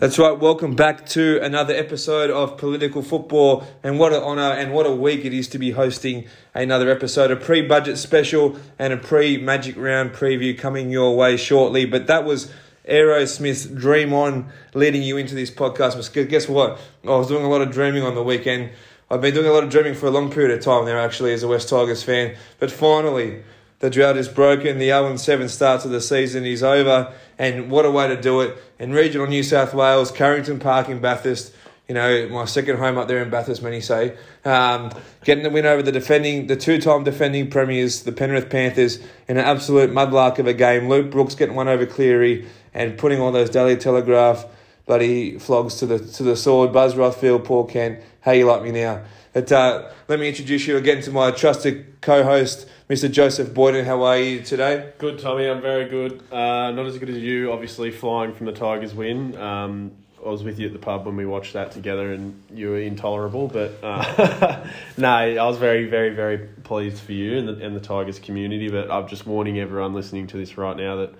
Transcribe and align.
That's 0.00 0.16
right. 0.16 0.38
Welcome 0.38 0.76
back 0.76 1.06
to 1.06 1.40
another 1.42 1.74
episode 1.74 2.30
of 2.30 2.56
Political 2.56 3.02
Football, 3.02 3.66
and 3.82 3.98
what 3.98 4.12
an 4.12 4.22
honour 4.22 4.52
and 4.52 4.72
what 4.72 4.86
a 4.86 4.94
week 4.94 5.24
it 5.24 5.34
is 5.34 5.48
to 5.48 5.58
be 5.58 5.72
hosting 5.72 6.28
another 6.54 6.88
episode, 6.88 7.32
a 7.32 7.36
pre-budget 7.36 7.98
special 7.98 8.56
and 8.78 8.92
a 8.92 8.96
pre-Magic 8.96 9.76
Round 9.76 10.12
preview 10.12 10.56
coming 10.56 10.92
your 10.92 11.16
way 11.16 11.36
shortly. 11.36 11.84
But 11.84 12.06
that 12.06 12.24
was 12.24 12.48
Aerosmith's 12.88 13.66
"Dream 13.66 14.12
On" 14.12 14.46
leading 14.72 15.02
you 15.02 15.16
into 15.16 15.34
this 15.34 15.50
podcast. 15.50 15.96
But 15.96 16.28
guess 16.28 16.48
what? 16.48 16.78
I 17.02 17.16
was 17.16 17.26
doing 17.26 17.44
a 17.44 17.50
lot 17.50 17.62
of 17.62 17.72
dreaming 17.72 18.04
on 18.04 18.14
the 18.14 18.22
weekend. 18.22 18.70
I've 19.10 19.20
been 19.20 19.34
doing 19.34 19.48
a 19.48 19.52
lot 19.52 19.64
of 19.64 19.70
dreaming 19.70 19.94
for 19.94 20.06
a 20.06 20.12
long 20.12 20.30
period 20.30 20.56
of 20.56 20.62
time 20.62 20.84
now, 20.84 21.00
actually, 21.00 21.32
as 21.32 21.42
a 21.42 21.48
West 21.48 21.70
Tigers 21.70 22.04
fan. 22.04 22.36
But 22.60 22.70
finally, 22.70 23.42
the 23.80 23.90
drought 23.90 24.16
is 24.16 24.28
broken. 24.28 24.78
The 24.78 24.90
0 24.90 25.16
7 25.16 25.48
starts 25.48 25.84
of 25.84 25.90
the 25.90 26.00
season 26.00 26.44
is 26.44 26.62
over. 26.62 27.12
And 27.38 27.70
what 27.70 27.84
a 27.84 27.90
way 27.90 28.08
to 28.08 28.20
do 28.20 28.40
it. 28.40 28.56
In 28.78 28.92
regional 28.92 29.26
New 29.26 29.42
South 29.42 29.72
Wales, 29.72 30.10
Carrington 30.10 30.58
Park 30.58 30.88
in 30.88 31.00
Bathurst, 31.00 31.54
you 31.86 31.94
know, 31.94 32.28
my 32.28 32.44
second 32.44 32.78
home 32.78 32.98
up 32.98 33.08
there 33.08 33.22
in 33.22 33.30
Bathurst, 33.30 33.62
many 33.62 33.80
say. 33.80 34.16
Um, 34.44 34.90
getting 35.24 35.44
the 35.44 35.50
win 35.50 35.64
over 35.64 35.82
the 35.82 35.92
defending, 35.92 36.48
the 36.48 36.56
two-time 36.56 37.04
defending 37.04 37.48
premiers, 37.48 38.02
the 38.02 38.12
Penrith 38.12 38.50
Panthers, 38.50 38.98
in 39.28 39.38
an 39.38 39.44
absolute 39.44 39.90
mudlark 39.90 40.38
of 40.38 40.46
a 40.46 40.52
game. 40.52 40.88
Luke 40.88 41.10
Brooks 41.10 41.34
getting 41.34 41.54
one 41.54 41.68
over 41.68 41.86
Cleary 41.86 42.46
and 42.74 42.98
putting 42.98 43.20
all 43.20 43.32
those 43.32 43.50
Daily 43.50 43.76
Telegraph 43.76 44.44
bloody 44.84 45.38
flogs 45.38 45.76
to 45.76 45.86
the 45.86 45.98
to 45.98 46.22
the 46.22 46.36
sword. 46.36 46.72
Buzz 46.72 46.94
Rothfield, 46.94 47.44
Paul 47.44 47.66
Kent, 47.66 48.00
how 48.20 48.32
you 48.32 48.46
like 48.46 48.62
me 48.62 48.72
now? 48.72 49.02
But 49.32 49.52
uh, 49.52 49.90
let 50.08 50.18
me 50.18 50.28
introduce 50.28 50.66
you 50.66 50.76
again 50.76 51.02
to 51.02 51.10
my 51.10 51.30
trusted 51.30 52.00
co-host, 52.00 52.68
Mr. 52.88 53.10
Joseph 53.12 53.52
Boyden. 53.52 53.84
How 53.84 54.02
are 54.04 54.18
you 54.18 54.40
today? 54.40 54.92
Good, 54.96 55.18
Tommy. 55.18 55.46
I'm 55.46 55.60
very 55.60 55.90
good. 55.90 56.22
Uh, 56.32 56.70
not 56.70 56.86
as 56.86 56.96
good 56.96 57.10
as 57.10 57.18
you, 57.18 57.52
obviously, 57.52 57.90
flying 57.90 58.32
from 58.32 58.46
the 58.46 58.52
Tigers 58.52 58.94
win. 58.94 59.36
Um, 59.36 59.90
I 60.24 60.30
was 60.30 60.42
with 60.42 60.58
you 60.58 60.68
at 60.68 60.72
the 60.72 60.78
pub 60.78 61.04
when 61.04 61.14
we 61.14 61.26
watched 61.26 61.52
that 61.52 61.70
together, 61.70 62.14
and 62.14 62.42
you 62.50 62.70
were 62.70 62.78
intolerable. 62.78 63.46
But 63.46 63.78
uh, 63.82 64.66
no, 64.96 65.06
I 65.06 65.44
was 65.44 65.58
very, 65.58 65.84
very, 65.84 66.14
very 66.14 66.38
pleased 66.38 67.02
for 67.02 67.12
you 67.12 67.36
and 67.36 67.46
the, 67.46 67.62
and 67.62 67.76
the 67.76 67.80
Tigers 67.80 68.18
community. 68.18 68.70
But 68.70 68.90
I'm 68.90 69.06
just 69.06 69.26
warning 69.26 69.58
everyone 69.58 69.92
listening 69.92 70.26
to 70.28 70.38
this 70.38 70.56
right 70.56 70.76
now 70.76 70.96
that 70.96 71.12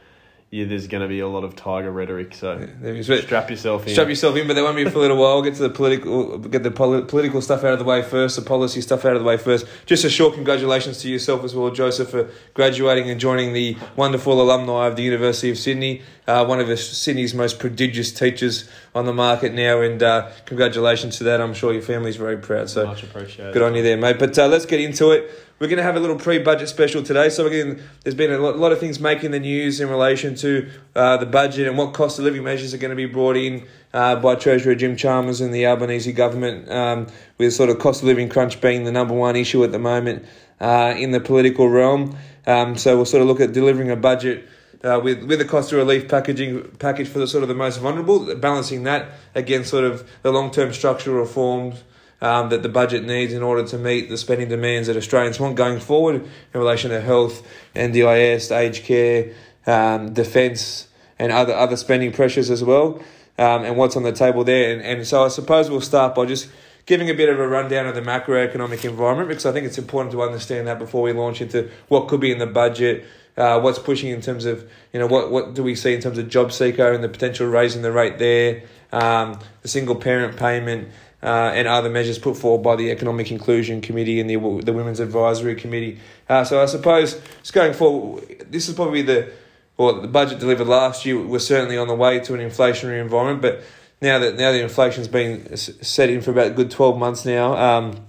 yeah, 0.50 0.64
there's 0.64 0.86
going 0.86 1.02
to 1.02 1.08
be 1.08 1.20
a 1.20 1.28
lot 1.28 1.44
of 1.44 1.54
tiger 1.56 1.91
rhetoric. 1.91 2.32
So 2.34 2.66
yeah, 2.82 3.02
strap 3.20 3.50
yourself 3.50 3.86
in. 3.86 3.92
Strap 3.92 4.08
yourself 4.08 4.34
in, 4.34 4.46
but 4.46 4.55
they 4.55 4.62
won't 4.62 4.77
be 4.77 4.84
for 4.86 4.96
a 4.96 5.00
little 5.02 5.18
while. 5.18 5.42
Get 5.42 5.56
to 5.56 5.62
the 5.62 5.68
political, 5.68 6.38
get 6.38 6.62
the 6.62 6.70
poli- 6.70 7.02
political 7.02 7.42
stuff 7.42 7.64
out 7.64 7.74
of 7.74 7.78
the 7.78 7.84
way 7.84 8.00
first, 8.00 8.36
the 8.36 8.42
policy 8.42 8.80
stuff 8.80 9.05
out 9.05 9.12
of 9.12 9.20
the 9.20 9.28
way 9.28 9.36
first. 9.36 9.66
Just 9.84 10.05
a 10.06 10.10
short 10.10 10.32
congratulations 10.32 11.02
to 11.02 11.10
yourself 11.10 11.44
as 11.44 11.55
well, 11.55 11.70
Joseph, 11.70 12.08
for 12.08 12.30
graduating 12.55 13.10
and 13.10 13.20
joining 13.20 13.52
the 13.52 13.77
wonderful 13.94 14.40
alumni 14.40 14.86
of 14.86 14.96
the 14.96 15.02
University 15.02 15.50
of 15.50 15.58
Sydney. 15.58 16.00
Uh, 16.27 16.46
one 16.46 16.60
of 16.60 16.78
Sydney's 16.78 17.34
most 17.34 17.58
prodigious 17.58 18.10
teachers 18.10 18.70
on 18.94 19.05
the 19.05 19.12
market 19.12 19.52
now, 19.52 19.83
and 19.83 20.02
uh, 20.02 20.30
congratulations 20.46 21.18
to 21.18 21.24
that. 21.24 21.42
I'm 21.42 21.52
sure 21.52 21.74
your 21.74 21.83
family's 21.83 22.16
very 22.16 22.38
proud. 22.38 22.70
So 22.70 22.86
much 22.86 23.02
appreciated. 23.02 23.52
Good 23.52 23.62
on 23.62 23.74
you 23.74 23.83
there, 23.83 23.98
mate. 23.98 24.18
But 24.18 24.38
uh, 24.38 24.46
let's 24.46 24.64
get 24.64 24.80
into 24.80 25.10
it. 25.10 25.30
We're 25.59 25.67
going 25.67 25.78
to 25.78 25.83
have 25.83 25.97
a 25.97 26.01
little 26.01 26.17
pre-budget 26.17 26.69
special 26.69 27.03
today. 27.03 27.31
So 27.31 27.47
again, 27.47 27.83
there's 28.05 28.14
been 28.14 28.31
a 28.31 28.39
lot, 28.39 28.70
of 28.70 28.79
things 28.79 29.01
making 29.01 29.33
the 29.33 29.41
news 29.41 29.80
in 29.80 29.89
relation 29.89 30.36
to 30.36 30.70
uh, 30.95 31.17
the 31.17 31.27
budget 31.27 31.67
and 31.67 31.77
what 31.77 31.95
cost 31.95 32.20
of 32.20 32.24
living 32.24 32.45
measures 32.45 32.74
are 32.74 32.79
going 32.79 32.91
to 32.91 32.96
be 32.96 33.07
brought 33.07 33.36
in 33.36 33.67
uh, 33.92 34.14
by 34.17 34.36
Treasurer 34.36 34.77
Jim 34.77 34.95
Chalmers 34.95 35.41
and 35.41 35.52
the 35.52 35.67
Albanese 35.67 36.13
government, 36.13 36.70
um, 36.70 37.08
with 37.39 37.55
sort 37.55 37.70
of 37.70 37.80
cost 37.80 38.02
of 38.02 38.07
living 38.07 38.29
crunch 38.29 38.61
being 38.61 38.85
the 38.85 38.92
number 38.92 39.14
one 39.14 39.35
issue 39.35 39.64
at 39.64 39.73
the 39.73 39.80
moment 39.80 40.24
uh, 40.61 40.95
in 40.97 41.11
the 41.11 41.18
political 41.18 41.68
realm. 41.68 42.17
Um, 42.47 42.77
so 42.77 42.95
we'll 42.95 43.05
sort 43.05 43.23
of 43.23 43.27
look 43.27 43.41
at 43.41 43.52
delivering 43.52 43.91
a 43.91 43.97
budget. 43.97 44.48
Uh, 44.85 45.01
with 45.02 45.24
with 45.24 45.41
the 45.41 45.45
cost 45.45 45.73
of 45.73 45.79
relief 45.79 46.07
packaging 46.07 46.63
package 46.79 47.08
for 47.08 47.18
the 47.18 47.27
sort 47.27 47.42
of 47.42 47.48
the 47.48 47.55
most 47.55 47.80
vulnerable, 47.80 48.33
balancing 48.36 48.85
that 48.85 49.08
against 49.35 49.70
sort 49.70 49.83
of 49.83 50.08
the 50.23 50.30
long 50.30 50.52
term 50.52 50.73
structural 50.73 51.17
reforms 51.17 51.83
um, 52.20 52.48
that 52.48 52.62
the 52.62 52.68
budget 52.68 53.05
needs 53.05 53.33
in 53.33 53.42
order 53.42 53.67
to 53.68 53.79
meet 53.79 54.08
the 54.08 54.17
spending 54.17 54.48
demands 54.48 54.89
that 54.89 54.96
Australians 54.96 55.39
want 55.39 55.56
going 55.56 55.79
forward 55.79 56.17
in 56.17 56.61
relation 56.61 56.90
to 56.90 57.01
health, 57.01 57.46
NDIS, 57.74 58.55
aged 58.56 58.84
care, 58.84 59.33
um, 59.67 60.12
defence, 60.12 60.89
and 61.18 61.33
other 61.33 61.55
other 61.55 61.77
spending 61.77 62.12
pressures 62.12 62.51
as 62.51 62.62
well, 62.62 63.01
um, 63.39 63.64
and 63.64 63.77
what's 63.77 63.96
on 63.96 64.02
the 64.02 64.12
table 64.12 64.45
there. 64.45 64.73
And, 64.73 64.83
and 64.83 65.06
so 65.06 65.24
I 65.24 65.29
suppose 65.29 65.70
we'll 65.70 65.80
start 65.80 66.14
by 66.14 66.27
just 66.27 66.48
giving 66.86 67.11
a 67.11 67.14
bit 67.14 67.29
of 67.29 67.39
a 67.39 67.46
rundown 67.46 67.86
of 67.86 67.95
the 67.95 68.01
macroeconomic 68.01 68.85
environment 68.85 69.29
because 69.29 69.45
I 69.45 69.52
think 69.52 69.67
it's 69.67 69.79
important 69.79 70.12
to 70.12 70.23
understand 70.23 70.67
that 70.68 70.79
before 70.79 71.02
we 71.02 71.12
launch 71.12 71.40
into 71.40 71.70
what 71.89 72.08
could 72.08 72.20
be 72.20 72.33
in 72.33 72.39
the 72.39 72.46
budget. 72.46 73.05
Uh, 73.36 73.61
what's 73.61 73.79
pushing 73.79 74.11
in 74.11 74.20
terms 74.20 74.45
of 74.46 74.68
you 74.92 74.98
know 74.98 75.06
what 75.06 75.30
what 75.30 75.55
do 75.55 75.62
we 75.62 75.77
see 75.77 75.95
in 75.95 76.00
terms 76.00 76.18
of 76.18 76.29
job 76.29 76.50
seeker 76.50 76.90
and 76.90 77.05
the 77.05 77.08
potential 77.08 77.46
raising 77.46 77.83
the 77.83 77.92
rate 77.92 78.18
there, 78.18 78.64
um, 78.90 79.39
the 79.62 79.68
single 79.68 79.95
parent 79.95 80.36
payment, 80.36 80.89
uh, 81.23 81.52
and 81.55 81.67
other 81.67 81.90
measures 81.90 82.18
put 82.18 82.36
forward 82.36 82.62
by 82.62 82.77
the 82.77 82.90
Economic 82.90 83.30
Inclusion 83.30 83.80
Committee 83.80 84.20
and 84.20 84.30
the, 84.30 84.36
the 84.64 84.73
Women's 84.73 85.01
Advisory 85.01 85.55
Committee. 85.55 85.98
Uh, 86.29 86.45
so 86.45 86.62
I 86.62 86.67
suppose 86.67 87.20
just 87.40 87.52
going 87.52 87.73
forward, 87.73 88.46
this 88.51 88.68
is 88.68 88.74
probably 88.74 89.02
the 89.02 89.30
well, 89.77 90.01
the 90.01 90.08
budget 90.08 90.40
delivered 90.40 90.67
last 90.67 91.06
year 91.06 91.18
was 91.18 91.46
certainly 91.46 91.79
on 91.79 91.86
the 91.86 91.95
way 91.95 92.18
to 92.20 92.34
an 92.34 92.40
inflationary 92.40 93.01
environment, 93.01 93.40
but 93.40 93.62
now 94.01 94.18
that 94.18 94.36
now 94.36 94.52
the 94.52 94.61
inflation's 94.61 95.08
been 95.08 95.56
set 95.56 96.11
in 96.11 96.20
for 96.20 96.30
about 96.33 96.48
a 96.48 96.51
good 96.51 96.70
twelve 96.70 96.98
months 96.98 97.24
now, 97.24 97.56
um, 97.56 98.06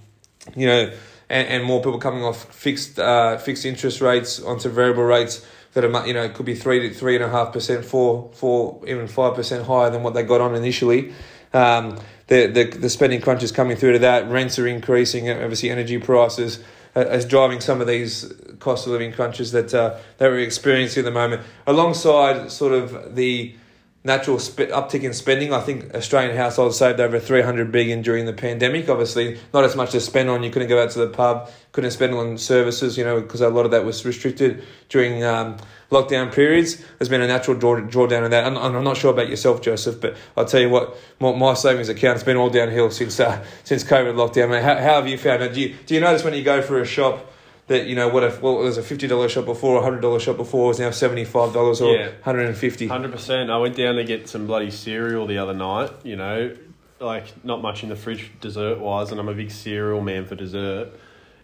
you 0.56 0.66
know, 0.66 0.92
and, 1.28 1.48
and 1.48 1.64
more 1.64 1.80
people 1.80 1.98
coming 1.98 2.24
off 2.24 2.52
fixed 2.54 2.98
uh, 2.98 3.38
fixed 3.38 3.64
interest 3.64 4.00
rates 4.00 4.40
onto 4.40 4.68
variable 4.68 5.04
rates 5.04 5.46
that 5.74 5.84
are 5.84 6.06
you 6.06 6.14
know 6.14 6.28
could 6.28 6.46
be 6.46 6.54
three 6.54 6.88
to 6.88 6.94
three 6.94 7.14
and 7.14 7.24
a 7.24 7.28
half 7.28 7.52
percent, 7.52 7.84
four 7.84 8.30
four 8.34 8.80
even 8.86 9.06
five 9.06 9.34
percent 9.34 9.66
higher 9.66 9.90
than 9.90 10.02
what 10.02 10.14
they 10.14 10.22
got 10.22 10.40
on 10.40 10.54
initially. 10.54 11.12
Um, 11.52 11.98
the, 12.30 12.46
the, 12.46 12.64
the 12.64 12.88
spending 12.88 13.20
crunch 13.20 13.42
is 13.42 13.50
coming 13.50 13.76
through 13.76 13.92
to 13.94 13.98
that. 13.98 14.30
Rents 14.30 14.58
are 14.58 14.66
increasing. 14.66 15.28
Obviously, 15.28 15.68
energy 15.68 15.98
prices 15.98 16.62
is 16.94 17.24
driving 17.24 17.60
some 17.60 17.80
of 17.80 17.88
these 17.88 18.32
cost 18.60 18.86
of 18.86 18.92
living 18.92 19.12
crunches 19.12 19.52
that 19.52 19.74
uh, 19.74 19.98
that 20.18 20.30
we're 20.30 20.38
experiencing 20.38 21.02
at 21.02 21.04
the 21.04 21.10
moment, 21.10 21.42
alongside 21.66 22.50
sort 22.50 22.72
of 22.72 23.16
the 23.16 23.54
natural 24.02 24.38
sp- 24.40 24.72
uptick 24.72 25.02
in 25.02 25.12
spending. 25.12 25.52
I 25.52 25.60
think 25.60 25.94
Australian 25.94 26.36
households 26.36 26.78
saved 26.78 27.00
over 27.00 27.18
300 27.18 27.70
billion 27.70 28.00
during 28.02 28.26
the 28.26 28.32
pandemic. 28.32 28.88
Obviously, 28.88 29.38
not 29.52 29.64
as 29.64 29.76
much 29.76 29.92
to 29.92 30.00
spend 30.00 30.30
on. 30.30 30.42
You 30.42 30.50
couldn't 30.50 30.68
go 30.68 30.82
out 30.82 30.90
to 30.92 30.98
the 31.00 31.08
pub, 31.08 31.50
couldn't 31.72 31.90
spend 31.90 32.14
on 32.14 32.38
services, 32.38 32.96
you 32.96 33.04
know, 33.04 33.20
because 33.20 33.40
a 33.40 33.50
lot 33.50 33.64
of 33.64 33.70
that 33.72 33.84
was 33.84 34.04
restricted 34.04 34.64
during 34.88 35.22
um, 35.22 35.58
lockdown 35.90 36.32
periods. 36.32 36.82
There's 36.98 37.08
been 37.10 37.20
a 37.20 37.26
natural 37.26 37.58
draw, 37.58 37.76
drawdown 37.76 38.24
in 38.24 38.30
that. 38.30 38.46
And 38.46 38.56
I'm, 38.56 38.74
I'm 38.74 38.84
not 38.84 38.96
sure 38.96 39.12
about 39.12 39.28
yourself, 39.28 39.60
Joseph, 39.60 40.00
but 40.00 40.16
I'll 40.36 40.46
tell 40.46 40.60
you 40.60 40.70
what, 40.70 40.96
my, 41.18 41.34
my 41.34 41.54
savings 41.54 41.88
account 41.88 42.16
has 42.16 42.24
been 42.24 42.36
all 42.36 42.50
downhill 42.50 42.90
since 42.90 43.20
uh, 43.20 43.44
since 43.64 43.84
COVID 43.84 44.14
lockdown. 44.14 44.60
How, 44.62 44.76
how 44.76 44.94
have 44.94 45.08
you 45.08 45.18
found 45.18 45.42
it? 45.42 45.52
Do 45.52 45.60
you, 45.60 45.74
do 45.86 45.94
you 45.94 46.00
notice 46.00 46.24
when 46.24 46.34
you 46.34 46.42
go 46.42 46.62
for 46.62 46.80
a 46.80 46.86
shop? 46.86 47.26
That 47.70 47.86
you 47.86 47.94
know 47.94 48.08
what 48.08 48.24
if 48.24 48.42
well 48.42 48.60
it 48.60 48.64
was 48.64 48.78
a 48.78 48.82
fifty 48.82 49.06
dollar 49.06 49.28
shop 49.28 49.44
before, 49.44 49.78
a 49.78 49.82
hundred 49.82 50.00
dollar 50.00 50.18
shop 50.18 50.36
before 50.36 50.66
was 50.66 50.80
now 50.80 50.90
seventy 50.90 51.24
five 51.24 51.52
dollars 51.52 51.80
or 51.80 51.94
yeah. 51.94 52.10
hundred 52.22 52.48
and 52.48 52.56
fifty. 52.56 52.88
Hundred 52.88 53.12
percent. 53.12 53.48
I 53.48 53.58
went 53.58 53.76
down 53.76 53.94
to 53.94 54.02
get 54.02 54.28
some 54.28 54.48
bloody 54.48 54.72
cereal 54.72 55.24
the 55.28 55.38
other 55.38 55.54
night. 55.54 55.92
You 56.02 56.16
know, 56.16 56.56
like 56.98 57.44
not 57.44 57.62
much 57.62 57.84
in 57.84 57.88
the 57.88 57.94
fridge 57.94 58.32
dessert 58.40 58.80
wise, 58.80 59.12
and 59.12 59.20
I'm 59.20 59.28
a 59.28 59.34
big 59.34 59.52
cereal 59.52 60.00
man 60.00 60.26
for 60.26 60.34
dessert. 60.34 60.90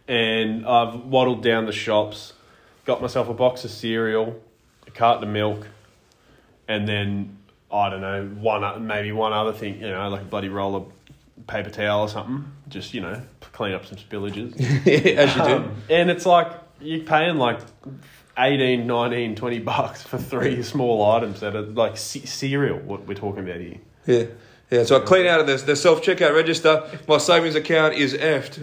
And 0.08 0.66
I've 0.66 0.96
waddled 1.04 1.44
down 1.44 1.66
the 1.66 1.72
shops, 1.72 2.32
got 2.84 3.00
myself 3.00 3.28
a 3.28 3.34
box 3.34 3.64
of 3.64 3.70
cereal, 3.70 4.40
a 4.88 4.90
carton 4.90 5.22
of 5.22 5.30
milk, 5.30 5.68
and 6.66 6.88
then 6.88 7.38
I 7.70 7.88
don't 7.88 8.00
know 8.00 8.26
one 8.26 8.84
maybe 8.84 9.12
one 9.12 9.32
other 9.32 9.52
thing. 9.52 9.80
You 9.80 9.90
know, 9.90 10.08
like 10.08 10.22
a 10.22 10.24
bloody 10.24 10.48
roll 10.48 10.74
of 10.74 10.95
paper 11.46 11.70
towel 11.70 12.02
or 12.02 12.08
something. 12.08 12.50
Just 12.68 12.94
you 12.94 13.00
know, 13.00 13.22
clean 13.52 13.74
up 13.74 13.86
some 13.86 13.98
spillages. 13.98 14.54
As 15.16 15.36
you 15.36 15.42
do. 15.42 15.56
Um, 15.56 15.76
and 15.88 16.10
it's 16.10 16.26
like 16.26 16.52
you're 16.80 17.04
paying 17.04 17.36
like 17.36 17.60
18, 18.38 18.86
19, 18.86 19.34
20 19.34 19.58
bucks 19.60 20.02
for 20.02 20.18
three 20.18 20.62
small 20.62 21.10
items 21.10 21.40
that 21.40 21.56
are 21.56 21.62
like 21.62 21.96
c- 21.96 22.26
cereal. 22.26 22.78
What 22.78 23.06
we're 23.06 23.14
talking 23.14 23.44
about 23.48 23.60
here. 23.60 23.78
Yeah. 24.06 24.26
Yeah, 24.68 24.82
so 24.82 25.00
I 25.00 25.04
clean 25.04 25.26
out 25.26 25.38
of 25.38 25.46
this 25.46 25.62
the 25.62 25.76
self 25.76 26.02
checkout 26.02 26.34
register. 26.34 26.82
My 27.06 27.18
savings 27.18 27.54
account 27.54 27.94
is 27.94 28.14
effed. 28.14 28.58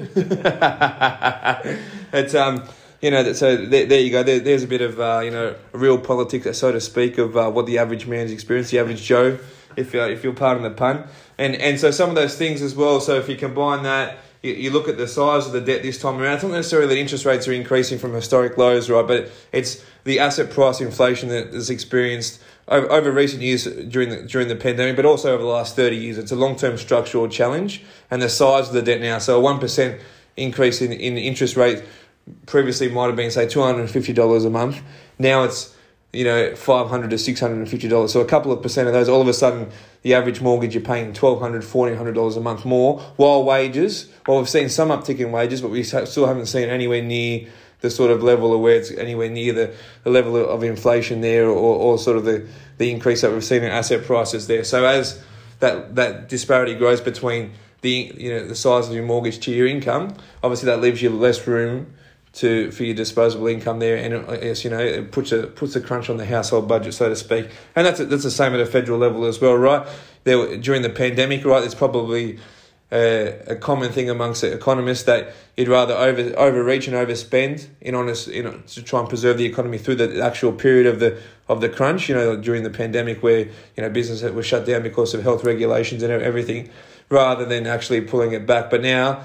it's 2.13 2.35
um, 2.35 2.67
you 3.01 3.09
know, 3.09 3.23
that 3.23 3.35
so 3.35 3.55
there, 3.55 3.85
there 3.85 4.01
you 4.01 4.11
go. 4.11 4.21
There, 4.21 4.41
there's 4.41 4.63
a 4.63 4.67
bit 4.67 4.81
of 4.81 4.99
uh, 4.99 5.21
you 5.23 5.31
know, 5.31 5.55
real 5.71 5.97
politics, 5.97 6.57
so 6.57 6.73
to 6.73 6.81
speak, 6.81 7.17
of 7.17 7.37
uh, 7.37 7.49
what 7.51 7.67
the 7.67 7.77
average 7.77 8.05
man's 8.05 8.31
experience, 8.31 8.69
the 8.69 8.79
average 8.79 9.01
Joe, 9.01 9.39
if 9.75 9.93
uh, 9.93 9.99
if 9.99 10.23
you're 10.23 10.33
pardon 10.33 10.63
the 10.63 10.71
pun, 10.71 11.07
and 11.37 11.55
and 11.55 11.79
so 11.79 11.91
some 11.91 12.09
of 12.09 12.15
those 12.15 12.37
things 12.37 12.61
as 12.61 12.75
well. 12.75 12.99
So 12.99 13.15
if 13.15 13.27
you 13.29 13.35
combine 13.35 13.83
that 13.83 14.17
you, 14.41 14.53
you 14.53 14.71
look 14.71 14.87
at 14.87 14.97
the 14.97 15.07
size 15.07 15.45
of 15.45 15.51
the 15.51 15.61
debt 15.61 15.81
this 15.81 15.99
time 15.99 16.21
around, 16.21 16.35
it's 16.35 16.43
not 16.43 16.51
necessarily 16.51 16.87
that 16.87 16.97
interest 16.97 17.25
rates 17.25 17.47
are 17.47 17.53
increasing 17.53 17.97
from 17.97 18.13
historic 18.13 18.57
lows, 18.57 18.89
right? 18.89 19.07
But 19.07 19.31
it's 19.51 19.83
the 20.03 20.19
asset 20.19 20.51
price 20.51 20.81
inflation 20.81 21.29
that 21.29 21.47
is 21.47 21.69
experienced 21.69 22.41
over, 22.67 22.91
over 22.91 23.11
recent 23.11 23.41
years 23.41 23.65
during 23.65 24.09
the 24.09 24.23
during 24.23 24.47
the 24.47 24.55
pandemic, 24.55 24.95
but 24.95 25.05
also 25.05 25.33
over 25.33 25.41
the 25.41 25.49
last 25.49 25.75
thirty 25.75 25.95
years. 25.95 26.17
It's 26.17 26.31
a 26.31 26.35
long 26.35 26.55
term 26.55 26.77
structural 26.77 27.27
challenge, 27.27 27.83
and 28.11 28.21
the 28.21 28.29
size 28.29 28.67
of 28.67 28.73
the 28.73 28.81
debt 28.81 29.01
now. 29.01 29.19
So 29.19 29.37
a 29.37 29.41
one 29.41 29.59
percent 29.59 30.01
increase 30.35 30.81
in, 30.81 30.91
in 30.91 31.17
interest 31.17 31.55
rate 31.55 31.83
previously 32.45 32.89
might 32.89 33.07
have 33.07 33.15
been 33.15 33.31
say 33.31 33.47
two 33.47 33.61
hundred 33.61 33.81
and 33.81 33.89
fifty 33.89 34.13
dollars 34.13 34.45
a 34.45 34.49
month. 34.49 34.81
Now 35.19 35.43
it's 35.43 35.72
you 36.13 36.23
know, 36.23 36.55
five 36.55 36.89
hundred 36.89 37.09
to 37.09 37.17
six 37.17 37.39
hundred 37.39 37.57
and 37.57 37.67
fifty 37.67 37.87
dollars. 37.87 38.13
So 38.13 38.21
a 38.21 38.25
couple 38.25 38.51
of 38.51 38.61
percent 38.61 38.87
of 38.87 38.93
those, 38.93 39.09
all 39.09 39.19
of 39.19 39.27
a 39.27 39.33
sudden, 39.33 39.71
the 40.03 40.13
average 40.13 40.41
mortgage 40.41 40.75
you're 40.75 40.83
paying 40.83 41.11
twelve 41.11 41.39
hundred, 41.41 41.65
fourteen 41.65 41.97
hundred 41.97 42.13
dollars 42.13 42.37
a 42.37 42.41
month 42.41 42.65
more. 42.65 42.99
While 43.17 43.43
wages, 43.43 44.09
well, 44.27 44.37
we've 44.37 44.47
seen 44.47 44.69
some 44.69 44.89
uptick 44.89 45.19
in 45.19 45.31
wages, 45.31 45.61
but 45.61 45.71
we 45.71 45.83
still 45.83 46.27
haven't 46.27 46.45
seen 46.45 46.69
anywhere 46.69 47.01
near 47.01 47.47
the 47.81 47.89
sort 47.89 48.11
of 48.11 48.23
level 48.23 48.53
of 48.53 48.61
where 48.61 48.77
it's 48.77 48.91
anywhere 48.91 49.29
near 49.29 49.51
the, 49.51 49.75
the 50.03 50.09
level 50.09 50.37
of 50.37 50.63
inflation 50.63 51.19
there, 51.21 51.47
or, 51.47 51.75
or 51.75 51.97
sort 51.97 52.15
of 52.15 52.23
the, 52.23 52.47
the 52.77 52.89
increase 52.91 53.21
that 53.21 53.31
we've 53.31 53.43
seen 53.43 53.63
in 53.63 53.71
asset 53.71 54.05
prices 54.05 54.47
there. 54.47 54.63
So 54.63 54.85
as 54.85 55.21
that 55.59 55.95
that 55.95 56.29
disparity 56.29 56.75
grows 56.75 57.01
between 57.01 57.53
the 57.81 58.13
you 58.15 58.31
know 58.31 58.47
the 58.47 58.55
size 58.55 58.87
of 58.87 58.93
your 58.93 59.03
mortgage 59.03 59.39
to 59.39 59.51
your 59.51 59.65
income, 59.65 60.15
obviously 60.43 60.67
that 60.67 60.79
leaves 60.79 61.01
you 61.01 61.09
less 61.09 61.45
room 61.47 61.93
to 62.33 62.71
for 62.71 62.83
your 62.83 62.95
disposable 62.95 63.47
income 63.47 63.79
there, 63.79 63.95
and 63.95 64.13
it's 64.43 64.63
you 64.63 64.69
know 64.69 64.79
it 64.79 65.11
puts 65.11 65.31
a 65.31 65.47
puts 65.47 65.75
a 65.75 65.81
crunch 65.81 66.09
on 66.09 66.17
the 66.17 66.25
household 66.25 66.67
budget, 66.67 66.93
so 66.93 67.09
to 67.09 67.15
speak. 67.15 67.49
And 67.75 67.85
that's 67.85 67.99
that's 67.99 68.23
the 68.23 68.31
same 68.31 68.53
at 68.53 68.59
a 68.59 68.65
federal 68.65 68.99
level 68.99 69.25
as 69.25 69.39
well, 69.39 69.55
right? 69.55 69.87
There 70.23 70.57
during 70.57 70.81
the 70.81 70.89
pandemic, 70.89 71.45
right? 71.45 71.59
There's 71.59 71.75
probably 71.75 72.39
a, 72.91 73.39
a 73.47 73.55
common 73.55 73.91
thing 73.91 74.09
amongst 74.09 74.43
economists 74.43 75.03
that 75.03 75.33
you'd 75.57 75.67
rather 75.67 75.93
over 75.93 76.21
overreach 76.37 76.87
and 76.87 76.95
overspend 76.95 77.67
in 77.81 77.95
honest 77.95 78.27
you 78.27 78.43
know 78.43 78.59
to 78.67 78.81
try 78.83 78.99
and 78.99 79.09
preserve 79.09 79.37
the 79.37 79.45
economy 79.45 79.77
through 79.77 79.95
the 79.95 80.23
actual 80.23 80.51
period 80.51 80.87
of 80.87 80.99
the 80.99 81.19
of 81.47 81.61
the 81.61 81.69
crunch. 81.69 82.09
You 82.09 82.15
know 82.15 82.35
during 82.35 82.63
the 82.63 82.71
pandemic 82.71 83.21
where 83.21 83.39
you 83.41 83.83
know 83.83 83.89
business 83.89 84.23
was 84.23 84.45
shut 84.47 84.65
down 84.65 84.81
because 84.81 85.13
of 85.13 85.21
health 85.21 85.43
regulations 85.43 86.01
and 86.01 86.11
everything, 86.11 86.71
rather 87.09 87.45
than 87.45 87.67
actually 87.67 88.01
pulling 88.01 88.33
it 88.33 88.47
back. 88.47 88.71
But 88.71 88.81
now 88.81 89.23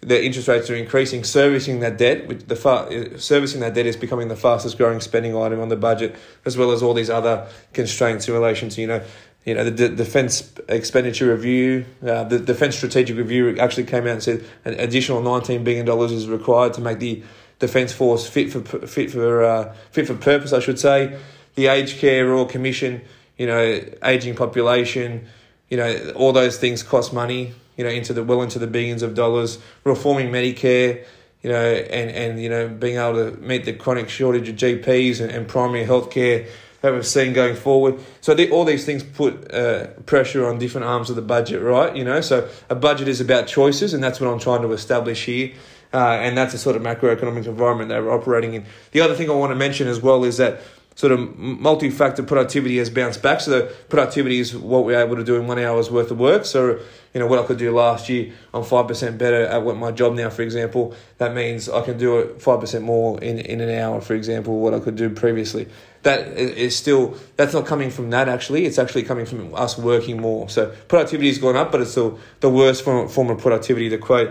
the 0.00 0.24
interest 0.24 0.46
rates 0.46 0.70
are 0.70 0.76
increasing, 0.76 1.24
servicing 1.24 1.80
that 1.80 1.98
debt, 1.98 2.28
which 2.28 2.44
the 2.46 2.54
far, 2.54 2.88
servicing 3.18 3.60
that 3.60 3.74
debt 3.74 3.86
is 3.86 3.96
becoming 3.96 4.28
the 4.28 4.36
fastest 4.36 4.78
growing 4.78 5.00
spending 5.00 5.36
item 5.36 5.60
on 5.60 5.68
the 5.68 5.76
budget, 5.76 6.14
as 6.44 6.56
well 6.56 6.70
as 6.70 6.82
all 6.82 6.94
these 6.94 7.10
other 7.10 7.48
constraints 7.72 8.28
in 8.28 8.34
relation 8.34 8.68
to 8.68 8.80
you 8.80 8.86
know, 8.86 9.02
you 9.44 9.54
know 9.54 9.64
the 9.64 9.70
D- 9.70 9.96
defense 9.96 10.52
expenditure 10.68 11.32
review, 11.32 11.84
uh, 12.06 12.24
the 12.24 12.38
defense 12.38 12.76
strategic 12.76 13.16
review 13.16 13.58
actually 13.58 13.84
came 13.84 14.04
out 14.04 14.10
and 14.10 14.22
said 14.22 14.44
an 14.64 14.74
additional 14.74 15.20
nineteen 15.20 15.64
billion 15.64 15.84
dollars 15.84 16.12
is 16.12 16.28
required 16.28 16.74
to 16.74 16.80
make 16.80 17.00
the 17.00 17.22
defense 17.58 17.92
force 17.92 18.28
fit 18.28 18.52
for 18.52 18.60
fit 18.86 19.10
for 19.10 19.42
uh, 19.42 19.74
fit 19.90 20.06
for 20.06 20.14
purpose, 20.14 20.52
I 20.52 20.60
should 20.60 20.78
say. 20.78 21.18
The 21.56 21.66
aged 21.66 21.98
care 21.98 22.24
royal 22.28 22.46
commission, 22.46 23.02
you 23.36 23.46
know, 23.46 23.80
aging 24.04 24.36
population, 24.36 25.26
you 25.68 25.76
know, 25.76 26.12
all 26.16 26.32
those 26.32 26.58
things 26.58 26.82
cost 26.82 27.12
money 27.12 27.54
you 27.78 27.84
know, 27.84 27.90
into 27.90 28.12
the 28.12 28.22
well 28.22 28.42
into 28.42 28.58
the 28.58 28.66
billions 28.66 29.02
of 29.02 29.14
dollars, 29.14 29.58
reforming 29.84 30.30
Medicare, 30.30 31.04
you 31.42 31.50
know, 31.50 31.64
and, 31.64 32.10
and 32.10 32.42
you 32.42 32.50
know, 32.50 32.68
being 32.68 32.98
able 32.98 33.30
to 33.30 33.38
meet 33.38 33.64
the 33.64 33.72
chronic 33.72 34.08
shortage 34.10 34.48
of 34.48 34.56
GPs 34.56 35.20
and, 35.20 35.30
and 35.30 35.48
primary 35.48 35.84
health 35.84 36.10
care 36.10 36.46
that 36.80 36.92
we've 36.92 37.06
seen 37.06 37.32
going 37.32 37.54
forward. 37.54 37.98
So 38.20 38.34
the, 38.34 38.50
all 38.50 38.64
these 38.64 38.84
things 38.84 39.04
put 39.04 39.52
uh, 39.54 39.86
pressure 40.06 40.46
on 40.46 40.58
different 40.58 40.86
arms 40.86 41.08
of 41.08 41.16
the 41.16 41.22
budget, 41.22 41.62
right? 41.62 41.94
You 41.94 42.04
know, 42.04 42.20
so 42.20 42.48
a 42.68 42.74
budget 42.74 43.06
is 43.06 43.20
about 43.20 43.46
choices, 43.46 43.94
and 43.94 44.02
that's 44.02 44.20
what 44.20 44.28
I'm 44.28 44.40
trying 44.40 44.62
to 44.62 44.72
establish 44.72 45.24
here. 45.24 45.52
Uh, 45.94 46.18
and 46.20 46.36
that's 46.36 46.52
the 46.52 46.58
sort 46.58 46.76
of 46.76 46.82
macroeconomic 46.82 47.46
environment 47.46 47.88
that 47.88 48.02
we're 48.02 48.12
operating 48.12 48.54
in. 48.54 48.66
The 48.90 49.00
other 49.00 49.14
thing 49.14 49.30
I 49.30 49.32
want 49.32 49.52
to 49.52 49.56
mention 49.56 49.88
as 49.88 50.02
well 50.02 50.24
is 50.24 50.36
that 50.36 50.60
sort 50.98 51.12
of 51.12 51.38
multi-factor 51.38 52.24
productivity 52.24 52.78
has 52.78 52.90
bounced 52.90 53.22
back. 53.22 53.40
So 53.40 53.52
the 53.52 53.72
productivity 53.88 54.40
is 54.40 54.56
what 54.56 54.84
we're 54.84 55.00
able 55.00 55.14
to 55.14 55.22
do 55.22 55.36
in 55.36 55.46
one 55.46 55.60
hour's 55.60 55.92
worth 55.92 56.10
of 56.10 56.18
work. 56.18 56.44
So 56.44 56.80
you 57.14 57.20
know 57.20 57.28
what 57.28 57.38
I 57.38 57.44
could 57.46 57.56
do 57.56 57.70
last 57.70 58.08
year, 58.08 58.32
I'm 58.52 58.64
five 58.64 58.88
percent 58.88 59.16
better 59.16 59.46
at 59.46 59.62
what 59.62 59.76
my 59.76 59.92
job 59.92 60.14
now. 60.14 60.28
For 60.28 60.42
example, 60.42 60.96
that 61.18 61.34
means 61.34 61.68
I 61.68 61.82
can 61.82 61.98
do 61.98 62.18
it 62.18 62.42
five 62.42 62.58
percent 62.58 62.82
more 62.82 63.20
in 63.22 63.38
in 63.38 63.60
an 63.60 63.70
hour. 63.78 64.00
For 64.00 64.14
example, 64.14 64.58
what 64.58 64.74
I 64.74 64.80
could 64.80 64.96
do 64.96 65.08
previously. 65.08 65.68
That 66.02 66.20
is 66.36 66.74
still 66.74 67.16
that's 67.36 67.54
not 67.54 67.64
coming 67.64 67.90
from 67.90 68.10
that 68.10 68.28
actually. 68.28 68.66
It's 68.66 68.78
actually 68.78 69.04
coming 69.04 69.24
from 69.24 69.54
us 69.54 69.78
working 69.78 70.20
more. 70.20 70.48
So 70.48 70.74
productivity 70.88 71.28
has 71.28 71.38
gone 71.38 71.54
up, 71.54 71.70
but 71.70 71.80
it's 71.80 71.92
still 71.92 72.18
the 72.40 72.50
worst 72.50 72.82
form 72.82 73.08
form 73.08 73.30
of 73.30 73.38
productivity. 73.38 73.88
To 73.90 73.98
quote 73.98 74.30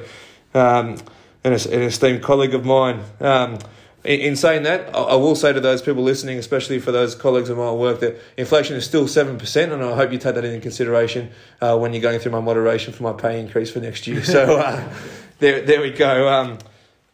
um, 0.53 0.97
an, 1.45 1.53
an 1.53 1.81
esteemed 1.83 2.23
colleague 2.23 2.53
of 2.53 2.65
mine. 2.65 2.99
Um, 3.21 3.59
in 4.07 4.38
saying 4.38 4.63
that, 4.63 4.95
I 4.95 5.15
will 5.15 5.36
say 5.36 5.51
to 5.51 5.59
those 5.59 5.81
people 5.81 6.01
listening, 6.01 6.38
especially 6.38 6.80
for 6.80 6.94
those 6.94 7.13
colleagues 7.13 7.50
of 7.50 7.57
my 7.57 7.71
work, 7.71 8.00
that 8.00 8.18
inflation 8.38 8.77
is 8.77 8.86
still 8.86 9.06
7%, 9.06 9.74
and 9.74 9.83
I 9.83 9.95
hope 9.95 10.13
you 10.13 10.18
take 10.18 10.36
that 10.36 10.45
into 10.45 10.62
consideration 10.62 11.30
uh, 11.59 11.77
when 11.77 11.92
you're 11.92 12.01
going 12.01 12.19
through 12.19 12.31
my 12.31 12.39
moderation 12.39 12.94
for 12.94 13.04
my 13.04 13.12
pay 13.12 13.38
increase 13.38 13.69
for 13.69 13.80
next 13.80 14.07
year. 14.07 14.24
So 14.38 14.57
uh, 14.57 14.94
there, 15.39 15.62
there 15.62 15.81
we 15.81 15.92
go. 15.92 16.30
Um, 16.30 16.57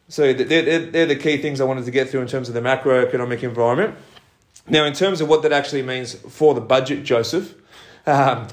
so 0.08 0.34
they're, 0.34 0.86
they're 0.86 1.06
the 1.06 1.16
key 1.16 1.38
things 1.38 1.62
I 1.62 1.64
wanted 1.64 1.86
to 1.86 1.92
get 1.92 2.10
through 2.10 2.22
in 2.22 2.28
terms 2.28 2.48
of 2.48 2.54
the 2.54 2.62
macroeconomic 2.62 3.42
environment. 3.42 3.96
Now, 4.68 4.86
in 4.86 4.94
terms 4.94 5.22
of 5.22 5.30
what 5.30 5.42
that 5.44 5.52
actually 5.52 5.82
means 5.82 6.14
for 6.14 6.54
the 6.54 6.62
budget, 6.62 7.04
Joseph, 7.04 7.56
um, 8.06 8.48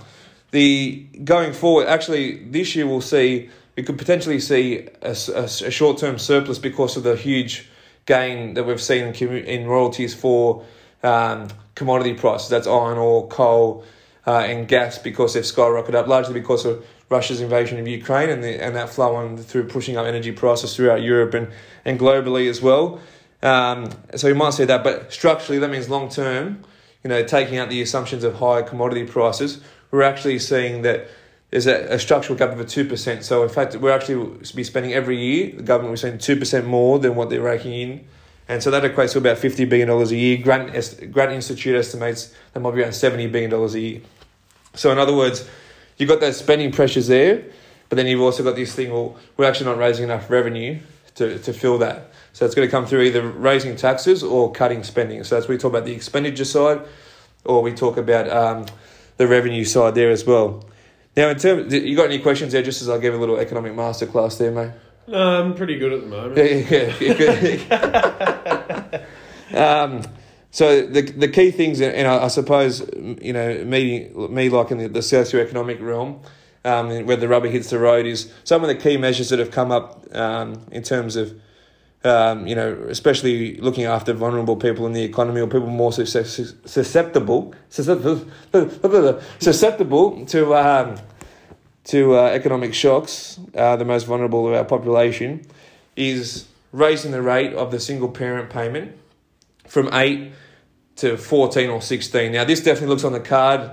the 0.51 1.07
going 1.25 1.53
forward, 1.53 1.89
actually, 1.89 2.45
this 2.45 2.75
year 2.75 2.87
we'll 2.87 3.01
see, 3.01 3.51
we 3.77 3.83
could 3.83 3.99
potentially 3.99 4.41
see 4.41 4.89
a, 5.03 5.17
a, 5.35 5.43
a 5.43 5.71
short 5.71 5.99
term 5.99 6.19
surplus 6.19 6.59
because 6.59 6.97
of 6.97 7.03
the 7.03 7.17
huge 7.17 7.69
gain 8.07 8.55
that 8.55 8.65
we've 8.65 8.81
seen 8.81 9.15
in 9.15 9.37
in 9.37 9.67
royalties 9.67 10.15
for 10.15 10.65
um, 11.03 11.49
commodity 11.75 12.15
prices. 12.15 12.49
That's 12.49 12.67
iron 12.67 12.99
ore, 12.99 13.29
coal, 13.29 13.85
uh, 14.27 14.41
and 14.41 14.69
gas 14.69 14.99
because 14.99 15.35
they've 15.35 15.45
skyrocketed 15.45 15.95
up, 15.95 16.07
largely 16.07 16.35
because 16.35 16.65
of 16.65 16.85
Russia's 17.09 17.41
invasion 17.41 17.79
of 17.79 17.89
Ukraine 17.89 18.31
and 18.31 18.43
the, 18.43 18.63
and 18.63 18.77
that 18.77 18.89
flow 18.89 19.17
on 19.17 19.37
through 19.37 19.67
pushing 19.67 19.97
up 19.97 20.07
energy 20.07 20.33
prices 20.33 20.77
throughout 20.77 21.03
Europe 21.03 21.35
and, 21.35 21.49
and 21.85 21.99
globally 21.99 22.49
as 22.49 22.63
well. 22.63 23.01
Um, 23.43 23.91
so 24.15 24.29
you 24.29 24.35
might 24.35 24.51
see 24.55 24.65
that, 24.65 24.85
but 24.85 25.13
structurally 25.13 25.59
that 25.59 25.71
means 25.71 25.89
long 25.89 26.09
term, 26.09 26.63
you 27.03 27.09
know, 27.09 27.25
taking 27.25 27.59
out 27.59 27.69
the 27.69 27.83
assumptions 27.83 28.23
of 28.23 28.35
higher 28.35 28.63
commodity 28.63 29.05
prices, 29.05 29.61
we're 29.91 30.03
actually 30.03 30.39
seeing 30.39 30.83
that 30.83 31.09
there's 31.51 31.67
a, 31.67 31.95
a 31.95 31.99
structural 31.99 32.39
gap 32.39 32.51
of 32.51 32.61
a 32.61 32.65
2%. 32.65 33.23
So, 33.23 33.43
in 33.43 33.49
fact, 33.49 33.77
we're 33.77 33.91
actually 33.91 34.39
be 34.55 34.65
spending 34.65 34.93
every 34.93 35.19
year, 35.19 35.57
the 35.57 35.63
government 35.63 35.91
was 35.91 36.01
spending 36.01 36.21
2% 36.21 36.65
more 36.65 36.99
than 36.99 37.15
what 37.17 37.31
they're 37.31 37.41
raking 37.41 37.73
in. 37.73 38.05
And 38.49 38.63
so 38.63 38.71
that 38.73 38.83
equates 38.83 39.13
to 39.13 39.19
about 39.19 39.37
$50 39.37 39.69
billion 39.69 39.89
a 39.89 40.05
year. 40.07 40.39
Grattan, 40.39 41.11
Grattan 41.13 41.37
Institute 41.37 41.77
estimates 41.77 42.35
that 42.53 42.61
might 42.61 42.75
be 42.75 42.83
around 42.83 42.93
$70 42.93 43.31
billion 43.31 43.53
a 43.53 43.67
year. 43.79 44.01
So, 44.75 44.91
in 44.91 44.99
other 44.99 45.15
words, 45.15 45.49
you've 45.99 46.09
got 46.09 46.21
those 46.21 46.37
spending 46.37 46.73
pressures 46.73 47.07
there, 47.07 47.45
but 47.89 47.97
then 47.97 48.07
you've 48.07 48.21
also 48.21 48.43
got 48.43 48.57
this 48.57 48.75
thing, 48.75 48.93
well, 48.93 49.17
we're 49.37 49.47
actually 49.47 49.67
not 49.67 49.79
raising 49.79 50.05
enough 50.05 50.31
revenue 50.31 50.81
to, 51.17 51.39
to 51.39 51.53
fill 51.53 51.79
that. 51.79 52.13
So 52.33 52.45
it's 52.45 52.55
going 52.55 52.67
to 52.67 52.71
come 52.71 52.87
through 52.87 53.03
either 53.03 53.29
raising 53.29 53.77
taxes 53.77 54.23
or 54.23 54.53
cutting 54.53 54.83
spending. 54.85 55.25
So 55.25 55.35
that's 55.35 55.49
we 55.49 55.59
talk 55.59 55.71
about 55.73 55.85
the 55.85 55.93
expenditure 55.93 56.45
side, 56.45 56.81
or 57.45 57.63
we 57.63 57.73
talk 57.73 57.97
about 57.97 58.29
um, 58.31 58.67
the 59.17 59.27
revenue 59.27 59.65
side 59.65 59.95
there 59.95 60.11
as 60.11 60.25
well. 60.25 60.65
Now, 61.17 61.29
in 61.29 61.39
terms, 61.39 61.73
you 61.73 61.97
got 61.97 62.07
any 62.07 62.21
questions 62.21 62.53
there? 62.53 62.63
Just 62.63 62.83
as 62.83 62.89
I 62.89 62.99
gave 62.99 63.15
a 63.15 63.17
little 63.17 63.39
economic 63.39 63.73
masterclass 63.73 64.39
there, 64.39 64.53
mate. 64.53 64.71
No, 65.09 65.43
I'm 65.43 65.55
pretty 65.55 65.77
good 65.77 65.93
at 65.93 66.03
the 66.03 66.07
moment. 66.07 66.37
Yeah, 66.37 66.95
yeah, 69.51 69.83
um, 69.83 70.03
so 70.53 70.87
the 70.87 71.03
the 71.03 71.29
key 71.29 71.51
things, 71.51 71.81
and 71.81 72.07
I, 72.07 72.25
I, 72.25 72.29
suppose 72.29 72.89
you 72.95 73.33
know 73.33 73.65
me 73.65 74.09
me 74.09 74.49
like 74.49 74.71
in 74.71 74.79
the, 74.79 74.89
the 74.89 75.01
socioeconomic 75.01 75.81
realm, 75.81 76.21
um, 76.65 77.07
where 77.07 77.17
the 77.17 77.27
rubber 77.27 77.49
hits 77.49 77.71
the 77.71 77.81
road, 77.81 78.07
is 78.07 78.33
some 78.45 78.63
of 78.63 78.69
the 78.69 78.77
key 78.77 78.97
measures 78.97 79.31
that 79.31 79.41
have 79.41 79.51
come 79.51 79.73
up 79.73 80.07
um, 80.15 80.65
in 80.71 80.83
terms 80.83 81.17
of. 81.17 81.41
Um, 82.03 82.47
you 82.47 82.55
know, 82.55 82.73
especially 82.89 83.57
looking 83.57 83.85
after 83.85 84.15
vulnerable 84.15 84.57
people 84.57 84.87
in 84.87 84.95
the 84.95 85.03
economy 85.03 85.43
or 85.43 85.47
people 85.47 85.67
more 85.67 85.93
susceptible, 85.93 87.55
susceptible, 87.69 88.35
susceptible 89.39 90.25
to 90.25 90.55
um, 90.55 90.97
to 91.85 92.17
uh, 92.17 92.23
economic 92.29 92.73
shocks, 92.73 93.39
uh, 93.55 93.77
the 93.77 93.85
most 93.85 94.05
vulnerable 94.05 94.49
of 94.49 94.55
our 94.55 94.65
population, 94.65 95.45
is 95.97 96.47
raising 96.73 97.11
the 97.11 97.21
rate 97.21 97.53
of 97.55 97.71
the 97.71 97.81
single 97.81 98.09
parent 98.09 98.51
payment 98.51 98.97
from 99.67 99.93
8 99.93 100.33
to 100.97 101.17
14 101.17 101.71
or 101.71 101.83
16. 101.83 102.33
Now, 102.33 102.45
this 102.45 102.61
definitely 102.61 102.89
looks 102.89 103.05
on 103.05 103.13
the 103.13 103.21
card 103.21 103.71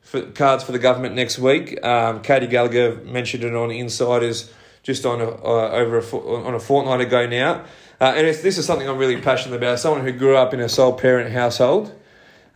for 0.00 0.22
cards 0.22 0.64
for 0.64 0.72
the 0.72 0.78
government 0.78 1.14
next 1.14 1.38
week. 1.38 1.82
Um, 1.84 2.22
Katy 2.22 2.46
Gallagher 2.46 2.96
mentioned 3.04 3.44
it 3.44 3.54
on 3.54 3.70
Insiders 3.70 4.52
just 4.82 5.04
on 5.04 5.20
a, 5.20 5.28
uh, 5.28 5.70
over 5.70 5.98
a, 5.98 6.16
on 6.46 6.54
a 6.54 6.60
fortnight 6.60 7.00
ago 7.00 7.26
now. 7.26 7.64
Uh, 8.00 8.14
and 8.16 8.26
this 8.26 8.58
is 8.58 8.64
something 8.64 8.88
I'm 8.88 8.98
really 8.98 9.20
passionate 9.20 9.56
about. 9.56 9.78
Someone 9.78 10.02
who 10.02 10.12
grew 10.12 10.36
up 10.36 10.54
in 10.54 10.60
a 10.60 10.68
sole 10.68 10.92
parent 10.92 11.32
household. 11.32 11.92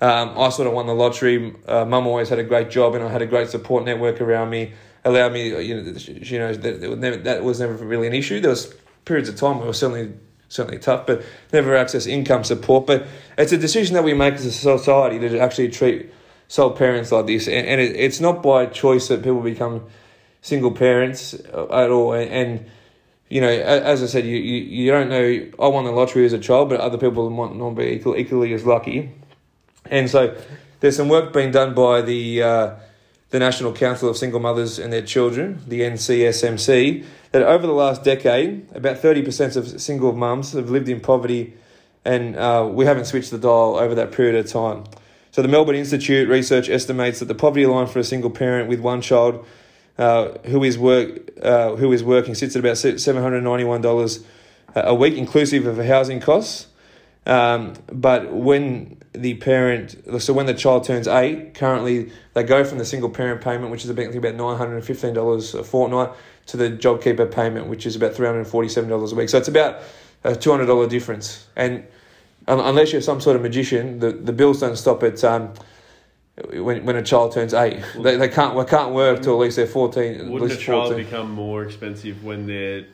Um, 0.01 0.39
I 0.39 0.49
sort 0.49 0.67
of 0.67 0.75
won 0.75 0.87
the 0.87 0.95
lottery. 0.95 1.55
Uh, 1.67 1.85
Mum 1.85 2.07
always 2.07 2.29
had 2.29 2.39
a 2.39 2.45
great 2.45 2.71
job, 2.71 2.95
and 2.95 3.05
I 3.05 3.09
had 3.09 3.23
a 3.23 3.27
great 3.27 3.51
support 3.51 3.85
network 3.85 4.21
around 4.21 4.51
me 4.51 4.73
Allowed 5.05 5.33
me, 5.33 5.49
you 5.49 5.75
know, 5.75 5.93
you 5.99 6.39
know 6.39 6.55
that, 6.55 7.25
that 7.25 7.43
was 7.43 7.59
never 7.59 7.73
really 7.75 8.07
an 8.07 8.15
issue. 8.15 8.39
There 8.39 8.51
was 8.51 8.73
periods 9.05 9.29
of 9.29 9.35
time 9.35 9.57
where 9.57 9.65
it 9.65 9.69
was 9.69 9.79
certainly 9.79 10.13
certainly 10.49 10.79
tough, 10.79 11.07
but 11.07 11.25
never 11.53 11.75
access 11.75 12.07
income 12.07 12.45
support. 12.45 12.87
But 12.87 13.09
it's 13.37 13.51
a 13.51 13.59
decision 13.59 13.95
that 13.95 14.05
we 14.05 14.15
make 14.15 14.35
as 14.35 14.47
a 14.47 14.53
society 14.53 15.19
to 15.19 15.41
actually 15.41 15.71
treat 15.71 16.15
sole 16.47 16.71
parents 16.71 17.11
like 17.11 17.27
this, 17.27 17.49
and, 17.49 17.67
and 17.67 17.81
it, 17.81 17.97
it's 17.97 18.21
not 18.21 18.45
by 18.45 18.67
choice 18.67 19.09
that 19.09 19.25
people 19.25 19.41
become 19.41 19.85
single 20.43 20.73
parents 20.73 21.33
at 21.35 21.91
all. 21.91 22.13
And, 22.13 22.31
and 22.31 22.71
you 23.31 23.41
know, 23.41 23.49
as 23.49 24.03
I 24.03 24.07
said, 24.07 24.27
you, 24.27 24.37
you, 24.37 24.61
you 24.85 24.91
don't 24.91 25.09
know. 25.09 25.47
I 25.59 25.69
won 25.69 25.87
the 25.87 25.93
lottery 25.93 26.27
as 26.27 26.35
a 26.35 26.39
child, 26.39 26.69
but 26.69 26.81
other 26.81 26.99
people 26.99 27.31
might 27.31 27.57
not 27.57 27.71
be 27.71 27.85
equal, 27.85 28.17
equally 28.17 28.53
as 28.53 28.67
lucky. 28.67 29.11
And 29.87 30.11
so 30.11 30.37
there's 30.81 30.97
some 30.97 31.09
work 31.09 31.33
being 31.33 31.51
done 31.51 31.75
by 31.75 32.03
the 32.03 32.43
uh, 32.43 32.75
the 33.31 33.39
National 33.39 33.73
Council 33.73 34.11
of 34.11 34.19
Single 34.19 34.41
Mothers 34.41 34.79
and 34.79 34.93
Their 34.93 35.01
Children, 35.01 35.63
the 35.67 35.81
NCSMC, 35.81 37.03
that 37.31 37.43
over 37.43 37.67
the 37.67 37.73
last 37.73 38.05
decade, 38.05 38.67
about 38.75 38.99
30% 38.99 39.57
of 39.57 39.81
single 39.81 40.13
mums 40.13 40.53
have 40.53 40.69
lived 40.69 40.91
in 40.91 41.01
poverty, 41.01 41.55
and 42.05 42.37
uh, 42.37 42.69
we 42.71 42.85
haven't 42.85 43.07
switched 43.07 43.31
the 43.31 43.39
dial 43.39 43.77
over 43.77 43.95
that 43.95 44.13
period 44.13 44.35
of 44.35 44.53
time. 44.53 44.85
So 45.31 45.41
the 45.41 45.49
Melbourne 45.49 45.77
Institute 45.77 46.29
research 46.29 46.69
estimates 46.69 47.21
that 47.21 47.25
the 47.25 47.35
poverty 47.35 47.65
line 47.65 47.87
for 47.87 48.01
a 48.01 48.05
single 48.05 48.29
parent 48.29 48.69
with 48.69 48.81
one 48.81 49.01
child 49.01 49.47
uh, 49.99 50.39
who 50.45 50.65
is 50.65 50.79
work 50.79 51.31
uh, 51.43 51.77
who 51.77 51.93
is 51.93 52.03
working 52.03 52.35
sits 52.35 52.57
at 52.57 52.61
about 52.61 52.79
seven 52.79 53.23
hundred 53.23 53.43
ninety 53.43 53.65
one 53.65 53.81
dollars 53.81 54.25
a 54.75 54.95
week, 54.95 55.15
inclusive 55.15 55.67
of 55.67 55.77
housing 55.85 56.21
costs. 56.21 56.69
Um, 57.25 57.75
but 57.93 58.33
when 58.33 58.99
the 59.13 59.35
parent, 59.35 59.97
so 60.19 60.33
when 60.33 60.47
the 60.47 60.55
child 60.55 60.85
turns 60.85 61.07
eight, 61.07 61.55
currently 61.55 62.11
they 62.35 62.43
go 62.43 62.65
from 62.65 62.79
the 62.79 62.85
single 62.85 63.11
parent 63.11 63.43
payment, 63.43 63.71
which 63.71 63.85
is 63.85 63.91
about 63.91 64.15
about 64.15 64.35
nine 64.35 64.57
hundred 64.57 64.77
and 64.77 64.85
fifteen 64.85 65.15
dollars 65.15 65.55
a 65.55 65.63
fortnight, 65.63 66.11
to 66.47 66.57
the 66.57 66.71
JobKeeper 66.71 67.31
payment, 67.31 67.69
which 67.69 67.87
is 67.87 67.95
about 67.95 68.15
three 68.15 68.27
hundred 68.27 68.41
and 68.41 68.49
forty 68.49 68.69
seven 68.69 68.91
dollars 68.91 69.13
a 69.13 69.15
week. 69.15 69.29
So 69.29 69.39
it's 69.39 69.49
about 69.49 69.83
a 70.25 70.35
two 70.35 70.51
hundred 70.51 70.67
dollar 70.67 70.89
difference. 70.89 71.47
And 71.55 71.85
unless 72.49 72.93
you're 72.93 73.03
some 73.03 73.21
sort 73.21 73.37
of 73.37 73.43
magician, 73.43 74.01
the, 74.01 74.11
the 74.11 74.33
bills 74.33 74.61
don't 74.61 74.77
stop 74.77 75.03
at 75.05 75.23
um, 75.23 75.53
when, 76.37 76.85
when 76.85 76.97
a 76.97 77.03
child 77.03 77.33
turns 77.33 77.55
eight. 77.55 77.83
They, 77.99 78.17
they 78.17 78.29
can't 78.29 78.57
they 78.57 78.65
can't 78.65 78.93
work 78.93 79.23
till 79.23 79.35
at 79.35 79.41
least 79.41 79.57
they're 79.57 79.67
fourteen. 79.67 80.31
Wouldn't 80.31 80.53
a 80.53 80.57
child 80.57 80.89
14. 80.89 81.05
become 81.05 81.31
more 81.31 81.63
expensive 81.63 82.25
when 82.25 82.47
they're 82.47 82.87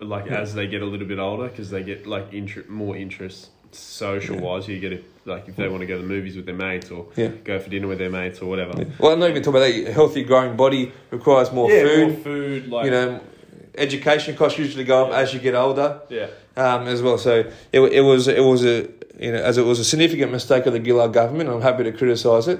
like 0.00 0.26
yeah. 0.26 0.40
as 0.40 0.54
they 0.54 0.66
get 0.66 0.82
a 0.82 0.86
little 0.86 1.06
bit 1.06 1.18
older 1.18 1.48
because 1.48 1.70
they 1.70 1.82
get 1.82 2.06
like 2.06 2.32
inter- 2.32 2.64
more 2.68 2.96
interest 2.96 3.50
social 3.72 4.36
yeah. 4.36 4.42
wise. 4.42 4.66
You 4.66 4.80
get 4.80 4.92
it 4.92 5.04
like 5.26 5.48
if 5.48 5.56
they 5.56 5.68
want 5.68 5.82
to 5.82 5.86
go 5.86 5.96
to 5.96 6.02
the 6.02 6.08
movies 6.08 6.36
with 6.36 6.46
their 6.46 6.54
mates 6.54 6.90
or 6.90 7.06
yeah. 7.16 7.28
go 7.28 7.58
for 7.58 7.68
dinner 7.68 7.86
with 7.86 7.98
their 7.98 8.10
mates 8.10 8.40
or 8.40 8.46
whatever. 8.46 8.78
Yeah. 8.78 8.88
Well, 8.98 9.12
I'm 9.12 9.20
not 9.20 9.30
even 9.30 9.42
talking 9.42 9.60
about 9.60 9.72
that. 9.72 9.90
A 9.90 9.92
healthy 9.92 10.24
growing 10.24 10.56
body 10.56 10.92
requires 11.10 11.52
more 11.52 11.70
yeah, 11.70 11.82
food. 11.82 12.08
More 12.08 12.16
food, 12.22 12.68
like 12.68 12.84
you 12.86 12.90
know, 12.90 13.20
education 13.76 14.36
costs 14.36 14.58
usually 14.58 14.84
go 14.84 15.06
up 15.06 15.12
as 15.12 15.34
you 15.34 15.40
get 15.40 15.54
older. 15.54 16.00
Yeah. 16.08 16.28
Um, 16.56 16.88
as 16.88 17.00
well, 17.00 17.16
so 17.16 17.50
it, 17.72 17.80
it 17.80 18.00
was 18.00 18.26
it 18.26 18.42
was 18.42 18.64
a 18.64 18.88
you 19.18 19.32
know 19.32 19.38
as 19.38 19.56
it 19.56 19.64
was 19.64 19.78
a 19.78 19.84
significant 19.84 20.32
mistake 20.32 20.66
of 20.66 20.72
the 20.72 20.84
Gillard 20.84 21.12
government. 21.12 21.48
I'm 21.48 21.62
happy 21.62 21.84
to 21.84 21.92
criticise 21.92 22.48
it, 22.48 22.58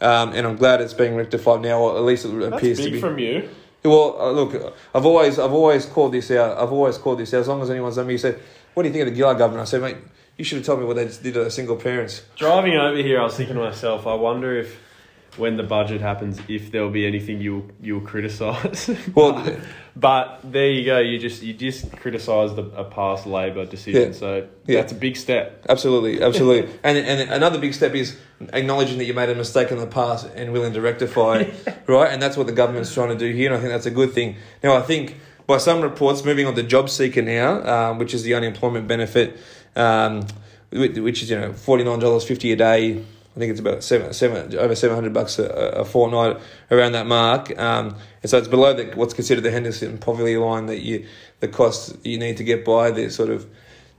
um, 0.00 0.32
and 0.32 0.46
I'm 0.46 0.56
glad 0.56 0.80
it's 0.80 0.94
being 0.94 1.16
rectified 1.16 1.60
now. 1.60 1.80
Or 1.80 1.96
at 1.96 2.02
least 2.02 2.24
it 2.24 2.28
That's 2.28 2.54
appears 2.54 2.80
to 2.80 2.90
be 2.90 3.00
from 3.00 3.18
you. 3.18 3.48
Well, 3.84 4.16
uh, 4.18 4.30
look, 4.30 4.74
I've 4.94 5.04
always 5.04 5.40
I've 5.40 5.52
always 5.52 5.86
called 5.86 6.12
this 6.12 6.30
out. 6.30 6.56
I've 6.56 6.72
always 6.72 6.98
called 6.98 7.18
this 7.18 7.34
out. 7.34 7.40
As 7.40 7.48
long 7.48 7.60
as 7.62 7.68
anyone's 7.68 7.96
done 7.96 8.06
me, 8.06 8.14
you 8.14 8.18
said, 8.18 8.40
"What 8.74 8.84
do 8.84 8.88
you 8.88 8.92
think 8.92 9.08
of 9.08 9.12
the 9.12 9.16
Gillard 9.16 9.38
government?" 9.38 9.62
I 9.62 9.70
said, 9.70 9.82
"Mate." 9.82 9.96
You 10.38 10.44
should 10.44 10.56
have 10.58 10.66
told 10.66 10.80
me 10.80 10.86
what 10.86 10.96
they 10.96 11.04
did 11.04 11.34
to 11.34 11.50
single 11.50 11.76
parents. 11.76 12.22
Driving 12.36 12.74
over 12.74 12.96
here, 12.96 13.20
I 13.20 13.24
was 13.24 13.36
thinking 13.36 13.54
to 13.56 13.60
myself, 13.60 14.06
I 14.06 14.14
wonder 14.14 14.58
if 14.58 14.78
when 15.36 15.56
the 15.56 15.62
budget 15.62 16.00
happens, 16.00 16.38
if 16.48 16.70
there'll 16.70 16.90
be 16.90 17.06
anything 17.06 17.40
you'll 17.40 17.66
you'll 17.80 18.00
criticise. 18.00 18.90
Well, 19.14 19.32
but, 19.32 19.58
but, 19.96 20.52
there 20.52 20.70
you 20.70 20.84
go. 20.84 20.98
You 20.98 21.18
just 21.18 21.42
you 21.42 21.54
just 21.54 21.90
criticised 21.96 22.58
a, 22.58 22.62
a 22.76 22.84
past 22.84 23.26
Labor 23.26 23.64
decision, 23.64 24.12
yeah. 24.12 24.18
so 24.18 24.48
yeah. 24.66 24.80
that's 24.80 24.92
a 24.92 24.96
big 24.96 25.16
step. 25.16 25.64
Absolutely, 25.68 26.22
absolutely. 26.22 26.72
and 26.82 26.98
and 26.98 27.30
another 27.30 27.58
big 27.58 27.74
step 27.74 27.94
is 27.94 28.18
acknowledging 28.52 28.98
that 28.98 29.04
you 29.04 29.14
made 29.14 29.30
a 29.30 29.34
mistake 29.34 29.70
in 29.70 29.78
the 29.78 29.86
past 29.86 30.26
and 30.34 30.52
willing 30.52 30.72
to 30.74 30.80
rectify 30.80 31.40
it, 31.40 31.76
right? 31.86 32.12
And 32.12 32.20
that's 32.20 32.36
what 32.36 32.46
the 32.46 32.52
government's 32.52 32.92
trying 32.92 33.08
to 33.08 33.16
do 33.16 33.34
here, 33.34 33.48
and 33.48 33.56
I 33.56 33.60
think 33.60 33.72
that's 33.72 33.86
a 33.86 33.90
good 33.90 34.12
thing. 34.12 34.36
Now, 34.62 34.76
I 34.76 34.82
think 34.82 35.18
by 35.46 35.58
some 35.58 35.80
reports, 35.80 36.24
moving 36.24 36.46
on 36.46 36.54
to 36.54 36.62
Job 36.62 36.88
Seeker 36.90 37.22
now, 37.22 37.90
um, 37.90 37.98
which 37.98 38.14
is 38.14 38.22
the 38.22 38.34
unemployment 38.34 38.86
benefit, 38.86 39.38
um, 39.76 40.26
which 40.70 41.22
is 41.22 41.30
you 41.30 41.38
know 41.38 41.52
forty 41.52 41.84
nine 41.84 41.98
dollars 41.98 42.24
fifty 42.24 42.52
a 42.52 42.56
day 42.56 43.04
I 43.34 43.38
think 43.38 43.50
it's 43.50 43.60
about 43.60 43.82
seven, 43.82 44.12
seven 44.12 44.54
over 44.58 44.74
seven 44.74 44.94
hundred 44.94 45.14
bucks 45.14 45.38
a, 45.38 45.46
a 45.46 45.84
fortnight 45.84 46.38
around 46.70 46.92
that 46.92 47.06
mark. 47.06 47.58
Um, 47.58 47.96
and 48.22 48.30
so 48.30 48.36
it's 48.36 48.48
below 48.48 48.74
the, 48.74 48.92
what's 48.94 49.14
considered 49.14 49.42
the 49.42 49.50
Henderson 49.50 49.96
poverty 49.98 50.36
line 50.36 50.66
that 50.66 50.80
you 50.80 51.06
the 51.40 51.48
cost 51.48 51.96
you 52.04 52.18
need 52.18 52.36
to 52.36 52.44
get 52.44 52.64
by. 52.64 52.90
The 52.90 53.10
sort 53.10 53.30
of 53.30 53.46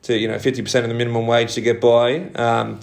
to 0.04 0.18
you 0.18 0.28
know 0.28 0.38
fifty 0.38 0.62
percent 0.62 0.86
of 0.86 0.90
the 0.90 0.96
minimum 0.96 1.26
wage 1.26 1.56
to 1.56 1.62
get 1.62 1.82
by. 1.82 2.30
Um, 2.36 2.80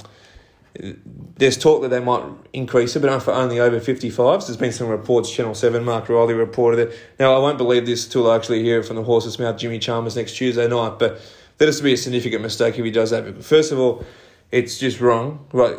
there's 1.36 1.58
talk 1.58 1.82
that 1.82 1.88
they 1.88 2.00
might 2.00 2.24
increase 2.52 2.94
it, 2.94 3.00
but 3.00 3.20
for 3.20 3.32
only 3.32 3.58
over 3.58 3.80
55s. 3.80 4.46
There's 4.46 4.56
been 4.56 4.72
some 4.72 4.88
reports, 4.88 5.30
Channel 5.30 5.54
7, 5.54 5.84
Mark 5.84 6.08
Riley 6.08 6.34
reported 6.34 6.88
it. 6.88 6.98
Now, 7.18 7.34
I 7.34 7.38
won't 7.38 7.58
believe 7.58 7.86
this 7.86 8.06
till 8.06 8.30
I 8.30 8.36
actually 8.36 8.62
hear 8.62 8.80
it 8.80 8.84
from 8.84 8.96
the 8.96 9.02
horse's 9.02 9.38
mouth, 9.38 9.56
Jimmy 9.58 9.78
Chalmers, 9.78 10.16
next 10.16 10.36
Tuesday 10.36 10.68
night, 10.68 10.98
but 10.98 11.20
that 11.58 11.68
is 11.68 11.78
to 11.78 11.82
be 11.82 11.92
a 11.92 11.96
significant 11.96 12.42
mistake 12.42 12.78
if 12.78 12.84
he 12.84 12.90
does 12.90 13.10
that. 13.10 13.24
But 13.24 13.44
First 13.44 13.72
of 13.72 13.78
all, 13.78 14.04
it's 14.52 14.78
just 14.78 15.00
wrong. 15.00 15.46
Right, 15.52 15.76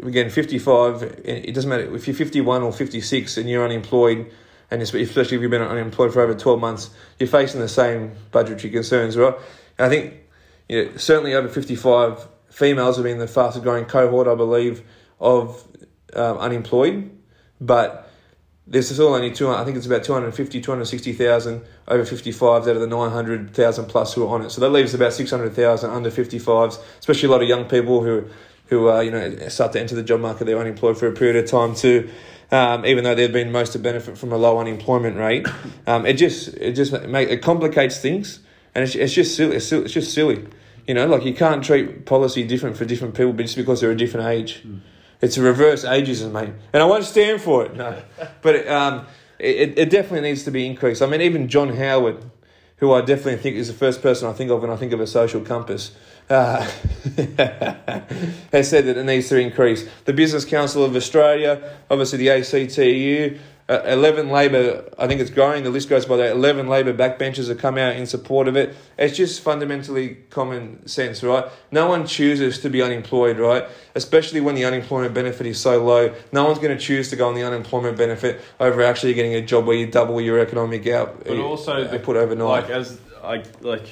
again, 0.00 0.30
55, 0.30 1.02
it 1.24 1.54
doesn't 1.54 1.68
matter 1.68 1.94
if 1.94 2.06
you're 2.06 2.16
51 2.16 2.62
or 2.62 2.72
56 2.72 3.36
and 3.36 3.48
you're 3.48 3.64
unemployed, 3.64 4.30
and 4.70 4.82
especially 4.82 5.36
if 5.36 5.42
you've 5.42 5.50
been 5.50 5.62
unemployed 5.62 6.12
for 6.12 6.20
over 6.20 6.34
12 6.34 6.60
months, 6.60 6.90
you're 7.18 7.28
facing 7.28 7.60
the 7.60 7.68
same 7.68 8.12
budgetary 8.32 8.72
concerns, 8.72 9.16
right? 9.16 9.34
And 9.78 9.86
I 9.86 9.88
think 9.88 10.14
you 10.68 10.84
know, 10.84 10.96
certainly 10.96 11.34
over 11.34 11.48
55, 11.48 12.26
females 12.50 12.96
have 12.96 13.04
been 13.04 13.18
the 13.18 13.26
fastest 13.26 13.64
growing 13.64 13.84
cohort, 13.84 14.26
I 14.26 14.34
believe, 14.34 14.82
of 15.20 15.62
um, 16.14 16.38
unemployed, 16.38 17.10
but 17.60 18.03
there's 18.66 18.88
still 18.88 19.14
only 19.14 19.30
two. 19.30 19.50
I 19.50 19.64
think 19.64 19.76
it's 19.76 19.86
about 19.86 20.04
250, 20.04 20.60
260,000 20.60 21.62
over 21.88 22.02
55s 22.02 22.62
out 22.62 22.68
of 22.68 22.80
the 22.80 22.86
900,000 22.86 23.84
plus 23.86 24.14
who 24.14 24.26
are 24.26 24.34
on 24.34 24.42
it. 24.42 24.50
So 24.50 24.60
that 24.62 24.70
leaves 24.70 24.94
about 24.94 25.12
600,000 25.12 25.90
under 25.90 26.10
55s, 26.10 26.80
especially 26.98 27.28
a 27.28 27.32
lot 27.32 27.42
of 27.42 27.48
young 27.48 27.66
people 27.66 28.02
who 28.02 28.28
who 28.68 28.88
uh, 28.88 29.00
you 29.00 29.10
know 29.10 29.48
start 29.48 29.72
to 29.72 29.80
enter 29.80 29.94
the 29.94 30.02
job 30.02 30.20
market. 30.20 30.44
They're 30.44 30.58
unemployed 30.58 30.98
for 30.98 31.06
a 31.06 31.12
period 31.12 31.36
of 31.36 31.50
time 31.50 31.74
too. 31.74 32.10
Um, 32.50 32.86
even 32.86 33.04
though 33.04 33.14
they've 33.14 33.32
been 33.32 33.52
most 33.52 33.72
to 33.72 33.78
benefit 33.78 34.16
from 34.16 34.32
a 34.32 34.36
low 34.36 34.58
unemployment 34.58 35.16
rate, 35.16 35.46
um, 35.86 36.06
it 36.06 36.14
just 36.14 36.48
it 36.54 36.72
just 36.72 36.92
make 37.06 37.28
it 37.28 37.42
complicates 37.42 38.00
things, 38.00 38.40
and 38.74 38.84
it's, 38.84 38.94
it's 38.94 39.12
just 39.12 39.36
silly. 39.36 39.56
It's, 39.56 39.70
it's 39.72 39.92
just 39.92 40.14
silly, 40.14 40.46
you 40.86 40.94
know. 40.94 41.06
Like 41.06 41.24
you 41.24 41.34
can't 41.34 41.62
treat 41.62 42.06
policy 42.06 42.44
different 42.44 42.78
for 42.78 42.86
different 42.86 43.14
people 43.14 43.34
just 43.34 43.56
because 43.56 43.82
they're 43.82 43.90
a 43.90 43.96
different 43.96 44.28
age. 44.28 44.62
Mm. 44.66 44.80
It's 45.24 45.38
a 45.38 45.42
reverse 45.42 45.86
ageism, 45.86 46.32
mate, 46.32 46.50
and 46.74 46.82
I 46.82 46.84
won't 46.84 47.04
stand 47.04 47.40
for 47.40 47.64
it. 47.64 47.74
No, 47.74 48.02
but 48.42 48.68
um, 48.68 49.06
it 49.38 49.78
it 49.78 49.88
definitely 49.88 50.28
needs 50.28 50.44
to 50.44 50.50
be 50.50 50.66
increased. 50.66 51.00
I 51.00 51.06
mean, 51.06 51.22
even 51.22 51.48
John 51.48 51.74
Howard, 51.74 52.22
who 52.76 52.92
I 52.92 53.00
definitely 53.00 53.38
think 53.38 53.56
is 53.56 53.68
the 53.68 53.72
first 53.72 54.02
person 54.02 54.28
I 54.28 54.34
think 54.34 54.50
of 54.50 54.60
when 54.60 54.70
I 54.70 54.76
think 54.76 54.92
of 54.92 55.00
a 55.00 55.06
social 55.06 55.40
compass, 55.40 55.92
uh, 56.28 56.60
has 58.52 58.68
said 58.68 58.84
that 58.84 58.98
it 58.98 59.04
needs 59.04 59.30
to 59.30 59.38
increase. 59.38 59.88
The 60.04 60.12
Business 60.12 60.44
Council 60.44 60.84
of 60.84 60.94
Australia, 60.94 61.74
obviously 61.90 62.18
the 62.18 62.28
ACTU, 62.28 63.38
uh, 63.66 63.80
11 63.86 64.28
Labor, 64.28 64.84
I 64.98 65.06
think 65.06 65.22
it's 65.22 65.30
growing, 65.30 65.64
the 65.64 65.70
list 65.70 65.88
goes 65.88 66.04
by 66.04 66.18
that. 66.18 66.32
11 66.32 66.68
Labor 66.68 66.92
backbenchers 66.92 67.48
have 67.48 67.56
come 67.56 67.78
out 67.78 67.96
in 67.96 68.04
support 68.04 68.46
of 68.46 68.56
it. 68.56 68.76
It's 68.98 69.16
just 69.16 69.40
fundamentally 69.40 70.16
common 70.28 70.86
sense, 70.86 71.22
right? 71.22 71.46
No 71.70 71.88
one 71.88 72.06
chooses 72.06 72.58
to 72.58 72.68
be 72.68 72.82
unemployed, 72.82 73.38
right? 73.38 73.64
Especially 73.94 74.42
when 74.42 74.54
the 74.54 74.66
unemployment 74.66 75.14
benefit 75.14 75.46
is 75.46 75.58
so 75.58 75.82
low. 75.82 76.14
No 76.30 76.44
one's 76.44 76.58
going 76.58 76.76
to 76.76 76.82
choose 76.82 77.08
to 77.10 77.16
go 77.16 77.26
on 77.26 77.34
the 77.34 77.42
unemployment 77.42 77.96
benefit 77.96 78.42
over 78.60 78.82
actually 78.82 79.14
getting 79.14 79.34
a 79.34 79.40
job 79.40 79.64
where 79.64 79.76
you 79.76 79.86
double 79.86 80.20
your 80.20 80.38
economic 80.40 80.86
out. 80.88 81.24
But 81.24 81.38
also, 81.38 81.84
the, 81.88 81.98
put 81.98 82.16
overnight. 82.16 82.64
Like, 82.64 82.70
as 82.70 83.00
I, 83.22 83.44
like, 83.62 83.86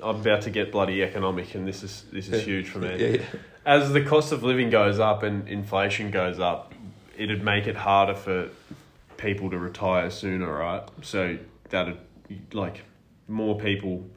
I'm 0.00 0.20
about 0.20 0.42
to 0.42 0.50
get 0.50 0.70
bloody 0.70 1.02
economic, 1.02 1.56
and 1.56 1.66
this 1.66 1.82
is 1.82 2.04
this 2.12 2.28
is 2.28 2.34
yeah. 2.34 2.38
huge 2.38 2.68
for 2.68 2.78
me. 2.78 3.14
Yeah. 3.16 3.22
As 3.66 3.92
the 3.92 4.04
cost 4.04 4.30
of 4.30 4.44
living 4.44 4.70
goes 4.70 5.00
up 5.00 5.24
and 5.24 5.48
inflation 5.48 6.12
goes 6.12 6.38
up, 6.38 6.72
it'd 7.16 7.42
make 7.42 7.66
it 7.66 7.76
harder 7.76 8.14
for 8.14 8.48
people 9.18 9.50
to 9.50 9.58
retire 9.58 10.10
sooner, 10.10 10.50
right? 10.50 10.88
So 11.02 11.38
that 11.68 11.98
like 12.52 12.84
more 13.26 13.58
people 13.58 14.08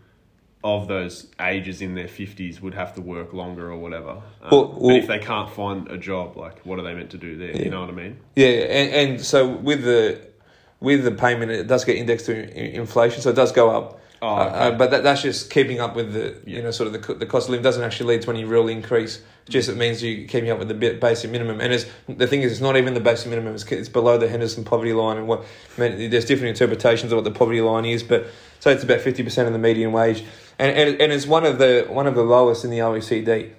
of 0.63 0.87
those 0.87 1.27
ages 1.39 1.81
in 1.81 1.95
their 1.95 2.07
50s 2.07 2.61
would 2.61 2.75
have 2.75 2.93
to 2.93 3.01
work 3.01 3.33
longer 3.33 3.71
or 3.71 3.77
whatever. 3.77 4.11
Um, 4.41 4.49
well, 4.51 4.67
well, 4.67 4.89
but 4.89 4.95
if 4.95 5.07
they 5.07 5.19
can't 5.19 5.49
find 5.49 5.89
a 5.89 5.97
job, 5.97 6.37
like 6.37 6.59
what 6.65 6.79
are 6.79 6.83
they 6.83 6.93
meant 6.93 7.09
to 7.11 7.17
do 7.17 7.35
there? 7.35 7.51
Yeah. 7.51 7.63
You 7.63 7.69
know 7.71 7.81
what 7.81 7.89
I 7.89 7.93
mean? 7.93 8.19
Yeah, 8.35 8.47
and, 8.47 9.11
and 9.11 9.21
so 9.21 9.47
with 9.47 9.83
the 9.83 10.29
with 10.79 11.03
the 11.03 11.11
payment, 11.11 11.51
it 11.51 11.67
does 11.67 11.83
get 11.83 11.97
indexed 11.97 12.27
to 12.27 12.75
inflation, 12.75 13.21
so 13.21 13.29
it 13.29 13.35
does 13.35 13.51
go 13.51 13.69
up. 13.69 14.00
Oh, 14.23 14.27
uh, 14.27 14.45
okay. 14.45 14.55
uh, 14.55 14.71
but 14.71 14.91
that, 14.91 15.03
that's 15.03 15.23
just 15.23 15.49
keeping 15.49 15.79
up 15.79 15.95
with 15.95 16.13
the 16.13 16.39
yeah. 16.45 16.57
you 16.57 16.61
know 16.61 16.69
sort 16.69 16.93
of 16.93 16.93
the, 16.93 17.13
the 17.15 17.25
cost 17.25 17.47
of 17.47 17.51
living 17.51 17.63
doesn't 17.63 17.83
actually 17.83 18.15
lead 18.15 18.21
to 18.23 18.29
any 18.29 18.43
real 18.43 18.67
increase. 18.67 19.21
Just 19.49 19.67
it 19.67 19.77
means 19.77 20.03
you 20.03 20.27
keeping 20.27 20.51
up 20.51 20.59
with 20.59 20.67
the 20.67 20.93
basic 20.93 21.31
minimum. 21.31 21.59
And 21.59 21.73
it's, 21.73 21.85
the 22.07 22.27
thing 22.27 22.43
is, 22.43 22.51
it's 22.51 22.61
not 22.61 22.77
even 22.77 22.93
the 22.93 22.99
basic 22.99 23.29
minimum. 23.29 23.55
It's, 23.55 23.63
it's 23.71 23.89
below 23.89 24.19
the 24.19 24.29
Henderson 24.29 24.63
poverty 24.63 24.93
line. 24.93 25.17
And 25.17 25.27
what 25.27 25.43
I 25.77 25.81
mean, 25.81 26.11
there's 26.11 26.25
different 26.25 26.49
interpretations 26.49 27.11
of 27.11 27.17
what 27.17 27.23
the 27.23 27.31
poverty 27.31 27.61
line 27.61 27.85
is, 27.85 28.03
but 28.03 28.27
so 28.59 28.69
it's 28.69 28.83
about 28.83 29.01
fifty 29.01 29.23
percent 29.23 29.47
of 29.47 29.53
the 29.53 29.59
median 29.59 29.91
wage, 29.91 30.23
and, 30.59 30.77
and 30.77 31.01
and 31.01 31.11
it's 31.11 31.25
one 31.25 31.45
of 31.45 31.57
the 31.57 31.87
one 31.89 32.05
of 32.05 32.13
the 32.13 32.23
lowest 32.23 32.63
in 32.63 32.69
the 32.69 32.79
OECD. 32.79 33.53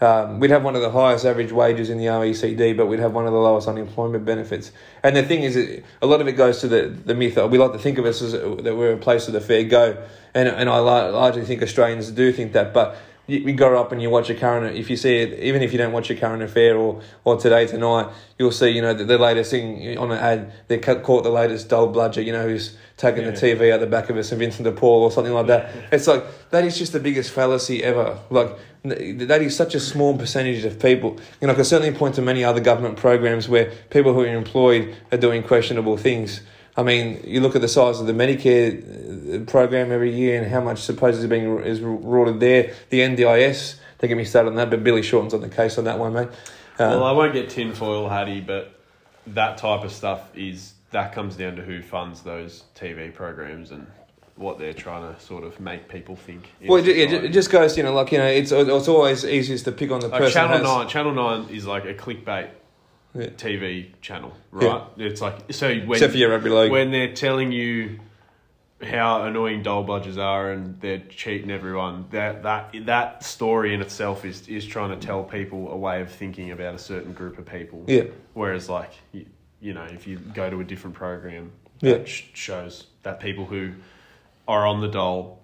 Um, 0.00 0.40
we'd 0.40 0.50
have 0.50 0.64
one 0.64 0.76
of 0.76 0.80
the 0.80 0.90
highest 0.90 1.26
average 1.26 1.52
wages 1.52 1.90
in 1.90 1.98
the 1.98 2.06
OECD, 2.06 2.74
but 2.74 2.86
we'd 2.86 3.00
have 3.00 3.12
one 3.12 3.26
of 3.26 3.32
the 3.32 3.38
lowest 3.38 3.68
unemployment 3.68 4.24
benefits. 4.24 4.72
And 5.02 5.14
the 5.14 5.22
thing 5.22 5.42
is, 5.42 5.56
a 6.00 6.06
lot 6.06 6.22
of 6.22 6.28
it 6.28 6.32
goes 6.32 6.60
to 6.62 6.68
the, 6.68 6.88
the 6.88 7.14
myth 7.14 7.34
that 7.34 7.50
we 7.50 7.58
like 7.58 7.72
to 7.72 7.78
think 7.78 7.98
of 7.98 8.06
us 8.06 8.22
as 8.22 8.32
that 8.32 8.76
we're 8.76 8.94
a 8.94 8.96
place 8.96 9.26
of 9.26 9.34
the 9.34 9.42
fair 9.42 9.64
go. 9.64 10.02
And, 10.32 10.48
and 10.48 10.70
I 10.70 10.78
largely 10.78 11.44
think 11.44 11.62
Australians 11.62 12.10
do 12.12 12.32
think 12.32 12.52
that. 12.54 12.72
But 12.72 12.96
you, 13.30 13.38
you 13.40 13.52
go 13.52 13.78
up 13.80 13.92
and 13.92 14.02
you 14.02 14.10
watch 14.10 14.28
a 14.30 14.34
current. 14.34 14.76
If 14.76 14.90
you 14.90 14.96
see 14.96 15.18
it, 15.18 15.38
even 15.40 15.62
if 15.62 15.72
you 15.72 15.78
don't 15.78 15.92
watch 15.92 16.10
a 16.10 16.16
current 16.16 16.42
affair 16.42 16.76
or 16.76 17.00
or 17.24 17.36
today 17.36 17.66
tonight, 17.66 18.08
you'll 18.38 18.52
see 18.52 18.70
you 18.70 18.82
know 18.82 18.92
the, 18.92 19.04
the 19.04 19.18
latest 19.18 19.50
thing 19.50 19.96
on 19.98 20.10
an 20.10 20.18
ad. 20.18 20.52
They 20.68 20.78
ca- 20.78 21.00
caught 21.00 21.22
the 21.22 21.30
latest 21.30 21.68
dole 21.68 21.86
bludger. 21.86 22.22
You 22.22 22.32
know 22.32 22.48
who's 22.48 22.76
taking 23.00 23.24
Yeah. 23.24 23.30
the 23.30 23.36
TV 23.40 23.72
out 23.72 23.80
the 23.80 23.86
back 23.86 24.10
of 24.10 24.16
a 24.18 24.22
St 24.22 24.38
Vincent 24.38 24.64
de 24.64 24.72
Paul 24.72 25.02
or 25.02 25.10
something 25.10 25.32
like 25.32 25.46
that. 25.46 25.70
It's 25.90 26.06
like 26.06 26.22
that 26.50 26.64
is 26.64 26.76
just 26.78 26.92
the 26.92 27.00
biggest 27.00 27.30
fallacy 27.30 27.82
ever. 27.82 28.18
Like 28.28 28.50
that 28.84 29.40
is 29.42 29.56
such 29.56 29.74
a 29.74 29.80
small 29.80 30.16
percentage 30.18 30.64
of 30.66 30.78
people. 30.78 31.16
You 31.40 31.46
know, 31.46 31.54
I 31.54 31.56
can 31.56 31.64
certainly 31.64 31.96
point 31.96 32.14
to 32.16 32.22
many 32.22 32.44
other 32.44 32.60
government 32.60 32.98
programs 32.98 33.48
where 33.48 33.72
people 33.88 34.12
who 34.12 34.20
are 34.20 34.26
employed 34.26 34.94
are 35.10 35.18
doing 35.18 35.42
questionable 35.42 35.96
things. 35.96 36.42
I 36.76 36.82
mean, 36.82 37.20
you 37.24 37.40
look 37.40 37.56
at 37.56 37.62
the 37.62 37.68
size 37.68 38.00
of 38.00 38.06
the 38.06 38.12
Medicare 38.12 39.42
uh, 39.42 39.44
program 39.50 39.90
every 39.90 40.14
year 40.14 40.40
and 40.40 40.50
how 40.50 40.60
much 40.60 40.80
supposedly 40.80 41.24
is 41.24 41.30
being 41.30 41.58
is 41.64 41.80
rorted 41.80 42.38
there. 42.38 42.74
The 42.90 43.00
NDIS, 43.00 43.76
don't 43.98 44.08
get 44.08 44.16
me 44.16 44.24
started 44.24 44.50
on 44.50 44.56
that, 44.56 44.68
but 44.70 44.84
Billy 44.84 45.02
Shorten's 45.02 45.34
on 45.34 45.40
the 45.40 45.48
case 45.48 45.78
on 45.78 45.84
that 45.84 45.98
one, 45.98 46.12
mate. 46.12 46.28
Uh, 46.78 47.00
Well, 47.00 47.04
I 47.04 47.12
won't 47.12 47.32
get 47.32 47.48
tinfoil 47.50 48.08
hatty, 48.08 48.40
but 48.40 48.72
that 49.26 49.58
type 49.58 49.84
of 49.84 49.92
stuff 49.92 50.20
is 50.34 50.72
that 50.90 51.12
comes 51.12 51.36
down 51.36 51.56
to 51.56 51.62
who 51.62 51.82
funds 51.82 52.22
those 52.22 52.64
TV 52.74 53.12
programs 53.14 53.70
and 53.70 53.86
what 54.36 54.58
they're 54.58 54.72
trying 54.74 55.14
to 55.14 55.20
sort 55.20 55.44
of 55.44 55.60
make 55.60 55.88
people 55.88 56.16
think. 56.16 56.50
well, 56.66 56.78
it, 56.80 56.86
society. 56.86 57.26
it 57.26 57.32
just 57.32 57.50
goes, 57.50 57.76
you 57.76 57.82
know, 57.82 57.92
like 57.92 58.10
you 58.12 58.18
know, 58.18 58.26
it's 58.26 58.52
it's 58.52 58.88
always 58.88 59.24
easiest 59.24 59.64
to 59.66 59.72
pick 59.72 59.90
on 59.90 60.00
the 60.00 60.08
Like 60.08 60.20
person. 60.22 60.32
Channel 60.48 60.62
Nine, 60.62 60.88
Channel 60.88 61.12
Nine 61.12 61.48
is 61.50 61.66
like 61.66 61.84
a 61.84 61.94
clickbait 61.94 62.48
Yeah. 63.14 63.26
TV 63.30 63.90
channel, 64.00 64.32
right? 64.50 64.82
It's 64.96 65.20
like 65.20 65.52
so 65.52 65.68
when 65.68 65.92
Except 65.92 66.12
for 66.12 66.18
your 66.18 66.30
rugby 66.30 66.50
league. 66.50 66.70
when 66.72 66.90
they're 66.90 67.12
telling 67.12 67.52
you 67.52 68.00
how 68.82 69.24
annoying 69.24 69.62
dole 69.62 69.84
bludgers 69.84 70.16
are 70.16 70.50
and 70.52 70.80
they're 70.80 71.02
cheating 71.10 71.50
everyone. 71.50 72.06
That 72.12 72.42
that 72.44 72.74
that 72.86 73.22
story 73.22 73.74
in 73.74 73.82
itself 73.82 74.24
is 74.24 74.48
is 74.48 74.64
trying 74.64 74.98
to 74.98 75.06
tell 75.06 75.22
people 75.22 75.70
a 75.70 75.76
way 75.76 76.00
of 76.00 76.10
thinking 76.10 76.50
about 76.50 76.74
a 76.74 76.78
certain 76.78 77.12
group 77.12 77.38
of 77.38 77.44
people. 77.44 77.84
Yeah. 77.86 78.04
Whereas, 78.32 78.70
like 78.70 78.92
you, 79.60 79.72
know, 79.74 79.84
if 79.84 80.06
you 80.06 80.18
go 80.18 80.48
to 80.50 80.60
a 80.60 80.64
different 80.64 80.96
program, 80.96 81.52
Yeah. 81.80 81.94
that 81.94 82.08
sh- 82.08 82.24
shows 82.34 82.86
that 83.02 83.20
people 83.20 83.46
who 83.46 83.72
are 84.48 84.66
on 84.66 84.80
the 84.80 84.88
dole 84.88 85.38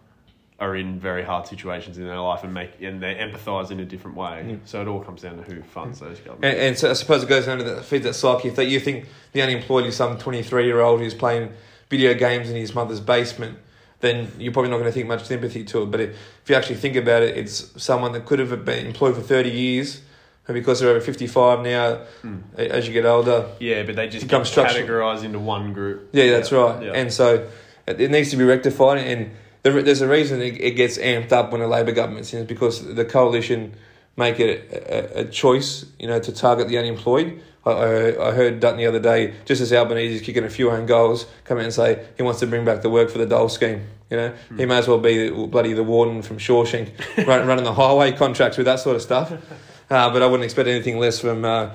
are 0.59 0.75
in 0.75 0.99
very 0.99 1.23
hard 1.23 1.47
situations 1.47 1.99
in 1.99 2.05
their 2.07 2.19
life 2.19 2.43
and 2.43 2.55
make 2.55 2.81
and 2.81 3.03
they 3.03 3.15
empathise 3.15 3.71
in 3.71 3.79
a 3.79 3.85
different 3.85 4.17
way. 4.17 4.59
So 4.65 4.81
it 4.81 4.89
all 4.89 5.01
comes 5.01 5.21
down 5.21 5.37
to 5.37 5.43
who 5.43 5.61
funds 5.63 6.01
those 6.01 6.19
governments. 6.19 6.45
And, 6.47 6.57
and 6.57 6.79
so 6.79 6.91
I 6.91 6.95
suppose 6.95 7.23
it 7.23 7.29
goes 7.29 7.45
down 7.45 7.59
to 7.59 7.65
that 7.65 7.85
feeds 7.85 8.05
that 8.05 8.15
psyche. 8.15 8.49
If 8.49 8.57
that 8.57 8.65
you 8.67 8.81
think 8.81 9.07
the 9.33 9.43
unemployed 9.43 9.85
is 9.85 9.97
some 9.97 10.17
twenty 10.17 10.43
three 10.43 10.65
year 10.65 10.81
old 10.81 11.01
who's 11.01 11.13
playing 11.13 11.53
video 11.91 12.15
games 12.15 12.49
in 12.49 12.57
his 12.57 12.75
mother's 12.75 13.01
basement, 13.01 13.59
then 14.01 14.33
you're 14.39 14.51
probably 14.53 14.71
not 14.71 14.79
going 14.79 14.89
to 14.89 14.93
think 14.93 15.07
much 15.07 15.25
sympathy 15.25 15.63
to 15.65 15.83
it. 15.83 15.91
But 15.91 16.01
if 16.01 16.11
if 16.43 16.49
you 16.51 16.57
actually 16.57 16.77
think 16.77 16.97
about 16.97 17.23
it, 17.23 17.37
it's 17.37 17.71
someone 17.83 18.13
that 18.13 18.25
could 18.25 18.39
have 18.39 18.65
been 18.65 18.87
employed 18.87 19.15
for 19.15 19.21
thirty 19.21 19.51
years, 19.51 20.01
and 20.49 20.55
because 20.55 20.81
they're 20.81 20.91
over 20.91 21.01
fifty 21.01 21.27
five 21.27 21.61
now, 21.63 21.97
hmm. 22.23 22.39
a- 22.57 22.73
as 22.73 22.87
you 22.87 22.93
get 22.93 23.05
older, 23.05 23.47
Yeah, 23.61 23.83
but 23.83 23.97
they 23.97 24.09
just 24.09 24.27
Become 24.27 24.45
get 24.45 24.53
categorised 24.53 25.25
into 25.25 25.39
one 25.39 25.73
group. 25.73 26.11
Yeah, 26.13 26.31
that's 26.31 26.53
right. 26.53 26.83
Yeah. 26.83 26.93
And 26.93 27.13
so 27.13 27.49
it 27.87 28.11
needs 28.11 28.31
to 28.31 28.37
be 28.37 28.45
rectified. 28.45 28.99
And 28.99 29.31
there, 29.63 29.83
there's 29.83 30.01
a 30.01 30.09
reason 30.09 30.41
it, 30.41 30.77
gets 30.77 30.99
amped 30.99 31.33
up 31.33 31.53
when 31.53 31.61
a 31.61 31.67
Labor 31.67 31.93
government's 31.93 32.33
in, 32.33 32.47
because 32.47 32.95
the 32.95 33.05
coalition 33.05 33.75
make 34.17 34.41
it 34.41 34.71
a, 34.73 35.19
a, 35.19 35.21
a 35.23 35.25
choice, 35.27 35.85
you 35.99 36.07
know, 36.07 36.19
to 36.19 36.33
target 36.33 36.69
the 36.69 36.79
unemployed. 36.79 37.43
I, 37.65 37.71
I, 37.71 38.29
I 38.29 38.33
heard 38.33 38.61
Dutton 38.61 38.79
the 38.79 38.87
other 38.87 39.01
day, 39.01 39.35
just 39.45 39.61
as 39.61 39.73
Albanese 39.73 40.15
is 40.15 40.23
kicking 40.23 40.45
a 40.45 40.51
few 40.51 40.71
own 40.71 40.87
goals, 40.87 41.27
come 41.45 41.59
out 41.59 41.65
and 41.65 41.73
say 41.73 42.07
he 42.17 42.23
wants 42.23 42.41
to 42.41 42.47
bring 42.47 42.65
back 42.65 42.83
the 42.83 42.91
work 42.91 43.11
for 43.11 43.19
the 43.19 43.27
dole 43.27 43.49
scheme. 43.49 43.87
You 44.11 44.17
know, 44.17 44.29
hmm. 44.49 44.59
he 44.59 44.67
may 44.67 44.79
as 44.79 44.87
well 44.87 44.99
be 44.99 45.29
the, 45.29 45.47
bloody 45.49 45.73
the 45.73 45.83
warden 45.83 46.23
from 46.23 46.39
Shawshank, 46.39 46.93
run, 47.27 47.47
running 47.47 47.65
the 47.65 47.75
highway 47.75 48.13
contracts 48.13 48.57
with 48.57 48.67
that 48.67 48.79
sort 48.81 48.97
of 48.97 49.03
stuff. 49.03 49.33
Uh, 49.91 50.11
but 50.13 50.23
I 50.23 50.27
wouldn't 50.27 50.45
expect 50.45 50.69
anything 50.69 50.99
less 50.99 51.21
from 51.21 51.45
uh, 51.45 51.71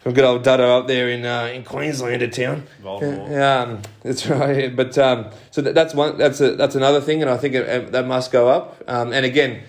from 0.00 0.12
good 0.12 0.24
old 0.24 0.44
Dutto 0.44 0.80
up 0.80 0.86
there 0.86 1.08
in 1.08 1.24
uh, 1.24 1.46
in 1.46 1.64
Queenslander 1.64 2.28
town. 2.28 2.64
Yeah, 3.30 3.60
um, 3.62 3.82
that's 4.02 4.26
right. 4.26 4.74
But 4.74 4.98
um, 4.98 5.30
so 5.50 5.62
that, 5.62 5.74
that's 5.74 5.94
one. 5.94 6.18
That's 6.18 6.40
a, 6.40 6.54
that's 6.56 6.74
another 6.74 7.00
thing, 7.00 7.22
and 7.22 7.30
I 7.30 7.36
think 7.38 7.54
it, 7.54 7.66
it- 7.68 7.92
that 7.92 8.06
must 8.06 8.30
go 8.30 8.48
up. 8.48 8.82
Um, 8.86 9.12
and 9.14 9.24
again, 9.24 9.62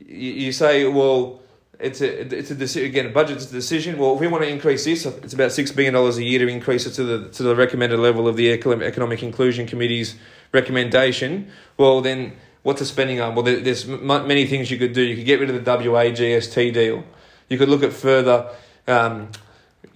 you, 0.00 0.32
you 0.32 0.52
say, 0.52 0.86
well, 0.88 1.40
it's 1.78 2.00
a 2.00 2.34
it's 2.38 2.50
a 2.50 2.54
decision. 2.54 2.88
Again, 2.88 3.06
a 3.06 3.10
budget's 3.10 3.50
a 3.50 3.52
decision. 3.52 3.98
Well, 3.98 4.14
if 4.14 4.20
we 4.20 4.28
want 4.28 4.44
to 4.44 4.48
increase 4.48 4.84
this, 4.86 5.04
it's 5.04 5.34
about 5.34 5.52
six 5.52 5.70
billion 5.70 5.92
dollars 5.92 6.16
a 6.16 6.24
year 6.24 6.38
to 6.38 6.48
increase 6.48 6.86
it 6.86 6.92
to 6.92 7.04
the 7.04 7.28
to 7.30 7.42
the 7.42 7.54
recommended 7.54 7.98
level 7.98 8.26
of 8.26 8.36
the 8.36 8.50
Economic 8.52 9.22
Inclusion 9.22 9.66
Committee's 9.66 10.14
recommendation. 10.52 11.50
Well, 11.76 12.00
then 12.00 12.32
what's 12.62 12.80
the 12.80 12.86
spending 12.86 13.20
on? 13.20 13.34
Well, 13.34 13.44
there's 13.44 13.86
many 13.86 14.46
things 14.46 14.70
you 14.70 14.78
could 14.78 14.92
do. 14.92 15.02
You 15.02 15.16
could 15.16 15.26
get 15.26 15.40
rid 15.40 15.50
of 15.50 15.64
the 15.64 15.70
WA 15.70 16.04
GST 16.04 16.72
deal. 16.72 17.04
You 17.48 17.58
could 17.58 17.68
look 17.68 17.82
at 17.82 17.92
further. 17.92 18.50
Um, 18.86 19.28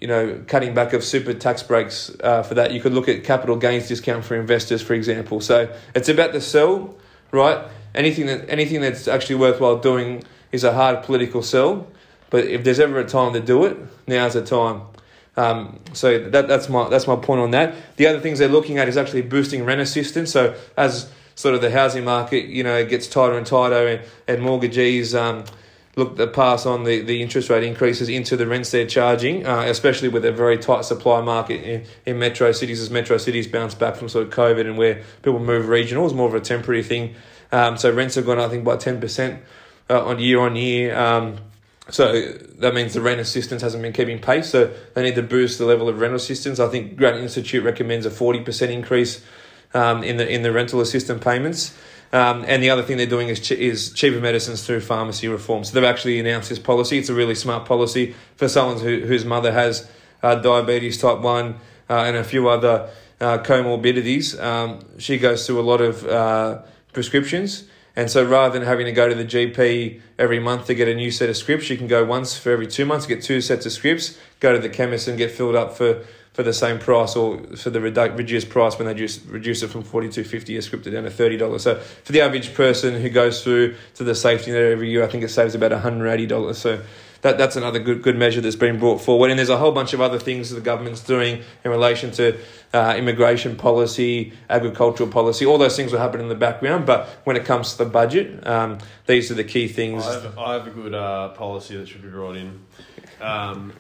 you 0.01 0.09
know, 0.09 0.43
cutting 0.47 0.75
back 0.75 0.93
of 0.93 1.03
super 1.03 1.33
tax 1.33 1.63
breaks 1.63 2.11
uh, 2.23 2.43
for 2.43 2.55
that. 2.55 2.73
You 2.73 2.81
could 2.81 2.93
look 2.93 3.09
at 3.09 3.25
capital 3.25 3.57
gains 3.57 3.89
discount 3.89 4.25
for 4.25 4.35
investors, 4.35 4.83
for 4.83 4.95
example. 4.95 5.41
So 5.41 5.75
it's 5.95 6.09
about 6.09 6.33
the 6.33 6.41
sell, 6.41 6.95
right? 7.31 7.67
Anything 7.95 8.27
that 8.27 8.51
anything 8.51 8.83
that's 8.83 9.09
actually 9.09 9.37
worthwhile 9.37 9.79
doing 9.79 10.23
is 10.53 10.65
a 10.65 10.73
hard 10.73 11.03
political 11.03 11.43
sell. 11.43 11.87
But 12.29 12.45
if 12.45 12.65
there's 12.65 12.81
ever 12.81 12.99
a 12.99 13.07
time 13.07 13.33
to 13.33 13.41
do 13.41 13.65
it, 13.65 13.79
now's 14.07 14.35
the 14.35 14.45
time. 14.45 14.83
Um, 15.37 15.81
so 15.93 16.19
that 16.31 16.49
that's 16.49 16.69
my 16.69 16.89
that's 16.89 17.07
my 17.07 17.17
point 17.17 17.41
on 17.41 17.53
that. 17.53 17.75
The 17.97 18.07
other 18.07 18.21
things 18.21 18.39
they're 18.39 18.49
looking 18.49 18.79
at 18.79 18.89
is 18.89 18.97
actually 18.97 19.23
boosting 19.23 19.65
rent 19.65 19.81
assistance. 19.81 20.31
So 20.31 20.55
as 20.77 21.11
sort 21.37 21.55
of 21.55 21.61
the 21.61 21.71
housing 21.71 22.05
market, 22.05 22.47
you 22.47 22.65
know, 22.65 22.85
gets 22.85 23.07
tighter 23.07 23.37
and 23.39 23.47
tighter, 23.47 23.87
and, 23.87 24.03
and 24.27 24.43
mortgagees 24.43 25.15
um, 25.15 25.45
look 25.95 26.17
to 26.17 26.27
pass 26.27 26.67
on 26.67 26.85
the, 26.85 27.01
the 27.03 27.23
interest 27.23 27.49
rate 27.49 27.63
increases 27.63 28.09
into 28.09 28.37
the 28.37 28.47
rents 28.47 28.71
they're 28.71 28.87
charging, 28.87 29.47
uh, 29.47 29.61
especially 29.67 30.09
with 30.09 30.25
a 30.25 30.33
very 30.33 30.59
tight 30.59 30.85
supply 30.85 31.21
market 31.21 31.63
in, 31.63 31.85
in 32.05 32.19
metro 32.19 32.53
cities 32.53 32.81
as 32.81 32.91
metro 32.91 33.17
cities 33.19 33.47
bounce 33.47 33.75
back 33.75 33.97
from 33.97 34.09
sort 34.09 34.27
of 34.27 34.33
COVID 34.33 34.63
and 34.63 34.77
where 34.77 35.03
people 35.23 35.39
move 35.39 35.69
regional 35.69 36.05
is 36.07 36.13
more 36.13 36.27
of 36.27 36.35
a 36.35 36.41
temporary 36.41 36.83
thing. 36.83 37.15
Um, 37.53 37.77
so 37.77 37.93
rents 37.93 38.17
have 38.17 38.27
gone, 38.27 38.41
I 38.41 38.49
think, 38.49 38.65
by 38.65 38.77
10% 38.77 39.39
uh, 39.89 40.05
on 40.05 40.19
year 40.19 40.41
on 40.41 40.57
year. 40.57 40.97
Um, 40.99 41.37
so 41.89 42.33
that 42.59 42.75
means 42.75 42.95
the 42.95 43.01
rent 43.01 43.21
assistance 43.21 43.63
hasn't 43.63 43.83
been 43.83 43.93
keeping 43.93 44.19
pace. 44.19 44.51
So 44.51 44.73
they 44.95 45.03
need 45.03 45.15
to 45.15 45.23
boost 45.23 45.59
the 45.59 45.67
level 45.67 45.89
of 45.89 46.01
rental 46.01 46.17
assistance. 46.17 46.59
I 46.59 46.69
think 46.69 46.97
Grattan 46.97 47.23
Institute 47.23 47.63
recommends 47.63 48.07
a 48.07 48.11
40% 48.11 48.71
increase 48.71 49.25
um, 49.77 50.03
in 50.03 50.17
the 50.17 50.29
in 50.29 50.43
the 50.43 50.53
rental 50.53 50.81
assistance 50.81 51.23
payments. 51.23 51.77
Um, 52.13 52.45
and 52.47 52.63
the 52.63 52.71
other 52.71 52.83
thing 52.83 52.97
they're 52.97 53.07
doing 53.07 53.29
is 53.29 53.41
ch- 53.41 53.53
is 53.53 53.93
cheaper 53.93 54.21
medicines 54.21 54.65
through 54.65 54.81
pharmacy 54.81 55.29
reform. 55.29 55.65
So 55.65 55.75
they've 55.75 55.85
actually 55.85 56.19
announced 56.19 56.49
this 56.49 56.59
policy. 56.59 56.99
It's 56.99 57.09
a 57.09 57.15
really 57.15 57.35
smart 57.35 57.67
policy 57.67 58.15
for 58.37 58.49
someone 58.49 58.79
who, 58.79 59.01
whose 59.01 59.25
mother 59.25 59.53
has 59.53 59.91
uh, 60.23 60.37
diabetes 60.37 60.99
type 60.99 61.19
one 61.19 61.57
uh, 61.91 62.05
and 62.07 62.17
a 62.17 62.25
few 62.25 62.49
other 62.49 62.89
uh, 63.21 63.39
comorbidities. 63.39 64.41
Um, 64.41 64.81
she 64.99 65.19
goes 65.19 65.47
through 65.47 65.61
a 65.61 65.67
lot 65.67 65.81
of 65.81 66.07
uh, 66.07 66.63
prescriptions. 66.93 67.65
And 67.99 68.11
so 68.11 68.23
rather 68.23 68.59
than 68.59 68.69
having 68.69 68.85
to 68.85 68.93
go 68.93 69.09
to 69.09 69.15
the 69.15 69.25
GP 69.25 70.01
every 70.19 70.39
month 70.39 70.67
to 70.67 70.75
get 70.75 70.87
a 70.87 70.95
new 70.95 71.11
set 71.11 71.31
of 71.31 71.37
scripts, 71.37 71.71
you 71.71 71.79
can 71.79 71.87
go 71.87 72.05
once 72.05 72.37
for 72.37 72.51
every 72.51 72.67
two 72.67 72.85
months, 72.85 73.07
get 73.07 73.23
two 73.23 73.41
sets 73.41 73.65
of 73.65 73.73
scripts, 73.73 74.19
go 74.39 74.53
to 74.53 74.59
the 74.59 74.69
chemist 74.69 75.09
and 75.09 75.17
get 75.17 75.31
filled 75.31 75.57
up 75.57 75.75
for, 75.75 76.05
for 76.37 76.43
the 76.43 76.53
same 76.53 76.79
price 76.79 77.17
or 77.17 77.39
for 77.57 77.71
the 77.71 77.79
redu- 77.79 78.15
reduced 78.15 78.51
price 78.51 78.79
when 78.79 78.87
they 78.87 78.93
just 78.93 79.25
reduce 79.27 79.63
it 79.63 79.69
from 79.69 79.83
forty 79.83 80.11
two 80.11 80.23
fifty 80.23 80.55
a 80.59 80.61
script 80.61 80.85
down 80.85 81.05
to 81.05 81.11
thirty 81.11 81.39
dollars. 81.39 81.63
So 81.63 81.77
for 81.77 82.13
the 82.13 82.21
average 82.21 82.53
person 82.53 83.01
who 83.01 83.09
goes 83.09 83.43
through 83.43 83.75
to 83.95 84.05
the 84.05 84.15
safety 84.15 84.53
net 84.53 84.61
every 84.61 84.91
year, 84.91 85.03
I 85.03 85.07
think 85.07 85.25
it 85.25 85.31
saves 85.31 85.55
about 85.55 85.73
one 85.73 85.81
hundred 85.81 86.09
eighty 86.09 86.27
dollars. 86.27 86.59
So 86.59 86.83
that 87.23 87.39
that's 87.39 87.57
another 87.57 87.79
good 87.79 88.03
good 88.03 88.19
measure 88.19 88.43
that's 88.43 88.55
been 88.55 88.79
brought 88.79 89.01
forward. 89.01 89.31
And 89.31 89.39
there's 89.39 89.49
a 89.49 89.57
whole 89.57 89.73
bunch 89.73 89.95
of 89.95 90.03
other 90.03 90.19
things 90.19 90.51
the 90.51 90.61
government's 90.61 91.01
doing 91.01 91.43
in 91.65 91.71
relation 91.71 92.11
to 92.13 92.37
uh, 92.75 92.95
immigration 92.99 93.57
policy, 93.57 94.35
agricultural 94.51 95.09
policy. 95.09 95.47
All 95.47 95.57
those 95.57 95.75
things 95.75 95.91
will 95.91 96.01
happen 96.01 96.21
in 96.21 96.29
the 96.29 96.35
background, 96.35 96.85
but 96.85 97.09
when 97.25 97.37
it 97.37 97.47
comes 97.47 97.73
to 97.73 97.79
the 97.79 97.89
budget, 97.89 98.47
um, 98.47 98.77
these 99.07 99.31
are 99.31 99.35
the 99.35 99.45
key 99.45 99.69
things. 99.69 100.07
I 100.07 100.13
have, 100.13 100.39
I 100.39 100.53
have 100.53 100.67
a 100.67 100.71
good 100.71 100.95
uh, 100.95 101.31
policy 101.31 101.79
that 101.79 101.89
should 101.89 102.03
be 102.03 102.09
brought 102.09 102.37
in. 102.37 102.61
Um, 103.23 103.73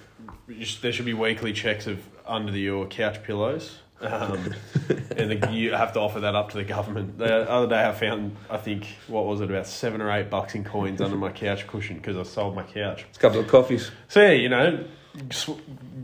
there 0.80 0.92
should 0.92 1.04
be 1.04 1.12
weekly 1.12 1.52
checks 1.52 1.86
of 1.86 1.98
under 2.26 2.56
your 2.56 2.86
couch 2.86 3.22
pillows. 3.22 3.78
Um, 4.00 4.54
and 5.16 5.30
the, 5.30 5.48
you 5.52 5.72
have 5.72 5.92
to 5.94 6.00
offer 6.00 6.20
that 6.20 6.34
up 6.34 6.50
to 6.50 6.58
the 6.58 6.64
government. 6.64 7.18
The 7.18 7.50
other 7.50 7.66
day, 7.66 7.84
I 7.84 7.92
found, 7.92 8.36
I 8.50 8.58
think, 8.58 8.86
what 9.08 9.24
was 9.24 9.40
it, 9.40 9.50
about 9.50 9.66
seven 9.66 10.00
or 10.00 10.10
eight 10.10 10.28
bucks 10.28 10.54
in 10.54 10.64
coins 10.64 11.00
under 11.00 11.16
my 11.16 11.30
couch 11.30 11.66
cushion 11.66 11.96
because 11.96 12.16
I 12.16 12.22
sold 12.22 12.54
my 12.54 12.62
couch. 12.62 13.06
It's 13.08 13.18
a 13.18 13.20
couple 13.20 13.40
of 13.40 13.48
coffees. 13.48 13.90
So, 14.08 14.20
yeah, 14.22 14.32
you 14.32 14.48
know, 14.48 14.84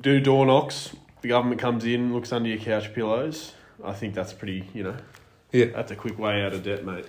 do 0.01 0.21
door 0.21 0.47
knocks. 0.47 0.95
The 1.21 1.29
government 1.29 1.61
comes 1.61 1.85
in, 1.85 2.13
looks 2.13 2.33
under 2.33 2.49
your 2.49 2.59
couch 2.59 2.93
pillows. 2.95 3.53
I 3.85 3.93
think 3.93 4.15
that's 4.15 4.33
pretty, 4.33 4.69
you 4.75 4.85
know, 4.85 4.97
Yeah, 5.53 5.67
that's 5.67 5.91
a 5.91 5.97
quick 5.97 6.19
way 6.19 6.43
out 6.43 6.53
of 6.53 6.63
debt, 6.63 6.85
mate. 6.85 7.07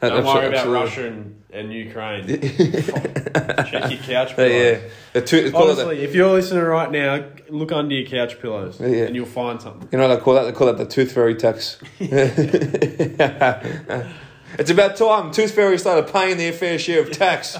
That- 0.00 0.08
Don't 0.10 0.24
worry 0.24 0.46
about 0.46 0.54
absolutely. 0.58 0.84
Russia 0.84 1.06
and, 1.08 1.42
and 1.52 1.72
Ukraine. 1.72 2.26
Check 2.26 3.90
your 3.90 4.00
couch 4.02 4.36
pillows. 4.36 4.52
yeah, 4.82 4.88
the 5.12 5.22
two, 5.22 5.50
call 5.52 5.66
the- 5.66 5.72
Honestly, 5.72 6.00
if 6.04 6.14
you're 6.14 6.32
listening 6.32 6.64
right 6.64 6.90
now, 6.90 7.24
look 7.48 7.72
under 7.72 7.94
your 7.94 8.06
couch 8.08 8.40
pillows 8.40 8.80
Yeah, 8.80 8.86
yeah. 8.88 9.04
and 9.04 9.16
you'll 9.16 9.26
find 9.26 9.60
something. 9.62 9.88
You 9.92 9.98
know 9.98 10.08
what 10.08 10.16
they 10.16 10.20
call 10.22 10.34
that? 10.34 10.44
They 10.44 10.52
call 10.52 10.66
that 10.68 10.78
the 10.78 10.86
tooth 10.86 11.12
fairy 11.12 11.34
tax. 11.34 11.78
It's 14.56 14.70
about 14.70 14.96
time 14.96 15.32
Tooth 15.32 15.50
Fairy 15.52 15.76
started 15.78 16.12
paying 16.12 16.36
their 16.36 16.52
fair 16.52 16.78
share 16.78 17.00
of 17.02 17.10
tax. 17.10 17.58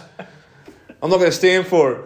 I'm 1.03 1.11
not 1.11 1.17
going 1.19 1.31
to 1.31 1.33
stand 1.33 1.67
for 1.67 1.93
it. 1.93 2.05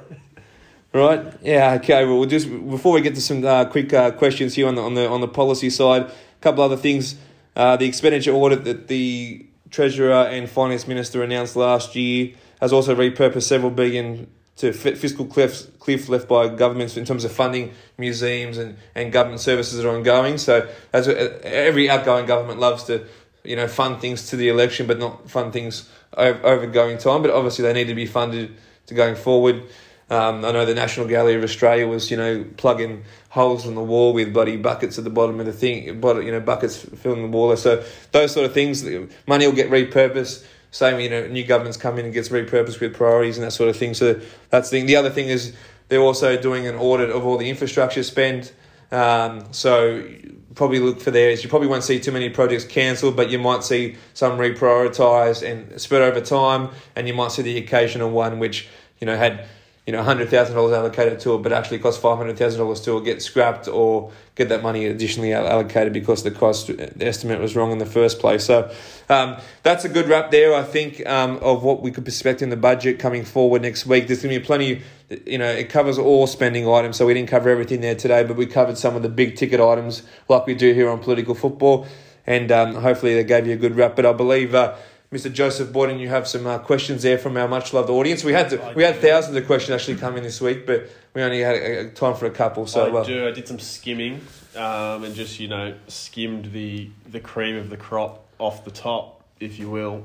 Right? 0.94 1.26
Yeah. 1.42 1.74
Okay. 1.74 2.06
Well, 2.06 2.20
we'll 2.20 2.28
just 2.28 2.48
before 2.48 2.94
we 2.94 3.02
get 3.02 3.14
to 3.14 3.20
some 3.20 3.44
uh, 3.44 3.66
quick 3.66 3.92
uh, 3.92 4.12
questions 4.12 4.54
here 4.54 4.66
on 4.66 4.76
the 4.76 4.82
on 4.82 4.94
the 4.94 5.06
on 5.06 5.20
the 5.20 5.28
policy 5.28 5.68
side, 5.68 6.04
a 6.04 6.10
couple 6.40 6.64
other 6.64 6.78
things. 6.78 7.16
Uh, 7.54 7.76
the 7.76 7.84
expenditure 7.84 8.32
audit 8.32 8.64
that 8.64 8.88
the 8.88 9.44
treasurer 9.70 10.26
and 10.26 10.48
finance 10.48 10.86
minister 10.86 11.22
announced 11.22 11.56
last 11.56 11.94
year 11.94 12.34
has 12.60 12.72
also 12.72 12.94
repurposed 12.94 13.44
several 13.44 13.70
billion 13.70 14.28
to 14.56 14.72
fiscal 14.72 15.24
cliff, 15.24 15.78
cliff 15.78 16.08
left 16.08 16.26
by 16.26 16.48
governments 16.48 16.96
in 16.96 17.04
terms 17.04 17.24
of 17.24 17.30
funding 17.30 17.72
museums 17.96 18.58
and, 18.58 18.76
and 18.96 19.12
government 19.12 19.40
services 19.40 19.76
that 19.80 19.88
are 19.88 19.94
ongoing. 19.94 20.36
So 20.36 20.68
as 20.92 21.06
every 21.06 21.88
outgoing 21.88 22.26
government 22.26 22.58
loves 22.58 22.82
to, 22.84 23.06
you 23.44 23.54
know, 23.54 23.68
fund 23.68 24.00
things 24.00 24.30
to 24.30 24.36
the 24.36 24.48
election, 24.48 24.88
but 24.88 24.98
not 24.98 25.30
fund 25.30 25.52
things 25.52 25.88
over, 26.16 26.44
over 26.44 26.66
going 26.66 26.98
time. 26.98 27.22
But 27.22 27.30
obviously 27.30 27.62
they 27.62 27.72
need 27.72 27.86
to 27.86 27.94
be 27.94 28.06
funded 28.06 28.56
to 28.86 28.94
going 28.94 29.14
forward. 29.14 29.62
Um, 30.10 30.44
I 30.44 30.50
know 30.50 30.64
the 30.64 30.74
National 30.74 31.06
Gallery 31.06 31.36
of 31.36 31.44
Australia 31.44 31.86
was, 31.86 32.10
you 32.10 32.16
know, 32.16 32.44
plugging 32.56 33.04
holes 33.30 33.66
in 33.66 33.74
the 33.74 33.82
wall 33.82 34.12
with 34.12 34.32
bloody 34.32 34.56
buckets 34.56 34.98
at 34.98 35.04
the 35.04 35.10
bottom 35.10 35.38
of 35.38 35.46
the 35.46 35.52
thing, 35.52 36.00
but 36.00 36.24
you 36.24 36.30
know, 36.30 36.40
buckets 36.40 36.76
filling 36.76 37.22
the 37.22 37.28
wall. 37.28 37.54
So 37.56 37.84
those 38.12 38.32
sort 38.32 38.46
of 38.46 38.54
things, 38.54 38.84
money 39.26 39.46
will 39.46 39.54
get 39.54 39.70
repurposed. 39.70 40.44
Same, 40.70 41.00
you 41.00 41.08
know, 41.08 41.26
new 41.26 41.44
governments 41.44 41.78
come 41.78 41.98
in 41.98 42.04
and 42.04 42.14
gets 42.14 42.28
repurposed 42.28 42.80
with 42.80 42.94
priorities 42.94 43.38
and 43.38 43.46
that 43.46 43.52
sort 43.52 43.70
of 43.70 43.76
thing. 43.76 43.94
So 43.94 44.20
that's 44.50 44.70
the 44.70 44.78
thing. 44.78 44.86
The 44.86 44.96
other 44.96 45.10
thing 45.10 45.28
is 45.28 45.54
they're 45.88 46.00
also 46.00 46.40
doing 46.40 46.66
an 46.66 46.76
audit 46.76 47.10
of 47.10 47.24
all 47.26 47.38
the 47.38 47.48
infrastructure 47.48 48.02
spend. 48.02 48.52
Um, 48.90 49.52
so 49.52 50.06
probably 50.54 50.80
look 50.80 51.00
for 51.00 51.10
theirs. 51.10 51.42
You 51.42 51.48
probably 51.48 51.68
won't 51.68 51.84
see 51.84 52.00
too 52.00 52.12
many 52.12 52.28
projects 52.30 52.64
cancelled, 52.64 53.16
but 53.16 53.30
you 53.30 53.38
might 53.38 53.62
see 53.62 53.96
some 54.14 54.38
reprioritised 54.38 55.48
and 55.48 55.80
spread 55.80 56.02
over 56.02 56.20
time, 56.20 56.70
and 56.96 57.06
you 57.06 57.14
might 57.14 57.32
see 57.32 57.42
the 57.42 57.58
occasional 57.58 58.10
one 58.10 58.38
which 58.38 58.68
you 58.98 59.06
know 59.06 59.16
had 59.16 59.46
you 59.88 59.92
know, 59.92 60.02
hundred 60.02 60.28
thousand 60.28 60.54
dollars 60.54 60.74
allocated 60.74 61.18
to 61.18 61.34
it, 61.34 61.38
but 61.38 61.50
actually 61.50 61.78
cost 61.78 62.02
five 62.02 62.18
hundred 62.18 62.36
thousand 62.36 62.60
dollars 62.60 62.78
to 62.82 62.98
it, 62.98 63.04
get 63.06 63.22
scrapped 63.22 63.68
or 63.68 64.12
get 64.34 64.50
that 64.50 64.62
money 64.62 64.84
additionally 64.84 65.32
allocated 65.32 65.94
because 65.94 66.22
the 66.24 66.30
cost 66.30 66.66
the 66.66 67.06
estimate 67.06 67.40
was 67.40 67.56
wrong 67.56 67.72
in 67.72 67.78
the 67.78 67.86
first 67.86 68.18
place. 68.18 68.44
So 68.44 68.70
um, 69.08 69.38
that's 69.62 69.86
a 69.86 69.88
good 69.88 70.06
wrap 70.06 70.30
there, 70.30 70.54
I 70.54 70.62
think, 70.62 71.06
um, 71.08 71.38
of 71.38 71.62
what 71.62 71.80
we 71.80 71.90
could 71.90 72.06
expect 72.06 72.42
in 72.42 72.50
the 72.50 72.56
budget 72.56 72.98
coming 72.98 73.24
forward 73.24 73.62
next 73.62 73.86
week. 73.86 74.08
There's 74.08 74.20
going 74.20 74.34
to 74.34 74.40
be 74.40 74.44
plenty. 74.44 74.82
You 75.24 75.38
know, 75.38 75.50
it 75.50 75.70
covers 75.70 75.96
all 75.96 76.26
spending 76.26 76.68
items, 76.68 76.98
so 76.98 77.06
we 77.06 77.14
didn't 77.14 77.30
cover 77.30 77.48
everything 77.48 77.80
there 77.80 77.94
today, 77.94 78.24
but 78.24 78.36
we 78.36 78.44
covered 78.44 78.76
some 78.76 78.94
of 78.94 79.00
the 79.00 79.08
big 79.08 79.36
ticket 79.36 79.58
items 79.58 80.02
like 80.28 80.44
we 80.44 80.54
do 80.54 80.74
here 80.74 80.90
on 80.90 80.98
political 80.98 81.34
football, 81.34 81.86
and 82.26 82.52
um, 82.52 82.74
hopefully 82.74 83.14
they 83.14 83.24
gave 83.24 83.46
you 83.46 83.54
a 83.54 83.56
good 83.56 83.74
wrap. 83.74 83.96
But 83.96 84.04
I 84.04 84.12
believe. 84.12 84.54
Uh, 84.54 84.76
Mr. 85.10 85.32
Joseph 85.32 85.72
Boyden, 85.72 85.98
you 85.98 86.08
have 86.08 86.28
some 86.28 86.46
uh, 86.46 86.58
questions 86.58 87.02
there 87.02 87.16
from 87.16 87.36
our 87.38 87.48
much 87.48 87.72
loved 87.72 87.88
audience. 87.88 88.22
We 88.22 88.34
had 88.34 88.50
to, 88.50 88.72
we 88.76 88.82
had 88.82 88.96
thousands 88.96 89.36
of 89.36 89.46
questions 89.46 89.74
actually 89.74 89.96
come 89.96 90.18
in 90.18 90.22
this 90.22 90.38
week, 90.38 90.66
but 90.66 90.90
we 91.14 91.22
only 91.22 91.40
had 91.40 91.54
a, 91.54 91.80
a 91.86 91.90
time 91.90 92.14
for 92.14 92.26
a 92.26 92.30
couple. 92.30 92.66
So 92.66 92.94
I 92.94 93.00
uh, 93.00 93.04
do. 93.04 93.26
I 93.26 93.30
did 93.30 93.48
some 93.48 93.58
skimming, 93.58 94.20
um, 94.54 95.04
and 95.04 95.14
just 95.14 95.40
you 95.40 95.48
know 95.48 95.74
skimmed 95.86 96.52
the 96.52 96.90
the 97.10 97.20
cream 97.20 97.56
of 97.56 97.70
the 97.70 97.78
crop 97.78 98.26
off 98.38 98.66
the 98.66 98.70
top, 98.70 99.22
if 99.40 99.58
you 99.58 99.70
will, 99.70 100.04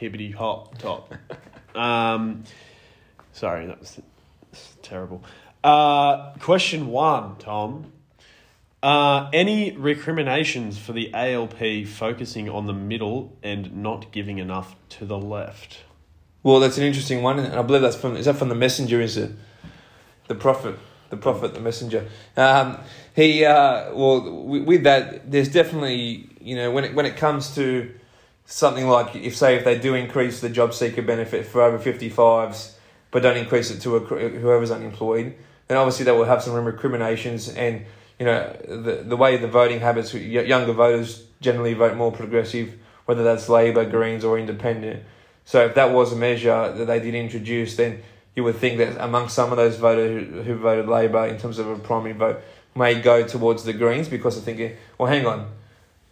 hibbity 0.00 0.34
hop 0.34 0.76
top. 0.78 1.14
um, 1.76 2.42
sorry, 3.32 3.66
that 3.66 3.78
was 3.78 4.00
terrible. 4.82 5.22
Uh, 5.62 6.32
question 6.40 6.88
one, 6.88 7.36
Tom. 7.36 7.92
Uh, 8.82 9.30
any 9.32 9.70
recriminations 9.76 10.76
for 10.76 10.92
the 10.92 11.14
ALP 11.14 11.86
focusing 11.86 12.48
on 12.48 12.66
the 12.66 12.72
middle 12.72 13.36
and 13.40 13.76
not 13.76 14.10
giving 14.10 14.38
enough 14.38 14.74
to 14.88 15.04
the 15.04 15.18
left? 15.18 15.78
Well, 16.42 16.58
that's 16.58 16.78
an 16.78 16.82
interesting 16.82 17.22
one, 17.22 17.38
and 17.38 17.54
I 17.54 17.62
believe 17.62 17.82
that's 17.82 17.94
from 17.94 18.16
is 18.16 18.26
that 18.26 18.36
from 18.36 18.48
the 18.48 18.56
messenger? 18.56 19.00
Is 19.00 19.16
it 19.16 19.30
the 20.26 20.34
prophet? 20.34 20.76
The 21.10 21.16
prophet, 21.16 21.54
the 21.54 21.60
messenger. 21.60 22.08
Um, 22.36 22.78
he 23.14 23.44
uh, 23.44 23.94
well 23.94 24.46
with 24.46 24.82
that, 24.82 25.30
there's 25.30 25.48
definitely 25.48 26.28
you 26.40 26.56
know 26.56 26.72
when 26.72 26.84
it 26.84 26.94
when 26.94 27.06
it 27.06 27.16
comes 27.16 27.54
to 27.54 27.94
something 28.46 28.88
like 28.88 29.14
if 29.14 29.36
say 29.36 29.54
if 29.54 29.64
they 29.64 29.78
do 29.78 29.94
increase 29.94 30.40
the 30.40 30.48
job 30.48 30.74
seeker 30.74 31.02
benefit 31.02 31.46
for 31.46 31.62
over 31.62 31.78
fifty 31.78 32.08
fives, 32.08 32.76
but 33.12 33.22
don't 33.22 33.36
increase 33.36 33.70
it 33.70 33.80
to 33.82 33.96
a, 33.96 34.00
whoever's 34.00 34.72
unemployed, 34.72 35.36
then 35.68 35.76
obviously 35.76 36.04
that 36.06 36.14
will 36.14 36.24
have 36.24 36.42
some 36.42 36.52
recriminations 36.64 37.48
and 37.48 37.84
you 38.22 38.26
know, 38.28 38.56
the, 38.68 39.02
the 39.04 39.16
way 39.16 39.36
the 39.36 39.48
voting 39.48 39.80
habits, 39.80 40.14
younger 40.14 40.72
voters 40.72 41.24
generally 41.40 41.74
vote 41.74 41.96
more 41.96 42.12
progressive, 42.12 42.72
whether 43.04 43.24
that's 43.24 43.48
Labor, 43.48 43.84
Greens, 43.84 44.24
or 44.24 44.38
Independent. 44.38 45.02
So 45.44 45.66
if 45.66 45.74
that 45.74 45.90
was 45.90 46.12
a 46.12 46.16
measure 46.16 46.72
that 46.72 46.84
they 46.84 47.00
did 47.00 47.16
introduce, 47.16 47.74
then 47.74 48.00
you 48.36 48.44
would 48.44 48.54
think 48.54 48.78
that 48.78 49.04
among 49.04 49.28
some 49.28 49.50
of 49.50 49.56
those 49.56 49.76
voters 49.76 50.46
who, 50.46 50.54
voted 50.54 50.86
Labor 50.86 51.26
in 51.26 51.36
terms 51.36 51.58
of 51.58 51.66
a 51.66 51.74
primary 51.74 52.12
vote 52.12 52.40
may 52.76 53.00
go 53.00 53.26
towards 53.26 53.64
the 53.64 53.72
Greens 53.72 54.06
because 54.08 54.36
they're 54.36 54.44
thinking, 54.44 54.76
well, 54.98 55.10
hang 55.10 55.26
on, 55.26 55.50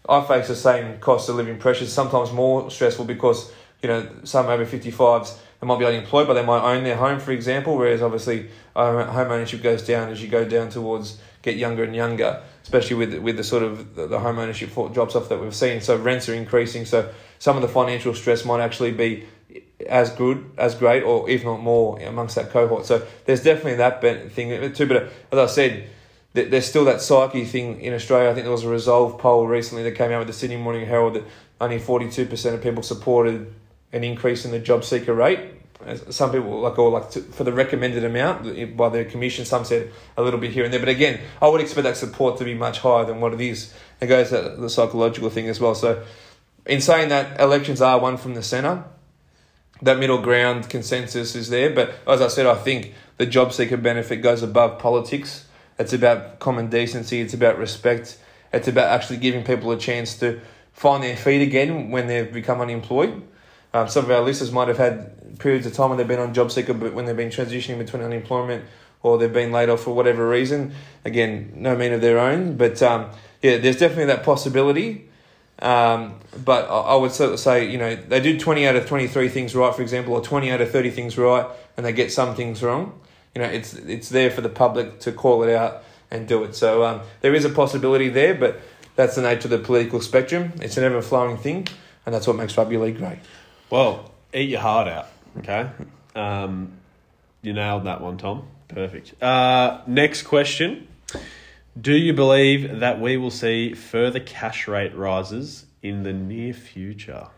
I 0.09 0.21
face 0.27 0.49
the 0.49 0.57
same 0.57 0.99
cost 0.99 1.29
of 1.29 1.37
living 1.37 1.59
pressures, 1.59 1.93
sometimes 1.93 2.33
more 2.33 2.73
stressful 2.73 3.05
because, 3.05 3.53
you 3.85 3.89
know, 3.89 4.09
some 4.25 4.47
over 4.47 4.67
55s, 4.67 5.37
they 5.61 5.67
might 5.69 5.79
be 5.79 5.85
unemployed, 5.85 6.27
but 6.27 6.35
they 6.35 6.45
might 6.45 6.75
own 6.75 6.83
their 6.83 6.97
home, 6.97 7.21
for 7.21 7.31
example, 7.31 7.77
whereas 7.77 8.03
obviously 8.03 8.49
uh, 8.75 9.05
home 9.05 9.31
ownership 9.31 9.63
goes 9.63 9.87
down 9.87 10.09
as 10.11 10.21
you 10.21 10.27
go 10.27 10.45
down 10.45 10.71
towards 10.71 11.21
get 11.43 11.57
younger 11.57 11.85
and 11.85 11.95
younger, 11.95 12.43
especially 12.63 12.97
with 12.97 13.15
with 13.19 13.37
the 13.37 13.45
sort 13.45 13.63
of 13.63 13.95
the, 13.95 14.19
home 14.19 14.39
ownership 14.39 14.75
drops 14.93 15.15
off 15.15 15.29
that 15.29 15.41
we've 15.41 15.55
seen. 15.55 15.81
So 15.81 15.97
rents 15.97 16.29
are 16.29 16.35
increasing. 16.35 16.85
So 16.85 17.13
some 17.39 17.57
of 17.57 17.63
the 17.63 17.69
financial 17.69 18.15
stress 18.15 18.45
might 18.45 18.61
actually 18.61 18.93
be 18.93 19.27
as 19.89 20.11
good, 20.11 20.51
as 20.59 20.75
great, 20.75 21.03
or 21.03 21.29
if 21.29 21.45
not 21.45 21.61
more 21.61 21.99
amongst 22.01 22.35
that 22.37 22.51
cohort. 22.51 22.87
So 22.87 23.07
there's 23.25 23.43
definitely 23.43 23.77
that 23.77 24.01
thing 24.33 24.73
too. 24.73 24.87
But 24.87 24.97
uh, 24.97 25.09
as 25.33 25.51
I 25.51 25.53
said, 25.53 25.91
there's 26.33 26.67
still 26.67 26.85
that 26.85 27.01
psyche 27.01 27.45
thing 27.45 27.81
in 27.81 27.93
Australia. 27.93 28.31
I 28.31 28.35
think 28.35 28.45
there 28.45 28.53
was 28.53 28.65
a 28.65 28.69
Resolve 28.69 29.19
poll 29.19 29.47
recently 29.47 29.83
that 29.85 29.93
came 29.93 30.13
out 30.13 30.19
with 30.19 30.29
the 30.29 30.35
Sydney 30.35 30.57
Morning 30.57 30.87
Herald 30.87 31.15
that 31.15 31.25
only 31.61 31.79
42% 31.79 32.55
of 32.55 32.63
people 32.63 32.83
supported 32.83 33.53
an 33.93 34.05
increase 34.05 34.45
in 34.45 34.53
the 34.53 34.61
job 34.61 34.85
seeker 34.85 35.13
rate 35.13 35.41
Uh, 35.87 35.97
some 36.11 36.31
people 36.31 36.61
like 36.61 36.79
or 36.79 36.91
like 36.91 37.11
to, 37.11 37.21
for 37.21 37.45
the 37.45 37.53
recommended 37.53 38.05
amount 38.05 38.77
by 38.77 38.89
the 38.89 39.05
commission. 39.05 39.45
Some 39.45 39.65
said 39.65 39.91
a 40.17 40.23
little 40.23 40.39
bit 40.39 40.51
here 40.51 40.65
and 40.65 40.73
there, 40.73 40.81
but 40.81 40.89
again, 40.89 41.21
I 41.41 41.49
would 41.49 41.61
expect 41.61 41.85
that 41.85 41.97
support 41.97 42.39
to 42.39 42.45
be 42.45 42.55
much 42.55 42.81
higher 42.81 43.05
than 43.05 43.21
what 43.21 43.33
it 43.33 43.41
is. 43.41 43.73
It 44.01 44.07
goes 44.07 44.29
to 44.31 44.57
the 44.59 44.69
psychological 44.69 45.31
thing 45.31 45.49
as 45.49 45.61
well. 45.61 45.75
So, 45.75 46.05
in 46.67 46.81
saying 46.81 47.09
that, 47.09 47.41
elections 47.41 47.81
are 47.81 47.99
one 47.99 48.19
from 48.19 48.35
the 48.35 48.43
centre. 48.43 48.85
That 49.83 49.99
middle 49.99 50.21
ground 50.21 50.69
consensus 50.69 51.35
is 51.35 51.49
there, 51.49 51.71
but 51.71 51.95
as 52.07 52.21
I 52.21 52.29
said, 52.29 52.47
I 52.47 52.57
think 52.57 52.93
the 53.17 53.25
job 53.25 53.53
seeker 53.53 53.79
benefit 53.79 54.17
goes 54.17 54.43
above 54.43 54.79
politics. 54.79 55.47
It's 55.79 55.95
about 55.95 56.39
common 56.41 56.69
decency. 56.69 57.23
It's 57.23 57.33
about 57.33 57.57
respect. 57.57 58.19
It's 58.53 58.69
about 58.69 58.89
actually 58.89 59.17
giving 59.17 59.45
people 59.45 59.71
a 59.71 59.79
chance 59.79 60.19
to 60.19 60.41
find 60.73 61.03
their 61.03 61.17
feet 61.17 61.41
again 61.41 61.91
when 61.91 62.07
they've 62.07 62.31
become 62.31 62.61
unemployed. 62.61 63.23
Um, 63.73 63.89
some 63.89 64.05
of 64.05 64.11
our 64.11 64.21
listeners 64.21 64.51
might 64.53 64.69
have 64.69 64.79
had 64.79 65.39
periods 65.39 65.67
of 65.67 65.73
time 65.73 65.91
when 65.91 65.99
they've 65.99 66.09
been 66.09 66.19
on 66.19 66.35
job 66.35 66.51
seeker, 66.51 66.75
but 66.75 66.93
when 66.93 67.05
they've 67.05 67.17
been 67.17 67.31
transitioning 67.31 67.79
between 67.79 68.03
unemployment 68.03 68.65
or 69.03 69.19
they've 69.19 69.33
been 69.33 69.53
laid 69.53 69.69
off 69.69 69.81
for 69.83 69.95
whatever 69.95 70.29
reason. 70.29 70.73
Again, 71.05 71.53
no 71.57 71.77
mean 71.77 71.93
of 71.93 72.01
their 72.01 72.19
own, 72.19 72.57
but 72.57 72.83
um, 72.83 73.11
yeah, 73.43 73.59
there's 73.59 73.79
definitely 73.79 74.07
that 74.07 74.23
possibility. 74.23 75.09
Um, 75.61 76.19
but 76.45 76.69
I, 76.71 76.95
would 76.97 77.13
sort 77.13 77.33
of 77.33 77.41
say, 77.41 77.71
you 77.71 77.77
know, 77.77 77.95
they 77.95 78.21
do 78.21 78.39
20 78.39 78.67
out 78.67 78.77
of 78.77 78.87
23 78.87 79.29
things 79.29 79.55
right, 79.55 79.75
for 79.75 79.83
example, 79.83 80.15
or 80.15 80.23
20 80.23 80.51
out 80.51 80.61
of 80.61 80.71
30 80.71 80.91
things 80.91 81.19
right, 81.19 81.47
and 81.77 81.85
they 81.85 81.93
get 81.93 82.11
some 82.11 82.35
things 82.35 82.63
wrong. 82.63 82.99
You 83.35 83.43
know, 83.43 83.49
it's 83.49 83.75
it's 83.75 84.09
there 84.09 84.31
for 84.31 84.41
the 84.41 84.49
public 84.49 85.01
to 85.01 85.13
call 85.13 85.43
it 85.43 85.55
out 85.55 85.85
and 86.11 86.27
do 86.27 86.43
it. 86.45 86.57
So 86.57 86.85
um, 86.85 87.03
there 87.21 87.35
is 87.35 87.45
a 87.45 87.51
possibility 87.51 88.09
there, 88.09 88.35
but 88.35 88.61
that's 88.97 89.17
the 89.17 89.23
nature 89.23 89.47
of 89.47 89.51
the 89.51 89.59
political 89.59 90.01
spectrum. 90.01 90.53
It's 90.61 90.77
an 90.77 90.85
ever 90.85 91.03
flowing 91.03 91.37
thing, 91.37 91.69
and 92.07 92.15
that's 92.15 92.27
what 92.27 92.37
makes 92.37 92.57
rugby 92.57 92.79
league 92.79 92.97
great. 92.97 93.19
Well, 93.71 94.11
eat 94.35 94.49
your 94.49 94.61
heart 94.61 94.89
out, 94.89 95.07
okay? 95.39 95.71
Um, 96.17 96.73
you 97.41 97.53
nailed 97.53 97.85
that 97.85 98.01
one, 98.01 98.19
Tom. 98.19 98.49
Perfect. 98.67 99.21
Uh, 99.23 99.83
next 99.87 100.25
question. 100.25 100.89
Do 101.81 101.95
you 101.95 102.13
believe 102.13 102.81
that 102.81 103.01
we 103.01 103.17
will 103.17 103.31
see 103.31 103.75
further 103.75 104.19
cash 104.19 104.67
rate 104.67 104.95
rises 104.95 105.67
in 105.83 106.03
the 106.03 106.13
near 106.13 106.53
future? 106.53 107.29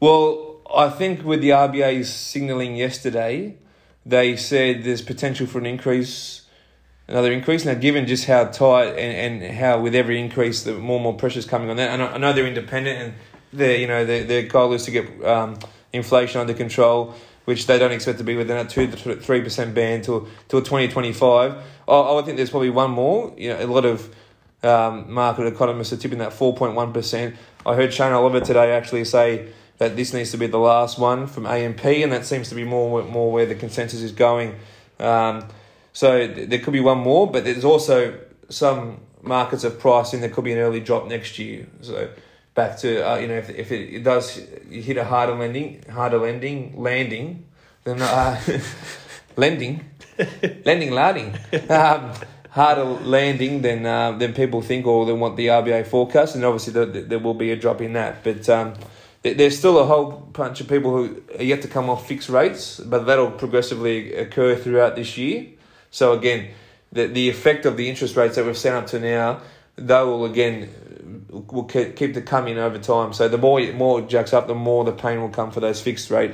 Well, 0.00 0.56
I 0.74 0.88
think 0.88 1.24
with 1.24 1.40
the 1.40 1.50
RBA's 1.50 2.12
signalling 2.12 2.74
yesterday, 2.74 3.56
they 4.04 4.36
said 4.36 4.82
there's 4.82 5.02
potential 5.02 5.46
for 5.46 5.58
an 5.58 5.66
increase, 5.66 6.42
another 7.06 7.30
increase. 7.30 7.64
Now, 7.64 7.74
given 7.74 8.08
just 8.08 8.24
how 8.24 8.46
tight 8.46 8.98
and, 8.98 9.42
and 9.42 9.54
how 9.56 9.80
with 9.80 9.94
every 9.94 10.20
increase, 10.20 10.64
the 10.64 10.74
more 10.74 10.96
and 10.96 11.04
more 11.04 11.14
pressure 11.14 11.38
is 11.38 11.46
coming 11.46 11.70
on 11.70 11.76
that, 11.76 11.90
and 11.90 12.02
I 12.02 12.18
know 12.18 12.32
they're 12.32 12.46
independent 12.46 13.00
and 13.00 13.14
their 13.56 13.76
you 13.76 13.86
know 13.86 14.04
their, 14.04 14.42
goal 14.42 14.72
is 14.72 14.84
to 14.84 14.90
get 14.90 15.24
um, 15.24 15.58
inflation 15.92 16.40
under 16.40 16.54
control, 16.54 17.14
which 17.44 17.66
they 17.66 17.78
don't 17.78 17.92
expect 17.92 18.18
to 18.18 18.24
be 18.24 18.36
within 18.36 18.56
a 18.56 18.68
two 18.68 18.86
to 18.86 19.16
three 19.16 19.42
percent 19.42 19.74
band 19.74 20.04
till 20.04 20.28
till 20.48 20.62
twenty 20.62 20.88
twenty 20.88 21.12
five. 21.12 21.56
I, 21.88 21.92
I 21.92 22.22
think 22.22 22.36
there's 22.36 22.50
probably 22.50 22.70
one 22.70 22.90
more. 22.90 23.32
You 23.36 23.50
know, 23.50 23.64
a 23.64 23.66
lot 23.66 23.84
of 23.84 24.14
um, 24.62 25.12
market 25.12 25.46
economists 25.46 25.92
are 25.92 25.96
tipping 25.96 26.18
that 26.18 26.32
four 26.32 26.54
point 26.54 26.74
one 26.74 26.92
percent. 26.92 27.36
I 27.66 27.74
heard 27.74 27.92
Shane 27.92 28.12
Oliver 28.12 28.40
today 28.40 28.72
actually 28.72 29.04
say 29.04 29.52
that 29.78 29.96
this 29.96 30.12
needs 30.12 30.30
to 30.30 30.38
be 30.38 30.46
the 30.46 30.58
last 30.58 30.98
one 30.98 31.26
from 31.26 31.46
AMP, 31.46 31.84
and 31.84 32.12
that 32.12 32.24
seems 32.24 32.48
to 32.48 32.54
be 32.54 32.64
more 32.64 33.02
more 33.04 33.32
where 33.32 33.46
the 33.46 33.54
consensus 33.54 34.02
is 34.02 34.12
going. 34.12 34.54
Um, 34.98 35.46
so 35.92 36.26
there 36.26 36.58
could 36.58 36.72
be 36.72 36.80
one 36.80 36.98
more, 36.98 37.30
but 37.30 37.44
there's 37.44 37.64
also 37.64 38.18
some 38.48 39.00
markets 39.22 39.62
have 39.62 39.78
priced 39.78 40.14
in 40.14 40.20
there 40.20 40.28
could 40.28 40.44
be 40.44 40.52
an 40.52 40.58
early 40.58 40.80
drop 40.80 41.06
next 41.06 41.38
year. 41.38 41.66
So 41.80 42.10
back 42.54 42.78
to 42.78 43.08
uh, 43.08 43.16
you 43.16 43.28
know 43.28 43.34
if, 43.34 43.50
if 43.50 43.72
it, 43.72 43.94
it 43.94 44.04
does 44.04 44.40
hit 44.70 44.96
a 44.96 45.04
harder 45.04 45.34
landing, 45.34 45.84
harder 45.90 46.18
landing, 46.18 46.74
landing, 46.80 47.44
then 47.84 48.00
uh, 48.00 48.40
lending, 49.36 49.84
lending, 50.64 50.92
landing, 50.92 51.34
um, 51.68 52.12
harder 52.50 52.84
landing 52.84 53.62
than 53.62 53.84
uh, 53.84 54.12
than 54.12 54.32
people 54.32 54.62
think 54.62 54.86
or 54.86 55.06
than 55.06 55.20
what 55.20 55.36
the 55.36 55.48
RBA 55.48 55.86
forecast, 55.86 56.34
and 56.34 56.44
obviously 56.44 56.72
the, 56.72 56.86
the, 56.86 57.00
there 57.02 57.18
will 57.18 57.34
be 57.34 57.50
a 57.50 57.56
drop 57.56 57.80
in 57.80 57.92
that, 57.94 58.22
but. 58.24 58.48
Um, 58.48 58.74
there's 59.24 59.58
still 59.58 59.78
a 59.78 59.86
whole 59.86 60.10
bunch 60.10 60.60
of 60.60 60.68
people 60.68 60.94
who 60.94 61.22
are 61.38 61.42
yet 61.42 61.62
to 61.62 61.68
come 61.68 61.88
off 61.88 62.06
fixed 62.06 62.28
rates, 62.28 62.78
but 62.78 63.06
that'll 63.06 63.30
progressively 63.30 64.12
occur 64.12 64.54
throughout 64.54 64.96
this 64.96 65.16
year. 65.16 65.46
So 65.90 66.12
again, 66.12 66.50
the 66.92 67.06
the 67.06 67.30
effect 67.30 67.64
of 67.64 67.78
the 67.78 67.88
interest 67.88 68.16
rates 68.16 68.36
that 68.36 68.44
we've 68.44 68.58
seen 68.58 68.72
up 68.72 68.86
to 68.88 69.00
now, 69.00 69.40
they 69.76 70.02
will 70.02 70.26
again 70.26 70.68
will 71.28 71.64
keep 71.64 72.14
the 72.14 72.22
coming 72.22 72.58
over 72.58 72.78
time. 72.78 73.12
So 73.12 73.28
the 73.28 73.38
more 73.38 73.60
more 73.72 74.00
it 74.00 74.08
jacks 74.08 74.32
up, 74.32 74.46
the 74.46 74.54
more 74.54 74.84
the 74.84 74.92
pain 74.92 75.20
will 75.20 75.28
come 75.28 75.50
for 75.50 75.60
those 75.60 75.80
fixed 75.80 76.10
rate 76.10 76.32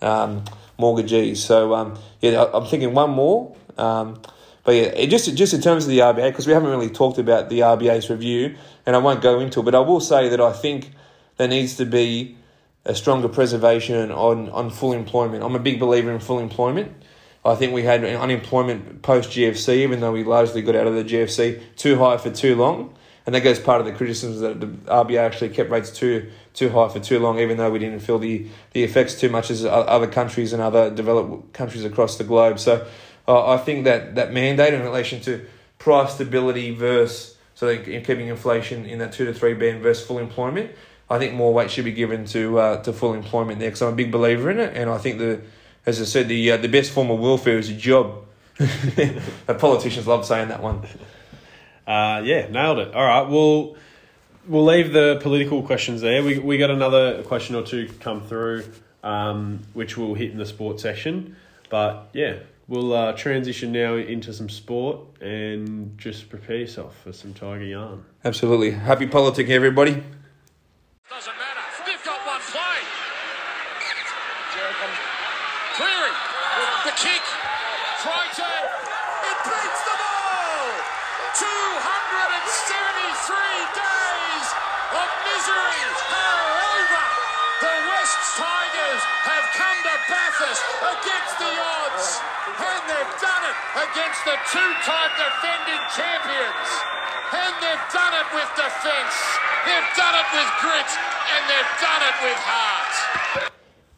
um, 0.00 0.44
mortgagees. 0.78 1.42
So 1.42 1.74
um, 1.74 1.98
yeah, 2.20 2.44
I'm 2.52 2.66
thinking 2.66 2.94
one 2.94 3.10
more. 3.10 3.56
Um, 3.78 4.20
but 4.64 4.74
yeah, 4.74 5.06
just 5.06 5.34
just 5.36 5.54
in 5.54 5.60
terms 5.60 5.84
of 5.84 5.90
the 5.90 6.00
RBA, 6.00 6.30
because 6.30 6.46
we 6.46 6.52
haven't 6.52 6.70
really 6.70 6.90
talked 6.90 7.18
about 7.18 7.48
the 7.48 7.60
RBA's 7.60 8.10
review, 8.10 8.56
and 8.84 8.96
I 8.96 8.98
won't 8.98 9.22
go 9.22 9.40
into 9.40 9.60
it, 9.60 9.62
but 9.64 9.74
I 9.74 9.80
will 9.80 10.00
say 10.00 10.28
that 10.28 10.40
I 10.40 10.52
think 10.52 10.92
there 11.36 11.48
needs 11.48 11.76
to 11.76 11.86
be 11.86 12.36
a 12.84 12.94
stronger 12.94 13.28
preservation 13.28 14.10
on, 14.12 14.48
on 14.50 14.70
full 14.70 14.92
employment. 14.92 15.42
I'm 15.42 15.54
a 15.56 15.60
big 15.60 15.78
believer 15.78 16.12
in 16.12 16.20
full 16.20 16.38
employment. 16.38 16.92
I 17.44 17.54
think 17.54 17.72
we 17.72 17.82
had 17.82 18.04
unemployment 18.04 19.02
post 19.02 19.30
GFC, 19.30 19.76
even 19.76 20.00
though 20.00 20.12
we 20.12 20.24
largely 20.24 20.62
got 20.62 20.74
out 20.74 20.86
of 20.86 20.94
the 20.94 21.04
GFC, 21.04 21.62
too 21.76 21.98
high 21.98 22.16
for 22.16 22.30
too 22.30 22.56
long. 22.56 22.95
And 23.26 23.34
that 23.34 23.40
goes 23.40 23.58
part 23.58 23.80
of 23.80 23.86
the 23.86 23.92
criticisms 23.92 24.40
that 24.40 24.60
the 24.60 24.66
RBA 24.66 25.18
actually 25.18 25.48
kept 25.50 25.68
rates 25.70 25.90
too 25.90 26.30
too 26.54 26.70
high 26.70 26.88
for 26.88 27.00
too 27.00 27.18
long, 27.18 27.38
even 27.40 27.56
though 27.58 27.70
we 27.70 27.78
didn't 27.78 28.00
feel 28.00 28.18
the, 28.18 28.46
the 28.72 28.82
effects 28.82 29.20
too 29.20 29.28
much 29.28 29.50
as 29.50 29.64
other 29.64 30.06
countries 30.06 30.52
and 30.52 30.62
other 30.62 30.90
developed 30.90 31.52
countries 31.52 31.84
across 31.84 32.16
the 32.16 32.24
globe. 32.24 32.58
So 32.58 32.86
uh, 33.28 33.50
I 33.50 33.58
think 33.58 33.84
that 33.84 34.14
that 34.14 34.32
mandate 34.32 34.72
in 34.72 34.82
relation 34.82 35.20
to 35.22 35.44
price 35.78 36.14
stability 36.14 36.70
versus 36.70 37.36
so 37.54 37.76
keeping 37.76 38.28
inflation 38.28 38.86
in 38.86 39.00
that 39.00 39.12
two 39.12 39.24
to 39.24 39.34
three 39.34 39.54
band 39.54 39.82
versus 39.82 40.06
full 40.06 40.18
employment 40.18 40.70
I 41.08 41.18
think 41.18 41.34
more 41.34 41.54
weight 41.54 41.70
should 41.70 41.84
be 41.84 41.92
given 41.92 42.24
to 42.26 42.58
uh, 42.58 42.82
to 42.82 42.92
full 42.92 43.14
employment 43.14 43.60
there 43.60 43.68
because 43.68 43.82
I'm 43.82 43.92
a 43.92 43.96
big 43.96 44.10
believer 44.10 44.50
in 44.50 44.58
it, 44.58 44.76
and 44.76 44.90
I 44.90 44.98
think 44.98 45.18
the, 45.18 45.40
as 45.84 46.00
I 46.00 46.04
said, 46.04 46.28
the 46.28 46.52
uh, 46.52 46.56
the 46.56 46.68
best 46.68 46.90
form 46.90 47.10
of 47.10 47.20
welfare 47.20 47.58
is 47.58 47.70
a 47.70 47.74
job. 47.74 48.24
politicians 49.58 50.06
love 50.06 50.26
saying 50.26 50.48
that 50.48 50.62
one. 50.62 50.82
Uh, 51.86 52.22
yeah, 52.24 52.48
nailed 52.48 52.78
it. 52.78 52.94
All 52.94 53.04
right, 53.04 53.28
we'll 53.28 53.76
we'll 54.46 54.64
leave 54.64 54.92
the 54.92 55.18
political 55.22 55.62
questions 55.62 56.00
there. 56.00 56.22
We 56.22 56.38
we 56.38 56.58
got 56.58 56.70
another 56.70 57.22
question 57.22 57.54
or 57.54 57.62
two 57.62 57.88
come 58.00 58.22
through, 58.22 58.64
um, 59.02 59.60
which 59.72 59.96
we'll 59.96 60.14
hit 60.14 60.30
in 60.30 60.38
the 60.38 60.46
sports 60.46 60.82
section. 60.82 61.36
But 61.70 62.08
yeah, 62.12 62.38
we'll 62.68 62.92
uh, 62.92 63.12
transition 63.12 63.72
now 63.72 63.94
into 63.94 64.32
some 64.32 64.48
sport 64.48 65.20
and 65.20 65.96
just 65.98 66.28
prepare 66.28 66.56
yourself 66.56 66.96
for 67.02 67.12
some 67.12 67.34
tiger 67.34 67.64
yarn. 67.64 68.04
Absolutely, 68.24 68.72
happy 68.72 69.06
politic, 69.06 69.48
everybody. 69.48 70.02
against 71.26 71.45
two-time 94.50 95.12
defending 95.16 95.82
champions. 95.94 96.68
And 97.32 97.52
they've 97.58 97.86
done 97.92 98.14
it 98.14 98.28
with 98.34 98.50
defence. 98.54 99.16
They've 99.66 99.90
done 99.96 100.14
it 100.14 100.28
with 100.32 100.50
grit. 100.62 100.90
And 101.26 101.42
they've 101.50 101.74
done 101.80 102.02
it 102.04 102.16
with 102.22 102.40
heart. 102.40 103.52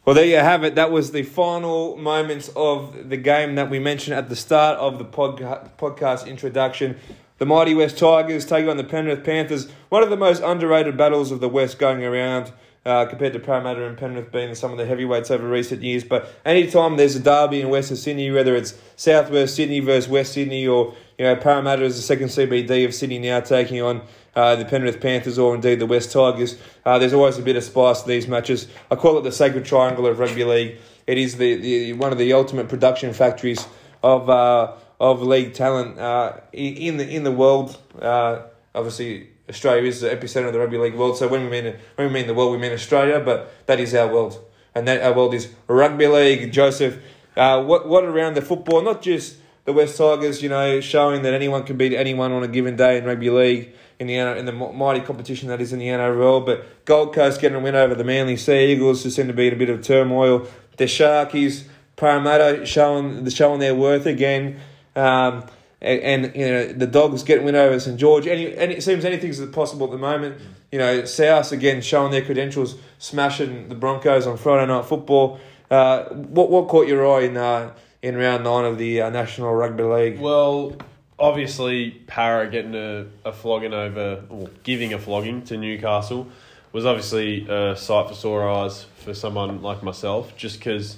Well, 0.05 0.15
there 0.15 0.25
you 0.25 0.37
have 0.37 0.63
it. 0.63 0.75
That 0.75 0.91
was 0.91 1.11
the 1.11 1.23
final 1.23 1.95
moments 1.97 2.49
of 2.55 3.09
the 3.09 3.17
game 3.17 3.55
that 3.55 3.69
we 3.69 3.77
mentioned 3.77 4.15
at 4.17 4.29
the 4.29 4.35
start 4.35 4.79
of 4.79 4.97
the 4.97 5.05
podca- 5.05 5.69
podcast 5.77 6.25
introduction. 6.25 6.97
The 7.37 7.45
Mighty 7.45 7.75
West 7.75 7.97
Tigers 7.97 8.45
taking 8.45 8.69
on 8.69 8.77
the 8.77 8.83
Penrith 8.83 9.23
Panthers. 9.23 9.69
One 9.89 10.01
of 10.01 10.09
the 10.09 10.17
most 10.17 10.41
underrated 10.41 10.97
battles 10.97 11.31
of 11.31 11.39
the 11.39 11.49
West 11.49 11.77
going 11.77 12.03
around 12.03 12.51
uh, 12.89 13.05
compared 13.05 13.33
to 13.33 13.39
Parramatta 13.39 13.85
and 13.85 13.97
Penrith 13.97 14.31
being 14.31 14.55
some 14.55 14.71
of 14.71 14.79
the 14.79 14.85
heavyweights 14.85 15.29
over 15.29 15.47
recent 15.47 15.83
years. 15.83 16.03
But 16.03 16.33
anytime 16.43 16.97
there's 16.97 17.15
a 17.15 17.19
derby 17.19 17.61
in 17.61 17.69
Western 17.69 17.97
Sydney, 17.97 18.31
whether 18.31 18.55
it's 18.55 18.73
Southwest 18.95 19.55
Sydney 19.55 19.79
versus 19.79 20.09
West 20.09 20.33
Sydney 20.33 20.67
or 20.67 20.95
you 21.19 21.25
know 21.25 21.35
Parramatta 21.35 21.83
is 21.83 21.97
the 21.97 22.01
second 22.01 22.29
CBD 22.29 22.85
of 22.85 22.95
Sydney 22.95 23.19
now 23.19 23.41
taking 23.41 23.81
on 23.81 24.01
uh, 24.35 24.55
the 24.55 24.65
Penrith 24.65 25.01
Panthers 25.01 25.37
or 25.37 25.53
indeed 25.53 25.79
the 25.79 25.85
West 25.85 26.11
Tigers, 26.11 26.57
uh, 26.85 26.97
there's 26.97 27.13
always 27.13 27.37
a 27.37 27.41
bit 27.41 27.55
of 27.55 27.63
spice 27.63 28.01
to 28.01 28.07
these 28.07 28.27
matches. 28.27 28.67
I 28.89 28.95
call 28.95 29.17
it 29.17 29.23
the 29.23 29.31
sacred 29.31 29.65
triangle 29.65 30.07
of 30.07 30.17
rugby 30.17 30.43
league. 30.43 30.77
It 31.07 31.17
is 31.17 31.37
the, 31.37 31.55
the 31.55 31.93
one 31.93 32.11
of 32.11 32.17
the 32.17 32.33
ultimate 32.33 32.69
production 32.69 33.13
factories 33.13 33.67
of 34.01 34.29
uh, 34.29 34.75
of 34.99 35.21
league 35.21 35.53
talent 35.53 35.99
uh, 35.99 36.37
in 36.53 36.97
the 36.97 37.07
in 37.07 37.23
the 37.23 37.31
world. 37.31 37.77
Uh, 38.01 38.43
obviously, 38.73 39.29
Australia 39.49 39.83
is 39.83 40.01
the 40.01 40.09
epicenter 40.09 40.47
of 40.47 40.53
the 40.53 40.59
rugby 40.59 40.77
league 40.77 40.95
world. 40.95 41.17
So 41.17 41.27
when 41.27 41.43
we 41.43 41.49
mean 41.49 41.75
when 41.95 42.07
we 42.07 42.13
mean 42.13 42.27
the 42.27 42.33
world, 42.33 42.51
we 42.51 42.57
mean 42.57 42.71
Australia, 42.71 43.19
but 43.19 43.51
that 43.65 43.79
is 43.79 43.93
our 43.95 44.11
world, 44.11 44.39
and 44.75 44.87
that 44.87 45.01
our 45.01 45.13
world 45.13 45.33
is 45.33 45.53
rugby 45.67 46.07
league. 46.07 46.51
Joseph, 46.51 46.99
uh, 47.35 47.63
what 47.63 47.87
what 47.87 48.03
around 48.03 48.35
the 48.35 48.41
football? 48.41 48.81
Not 48.81 49.01
just 49.01 49.37
the 49.65 49.73
West 49.73 49.97
Tigers, 49.97 50.41
you 50.41 50.49
know, 50.49 50.79
showing 50.79 51.21
that 51.23 51.33
anyone 51.33 51.63
can 51.63 51.77
beat 51.77 51.93
anyone 51.93 52.31
on 52.31 52.43
a 52.43 52.47
given 52.47 52.75
day 52.75 52.97
in 52.97 53.05
rugby 53.05 53.29
league 53.29 53.73
in 53.99 54.07
the 54.07 54.15
in 54.15 54.45
the 54.45 54.51
mighty 54.51 55.01
competition 55.01 55.49
that 55.49 55.61
is 55.61 55.73
in 55.73 55.79
the 55.79 55.87
NRL. 55.87 56.45
But 56.45 56.85
Gold 56.85 57.13
Coast 57.13 57.41
getting 57.41 57.57
a 57.57 57.59
win 57.59 57.75
over 57.75 57.95
the 57.95 58.03
Manly 58.03 58.37
Sea 58.37 58.71
Eagles, 58.71 59.03
who 59.03 59.09
seem 59.09 59.27
to 59.27 59.33
be 59.33 59.47
in 59.47 59.53
a 59.53 59.57
bit 59.57 59.69
of 59.69 59.83
turmoil. 59.83 60.47
The 60.77 60.85
Sharkies, 60.85 61.65
Parramatta 61.97 62.65
showing 62.65 63.25
the 63.25 63.31
showing 63.31 63.59
their 63.59 63.75
worth 63.75 64.05
again. 64.05 64.59
Um, 64.95 65.45
and, 65.81 66.25
and, 66.25 66.35
you 66.35 66.47
know 66.47 66.73
the 66.73 66.87
Dogs 66.87 67.23
getting 67.23 67.45
win 67.45 67.55
over 67.55 67.79
St 67.79 67.97
George. 67.97 68.27
Any, 68.27 68.53
and 68.55 68.71
it 68.71 68.83
seems 68.83 69.05
anything's 69.05 69.43
possible 69.47 69.85
at 69.85 69.91
the 69.91 69.97
moment. 69.97 70.41
You 70.71 70.79
know, 70.79 71.05
South 71.05 71.51
again 71.51 71.81
showing 71.81 72.11
their 72.11 72.23
credentials, 72.23 72.75
smashing 72.97 73.69
the 73.69 73.75
Broncos 73.75 74.27
on 74.27 74.37
Friday 74.37 74.67
night 74.67 74.85
football. 74.85 75.39
Uh, 75.71 76.03
what 76.09 76.49
what 76.49 76.67
caught 76.67 76.87
your 76.87 77.07
eye 77.09 77.23
in 77.23 77.37
uh, 77.37 77.73
in 78.01 78.17
round 78.17 78.43
nine 78.43 78.65
of 78.65 78.77
the 78.77 79.01
uh, 79.01 79.09
National 79.09 79.53
Rugby 79.53 79.83
League? 79.83 80.19
Well, 80.19 80.75
obviously 81.17 81.91
Para 82.07 82.49
getting 82.49 82.75
a, 82.75 83.05
a 83.23 83.31
flogging 83.31 83.73
over, 83.73 84.23
or 84.29 84.49
giving 84.63 84.93
a 84.93 84.99
flogging 84.99 85.43
to 85.43 85.57
Newcastle, 85.57 86.27
was 86.73 86.85
obviously 86.85 87.47
a 87.47 87.77
sight 87.77 88.09
for 88.09 88.15
sore 88.15 88.49
eyes 88.49 88.85
for 88.97 89.13
someone 89.13 89.61
like 89.61 89.81
myself. 89.81 90.35
Just 90.35 90.59
because, 90.59 90.97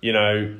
you 0.00 0.14
know, 0.14 0.56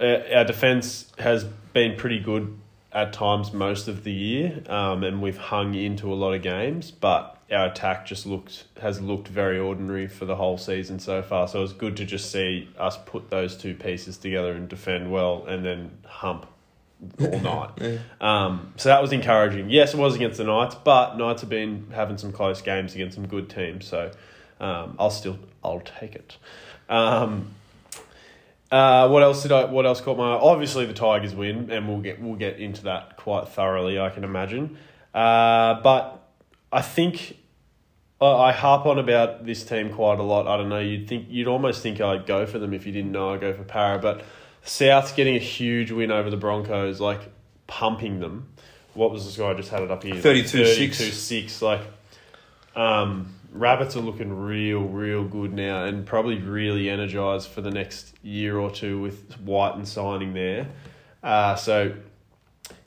our 0.00 0.44
defence 0.44 1.12
has 1.18 1.44
been 1.74 1.96
pretty 1.96 2.20
good 2.20 2.56
at 2.92 3.12
times 3.12 3.52
most 3.52 3.88
of 3.88 4.04
the 4.04 4.12
year, 4.12 4.62
um, 4.68 5.04
and 5.04 5.22
we've 5.22 5.38
hung 5.38 5.74
into 5.74 6.12
a 6.12 6.14
lot 6.14 6.32
of 6.32 6.42
games, 6.42 6.90
but 6.90 7.36
our 7.50 7.66
attack 7.66 8.06
just 8.06 8.26
looked 8.26 8.64
has 8.80 9.00
looked 9.00 9.28
very 9.28 9.58
ordinary 9.58 10.06
for 10.06 10.24
the 10.24 10.36
whole 10.36 10.58
season 10.58 10.98
so 10.98 11.22
far. 11.22 11.48
So 11.48 11.62
it's 11.62 11.72
good 11.72 11.96
to 11.98 12.04
just 12.04 12.30
see 12.30 12.68
us 12.78 12.96
put 13.06 13.30
those 13.30 13.56
two 13.56 13.74
pieces 13.74 14.18
together 14.18 14.52
and 14.52 14.68
defend 14.68 15.10
well, 15.12 15.44
and 15.46 15.64
then 15.64 15.90
hump 16.04 16.46
all 17.20 17.40
night. 17.40 17.70
yeah. 17.80 17.98
um, 18.20 18.72
so 18.76 18.88
that 18.88 19.00
was 19.00 19.12
encouraging. 19.12 19.70
Yes, 19.70 19.94
it 19.94 19.98
was 19.98 20.14
against 20.16 20.38
the 20.38 20.44
Knights, 20.44 20.74
but 20.74 21.16
Knights 21.16 21.42
have 21.42 21.50
been 21.50 21.88
having 21.92 22.18
some 22.18 22.32
close 22.32 22.60
games 22.60 22.94
against 22.94 23.14
some 23.14 23.26
good 23.26 23.48
teams. 23.48 23.86
So 23.86 24.10
um, 24.60 24.96
I'll 24.98 25.10
still 25.10 25.38
I'll 25.64 25.80
take 25.80 26.14
it. 26.14 26.36
Um, 26.88 27.54
uh, 28.70 29.08
what 29.08 29.22
else 29.22 29.42
did 29.42 29.52
I? 29.52 29.64
What 29.64 29.86
else 29.86 30.00
caught 30.00 30.16
my 30.16 30.32
eye? 30.34 30.38
Obviously, 30.40 30.86
the 30.86 30.94
Tigers 30.94 31.34
win, 31.34 31.70
and 31.70 31.88
we'll 31.88 32.00
get 32.00 32.20
we'll 32.20 32.36
get 32.36 32.58
into 32.58 32.84
that 32.84 33.16
quite 33.16 33.48
thoroughly. 33.48 33.98
I 33.98 34.10
can 34.10 34.24
imagine. 34.24 34.78
Uh, 35.12 35.80
but 35.82 36.28
I 36.72 36.82
think 36.82 37.36
uh, 38.20 38.38
I 38.38 38.52
harp 38.52 38.86
on 38.86 38.98
about 38.98 39.44
this 39.44 39.64
team 39.64 39.92
quite 39.92 40.20
a 40.20 40.22
lot. 40.22 40.46
I 40.46 40.56
don't 40.56 40.68
know. 40.68 40.78
You'd 40.78 41.08
think 41.08 41.26
you'd 41.28 41.48
almost 41.48 41.82
think 41.82 42.00
I'd 42.00 42.26
go 42.26 42.46
for 42.46 42.58
them 42.58 42.72
if 42.72 42.86
you 42.86 42.92
didn't 42.92 43.12
know 43.12 43.32
I'd 43.32 43.40
go 43.40 43.52
for 43.52 43.64
Para, 43.64 43.98
but 43.98 44.22
South's 44.62 45.12
getting 45.12 45.36
a 45.36 45.40
huge 45.40 45.90
win 45.90 46.10
over 46.10 46.30
the 46.30 46.36
Broncos, 46.36 47.00
like 47.00 47.20
pumping 47.66 48.20
them. 48.20 48.48
What 48.94 49.10
was 49.10 49.24
the 49.24 49.32
score? 49.32 49.50
I 49.50 49.54
just 49.54 49.70
had 49.70 49.82
it 49.82 49.90
up 49.90 50.02
here. 50.02 50.16
32 50.16 50.92
6. 50.92 51.14
6. 51.14 51.62
Like, 51.62 51.80
um, 52.76 53.34
Rabbits 53.52 53.96
are 53.96 54.00
looking 54.00 54.32
real, 54.32 54.80
real 54.80 55.24
good 55.24 55.52
now, 55.52 55.84
and 55.84 56.06
probably 56.06 56.38
really 56.38 56.88
energised 56.88 57.48
for 57.48 57.60
the 57.60 57.70
next 57.70 58.14
year 58.22 58.58
or 58.58 58.70
two 58.70 59.00
with 59.00 59.38
Wighton 59.40 59.84
signing 59.84 60.34
there. 60.34 60.68
Uh, 61.22 61.56
so, 61.56 61.94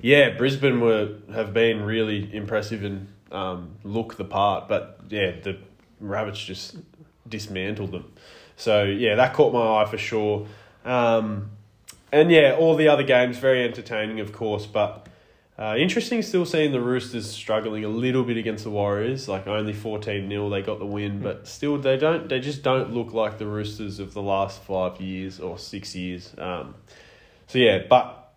yeah, 0.02 0.30
Brisbane 0.30 0.80
were 0.80 1.15
have 1.34 1.54
been 1.54 1.82
really 1.82 2.34
impressive 2.34 2.84
and 2.84 3.08
um, 3.32 3.76
look 3.84 4.15
the 4.15 4.26
part, 4.26 4.67
but 4.67 4.99
yeah, 5.10 5.32
the 5.41 5.58
Rabbits 5.99 6.43
just 6.43 6.78
dismantled 7.28 7.91
them. 7.91 8.12
So 8.56 8.84
yeah, 8.84 9.15
that 9.15 9.34
caught 9.34 9.54
my 9.54 9.82
eye 9.82 9.86
for 9.86 9.97
sure. 9.97 10.47
Um, 10.86 11.52
and 12.12 12.32
yeah, 12.32 12.56
all 12.58 12.76
the 12.76 12.88
other 12.88 13.04
games 13.04 13.38
very 13.38 13.63
entertaining, 13.63 14.19
of 14.19 14.32
course, 14.32 14.65
but 14.65 15.08
uh, 15.58 15.76
interesting 15.78 16.22
still 16.24 16.46
seeing 16.46 16.72
the 16.72 16.82
Roosters 16.82 17.30
struggling 17.30 17.86
a 17.86 17.89
little 17.89 18.24
bit 18.24 18.38
against 18.38 18.63
the 18.63 18.72
Warriors, 18.72 19.28
like 19.28 19.46
only 19.46 19.74
14 19.74 20.28
0 20.28 20.50
they 20.50 20.62
got 20.62 20.80
the 20.80 20.86
win, 20.86 21.20
but 21.20 21.48
still 21.48 21.78
they 21.78 21.96
don't 21.96 22.28
they 22.28 22.39
just 22.39 22.63
don't 22.63 22.94
look 22.94 23.13
like 23.13 23.38
the 23.38 23.46
Roosters 23.46 24.00
of 24.00 24.13
the 24.13 24.22
last 24.22 24.62
5 24.63 25.00
years 25.00 25.39
or 25.39 25.60
6 25.60 25.96
years. 25.96 26.34
Um, 26.39 26.74
so 27.48 27.60
yeah, 27.60 27.84
but 27.88 28.34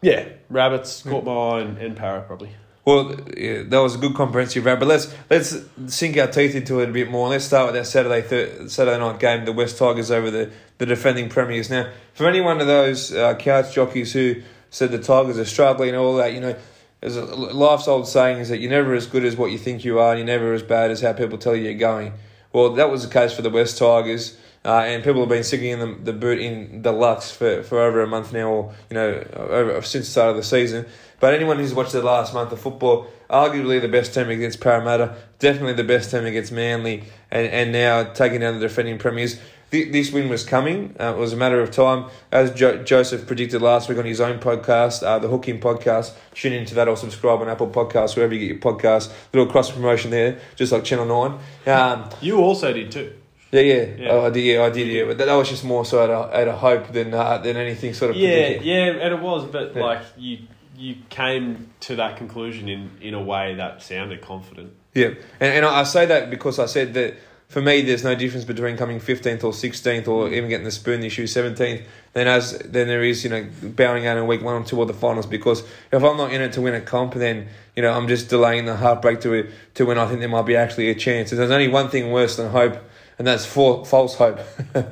yeah, 0.00 0.28
Rabbits 0.48 1.02
caught 1.02 1.24
my 1.24 1.32
eye 1.32 1.60
and, 1.60 1.78
and 1.78 1.96
Para 1.96 2.22
probably. 2.22 2.50
Well, 2.84 3.16
yeah, 3.34 3.62
that 3.62 3.78
was 3.78 3.94
a 3.94 3.98
good 3.98 4.14
comprehensive 4.14 4.64
round, 4.66 4.80
but 4.80 4.88
let's 4.88 5.14
let's 5.30 5.56
sink 5.86 6.18
our 6.18 6.26
teeth 6.26 6.54
into 6.54 6.80
it 6.80 6.90
a 6.90 6.92
bit 6.92 7.10
more. 7.10 7.28
Let's 7.30 7.46
start 7.46 7.72
with 7.72 7.74
that 7.76 7.86
Saturday 7.86 8.20
thir- 8.20 8.68
Saturday 8.68 8.98
night 8.98 9.18
game, 9.18 9.46
the 9.46 9.52
West 9.52 9.78
Tigers 9.78 10.10
over 10.10 10.30
the, 10.30 10.52
the 10.76 10.84
defending 10.84 11.30
premiers. 11.30 11.70
Now, 11.70 11.90
for 12.12 12.28
any 12.28 12.42
one 12.42 12.60
of 12.60 12.66
those 12.66 13.10
uh, 13.12 13.36
couch 13.36 13.74
jockeys 13.74 14.12
who 14.12 14.42
said 14.74 14.90
the 14.90 14.98
Tigers 14.98 15.38
are 15.38 15.44
struggling 15.44 15.90
and 15.90 15.98
all 15.98 16.16
that, 16.16 16.32
you 16.32 16.40
know, 16.40 16.56
there's 17.00 17.16
a 17.16 17.24
life's 17.24 17.86
old 17.86 18.08
saying 18.08 18.38
is 18.38 18.48
that 18.48 18.58
you're 18.58 18.70
never 18.70 18.92
as 18.94 19.06
good 19.06 19.24
as 19.24 19.36
what 19.36 19.52
you 19.52 19.58
think 19.58 19.84
you 19.84 20.00
are, 20.00 20.10
and 20.10 20.18
you're 20.18 20.26
never 20.26 20.52
as 20.52 20.64
bad 20.64 20.90
as 20.90 21.00
how 21.00 21.12
people 21.12 21.38
tell 21.38 21.54
you 21.54 21.70
you're 21.70 21.74
going. 21.74 22.12
Well, 22.52 22.72
that 22.72 22.90
was 22.90 23.06
the 23.06 23.12
case 23.12 23.32
for 23.32 23.42
the 23.42 23.50
West 23.50 23.78
Tigers. 23.78 24.36
Uh, 24.64 24.80
and 24.80 25.04
people 25.04 25.20
have 25.20 25.28
been 25.28 25.44
sticking 25.44 25.70
in 25.70 25.78
the, 25.78 25.94
the 26.04 26.12
boot 26.14 26.38
in 26.38 26.80
the 26.80 26.92
for, 27.36 27.62
for 27.62 27.80
over 27.80 28.00
a 28.00 28.06
month 28.06 28.32
now, 28.32 28.48
or 28.48 28.74
you 28.88 28.94
know, 28.94 29.24
over, 29.34 29.82
since 29.82 30.06
the 30.06 30.10
start 30.10 30.30
of 30.30 30.36
the 30.36 30.42
season. 30.42 30.86
But 31.20 31.34
anyone 31.34 31.58
who's 31.58 31.74
watched 31.74 31.92
the 31.92 32.02
last 32.02 32.32
month 32.32 32.50
of 32.50 32.60
football, 32.60 33.06
arguably 33.28 33.80
the 33.80 33.88
best 33.88 34.14
team 34.14 34.30
against 34.30 34.60
Parramatta, 34.60 35.16
definitely 35.38 35.74
the 35.74 35.84
best 35.84 36.10
team 36.10 36.24
against 36.24 36.50
Manly, 36.50 37.04
and, 37.30 37.46
and 37.46 37.72
now 37.72 38.04
taking 38.04 38.40
down 38.40 38.54
the 38.54 38.60
defending 38.60 38.98
premiers. 38.98 39.38
This 39.82 40.12
win 40.12 40.28
was 40.28 40.44
coming. 40.44 40.94
Uh, 41.00 41.14
it 41.14 41.18
was 41.18 41.32
a 41.32 41.36
matter 41.36 41.60
of 41.60 41.70
time. 41.70 42.10
As 42.30 42.52
jo- 42.52 42.82
Joseph 42.82 43.26
predicted 43.26 43.60
last 43.60 43.88
week 43.88 43.98
on 43.98 44.04
his 44.04 44.20
own 44.20 44.38
podcast, 44.38 45.02
uh, 45.02 45.18
the 45.18 45.28
Hooking 45.28 45.60
podcast, 45.60 46.12
tune 46.34 46.52
into 46.52 46.74
that 46.76 46.88
or 46.88 46.96
subscribe 46.96 47.40
on 47.40 47.48
Apple 47.48 47.68
Podcasts, 47.68 48.16
wherever 48.16 48.32
you 48.34 48.40
get 48.40 48.64
your 48.64 48.74
podcasts. 48.74 49.12
Little 49.32 49.50
cross 49.50 49.70
promotion 49.70 50.10
there, 50.10 50.38
just 50.56 50.72
like 50.72 50.84
Channel 50.84 51.38
9. 51.66 51.74
Um, 51.74 52.10
you 52.20 52.38
also 52.38 52.72
did 52.72 52.92
too. 52.92 53.12
Yeah, 53.50 53.60
yeah, 53.60 53.84
yeah. 53.96 54.08
Oh, 54.10 54.26
I 54.26 54.30
did. 54.30 54.44
Yeah, 54.44 54.62
I 54.64 54.70
did. 54.70 54.88
Yeah, 54.88 55.04
but 55.04 55.18
that, 55.18 55.26
that 55.26 55.34
was 55.34 55.48
just 55.48 55.64
more 55.64 55.84
so 55.84 56.02
out 56.02 56.10
of, 56.10 56.34
out 56.34 56.48
of 56.48 56.58
hope 56.58 56.92
than 56.92 57.14
uh, 57.14 57.38
than 57.38 57.56
anything 57.56 57.94
sort 57.94 58.10
of. 58.10 58.16
Yeah, 58.16 58.30
predicted. 58.30 58.66
yeah, 58.66 58.84
and 58.86 59.14
it 59.14 59.20
was, 59.20 59.44
but 59.44 59.76
yeah. 59.76 59.82
like 59.82 60.02
you 60.16 60.38
you 60.76 60.96
came 61.08 61.70
to 61.80 61.96
that 61.96 62.16
conclusion 62.16 62.68
in 62.68 62.90
in 63.00 63.14
a 63.14 63.22
way 63.22 63.54
that 63.54 63.80
sounded 63.80 64.22
confident. 64.22 64.72
Yeah, 64.92 65.10
and 65.38 65.54
and 65.54 65.64
I 65.64 65.84
say 65.84 66.06
that 66.06 66.30
because 66.30 66.58
I 66.58 66.66
said 66.66 66.94
that 66.94 67.14
for 67.48 67.60
me, 67.60 67.82
there's 67.82 68.02
no 68.02 68.14
difference 68.14 68.44
between 68.44 68.76
coming 68.76 69.00
fifteenth 69.00 69.44
or 69.44 69.52
sixteenth 69.52 70.08
or 70.08 70.28
even 70.28 70.48
getting 70.48 70.64
the 70.64 70.70
spoon 70.70 71.02
issue 71.02 71.26
seventeenth 71.26 71.82
than 72.12 72.26
as 72.26 72.58
then 72.58 72.88
there 72.88 73.02
is 73.02 73.24
you 73.24 73.30
know 73.30 73.46
bowing 73.62 74.06
out 74.06 74.16
in 74.16 74.26
week 74.26 74.42
one 74.42 74.62
or 74.62 74.64
two 74.64 74.80
of 74.80 74.88
the 74.88 74.94
finals 74.94 75.26
because 75.26 75.60
if 75.92 76.02
I'm 76.02 76.16
not 76.16 76.32
in 76.32 76.40
it 76.40 76.52
to 76.54 76.60
win 76.60 76.74
a 76.74 76.80
comp, 76.80 77.14
then 77.14 77.48
you 77.76 77.82
know 77.82 77.92
I'm 77.92 78.08
just 78.08 78.28
delaying 78.28 78.64
the 78.64 78.76
heartbreak 78.76 79.20
to 79.20 79.50
to 79.74 79.86
when 79.86 79.98
I 79.98 80.06
think 80.06 80.20
there 80.20 80.28
might 80.28 80.46
be 80.46 80.56
actually 80.56 80.90
a 80.90 80.94
chance. 80.94 81.32
And 81.32 81.40
There's 81.40 81.50
only 81.50 81.68
one 81.68 81.88
thing 81.88 82.10
worse 82.10 82.36
than 82.36 82.50
hope 82.50 82.78
and 83.18 83.26
that's 83.26 83.46
for 83.46 83.84
false 83.84 84.14
hope. 84.16 84.38
um, 84.74 84.84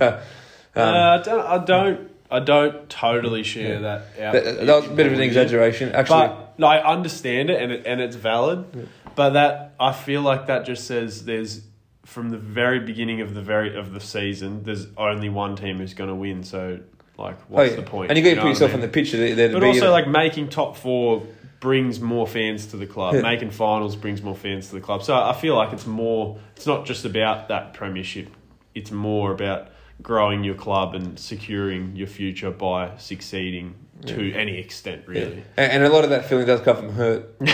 uh, 0.77 1.19
I 1.19 1.23
don't. 1.23 1.47
I 1.47 1.65
don't. 1.65 2.11
I 2.31 2.41
don't 2.41 2.89
totally 2.89 3.43
share 3.43 3.75
yeah. 3.75 3.81
that. 3.81 4.17
That, 4.33 4.67
that 4.67 4.77
was 4.77 4.87
a 4.87 4.95
bit 4.95 5.07
of 5.07 5.13
an 5.13 5.21
exaggeration, 5.21 5.93
actually. 5.95 6.29
But 6.59 6.65
I 6.67 6.79
understand 6.79 7.51
it, 7.51 7.61
and 7.61 7.73
it, 7.73 7.87
and 7.87 8.01
it's 8.01 8.17
valid. 8.17 8.65
Yeah. 8.75 8.83
But 9.15 9.31
that 9.31 9.75
I 9.79 9.93
feel 9.93 10.23
like 10.23 10.47
that 10.47 10.65
just 10.65 10.87
says 10.87 11.25
there's 11.25 11.61
from 12.05 12.31
the 12.31 12.39
very 12.39 12.81
beginning 12.81 13.21
of 13.21 13.35
the 13.35 13.43
very 13.43 13.77
of 13.77 13.93
the 13.93 14.01
season, 14.01 14.65
there's 14.65 14.87
only 14.97 15.29
one 15.29 15.57
team 15.57 15.79
who's 15.79 15.95
going 15.95 16.11
to 16.11 16.17
win. 16.17 16.43
So 16.43 16.81
like, 17.19 17.39
what's 17.49 17.71
oh, 17.71 17.75
yeah. 17.75 17.81
the 17.81 17.89
point? 17.89 18.11
And 18.11 18.19
you 18.19 18.25
got 18.25 18.35
to 18.35 18.41
put 18.41 18.49
yourself 18.49 18.71
I 18.73 18.75
mean? 18.75 18.83
on 18.83 18.89
the 18.89 18.93
picture. 18.93 19.35
There, 19.35 19.53
but 19.53 19.63
also, 19.63 19.91
like 19.91 20.09
making 20.09 20.49
top 20.49 20.77
four 20.77 21.27
brings 21.61 22.01
more 22.01 22.27
fans 22.27 22.67
to 22.67 22.77
the 22.77 22.87
club. 22.87 23.15
Yeah. 23.15 23.23
Making 23.23 23.51
finals 23.51 23.95
brings 23.95 24.21
more 24.23 24.35
fans 24.35 24.69
to 24.69 24.75
the 24.75 24.81
club. 24.81 25.03
So 25.03 25.15
I 25.15 25.33
feel 25.33 25.55
like 25.55 25.73
it's 25.73 25.87
more. 25.87 26.39
It's 26.57 26.67
not 26.67 26.87
just 26.87 27.05
about 27.05 27.49
that 27.49 27.75
premiership. 27.75 28.29
It's 28.75 28.91
more 28.91 29.33
about 29.33 29.69
growing 30.03 30.43
your 30.43 30.57
club 30.57 30.95
and 30.95 31.19
securing 31.19 31.95
your 31.95 32.09
future 32.09 32.51
by 32.51 32.97
succeeding 32.97 33.75
to 34.07 34.25
yeah. 34.25 34.37
any 34.37 34.59
extent, 34.59 35.07
really. 35.07 35.37
Yeah. 35.37 35.43
And, 35.57 35.73
and, 35.73 35.85
a 35.85 35.91
lot 35.91 36.03
of 36.03 36.11
that 36.11 36.25
feeling 36.25 36.47
does 36.47 36.61
come 36.61 36.77
from 36.77 36.93
Hurt. 36.93 37.37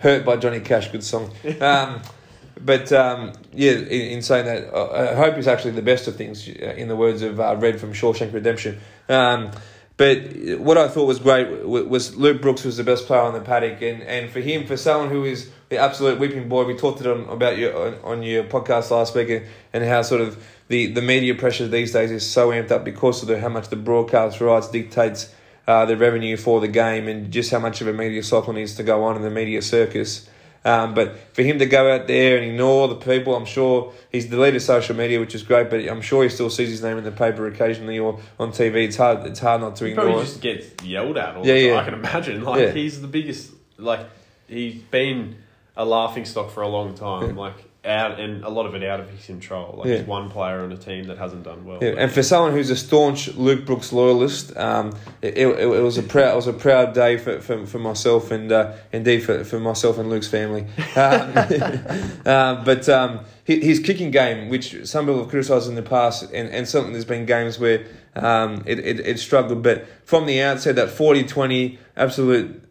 Hurt 0.00 0.24
by 0.24 0.36
Johnny 0.36 0.60
Cash, 0.60 0.92
good 0.92 1.02
song. 1.02 1.32
Um, 1.60 2.02
but 2.64 2.92
um, 2.92 3.32
yeah, 3.52 3.72
in, 3.72 3.82
in, 3.82 4.22
saying 4.22 4.46
that, 4.46 4.72
uh, 4.74 5.16
hope 5.16 5.36
is 5.36 5.48
actually 5.48 5.72
the 5.72 5.82
best 5.82 6.06
of 6.08 6.16
things, 6.16 6.48
uh, 6.48 6.74
in 6.76 6.88
the 6.88 6.96
words 6.96 7.22
of 7.22 7.40
uh, 7.40 7.56
Red 7.58 7.80
from 7.80 7.92
Shawshank 7.92 8.32
Redemption. 8.32 8.78
Um, 9.08 9.50
but 9.96 10.18
what 10.58 10.78
I 10.78 10.88
thought 10.88 11.04
was 11.06 11.18
great 11.18 11.64
was 11.66 12.16
Luke 12.16 12.40
Brooks 12.40 12.64
was 12.64 12.76
the 12.76 12.84
best 12.84 13.06
player 13.06 13.20
on 13.20 13.34
the 13.34 13.40
paddock, 13.40 13.82
and, 13.82 14.02
and 14.02 14.30
for 14.30 14.40
him, 14.40 14.66
for 14.66 14.76
someone 14.76 15.10
who 15.10 15.24
is 15.24 15.50
the 15.68 15.78
absolute 15.78 16.18
whipping 16.18 16.48
boy, 16.48 16.64
we 16.64 16.76
talked 16.76 17.04
on, 17.06 17.28
about 17.28 17.58
you 17.58 17.70
on, 17.70 17.94
on 18.02 18.22
your 18.22 18.44
podcast 18.44 18.90
last 18.90 19.14
week, 19.14 19.28
and, 19.28 19.46
and 19.72 19.84
how 19.84 20.02
sort 20.02 20.20
of 20.20 20.42
the, 20.68 20.86
the 20.92 21.02
media 21.02 21.34
pressure 21.34 21.68
these 21.68 21.92
days 21.92 22.10
is 22.10 22.28
so 22.28 22.50
amped 22.50 22.70
up 22.70 22.84
because 22.84 23.22
of 23.22 23.28
the, 23.28 23.38
how 23.38 23.48
much 23.48 23.68
the 23.68 23.76
broadcast 23.76 24.40
rights 24.40 24.68
dictates 24.70 25.32
uh, 25.66 25.84
the 25.84 25.96
revenue 25.96 26.36
for 26.36 26.60
the 26.60 26.68
game, 26.68 27.06
and 27.06 27.30
just 27.30 27.50
how 27.50 27.58
much 27.58 27.80
of 27.80 27.86
a 27.86 27.92
media 27.92 28.22
cycle 28.22 28.52
needs 28.52 28.74
to 28.74 28.82
go 28.82 29.04
on 29.04 29.16
in 29.16 29.22
the 29.22 29.30
media 29.30 29.60
circus. 29.60 30.28
Um, 30.64 30.94
but 30.94 31.16
for 31.34 31.42
him 31.42 31.58
to 31.58 31.66
go 31.66 31.92
out 31.92 32.06
there 32.06 32.36
and 32.36 32.52
ignore 32.52 32.86
the 32.88 32.94
people, 32.94 33.34
I'm 33.34 33.44
sure 33.44 33.92
he's 34.12 34.26
deleted 34.26 34.62
social 34.62 34.94
media, 34.94 35.18
which 35.18 35.34
is 35.34 35.42
great. 35.42 35.70
But 35.70 35.88
I'm 35.88 36.02
sure 36.02 36.22
he 36.22 36.28
still 36.28 36.50
sees 36.50 36.68
his 36.68 36.82
name 36.82 36.98
in 36.98 37.04
the 37.04 37.10
paper 37.10 37.46
occasionally 37.46 37.98
or 37.98 38.20
on 38.38 38.52
TV. 38.52 38.86
It's 38.86 38.96
hard. 38.96 39.26
It's 39.26 39.40
hard 39.40 39.60
not 39.60 39.76
to 39.76 39.84
he 39.84 39.90
ignore. 39.90 40.06
Probably 40.06 40.24
just 40.24 40.40
gets 40.40 40.84
yelled 40.84 41.16
at. 41.16 41.36
All 41.36 41.46
yeah, 41.46 41.54
yeah. 41.54 41.76
I 41.76 41.84
can 41.84 41.94
imagine. 41.94 42.44
Like 42.44 42.60
yeah. 42.60 42.70
he's 42.70 43.00
the 43.00 43.08
biggest. 43.08 43.52
Like 43.76 44.06
he's 44.46 44.80
been 44.82 45.36
a 45.76 45.84
laughing 45.84 46.24
stock 46.24 46.50
for 46.50 46.62
a 46.62 46.68
long 46.68 46.94
time. 46.94 47.36
Like 47.36 47.56
out 47.84 48.20
and 48.20 48.44
a 48.44 48.48
lot 48.48 48.64
of 48.66 48.74
it 48.76 48.84
out 48.84 49.00
of 49.00 49.10
his 49.10 49.26
control. 49.26 49.74
Like 49.78 49.88
yeah. 49.88 49.96
he's 49.98 50.06
one 50.06 50.30
player 50.30 50.60
on 50.60 50.70
a 50.70 50.76
team 50.76 51.04
that 51.04 51.18
hasn't 51.18 51.42
done 51.42 51.64
well. 51.64 51.78
Yeah. 51.82 51.94
And 51.98 52.12
for 52.12 52.22
someone 52.22 52.52
who's 52.52 52.70
a 52.70 52.76
staunch 52.76 53.34
Luke 53.34 53.66
Brooks 53.66 53.92
loyalist, 53.92 54.56
um, 54.56 54.92
it, 55.20 55.36
it, 55.36 55.46
it, 55.46 55.66
was 55.66 55.98
a 55.98 56.02
proud 56.02 56.32
it 56.32 56.36
was 56.36 56.46
a 56.46 56.52
proud 56.52 56.94
day 56.94 57.16
for, 57.16 57.40
for, 57.40 57.66
for 57.66 57.78
myself 57.80 58.30
and 58.30 58.52
uh, 58.52 58.74
indeed 58.92 59.20
for, 59.20 59.42
for 59.42 59.58
myself 59.58 59.98
and 59.98 60.08
Luke's 60.10 60.28
family. 60.28 60.66
Um, 60.94 61.32
uh, 62.26 62.64
but 62.64 62.88
um, 62.88 63.24
his 63.44 63.80
kicking 63.80 64.12
game, 64.12 64.48
which 64.48 64.86
some 64.86 65.06
people 65.06 65.20
have 65.20 65.28
criticised 65.28 65.68
in 65.68 65.74
the 65.74 65.82
past, 65.82 66.30
and, 66.32 66.48
and 66.50 66.68
certainly 66.68 66.92
there's 66.92 67.04
been 67.04 67.26
games 67.26 67.58
where 67.58 67.84
um, 68.14 68.62
it, 68.66 68.78
it, 68.78 69.00
it 69.00 69.18
struggled, 69.18 69.62
but 69.62 69.86
from 70.04 70.26
the 70.26 70.40
outset, 70.40 70.76
that 70.76 70.88
40-20 70.88 71.78
absolute 71.96 72.62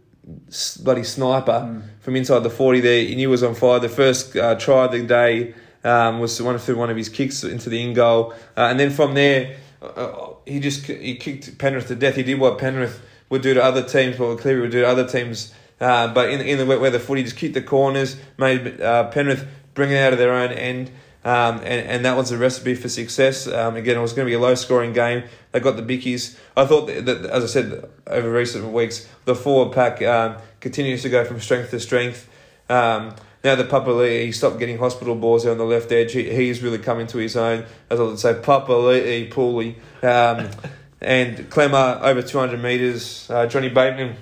bloody 0.83 1.03
sniper 1.03 1.51
mm. 1.51 1.83
From 2.01 2.15
inside 2.15 2.39
the 2.39 2.49
40 2.49 2.81
there. 2.81 3.03
He 3.03 3.15
knew 3.15 3.21
he 3.21 3.27
was 3.27 3.43
on 3.43 3.55
fire. 3.55 3.79
The 3.79 3.89
first 3.89 4.35
uh, 4.35 4.55
try 4.55 4.85
of 4.85 4.91
the 4.91 5.03
day 5.03 5.53
um, 5.83 6.19
was 6.19 6.41
one 6.41 6.57
through 6.57 6.77
one 6.77 6.89
of 6.89 6.97
his 6.97 7.09
kicks 7.09 7.43
into 7.43 7.69
the 7.69 7.81
in 7.81 7.93
goal. 7.93 8.33
Uh, 8.57 8.67
and 8.69 8.79
then 8.79 8.89
from 8.89 9.13
there, 9.13 9.57
uh, 9.81 9.85
uh, 9.85 10.33
he 10.45 10.59
just 10.59 10.85
he 10.85 11.15
kicked 11.15 11.57
Penrith 11.57 11.87
to 11.87 11.95
death. 11.95 12.15
He 12.15 12.23
did 12.23 12.39
what 12.39 12.57
Penrith 12.57 13.01
would 13.29 13.41
do 13.41 13.53
to 13.53 13.63
other 13.63 13.83
teams, 13.83 14.19
what 14.19 14.37
Cleary 14.39 14.61
would 14.61 14.71
do 14.71 14.81
to 14.81 14.87
other 14.87 15.07
teams. 15.07 15.53
Uh, 15.79 16.13
but 16.13 16.29
in, 16.29 16.41
in 16.41 16.57
the 16.57 16.65
wet 16.65 16.79
weather 16.79 16.99
footy, 16.99 17.23
just 17.23 17.37
kicked 17.37 17.55
the 17.55 17.61
corners, 17.61 18.17
made 18.37 18.79
uh, 18.81 19.09
Penrith 19.09 19.47
bring 19.73 19.91
it 19.91 19.97
out 19.97 20.13
of 20.13 20.19
their 20.19 20.33
own 20.33 20.51
end. 20.51 20.91
Um, 21.23 21.57
and, 21.57 21.87
and 21.87 22.05
that 22.05 22.17
was 22.17 22.31
a 22.31 22.37
recipe 22.37 22.73
for 22.73 22.89
success. 22.89 23.47
Um, 23.47 23.75
again, 23.75 23.97
it 23.97 24.01
was 24.01 24.13
going 24.13 24.25
to 24.25 24.29
be 24.29 24.33
a 24.33 24.39
low 24.39 24.55
scoring 24.55 24.91
game. 24.91 25.23
They 25.51 25.59
got 25.59 25.75
the 25.75 25.83
bickies. 25.83 26.37
I 26.57 26.65
thought 26.65 26.87
that, 26.87 27.05
that 27.05 27.25
as 27.25 27.43
I 27.43 27.47
said 27.47 27.89
over 28.07 28.31
recent 28.31 28.71
weeks, 28.71 29.07
the 29.25 29.35
forward 29.35 29.73
pack 29.73 30.01
um, 30.01 30.37
continues 30.59 31.03
to 31.03 31.09
go 31.09 31.23
from 31.23 31.39
strength 31.39 31.69
to 31.71 31.79
strength. 31.79 32.27
Um, 32.69 33.15
now 33.43 33.55
that 33.55 33.69
Papali'i, 33.69 34.25
he 34.25 34.31
stopped 34.31 34.59
getting 34.59 34.77
hospital 34.77 35.15
balls 35.15 35.43
there 35.43 35.51
on 35.51 35.57
the 35.57 35.65
left 35.65 35.91
edge. 35.91 36.13
He, 36.13 36.29
he's 36.33 36.63
really 36.63 36.77
coming 36.79 37.07
to 37.07 37.17
his 37.17 37.35
own. 37.35 37.65
As 37.89 37.99
I 37.99 38.03
would 38.03 38.19
say, 38.19 38.33
Papali'i, 38.33 39.31
Pooley. 39.31 39.75
Um, 40.03 40.49
and 41.01 41.37
Klemmer 41.49 42.01
over 42.01 42.21
200 42.21 42.61
metres. 42.61 43.29
Uh, 43.29 43.47
Johnny 43.47 43.69
Bateman 43.69 44.15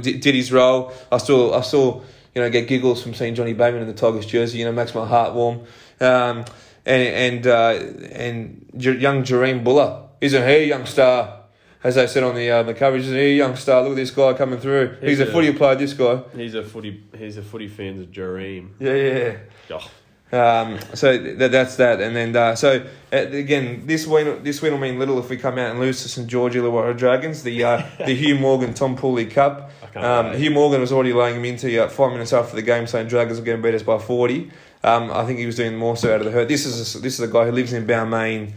did, 0.00 0.20
did 0.20 0.34
his 0.34 0.52
role. 0.52 0.92
I 1.10 1.18
still, 1.18 1.54
I 1.54 1.60
still, 1.62 2.04
you 2.34 2.42
know, 2.42 2.50
get 2.50 2.68
giggles 2.68 3.02
from 3.02 3.14
seeing 3.14 3.34
Johnny 3.34 3.52
Bateman 3.52 3.82
in 3.82 3.88
the 3.88 3.94
Tigers 3.94 4.26
jersey. 4.26 4.58
You 4.58 4.64
know, 4.66 4.72
makes 4.72 4.94
my 4.94 5.06
heart 5.06 5.34
warm. 5.34 5.62
Um, 6.02 6.44
and 6.84 7.44
and 7.44 7.46
uh, 7.46 7.78
and 8.12 8.66
young 8.74 9.22
Jahream 9.22 9.62
Bula. 9.62 10.08
He's 10.20 10.34
a 10.34 10.40
hey 10.42 10.66
young 10.66 10.86
star. 10.86 11.40
As 11.84 11.98
I 11.98 12.06
said 12.06 12.22
on 12.22 12.36
the 12.36 12.48
uh, 12.48 12.62
the 12.62 12.74
coverage, 12.74 13.04
he's 13.04 13.12
a 13.12 13.34
young 13.34 13.56
star. 13.56 13.82
Look 13.82 13.92
at 13.92 13.96
this 13.96 14.10
guy 14.10 14.34
coming 14.34 14.60
through. 14.60 14.96
He's, 15.00 15.18
he's 15.18 15.20
a, 15.20 15.28
a, 15.28 15.32
footy 15.32 15.52
player. 15.52 15.74
This 15.74 15.94
guy. 15.94 16.22
He's 16.36 16.54
a 16.54 16.62
footy. 16.62 17.02
He's 17.16 17.36
a 17.36 17.42
footy 17.42 17.68
fan 17.68 18.00
of 18.00 18.10
Jahream. 18.10 18.70
Yeah, 18.78 18.94
yeah. 18.94 19.36
Oh. 19.70 19.90
Um, 20.32 20.78
so 20.94 21.18
th- 21.18 21.50
that's 21.50 21.76
that, 21.76 22.00
and 22.00 22.16
then 22.16 22.34
uh, 22.34 22.54
so 22.54 22.86
uh, 23.12 23.16
again, 23.16 23.86
this 23.86 24.06
win 24.06 24.42
this 24.42 24.62
win 24.62 24.72
will 24.72 24.80
mean 24.80 24.98
little 24.98 25.18
if 25.18 25.28
we 25.28 25.36
come 25.36 25.58
out 25.58 25.72
and 25.72 25.78
lose 25.78 26.02
to 26.02 26.08
St 26.08 26.26
George 26.26 26.54
Illawarra 26.54 26.96
Dragons, 26.96 27.42
the 27.42 27.62
uh, 27.62 27.86
the 27.98 28.14
Hugh 28.14 28.38
Morgan 28.38 28.72
Tom 28.72 28.96
Pooley 28.96 29.30
Cup. 29.30 29.70
Um. 29.94 30.34
Hugh 30.34 30.50
Morgan 30.50 30.80
was 30.80 30.90
already 30.90 31.12
laying 31.12 31.36
him 31.36 31.44
into 31.44 31.84
uh, 31.84 31.88
five 31.88 32.12
minutes 32.12 32.32
after 32.32 32.56
the 32.56 32.62
game, 32.62 32.86
saying 32.86 33.08
Dragons 33.08 33.38
are 33.40 33.42
going 33.42 33.60
to 33.60 33.62
beat 33.62 33.74
us 33.74 33.82
by 33.82 33.98
forty. 33.98 34.50
Um, 34.84 35.10
I 35.12 35.24
think 35.24 35.38
he 35.38 35.46
was 35.46 35.56
doing 35.56 35.76
more 35.76 35.96
so 35.96 36.12
out 36.14 36.20
of 36.20 36.26
the 36.26 36.32
hurt. 36.32 36.48
This 36.48 36.66
is 36.66 36.94
a, 36.94 36.98
this 36.98 37.14
is 37.14 37.20
a 37.20 37.32
guy 37.32 37.44
who 37.46 37.52
lives 37.52 37.72
in 37.72 37.86
Balmain. 37.86 38.52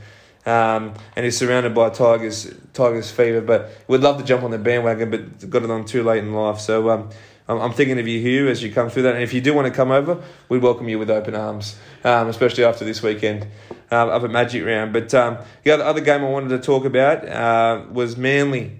Um, 0.47 0.93
and 1.15 1.25
is 1.25 1.35
surrounded 1.35 1.73
by 1.73 1.89
Tigers, 1.89 2.53
Tigers 2.73 3.09
fever, 3.09 3.41
but 3.41 3.71
would 3.87 4.01
love 4.01 4.19
to 4.19 4.23
jump 4.23 4.43
on 4.43 4.51
the 4.51 4.59
bandwagon, 4.59 5.09
but 5.09 5.49
got 5.49 5.63
it 5.63 5.71
on 5.71 5.85
too 5.85 6.03
late 6.03 6.19
in 6.19 6.33
life. 6.33 6.59
So 6.59 6.91
um, 6.91 7.09
I'm, 7.47 7.73
thinking 7.73 7.99
of 7.99 8.07
you, 8.07 8.19
Hugh, 8.19 8.47
as 8.47 8.63
you 8.63 8.71
come 8.71 8.89
through 8.89 9.03
that. 9.03 9.15
And 9.15 9.23
if 9.23 9.33
you 9.33 9.41
do 9.41 9.53
want 9.53 9.67
to 9.67 9.73
come 9.73 9.91
over, 9.91 10.21
we'd 10.49 10.61
welcome 10.61 10.89
you 10.89 10.97
with 10.97 11.11
open 11.11 11.35
arms, 11.35 11.77
um, 12.03 12.27
especially 12.27 12.63
after 12.63 12.85
this 12.85 13.03
weekend 13.03 13.47
um, 13.91 14.09
up 14.09 14.29
Magic 14.29 14.65
Round. 14.65 14.91
But 14.91 15.13
um, 15.13 15.37
the 15.63 15.71
other, 15.71 16.01
game 16.01 16.23
I 16.23 16.29
wanted 16.29 16.49
to 16.49 16.59
talk 16.59 16.85
about 16.85 17.27
uh, 17.27 17.83
was 17.91 18.17
Manly, 18.17 18.79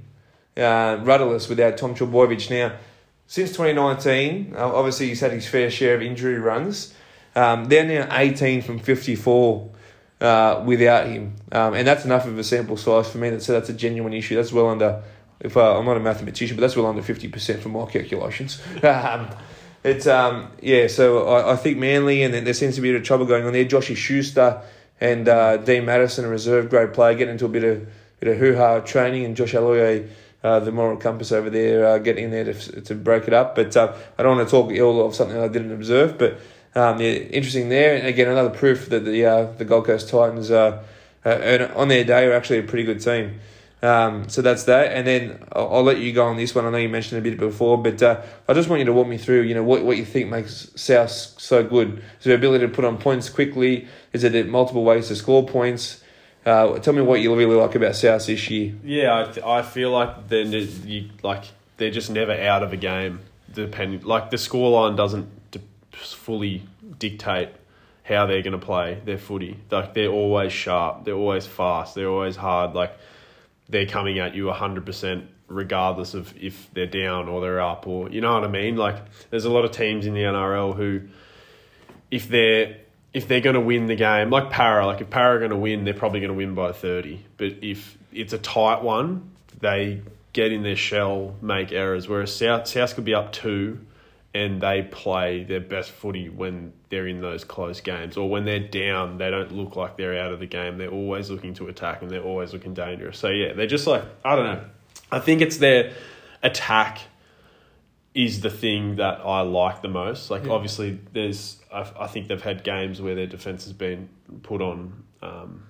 uh, 0.58 0.98
rudderless 1.02 1.48
without 1.48 1.78
Tom 1.78 1.94
Trbojevic. 1.94 2.50
Now, 2.50 2.76
since 3.28 3.52
2019, 3.52 4.56
uh, 4.56 4.74
obviously 4.74 5.10
he's 5.10 5.20
had 5.20 5.32
his 5.32 5.48
fair 5.48 5.70
share 5.70 5.96
of 5.96 6.02
injury 6.02 6.40
runs. 6.40 6.94
Um, 7.36 7.66
they're 7.66 7.86
now 7.86 8.08
18 8.18 8.62
from 8.62 8.80
54 8.80 9.72
uh, 10.22 10.64
without 10.66 11.08
him, 11.08 11.36
um, 11.52 11.74
and 11.74 11.88
that's 11.88 12.06
enough 12.06 12.26
of 12.26 12.38
a 12.38 12.44
sample 12.44 12.78
size 12.78 13.10
for 13.10 13.18
me 13.18 13.30
to 13.30 13.40
say 13.40 13.54
that's 13.54 13.70
a 13.70 13.74
genuine 13.74 14.14
issue. 14.14 14.36
That's 14.36 14.52
well 14.52 14.70
under. 14.70 15.04
If 15.42 15.58
uh, 15.58 15.78
I'm 15.78 15.86
not 15.86 15.98
a 15.98 16.00
mathematician, 16.00 16.56
but 16.56 16.62
that's 16.62 16.76
well 16.76 16.86
under 16.86 17.02
50 17.02 17.28
percent 17.28 17.62
from 17.62 17.74
my 17.74 17.86
calculations. 17.86 18.62
um, 18.84 19.30
it's 19.84 20.08
um 20.08 20.52
yeah, 20.62 20.88
so 20.88 21.28
I, 21.28 21.54
I 21.54 21.56
think 21.58 21.78
Manly, 21.78 22.24
and 22.24 22.34
there 22.34 22.54
seems 22.54 22.76
to 22.76 22.82
be 22.82 22.90
a 22.90 22.94
bit 22.94 23.02
of 23.02 23.06
trouble 23.06 23.26
going 23.26 23.46
on 23.46 23.54
there. 23.54 23.66
Joshy 23.66 23.96
Schuster 23.96 24.62
and 25.00 25.28
uh, 25.28 25.58
Dean 25.58 25.86
Madison, 25.86 26.26
a 26.26 26.30
reserve 26.30 26.70
grade 26.70 26.94
player, 26.94 27.16
getting 27.16 27.34
into 27.34 27.46
a 27.46 27.50
bit 27.50 27.64
of 27.64 27.88
bit 28.20 28.34
of 28.34 28.40
hoo 28.40 28.56
ha 28.56 28.80
training, 28.80 29.26
and 29.26 29.36
Josh 29.36 29.54
Aloiai, 29.54 30.10
uh, 30.44 30.60
the 30.60 30.72
moral 30.72 30.98
compass 30.98 31.32
over 31.32 31.50
there, 31.50 31.86
uh, 31.86 31.98
getting 32.00 32.26
in 32.26 32.32
there 32.32 32.46
to, 32.46 32.82
to 32.82 32.96
break 32.96 33.28
it 33.28 33.34
up. 33.34 33.56
But 33.56 33.76
uh, 33.76 33.94
I 34.18 34.24
don't 34.24 34.38
want 34.38 34.48
to 34.48 34.52
talk 34.52 34.72
ill 34.72 35.06
of 35.06 35.14
something 35.14 35.38
I 35.38 35.50
didn't 35.50 35.72
observe. 35.72 36.18
But 36.18 36.40
um, 36.76 37.00
yeah, 37.00 37.12
interesting 37.12 37.70
there. 37.70 37.96
And 37.96 38.06
again, 38.06 38.28
another 38.28 38.50
proof 38.50 38.90
that 38.90 39.06
the 39.06 39.26
uh, 39.26 39.52
the 39.54 39.66
Gold 39.66 39.86
Coast 39.86 40.10
Titans 40.10 40.52
uh, 40.52 40.84
uh, 41.24 41.68
on 41.76 41.88
their 41.88 42.04
day 42.04 42.26
are 42.26 42.34
actually 42.34 42.60
a 42.60 42.64
pretty 42.64 42.84
good 42.84 43.02
team. 43.02 43.40
Um, 43.82 44.30
so 44.30 44.42
that's 44.42 44.64
that, 44.64 44.94
and 44.94 45.06
then 45.06 45.44
I'll, 45.52 45.76
I'll 45.76 45.84
let 45.84 46.00
you 46.00 46.12
go 46.12 46.26
on 46.26 46.38
this 46.38 46.56
one. 46.56 46.66
I 46.66 46.72
know 46.72 46.78
you 46.78 46.90
mentioned 46.90 47.20
a 47.20 47.22
bit 47.22 47.38
before, 47.38 47.78
but 47.82 48.02
uh, 48.02 48.22
I 48.48 48.54
just 48.54 48.68
want 48.68 48.80
you 48.80 48.86
to 48.86 48.94
walk 48.94 49.08
me 49.08 49.18
through. 49.18 49.42
You 49.42 49.54
know 49.54 49.64
what 49.64 49.84
what 49.84 49.98
you 49.98 50.06
think 50.06 50.30
makes 50.30 50.72
South 50.76 51.12
so 51.12 51.64
good. 51.64 52.04
Is 52.20 52.26
their 52.26 52.36
ability 52.36 52.66
to 52.66 52.74
put 52.74 52.84
on 52.84 52.98
points 52.98 53.30
quickly? 53.30 53.88
Is 54.12 54.24
it 54.24 54.48
multiple 54.48 54.84
ways 54.84 55.10
to 55.10 55.16
score 55.16 55.46
points? 55.46 56.04
Uh, 56.46 56.78
tell 56.80 56.94
me 56.94 57.02
what 57.02 57.22
you 57.22 57.36
really 57.36 57.56
like 57.56 57.76
about 57.76 57.96
South 57.96 58.26
this 58.26 58.50
year. 58.50 58.74
Yeah, 58.84 59.32
I, 59.44 59.60
I 59.60 59.62
feel 59.62 59.92
like 59.92 60.30
then 60.30 60.52
you 60.52 61.10
like 61.22 61.44
they're 61.78 61.92
just 61.92 62.10
never 62.10 62.34
out 62.34 62.64
of 62.64 62.74
a 62.74 62.78
game. 62.78 63.20
Depending, 63.54 64.02
like 64.02 64.32
the 64.32 64.38
scoreline 64.38 64.98
doesn't 64.98 65.30
fully 65.96 66.68
dictate 67.00 67.50
how 68.04 68.28
they're 68.28 68.44
going 68.44 68.58
to 68.58 68.64
play 68.64 69.02
their 69.04 69.18
footy. 69.18 69.60
Like 69.72 69.94
they're 69.94 70.10
always 70.10 70.54
sharp, 70.54 71.06
they're 71.06 71.16
always 71.16 71.48
fast, 71.48 71.96
they're 71.96 72.10
always 72.10 72.36
hard. 72.36 72.74
Like 72.74 72.98
they're 73.68 73.88
coming 73.88 74.20
at 74.20 74.36
you 74.36 74.52
hundred 74.52 74.86
percent, 74.86 75.28
regardless 75.48 76.14
of 76.14 76.34
if 76.38 76.70
they're 76.74 76.86
down 76.86 77.28
or 77.28 77.42
they're 77.42 77.62
up, 77.62 77.88
or 77.88 78.10
you 78.10 78.22
know 78.22 78.34
what 78.34 78.44
I 78.44 78.48
mean. 78.48 78.76
Like 78.76 78.98
there's 79.32 79.46
a 79.46 79.50
lot 79.50 79.66
of 79.66 79.72
teams 79.72 80.06
in 80.06 80.14
the 80.14 80.22
NRL 80.22 80.76
who, 80.76 81.02
if 82.12 82.30
they're 82.30 82.78
if 83.14 83.28
they're 83.28 83.42
going 83.42 83.56
to 83.56 83.62
win 83.62 83.88
the 83.88 83.96
game, 83.96 84.30
like 84.30 84.52
Para, 84.52 84.86
like 84.86 85.02
if 85.02 85.10
Para 85.10 85.36
are 85.36 85.40
going 85.40 85.52
to 85.52 85.58
win, 85.58 85.86
they're 85.86 85.94
probably 85.94 86.20
going 86.20 86.32
to 86.32 86.36
win 86.36 86.54
by 86.54 86.74
30. 86.74 87.26
But 87.38 87.64
if 87.64 87.98
it's 88.12 88.34
a 88.34 88.38
tight 88.38 88.84
one, 88.84 89.32
they 89.62 90.02
get 90.34 90.52
in 90.52 90.64
their 90.64 90.76
shell, 90.76 91.34
make 91.42 91.72
errors. 91.72 92.10
Whereas 92.10 92.36
South, 92.36 92.68
South 92.68 92.94
could 92.94 93.06
be 93.06 93.16
up 93.16 93.32
two 93.32 93.80
and 94.36 94.60
they 94.60 94.84
play 94.92 95.46
their 95.46 95.62
best 95.62 95.90
footy 95.92 96.28
when 96.28 96.74
they're 96.90 97.08
in 97.08 97.22
those 97.22 97.46
close 97.46 97.80
games. 97.80 98.18
Or 98.18 98.30
when 98.30 98.44
they're 98.44 98.60
down, 98.68 99.18
they 99.18 99.32
don't 99.32 99.54
look 99.54 99.78
like 99.78 99.96
they're 99.96 100.20
out 100.20 100.34
of 100.34 100.42
the 100.42 100.46
game. 100.46 100.78
They're 100.78 100.90
always 100.92 101.30
looking 101.30 101.54
to 101.54 101.70
attack 101.70 102.02
and 102.02 102.12
they're 102.12 102.22
always 102.22 102.52
looking 102.52 102.74
dangerous. 102.74 103.18
So 103.18 103.30
yeah, 103.30 103.54
they're 103.54 103.66
just 103.66 103.88
like, 103.88 104.04
I 104.26 104.36
don't 104.36 104.46
know. 104.46 104.66
I 105.10 105.20
think 105.20 105.42
it's 105.42 105.56
their 105.58 105.94
attack 106.44 107.00
is 108.14 108.42
the 108.42 108.50
thing 108.50 108.98
that 108.98 109.22
I 109.24 109.40
like 109.42 109.82
the 109.82 109.88
most. 109.88 110.30
Like, 110.30 110.48
obviously, 110.50 111.00
there's 111.14 111.58
I, 111.74 111.90
I 112.02 112.08
think 112.08 112.28
they've 112.28 112.42
had 112.42 112.64
games 112.66 113.02
where 113.02 113.16
their 113.16 113.28
defense 113.28 113.64
has 113.64 113.74
been 113.74 114.10
put 114.44 114.62
on. 114.62 115.04
Um, 115.22 115.64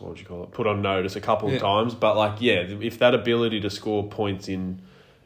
what 0.00 0.10
would 0.10 0.18
you 0.20 0.26
call 0.26 0.42
it? 0.42 0.50
Put 0.50 0.66
on 0.66 0.82
notice 0.82 1.14
a 1.14 1.20
couple 1.20 1.48
Yeah. 1.48 1.56
of 1.56 1.62
times, 1.62 1.94
but 1.94 2.16
like, 2.16 2.40
yeah, 2.40 2.54
if 2.68 2.98
that 2.98 3.14
ability 3.14 3.60
to 3.60 3.70
score 3.70 4.02
points 4.08 4.48
in 4.48 4.82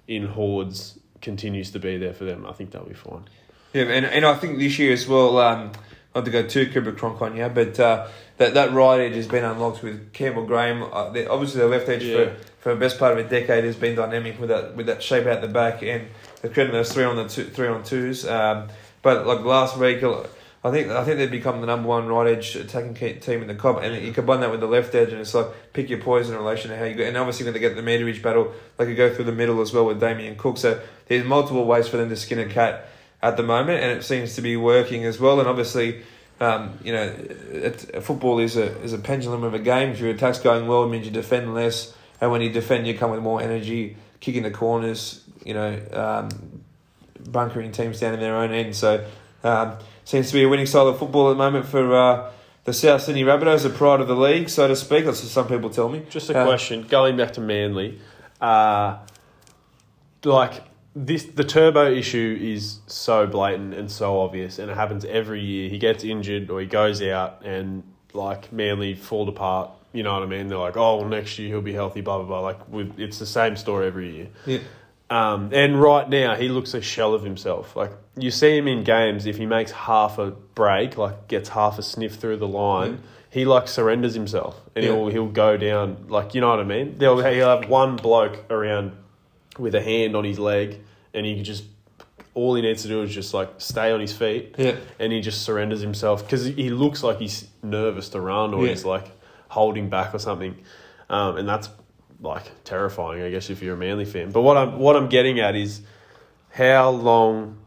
in 0.06 0.26
hordes 0.26 0.98
continues 1.20 1.70
to 1.72 1.78
be 1.78 1.96
there 1.98 2.12
for 2.14 2.24
them, 2.24 2.46
I 2.46 2.52
think 2.52 2.70
they'll 2.70 2.84
be 2.84 2.94
fine. 2.94 3.24
Yeah, 3.72 3.84
and, 3.84 4.06
and 4.06 4.24
I 4.24 4.34
think 4.34 4.58
this 4.58 4.78
year 4.78 4.92
as 4.92 5.06
well, 5.06 5.38
um, 5.38 5.72
not 6.14 6.24
to 6.24 6.30
go 6.30 6.42
too 6.46 6.70
Cooper 6.70 6.92
Cronk 6.92 7.20
on 7.20 7.36
you, 7.36 7.48
but 7.48 7.78
uh, 7.78 8.08
that, 8.38 8.54
that 8.54 8.72
right 8.72 9.00
edge 9.00 9.14
has 9.14 9.26
been 9.28 9.44
unlocked 9.44 9.82
with 9.82 10.12
Campbell 10.12 10.46
Graham. 10.46 10.82
Uh, 10.82 11.10
the- 11.10 11.28
obviously, 11.30 11.60
the 11.60 11.68
left 11.68 11.88
edge 11.88 12.02
Yeah. 12.04 12.16
for, 12.30 12.36
for 12.60 12.74
the 12.74 12.80
best 12.80 12.98
part 12.98 13.12
of 13.18 13.24
a 13.24 13.28
decade 13.28 13.64
has 13.64 13.76
been 13.76 13.94
dynamic 13.94 14.40
with 14.40 14.48
that 14.48 14.74
with 14.74 14.86
that 14.86 15.02
shape 15.02 15.26
out 15.26 15.40
the 15.42 15.48
back 15.48 15.82
and 15.82 16.08
the 16.42 16.48
credit 16.48 16.72
those 16.72 16.92
three 16.92 17.04
on 17.04 17.16
the 17.16 17.28
two, 17.28 17.44
three 17.44 17.68
on 17.68 17.82
twos. 17.84 18.26
Um, 18.26 18.68
but 19.02 19.26
like 19.26 19.40
last 19.44 19.76
week, 19.76 20.02
I 20.64 20.72
think 20.72 20.90
I 20.90 21.04
think 21.04 21.18
they've 21.18 21.30
become 21.30 21.60
the 21.60 21.68
number 21.68 21.88
one 21.88 22.08
right 22.08 22.36
edge 22.36 22.56
attacking 22.56 22.94
team 23.20 23.42
in 23.42 23.46
the 23.46 23.54
cup, 23.54 23.80
and 23.80 24.04
you 24.04 24.12
combine 24.12 24.40
that 24.40 24.50
with 24.50 24.58
the 24.58 24.66
left 24.66 24.92
edge, 24.94 25.12
and 25.12 25.20
it's 25.20 25.32
like 25.32 25.72
pick 25.72 25.88
your 25.88 26.00
poison 26.00 26.34
in 26.34 26.40
relation 26.40 26.70
to 26.70 26.76
how 26.76 26.84
you 26.84 26.94
go. 26.94 27.04
And 27.04 27.16
obviously, 27.16 27.44
when 27.44 27.54
they 27.54 27.60
get 27.60 27.76
the 27.76 27.82
meterage 27.82 28.20
battle, 28.22 28.52
they 28.76 28.86
could 28.86 28.96
go 28.96 29.14
through 29.14 29.26
the 29.26 29.32
middle 29.32 29.60
as 29.60 29.72
well 29.72 29.86
with 29.86 30.00
Damien 30.00 30.34
Cook. 30.36 30.58
So 30.58 30.80
there's 31.06 31.24
multiple 31.24 31.64
ways 31.64 31.86
for 31.86 31.96
them 31.96 32.08
to 32.08 32.16
skin 32.16 32.40
a 32.40 32.46
cat 32.46 32.88
at 33.22 33.36
the 33.36 33.44
moment, 33.44 33.82
and 33.82 33.98
it 33.98 34.02
seems 34.02 34.34
to 34.34 34.42
be 34.42 34.56
working 34.56 35.04
as 35.04 35.20
well. 35.20 35.38
And 35.38 35.48
obviously, 35.48 36.02
um, 36.40 36.76
you 36.82 36.92
know, 36.92 37.14
it, 37.52 38.02
football 38.02 38.40
is 38.40 38.56
a 38.56 38.76
is 38.80 38.92
a 38.92 38.98
pendulum 38.98 39.44
of 39.44 39.54
a 39.54 39.60
game. 39.60 39.90
If 39.90 40.00
your 40.00 40.10
attack's 40.10 40.40
going 40.40 40.66
well, 40.66 40.82
it 40.82 40.88
means 40.88 41.06
you 41.06 41.12
defend 41.12 41.54
less, 41.54 41.94
and 42.20 42.32
when 42.32 42.40
you 42.40 42.50
defend, 42.50 42.84
you 42.88 42.98
come 42.98 43.12
with 43.12 43.20
more 43.20 43.40
energy, 43.40 43.96
kicking 44.18 44.42
the 44.42 44.50
corners, 44.50 45.22
you 45.44 45.54
know, 45.54 45.80
um, 45.92 46.62
bunkering 47.30 47.70
teams 47.70 48.00
down 48.00 48.14
in 48.14 48.20
their 48.20 48.34
own 48.34 48.50
end. 48.50 48.74
So 48.74 49.06
um, 49.44 49.76
seems 50.08 50.28
to 50.28 50.32
be 50.32 50.42
a 50.42 50.48
winning 50.48 50.64
style 50.64 50.88
of 50.88 50.98
football 50.98 51.30
at 51.30 51.34
the 51.34 51.38
moment 51.38 51.66
for 51.66 51.94
uh, 51.94 52.30
the 52.64 52.72
South 52.72 53.02
Sydney 53.02 53.24
Rabbitohs, 53.24 53.62
the 53.62 53.68
pride 53.68 54.00
of 54.00 54.08
the 54.08 54.16
league, 54.16 54.48
so 54.48 54.66
to 54.66 54.74
speak. 54.74 55.04
That's 55.04 55.22
what 55.22 55.30
some 55.30 55.46
people 55.48 55.68
tell 55.68 55.90
me. 55.90 56.02
Just 56.08 56.30
a 56.30 56.38
Uh, 56.38 56.46
question 56.46 56.86
going 56.88 57.18
back 57.18 57.34
to 57.34 57.42
Manly, 57.42 58.00
uh, 58.40 58.96
like 60.24 60.62
this, 60.96 61.24
the 61.24 61.44
turbo 61.44 61.90
issue 61.92 62.38
is 62.40 62.78
so 62.86 63.26
blatant 63.26 63.74
and 63.74 63.90
so 63.90 64.18
obvious, 64.20 64.58
and 64.58 64.70
it 64.70 64.76
happens 64.76 65.04
every 65.04 65.42
year. 65.42 65.68
He 65.68 65.76
gets 65.76 66.04
injured 66.04 66.48
or 66.48 66.58
he 66.60 66.66
goes 66.66 67.02
out, 67.02 67.42
and 67.44 67.82
like 68.14 68.50
Manly 68.50 68.94
fall 68.94 69.28
apart. 69.28 69.70
You 69.92 70.02
know 70.04 70.14
what 70.14 70.22
I 70.22 70.26
mean? 70.26 70.48
They're 70.48 70.56
like, 70.58 70.76
oh, 70.78 70.96
well, 70.96 71.08
next 71.08 71.38
year 71.38 71.48
he'll 71.48 71.60
be 71.60 71.74
healthy. 71.74 72.00
Blah 72.00 72.18
blah 72.18 72.26
blah. 72.26 72.40
Like 72.40 72.68
with, 72.68 72.98
it's 72.98 73.18
the 73.18 73.26
same 73.26 73.56
story 73.56 73.86
every 73.86 74.16
year. 74.16 74.28
Yeah. 74.46 74.58
Um, 75.10 75.50
and 75.52 75.80
right 75.80 76.08
now, 76.08 76.34
he 76.36 76.48
looks 76.48 76.74
a 76.74 76.82
shell 76.82 77.14
of 77.14 77.22
himself. 77.24 77.74
Like 77.74 77.92
you 78.16 78.30
see 78.30 78.56
him 78.56 78.68
in 78.68 78.84
games, 78.84 79.24
if 79.26 79.36
he 79.38 79.46
makes 79.46 79.70
half 79.72 80.18
a 80.18 80.30
break, 80.32 80.98
like 80.98 81.28
gets 81.28 81.48
half 81.48 81.78
a 81.78 81.82
sniff 81.82 82.16
through 82.16 82.36
the 82.36 82.48
line, 82.48 83.00
he 83.30 83.44
like 83.46 83.68
surrenders 83.68 84.14
himself, 84.14 84.60
and 84.76 84.84
Yeah. 84.84 84.92
he'll 84.92 85.08
he'll 85.08 85.26
go 85.28 85.56
down. 85.56 86.06
Like 86.08 86.34
you 86.34 86.40
know 86.42 86.50
what 86.50 86.60
I 86.60 86.64
mean? 86.64 86.98
They'll 86.98 87.18
he'll 87.24 87.58
have 87.60 87.68
one 87.70 87.96
bloke 87.96 88.44
around 88.50 88.92
with 89.58 89.74
a 89.74 89.80
hand 89.82 90.14
on 90.14 90.24
his 90.24 90.38
leg, 90.38 90.78
and 91.14 91.24
he 91.24 91.42
just 91.42 91.64
all 92.34 92.54
he 92.54 92.62
needs 92.62 92.82
to 92.82 92.88
do 92.88 93.02
is 93.02 93.12
just 93.12 93.32
like 93.34 93.48
stay 93.58 93.90
on 93.90 94.00
his 94.00 94.12
feet, 94.12 94.54
Yeah. 94.58 94.76
and 95.00 95.10
he 95.12 95.20
just 95.22 95.42
surrenders 95.42 95.80
himself 95.80 96.22
because 96.22 96.44
he 96.44 96.68
looks 96.70 97.02
like 97.02 97.18
he's 97.18 97.48
nervous 97.62 98.10
to 98.10 98.20
run 98.20 98.52
or 98.54 98.62
Yeah. 98.64 98.70
he's 98.70 98.84
like 98.84 99.10
holding 99.48 99.88
back 99.88 100.14
or 100.14 100.18
something, 100.18 100.54
um, 101.08 101.36
and 101.38 101.48
that's 101.48 101.70
like 102.20 102.64
terrifying, 102.64 103.22
I 103.22 103.30
guess, 103.30 103.50
if 103.50 103.62
you're 103.62 103.74
a 103.74 103.78
Manly 103.78 104.04
fan. 104.04 104.30
But 104.30 104.42
what 104.42 104.56
I'm 104.56 104.78
what 104.78 104.96
I'm 104.96 105.08
getting 105.08 105.40
at 105.40 105.54
is 105.54 105.82
how 106.50 106.90
long, 106.90 107.58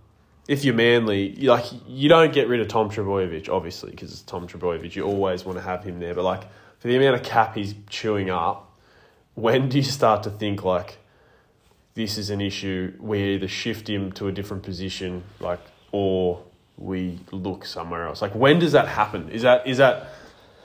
if 0.47 0.65
you're 0.65 0.75
Manly, 0.75 1.35
like 1.35 1.65
you 1.87 2.09
don't 2.09 2.33
get 2.33 2.47
rid 2.47 2.59
of 2.59 2.67
Tom 2.67 2.89
Trbojevic, 2.89 3.49
obviously, 3.49 3.91
because 3.91 4.11
it's 4.11 4.21
Tom 4.21 4.47
Trbojevic. 4.47 4.95
You 4.95 5.03
always 5.03 5.45
want 5.45 5.57
to 5.57 5.63
have 5.63 5.83
him 5.83 5.99
there, 5.99 6.13
but 6.13 6.23
like 6.23 6.43
for 6.79 6.87
the 6.87 6.95
amount 6.97 7.15
of 7.15 7.23
cap 7.23 7.55
he's 7.55 7.75
chewing 7.89 8.29
up, 8.29 8.75
when 9.35 9.69
do 9.69 9.77
you 9.77 9.83
start 9.83 10.23
to 10.23 10.29
think 10.29 10.63
like 10.63 10.97
this 11.93 12.17
is 12.17 12.29
an 12.29 12.41
issue? 12.41 12.93
We 12.99 13.35
either 13.35 13.47
shift 13.47 13.89
him 13.89 14.11
to 14.13 14.27
a 14.27 14.31
different 14.31 14.63
position, 14.63 15.23
like, 15.39 15.59
or 15.91 16.43
we 16.77 17.19
look 17.31 17.65
somewhere 17.65 18.07
else. 18.07 18.21
Like, 18.21 18.33
when 18.33 18.59
does 18.59 18.71
that 18.71 18.87
happen? 18.87 19.29
Is 19.29 19.43
that 19.43 19.67
is 19.67 19.77
that 19.77 20.09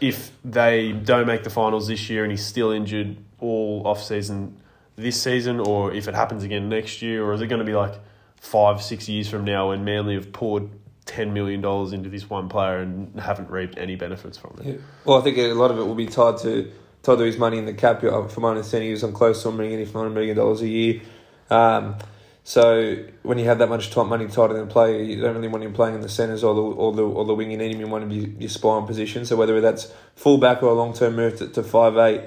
if 0.01 0.31
they 0.45 0.93
don't 0.93 1.27
make 1.27 1.45
the 1.45 1.51
finals 1.51 1.89
this 1.89 2.11
year 2.11 2.23
and 2.23 2.31
he's 2.31 2.45
still 2.45 2.71
injured 2.71 3.17
all 3.41 3.83
off 3.87 4.03
season 4.03 4.61
this 4.97 5.21
season, 5.21 5.61
or 5.61 5.93
if 5.93 6.09
it 6.09 6.15
happens 6.15 6.43
again 6.43 6.69
next 6.69 7.03
year, 7.03 7.25
or 7.25 7.35
is 7.35 7.41
it 7.41 7.49
going 7.49 7.59
to 7.59 7.67
be 7.67 7.75
like 7.75 7.95
five, 8.41 8.83
six 8.83 9.09
years 9.09 9.29
from 9.29 9.45
now 9.45 9.69
when 9.71 9.85
Manly 9.85 10.15
have 10.15 10.33
poured 10.33 10.71
ten 11.07 11.33
million 11.33 11.61
dollars 11.61 11.93
into 11.93 12.11
this 12.11 12.29
one 12.29 12.49
player 12.49 12.79
and 12.79 13.19
haven't 13.19 13.49
reaped 13.49 13.79
any 13.79 13.97
benefits 13.97 14.37
from 14.37 14.59
it. 14.61 14.67
Yeah. 14.67 14.77
Well, 15.05 15.19
I 15.19 15.23
think 15.23 15.39
a 15.39 15.53
lot 15.53 15.71
of 15.71 15.79
it 15.79 15.83
will 15.83 15.95
be 15.95 16.07
tied 16.07 16.39
to 16.39 16.71
tied 17.03 17.19
to 17.19 17.25
his 17.25 17.39
money 17.39 17.59
in 17.59 17.65
the 17.65 17.73
cap. 17.73 18.01
From 18.01 18.43
my 18.43 18.51
understanding, 18.51 18.89
he 18.89 18.93
was 18.93 19.05
on 19.05 19.13
close 19.13 19.43
to 19.43 19.49
a 19.49 19.53
million, 19.53 19.81
if 19.81 19.95
not 19.95 20.07
a 20.07 20.11
million 20.11 20.37
dollars 20.37 20.61
a 20.63 20.69
year. 20.69 21.01
Um, 21.49 21.97
so 22.43 23.05
when 23.23 23.39
you 23.39 23.45
have 23.47 23.59
that 23.59 23.69
much 23.69 23.91
top 23.91 24.07
money 24.09 24.27
tied 24.27 24.51
in 24.51 24.57
the 24.57 24.67
play, 24.67 25.05
you 25.05 25.21
don't 25.21 25.35
really 25.35 25.49
want 25.49 25.65
him 25.65 25.73
playing 25.73 25.95
in 25.95 26.01
the 26.01 26.09
centres 26.09 26.45
or 26.45 26.55
the 26.55 26.63
or 26.63 26.93
the 26.93 27.03
or 27.03 27.25
the 27.25 27.35
wing. 27.35 27.51
You 27.51 27.57
need 27.57 27.75
him 27.75 27.81
in 27.81 27.91
one 27.91 28.03
of 28.03 28.13
your, 28.13 28.29
your 28.29 28.51
spine 28.51 28.87
positions. 28.87 29.29
So 29.29 29.37
whether 29.37 29.61
that's 29.61 29.93
full 30.17 30.39
back 30.39 30.63
or 30.63 30.71
a 30.71 30.75
long 30.75 30.93
term 30.93 31.17
move 31.17 31.37
to, 31.39 31.49
to 31.49 31.63
five 31.63 31.97
eight, 31.97 32.23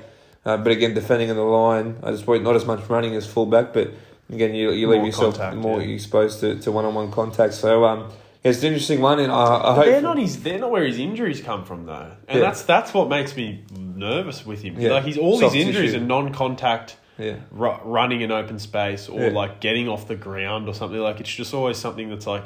uh, 0.45 0.57
but 0.57 0.71
again 0.71 0.93
defending 0.93 1.29
in 1.29 1.35
the 1.35 1.41
line, 1.43 1.97
I 2.03 2.11
just 2.11 2.27
not 2.27 2.55
as 2.55 2.65
much 2.65 2.87
running 2.89 3.15
as 3.15 3.25
fullback, 3.27 3.73
but 3.73 3.91
again 4.31 4.53
you 4.55 4.71
you 4.71 4.87
leave 4.87 4.99
More 4.99 5.05
yourself 5.07 5.37
contact, 5.37 5.57
more 5.57 5.81
yeah. 5.81 5.93
exposed 5.95 6.39
to, 6.41 6.59
to 6.59 6.71
one 6.71 6.85
on 6.85 6.93
one 6.95 7.11
contact. 7.11 7.53
So 7.53 7.85
um, 7.85 8.09
yeah, 8.43 8.51
it's 8.51 8.59
an 8.61 8.67
interesting 8.67 9.01
one, 9.01 9.19
and 9.19 9.31
I, 9.31 9.71
I 9.71 9.75
hope 9.75 9.85
they're 9.85 10.01
not 10.01 10.17
his. 10.17 10.41
They're 10.41 10.59
not 10.59 10.71
where 10.71 10.85
his 10.85 10.97
injuries 10.97 11.41
come 11.41 11.65
from, 11.65 11.85
though, 11.85 12.11
and 12.27 12.39
Yeah. 12.39 12.45
that's 12.45 12.63
that's 12.63 12.93
what 12.93 13.09
makes 13.09 13.35
me 13.35 13.63
nervous 13.77 14.45
with 14.45 14.61
him. 14.61 14.79
Yeah. 14.79 14.91
Like 14.93 15.03
he's 15.03 15.17
all 15.17 15.39
Soft 15.39 15.53
his 15.55 15.67
injuries 15.67 15.91
tissue. 15.91 16.03
are 16.03 16.07
non-contact, 16.07 16.95
yeah. 17.17 17.35
ru- 17.51 17.79
running 17.83 18.21
in 18.21 18.31
open 18.31 18.57
space 18.59 19.09
or 19.09 19.29
like 19.31 19.59
getting 19.59 19.89
off 19.89 20.07
the 20.07 20.15
ground 20.15 20.69
or 20.69 20.73
something. 20.73 20.99
Like 20.99 21.19
it's 21.19 21.33
just 21.35 21.53
always 21.53 21.77
something 21.77 22.09
that's 22.09 22.25
like, 22.27 22.45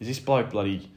is 0.00 0.08
this 0.08 0.18
bloke 0.18 0.50
bloody? 0.50 0.90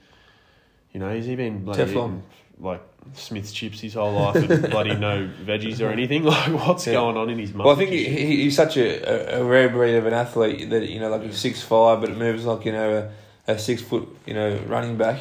You 0.93 0.99
know, 0.99 1.09
has 1.09 1.25
he 1.27 1.35
been 1.35 1.63
bloody 1.63 1.83
Teflon. 1.83 2.21
like 2.59 2.81
Smith's 3.13 3.51
chips 3.51 3.79
his 3.81 3.93
whole 3.93 4.13
life 4.13 4.35
and 4.35 4.69
bloody 4.71 4.95
no 4.95 5.29
veggies 5.45 5.81
or 5.81 5.89
anything? 5.91 6.23
Like 6.33 6.47
what's 6.53 6.87
Yeah. 6.87 6.93
going 6.93 7.17
on 7.17 7.29
in 7.29 7.37
his 7.39 7.53
muscle? 7.53 7.65
Well, 7.67 7.75
I 7.75 7.77
think 7.79 7.91
he, 7.91 8.05
he, 8.05 8.43
he's 8.43 8.55
such 8.55 8.77
a, 8.77 9.37
a, 9.37 9.41
a 9.41 9.43
rare 9.45 9.69
breed 9.69 9.95
of 9.95 10.05
an 10.05 10.13
athlete 10.13 10.69
that 10.69 10.89
you 10.89 10.99
know, 10.99 11.09
like 11.09 11.23
he's 11.23 11.37
six 11.37 11.61
five, 11.61 12.01
but 12.01 12.09
it 12.09 12.17
moves 12.17 12.45
like 12.45 12.65
you 12.65 12.71
know 12.71 13.09
a, 13.47 13.51
a 13.51 13.59
six 13.59 13.81
foot 13.81 14.07
you 14.25 14.33
know 14.33 14.57
running 14.67 14.97
back 14.97 15.19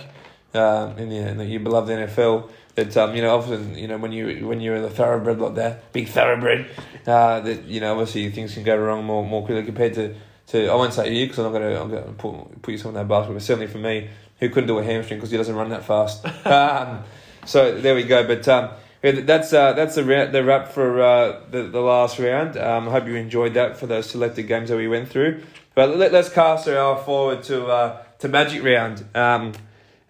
um, 0.55 0.97
in, 0.99 1.09
the, 1.09 1.17
in 1.17 1.37
the 1.39 1.45
your 1.45 1.61
beloved 1.61 1.91
NFL. 1.91 2.51
That 2.75 2.97
um, 2.97 3.15
you 3.15 3.21
know, 3.21 3.37
often 3.37 3.77
you 3.77 3.87
know 3.87 3.99
when 3.99 4.13
you 4.13 4.47
when 4.49 4.61
you're 4.63 4.77
a 4.77 4.89
thoroughbred 4.89 5.39
like 5.39 5.57
that, 5.57 5.93
big 5.93 6.09
thoroughbred, 6.09 6.71
uh, 7.07 7.41
that 7.41 7.65
you 7.65 7.81
know 7.81 7.93
obviously 7.93 8.31
things 8.31 8.55
can 8.55 8.63
go 8.63 8.79
wrong 8.79 9.05
more 9.05 9.23
more 9.23 9.45
quickly 9.45 9.63
compared 9.65 9.93
to, 9.93 10.15
to 10.47 10.69
I 10.69 10.75
won't 10.75 10.95
say 10.95 11.13
you 11.13 11.27
because 11.27 11.39
I'm 11.45 11.53
not 11.53 11.59
gonna 11.59 11.83
I'm 11.83 11.91
gonna 11.91 12.13
put 12.13 12.63
put 12.63 12.73
you 12.73 12.89
on 12.89 12.95
that 12.95 13.07
basket, 13.09 13.35
but 13.35 13.43
certainly 13.43 13.67
for 13.67 13.77
me, 13.77 14.09
who 14.41 14.49
couldn't 14.49 14.69
do 14.69 14.79
a 14.79 14.83
hamstring 14.83 15.19
because 15.21 15.31
he 15.31 15.37
doesn't 15.37 15.55
run 15.55 15.69
that 15.69 15.85
fast. 15.85 16.25
um, 16.47 17.05
so 17.47 17.79
there 17.81 17.95
we 17.95 18.05
go, 18.05 18.27
but. 18.27 18.47
Um, 18.49 18.71
that's 19.03 19.53
uh, 19.53 19.73
that's 19.73 19.97
the 19.97 20.05
ra- 20.05 20.27
the 20.27 20.45
wrap 20.45 20.69
for 20.69 21.03
uh, 21.03 21.41
the 21.51 21.65
the 21.65 21.81
last 21.81 22.21
round. 22.21 22.57
Um, 22.57 22.89
I 22.89 22.93
hope 22.93 23.07
you 23.07 23.17
enjoyed 23.17 23.55
that 23.55 23.77
for 23.77 23.89
those 23.89 24.09
selected 24.09 24.45
games 24.45 24.69
that 24.69 24.77
we 24.77 24.87
went 24.87 25.09
through. 25.09 25.43
But 25.75 25.97
let, 25.97 26.13
let's 26.13 26.29
cast 26.29 26.69
our 26.69 26.95
eye 26.95 27.05
forward 27.05 27.43
to 27.45 27.67
uh, 27.67 28.03
to 28.21 28.29
Magic 28.29 28.63
Round 28.63 29.05
um, 29.17 29.53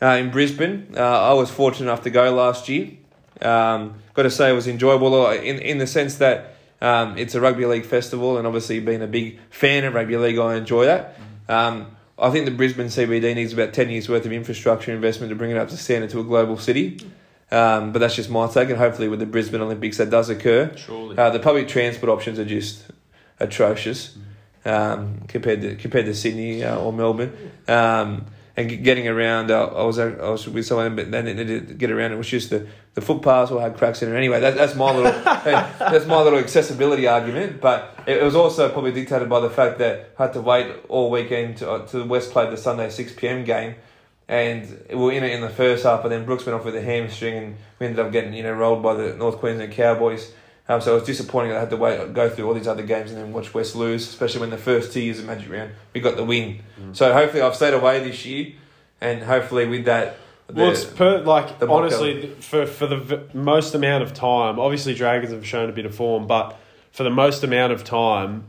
uh, 0.00 0.06
in 0.08 0.30
Brisbane. 0.30 0.94
Uh, 0.94 1.00
I 1.00 1.32
was 1.32 1.50
fortunate 1.50 1.86
enough 1.86 2.02
to 2.02 2.10
go 2.10 2.34
last 2.34 2.68
year. 2.68 2.90
Um, 3.40 3.94
got 4.12 4.24
to 4.24 4.30
say 4.30 4.50
it 4.50 4.52
was 4.52 4.68
enjoyable 4.68 5.26
uh, 5.26 5.34
in 5.34 5.58
in 5.58 5.78
the 5.78 5.86
sense 5.86 6.16
that 6.16 6.56
um, 6.82 7.16
it's 7.16 7.34
a 7.34 7.40
rugby 7.40 7.64
league 7.64 7.86
festival, 7.86 8.36
and 8.36 8.46
obviously 8.46 8.78
being 8.78 9.00
a 9.00 9.06
big 9.06 9.38
fan 9.48 9.84
of 9.84 9.94
rugby 9.94 10.18
league, 10.18 10.38
I 10.38 10.56
enjoy 10.56 10.84
that. 10.84 11.18
Um, 11.48 11.96
I 12.18 12.30
think 12.30 12.44
the 12.44 12.50
Brisbane 12.50 12.88
CBD 12.88 13.34
needs 13.34 13.54
about 13.54 13.72
ten 13.72 13.88
years 13.88 14.06
worth 14.06 14.26
of 14.26 14.32
infrastructure 14.32 14.92
investment 14.92 15.30
to 15.30 15.36
bring 15.36 15.50
it 15.50 15.56
up 15.56 15.70
to 15.70 15.78
standard 15.78 16.10
to 16.10 16.20
a 16.20 16.24
global 16.24 16.58
city. 16.58 17.00
Um, 17.52 17.92
but 17.92 17.98
that's 17.98 18.16
just 18.16 18.30
my 18.30 18.48
take, 18.48 18.70
and 18.70 18.78
hopefully 18.78 19.08
with 19.08 19.20
the 19.20 19.26
Brisbane 19.26 19.60
Olympics 19.60 19.98
that 19.98 20.08
does 20.08 20.30
occur. 20.30 20.72
surely. 20.74 21.18
Uh, 21.18 21.28
the 21.30 21.38
public 21.38 21.68
transport 21.68 22.10
options 22.10 22.38
are 22.38 22.46
just 22.46 22.84
atrocious 23.38 24.16
um, 24.64 25.20
compared 25.28 25.60
to 25.60 25.76
compared 25.76 26.06
to 26.06 26.14
Sydney 26.14 26.64
uh, 26.64 26.78
or 26.78 26.92
Melbourne. 26.92 27.52
Um, 27.68 28.26
and 28.54 28.84
getting 28.84 29.08
around, 29.08 29.50
uh, 29.50 29.66
I 29.66 29.84
was 29.84 29.98
I 29.98 30.08
was 30.08 30.46
with 30.46 30.66
someone, 30.66 30.94
but 30.94 31.10
then 31.10 31.24
to 31.24 31.60
get 31.60 31.90
around, 31.90 32.12
it 32.12 32.16
was 32.16 32.28
just 32.28 32.50
the, 32.50 32.66
the 32.92 33.00
footpaths 33.00 33.50
all 33.50 33.58
had 33.58 33.78
cracks 33.78 34.02
in 34.02 34.12
it. 34.12 34.16
Anyway, 34.16 34.40
that, 34.40 34.54
that's 34.54 34.74
my 34.74 34.94
little 34.94 35.10
that's 35.24 36.06
my 36.06 36.20
little 36.20 36.38
accessibility 36.38 37.06
argument. 37.06 37.62
But 37.62 37.98
it, 38.06 38.18
it 38.18 38.22
was 38.22 38.34
also 38.34 38.70
probably 38.70 38.92
dictated 38.92 39.30
by 39.30 39.40
the 39.40 39.48
fact 39.48 39.78
that 39.78 40.10
I 40.18 40.24
had 40.24 40.34
to 40.34 40.42
wait 40.42 40.70
all 40.88 41.10
weekend 41.10 41.58
to, 41.58 41.70
uh, 41.70 41.86
to 41.88 42.04
West 42.04 42.30
played 42.30 42.50
the 42.52 42.58
Sunday 42.58 42.90
six 42.90 43.12
pm 43.14 43.44
game. 43.44 43.76
And 44.28 44.86
we 44.88 44.94
were 44.96 45.12
in 45.12 45.24
it 45.24 45.32
in 45.32 45.40
the 45.40 45.50
first 45.50 45.84
half, 45.84 46.02
but 46.02 46.08
then 46.08 46.24
Brooks 46.24 46.46
went 46.46 46.58
off 46.58 46.64
with 46.64 46.76
a 46.76 46.80
hamstring, 46.82 47.36
and 47.36 47.56
we 47.78 47.86
ended 47.86 48.04
up 48.04 48.12
getting 48.12 48.32
you 48.32 48.42
know 48.42 48.52
rolled 48.52 48.82
by 48.82 48.94
the 48.94 49.14
North 49.14 49.36
Queensland 49.38 49.72
Cowboys. 49.72 50.32
Um, 50.68 50.80
so 50.80 50.92
it 50.92 51.00
was 51.00 51.04
disappointing 51.04 51.50
that 51.50 51.56
I 51.56 51.60
had 51.60 51.70
to 51.70 51.76
wait, 51.76 52.14
go 52.14 52.30
through 52.30 52.46
all 52.46 52.54
these 52.54 52.68
other 52.68 52.84
games 52.84 53.10
and 53.10 53.20
then 53.20 53.32
watch 53.32 53.52
West 53.52 53.74
lose, 53.74 54.08
especially 54.08 54.40
when 54.40 54.50
the 54.50 54.56
first 54.56 54.92
two 54.92 55.00
years 55.00 55.18
of 55.18 55.26
Magic 55.26 55.50
Round 55.50 55.72
we 55.92 56.00
got 56.00 56.16
the 56.16 56.24
win. 56.24 56.60
So 56.92 57.12
hopefully 57.12 57.42
I've 57.42 57.56
stayed 57.56 57.74
away 57.74 58.02
this 58.02 58.24
year, 58.24 58.52
and 59.00 59.22
hopefully 59.22 59.66
with 59.66 59.84
that, 59.86 60.16
the, 60.46 60.54
Well, 60.54 60.70
it's 60.70 60.84
per, 60.84 61.18
like 61.18 61.58
the 61.58 61.66
honestly 61.68 62.28
for 62.40 62.64
for 62.66 62.86
the 62.86 62.96
v- 62.96 63.20
most 63.34 63.74
amount 63.74 64.04
of 64.04 64.14
time. 64.14 64.58
Obviously, 64.60 64.94
Dragons 64.94 65.32
have 65.32 65.44
shown 65.46 65.68
a 65.68 65.72
bit 65.72 65.84
of 65.84 65.94
form, 65.94 66.26
but 66.26 66.56
for 66.92 67.02
the 67.02 67.10
most 67.10 67.42
amount 67.42 67.72
of 67.72 67.82
time, 67.84 68.44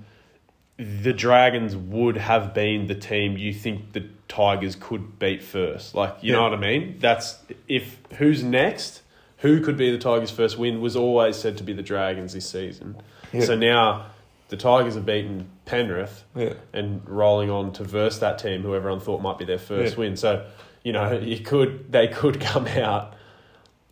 the 0.78 1.14
Dragons 1.14 1.76
would 1.76 2.18
have 2.18 2.54
been 2.54 2.88
the 2.88 2.96
team 2.96 3.38
you 3.38 3.54
think 3.54 3.94
the 3.94 4.08
Tigers 4.28 4.76
could 4.76 5.20
beat 5.20 5.44
first. 5.44 5.94
Like 5.94 6.18
you 6.22 6.32
know 6.32 6.44
what 6.44 6.54
I 6.54 6.58
mean? 6.58 6.98
That's 7.00 7.38
if 7.68 7.98
who's 8.18 8.44
next. 8.44 9.02
Who 9.38 9.60
could 9.60 9.76
be 9.76 9.92
the 9.92 9.98
Tigers' 9.98 10.32
first 10.32 10.58
win 10.58 10.80
was 10.80 10.96
always 10.96 11.36
said 11.36 11.58
to 11.58 11.64
be 11.64 11.74
the 11.74 11.84
Dragons 11.84 12.32
this 12.32 12.50
season. 12.50 12.96
Yeah. 13.34 13.42
So 13.44 13.56
now 13.56 14.06
the 14.48 14.56
Tigers 14.56 14.96
have 14.96 15.06
beaten 15.06 15.50
Penrith 15.66 16.24
yeah, 16.34 16.54
and 16.72 17.02
rolling 17.10 17.50
on 17.50 17.74
to 17.74 17.84
verse 17.84 18.20
that 18.20 18.40
team 18.40 18.62
who 18.62 18.74
everyone 18.74 19.02
thought 19.02 19.22
might 19.22 19.38
be 19.38 19.44
their 19.44 19.58
first 19.58 19.96
Yeah. 19.96 20.00
win. 20.00 20.16
So, 20.16 20.46
you 20.82 20.94
know, 20.94 21.20
you 21.20 21.40
could 21.40 21.92
they 21.92 22.08
could 22.08 22.40
come 22.40 22.68
out 22.68 23.16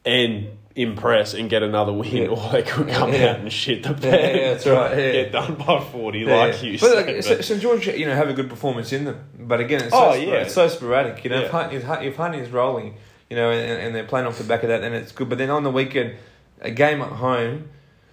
and 0.06 0.58
impress 0.76 1.34
and 1.34 1.50
get 1.50 1.64
another 1.64 1.92
win, 1.94 2.10
Yeah. 2.16 2.28
or 2.30 2.52
they 2.52 2.64
could 2.64 2.88
come 2.90 3.14
Yeah. 3.14 3.32
out 3.32 3.40
and 3.40 3.52
shit 3.52 3.84
the 3.84 3.94
bed. 3.94 4.36
yeah, 4.36 4.54
that's 4.54 4.66
right, 4.66 4.98
yeah. 4.98 5.12
Get 5.12 5.32
done 5.32 5.56
by 5.56 5.80
forty, 5.82 6.20
Yeah, 6.20 6.36
like 6.36 6.62
yeah. 6.64 6.70
you 6.70 6.80
but 6.80 6.90
said. 6.92 7.06
like, 7.08 7.26
but- 7.28 7.46
St 7.46 7.62
George, 7.62 7.88
you 7.88 8.06
know, 8.06 8.16
have 8.16 8.30
a 8.30 8.34
good 8.34 8.50
performance 8.50 8.92
in 8.94 9.06
them. 9.06 9.20
But 9.40 9.60
again, 9.60 9.82
it's 9.82 9.92
so, 9.92 9.98
Oh, 9.98 10.12
sporadic, 10.12 10.28
yeah. 10.30 10.42
it's 10.42 10.54
so 10.54 10.68
sporadic. 10.68 11.24
You 11.24 11.30
know, 11.32 11.38
if, 11.38 11.44
Yeah. 11.44 11.52
Hunt, 11.52 11.74
if, 11.74 11.84
Hunt, 11.84 12.04
if 12.06 12.16
Hunt 12.16 12.36
is 12.36 12.50
rolling, 12.50 12.96
you 13.30 13.36
know, 13.36 13.52
and, 13.52 13.82
and 13.82 13.96
they're 13.96 14.04
playing 14.06 14.28
off 14.28 14.38
the 14.38 14.44
back 14.44 14.64
of 14.64 14.70
that, 14.70 14.82
then 14.82 14.94
it's 14.94 15.12
good. 15.12 15.30
But 15.30 15.38
then 15.38 15.50
on 15.50 15.64
the 15.64 15.72
weekend, 15.72 16.16
a 16.62 16.72
game 16.72 17.02
at 17.02 17.10
home. 17.10 17.70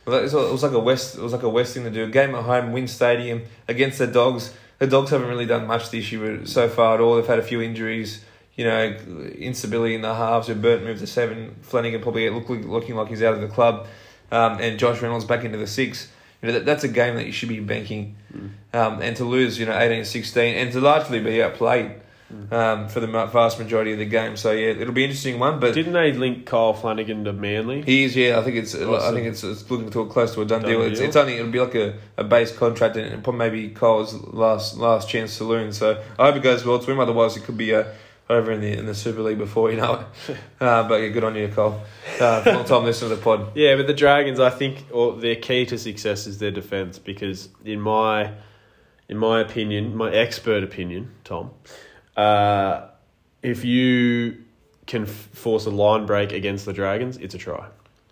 It 0.07 0.11
was, 0.11 0.33
it 0.33 0.37
was 0.53 0.63
like 0.63 0.73
a 0.73 0.79
west. 0.79 1.17
It 1.17 1.21
was 1.21 1.33
like 1.35 1.43
a 1.43 1.49
west 1.51 1.75
thing 1.75 1.85
to 1.85 1.91
do. 1.91 2.05
A 2.05 2.09
game 2.09 2.35
at 2.35 2.43
home, 2.45 2.73
WIN 2.73 2.89
Stadium 2.89 3.43
against 3.69 3.99
the 3.99 4.07
Dogs. 4.07 4.55
The 4.79 4.87
Dogs 4.87 5.11
haven't 5.11 5.29
really 5.29 5.45
done 5.45 5.67
much 5.67 5.91
this 5.91 6.11
year 6.11 6.47
so 6.47 6.67
far 6.69 6.95
at 6.95 7.01
all. 7.03 7.17
They've 7.17 7.27
had 7.27 7.39
a 7.39 7.43
few 7.43 7.61
injuries. 7.61 8.25
You 8.59 8.65
know, 8.65 8.83
instability 9.39 9.95
in 9.95 10.03
the 10.03 10.15
halves. 10.15 10.49
With 10.49 10.61
Burt 10.61 10.83
moved 10.83 11.01
to 11.01 11.07
seven. 11.07 11.57
Flanagan 11.63 12.03
probably 12.03 12.29
look, 12.29 12.49
looking 12.49 12.97
like 12.97 13.09
he's 13.09 13.23
out 13.23 13.33
of 13.33 13.41
the 13.41 13.49
club, 13.49 13.87
um, 14.31 14.59
and 14.61 14.79
Josh 14.79 15.01
Reynolds 15.01 15.25
back 15.25 15.45
into 15.45 15.57
the 15.57 15.67
six. 15.67 16.11
You 16.43 16.49
know, 16.49 16.55
that, 16.55 16.67
that's 16.67 16.85
a 16.85 16.89
game 16.89 17.15
that 17.17 17.25
you 17.27 17.33
should 17.33 17.49
be 17.49 17.61
banking. 17.61 18.17
Um, 18.73 19.01
and 19.01 19.17
to 19.17 19.25
lose, 19.25 19.59
you 19.59 19.67
know, 19.67 19.73
18-16, 19.73 20.55
and 20.55 20.71
to 20.73 20.81
largely 20.81 21.19
be 21.21 21.43
outplayed 21.43 22.01
um, 22.51 22.89
for 22.89 23.01
the 23.01 23.07
vast 23.07 23.59
majority 23.59 23.93
of 23.93 23.99
the 23.99 24.05
game. 24.05 24.37
So 24.37 24.53
yeah, 24.53 24.69
it'll 24.69 24.93
be 24.93 25.05
an 25.05 25.11
interesting 25.11 25.39
one. 25.39 25.61
But 25.61 25.75
Didn't 25.75 25.95
they 25.95 26.13
link 26.13 26.47
Kyle 26.47 26.75
Flanagan 26.75 27.25
to 27.25 27.33
Manly? 27.33 27.83
he 27.83 28.05
is, 28.05 28.15
yeah. 28.17 28.39
I 28.39 28.43
think 28.43 28.57
it's. 28.57 28.75
I 28.75 29.13
think 29.13 29.27
it's, 29.27 29.43
it's 29.43 29.69
looking 29.71 29.91
to 29.91 30.01
a 30.01 30.07
close 30.07 30.35
to 30.35 30.43
a 30.43 30.45
done, 30.45 30.63
Done 30.63 30.71
deal. 30.71 30.83
It's, 30.83 30.99
deal. 30.99 31.09
it's 31.09 31.17
only 31.17 31.37
it'll 31.37 31.51
be 31.51 31.61
like 31.61 31.75
a, 31.75 31.95
a 32.17 32.25
base 32.25 32.55
contract, 32.55 32.97
and 32.97 33.07
it'll 33.07 33.21
probably 33.21 33.39
maybe 33.39 33.69
Cole's 33.71 34.15
last 34.15 34.77
last 34.77 35.09
chance 35.09 35.33
saloon. 35.33 35.73
So 35.73 36.03
I 36.19 36.27
hope 36.27 36.37
it 36.37 36.43
goes 36.43 36.65
well 36.65 36.79
to 36.79 36.91
him. 36.91 37.01
Otherwise, 37.01 37.37
it 37.37 37.45
could 37.45 37.57
be 37.57 37.75
uh, 37.75 37.85
over 38.31 38.53
in 38.53 38.61
the 38.61 38.73
in 38.73 38.87
the 38.87 38.95
Super 38.95 39.23
League 39.23 39.39
before 39.39 39.71
you 39.71 39.79
know 39.79 40.05
it. 40.29 40.37
uh, 40.61 40.87
but 40.87 40.97
yeah, 40.97 41.09
good 41.09 41.25
on 41.25 41.35
you, 41.35 41.49
Cole. 41.49 41.81
Uh, 42.21 42.43
long 42.47 42.65
time 42.65 42.85
listener 42.85 43.09
to 43.09 43.17
the 43.17 43.23
pod. 43.23 43.57
Yeah, 43.57 43.77
but 43.77 43.87
the 43.87 43.95
Dragons, 43.95 44.41
I 44.41 44.51
think, 44.51 44.87
or 44.93 45.17
their 45.17 45.37
key 45.37 45.67
to 45.67 45.79
success 45.79 46.27
is 46.27 46.39
their 46.39 46.51
defense 46.51 46.99
because, 46.99 47.49
in 47.65 47.81
my, 47.81 48.33
in 49.09 49.17
my 49.17 49.41
opinion, 49.41 49.97
my 49.97 50.13
expert 50.13 50.63
opinion, 50.63 51.13
Tom, 51.25 51.51
uh, 52.17 52.89
if 53.43 53.65
you 53.65 54.45
can 54.87 55.03
f- 55.03 55.11
force 55.33 55.67
a 55.67 55.71
line 55.71 56.07
break 56.07 56.33
against 56.33 56.67
the 56.67 56.73
Dragons, 56.73 57.17
it's 57.17 57.35
a 57.35 57.39
try 57.39 57.67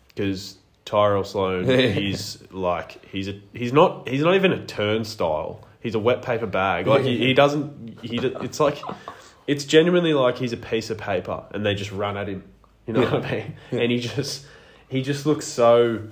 because 0.08 0.56
Tyrell 0.86 1.24
Sloan 1.24 1.68
is 1.70 2.42
like 2.50 3.04
he's 3.06 3.28
a 3.28 3.40
he's 3.52 3.72
not 3.72 4.08
he's 4.08 4.22
not 4.22 4.34
even 4.34 4.52
a 4.52 4.64
turnstile. 4.64 5.62
He's 5.80 5.94
a 5.94 6.00
wet 6.00 6.22
paper 6.22 6.46
bag. 6.46 6.88
Like 6.88 7.04
he, 7.04 7.18
he 7.18 7.34
doesn't 7.34 8.00
he. 8.02 8.18
It's 8.18 8.58
like 8.58 8.80
it's 9.46 9.64
genuinely 9.64 10.12
like 10.14 10.38
he's 10.38 10.52
a 10.52 10.56
piece 10.56 10.90
of 10.90 10.98
paper 10.98 11.44
and 11.52 11.64
they 11.64 11.74
just 11.74 11.92
run 11.92 12.16
at 12.16 12.28
him. 12.28 12.44
You 12.86 12.92
know 12.94 13.02
what 13.02 13.24
I 13.26 13.30
mean? 13.30 13.54
And 13.80 13.90
he 13.92 13.98
just 13.98 14.46
he 14.88 15.02
just 15.02 15.26
looks 15.26 15.46
so 15.46 16.02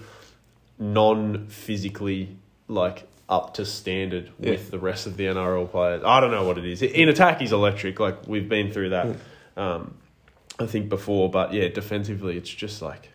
non 0.78 1.46
physically 1.48 2.36
like 2.68 3.06
up 3.28 3.54
to 3.54 3.64
standard 3.64 4.30
Yeah. 4.38 4.50
with 4.50 4.70
the 4.70 4.78
rest 4.78 5.06
of 5.06 5.16
the 5.16 5.24
NRL 5.26 5.70
players. 5.70 6.02
I 6.04 6.20
don't 6.20 6.30
know 6.30 6.44
what 6.44 6.58
it 6.58 6.64
is. 6.64 6.82
In 6.82 7.08
attack, 7.08 7.40
he's 7.40 7.52
electric. 7.52 7.98
Like 8.00 8.26
we've 8.26 8.48
been 8.48 8.70
through 8.70 8.90
that. 8.90 9.16
Um, 9.56 9.94
I 10.58 10.66
think 10.66 10.88
before, 10.88 11.30
but 11.30 11.52
yeah, 11.52 11.68
defensively, 11.68 12.36
it's 12.36 12.50
just 12.50 12.82
like 12.82 13.10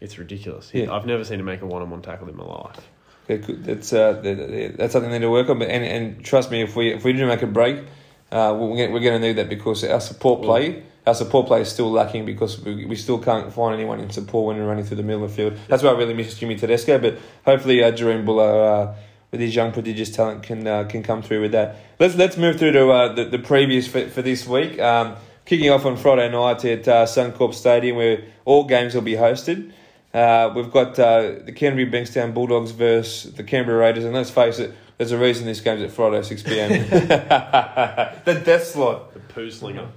it's 0.00 0.18
ridiculous. 0.18 0.70
He- 0.70 0.82
Yeah. 0.84 0.94
I've 0.94 1.06
never 1.06 1.24
seen 1.24 1.40
him 1.40 1.46
make 1.46 1.62
a 1.62 1.66
one-on-one 1.66 2.00
tackle 2.02 2.28
in 2.28 2.36
my 2.36 2.44
life. 2.44 2.88
Yeah. 3.28 3.36
That's 3.48 3.92
uh, 3.92 4.12
that- 4.12 4.22
that- 4.22 4.74
that's 4.78 4.92
something 4.92 5.10
they 5.10 5.18
need 5.18 5.24
to 5.24 5.30
work 5.30 5.48
on. 5.50 5.58
But 5.58 5.68
and, 5.68 5.84
and 5.84 6.24
trust 6.24 6.50
me, 6.50 6.62
if 6.62 6.76
we 6.76 6.90
if 6.92 7.04
we 7.04 7.12
do 7.12 7.26
make 7.26 7.42
a 7.42 7.46
break, 7.46 7.84
Uh, 8.30 8.54
we're 8.58 8.90
we're 8.90 9.00
going 9.00 9.20
to 9.20 9.26
need 9.26 9.36
that 9.36 9.48
because 9.48 9.82
our 9.84 10.00
support 10.00 10.42
play, 10.42 10.84
our 11.06 11.14
support 11.14 11.46
play 11.46 11.62
is 11.62 11.68
still 11.68 11.90
lacking 11.90 12.24
because 12.24 12.60
we, 12.60 12.84
we 12.84 12.96
still 12.96 13.18
can't 13.18 13.52
find 13.52 13.74
anyone 13.74 13.98
in 13.98 14.10
support 14.10 14.46
when 14.46 14.56
we're 14.56 14.68
running 14.68 14.84
through 14.84 14.98
the 14.98 15.02
middle 15.02 15.24
of 15.24 15.30
the 15.30 15.36
field. 15.36 15.58
That's 15.68 15.82
why 15.82 15.90
I 15.90 15.92
really 15.92 16.14
miss 16.14 16.34
Jimmy 16.38 16.56
Tedesco, 16.56 16.98
but 16.98 17.18
hopefully 17.44 17.82
uh, 17.82 17.90
Jahream 17.90 18.24
Bula, 18.24 18.48
uh, 18.52 18.94
with 19.32 19.40
his 19.40 19.54
young 19.54 19.72
prodigious 19.72 20.10
talent, 20.10 20.44
can 20.44 20.66
uh, 20.66 20.84
can 20.84 21.02
come 21.02 21.22
through 21.22 21.40
with 21.42 21.52
that. 21.52 21.76
Let's 21.98 22.14
let's 22.14 22.36
move 22.36 22.58
through 22.58 22.72
to 22.72 22.90
uh, 22.90 23.12
the 23.14 23.24
the 23.24 23.38
previews 23.38 23.88
for, 23.88 24.08
for 24.08 24.22
this 24.22 24.46
week. 24.46 24.78
Um, 24.78 25.16
kicking 25.44 25.70
off 25.70 25.84
on 25.84 25.96
Friday 25.96 26.30
night 26.30 26.64
at 26.64 26.86
uh, 26.86 27.06
Suncorp 27.06 27.54
Stadium, 27.54 27.96
where 27.96 28.22
all 28.44 28.64
games 28.64 28.94
will 28.94 29.02
be 29.02 29.14
hosted. 29.14 29.72
Uh, 30.12 30.52
we've 30.54 30.72
got 30.72 30.98
uh, 30.98 31.34
the 31.44 31.52
Canterbury 31.52 31.90
Bankstown 31.90 32.34
Bulldogs 32.34 32.72
versus 32.72 33.32
the 33.34 33.44
Canberra 33.44 33.78
Raiders, 33.78 34.04
and 34.04 34.12
let's 34.12 34.30
face 34.30 34.58
it, 34.58 34.74
there's 34.98 35.12
a 35.12 35.18
reason 35.18 35.46
this 35.46 35.60
game's 35.60 35.82
at 35.82 35.92
Friday 35.92 36.22
six 36.22 36.42
pm. 36.42 36.88
the 36.90 38.42
death 38.44 38.66
slot. 38.66 39.14
The 39.14 39.20
poo 39.20 39.50
slinger. 39.50 39.88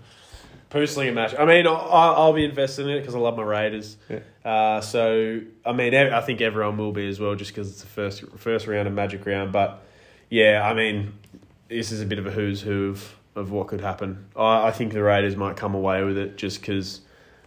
Poo 0.70 0.88
slinger 0.88 1.12
match. 1.12 1.36
I 1.38 1.46
mean, 1.46 1.68
I'll, 1.68 1.76
I'll 1.76 2.34
be 2.34 2.46
invested 2.46 2.86
in 2.86 2.92
it 2.92 3.00
because 3.02 3.16
I 3.16 3.20
love 3.20 3.36
my 3.36 3.44
Raiders. 3.44 3.98
Yeah. 4.10 4.20
Uh, 4.46 4.82
so, 4.82 5.42
I 5.66 5.74
mean, 5.74 5.94
I 5.96 6.22
think 6.22 6.42
everyone 6.42 6.78
will 6.78 6.92
be 6.92 7.08
as 7.10 7.20
well 7.20 7.36
just 7.36 7.52
because 7.52 7.70
it's 7.70 7.82
the 7.82 7.88
first 7.88 8.24
first 8.38 8.68
round 8.68 8.88
of 8.88 8.94
Magic 8.94 9.26
Round. 9.26 9.52
But, 9.52 9.84
yeah, 10.30 10.62
I 10.64 10.74
mean, 10.74 11.14
this 11.70 11.92
is 11.92 12.02
a 12.02 12.06
bit 12.06 12.20
of 12.20 12.28
a 12.28 12.32
who's 12.32 12.62
who 12.62 12.92
of, 12.92 13.16
of 13.36 13.52
what 13.52 13.68
could 13.68 13.82
happen. 13.82 14.28
I, 14.36 14.68
I 14.68 14.72
think 14.72 14.94
the 14.94 15.04
Raiders 15.04 15.36
might 15.36 15.58
come 15.58 15.76
away 15.76 16.04
with 16.04 16.18
it 16.18 16.38
just 16.38 16.62
because 16.62 17.02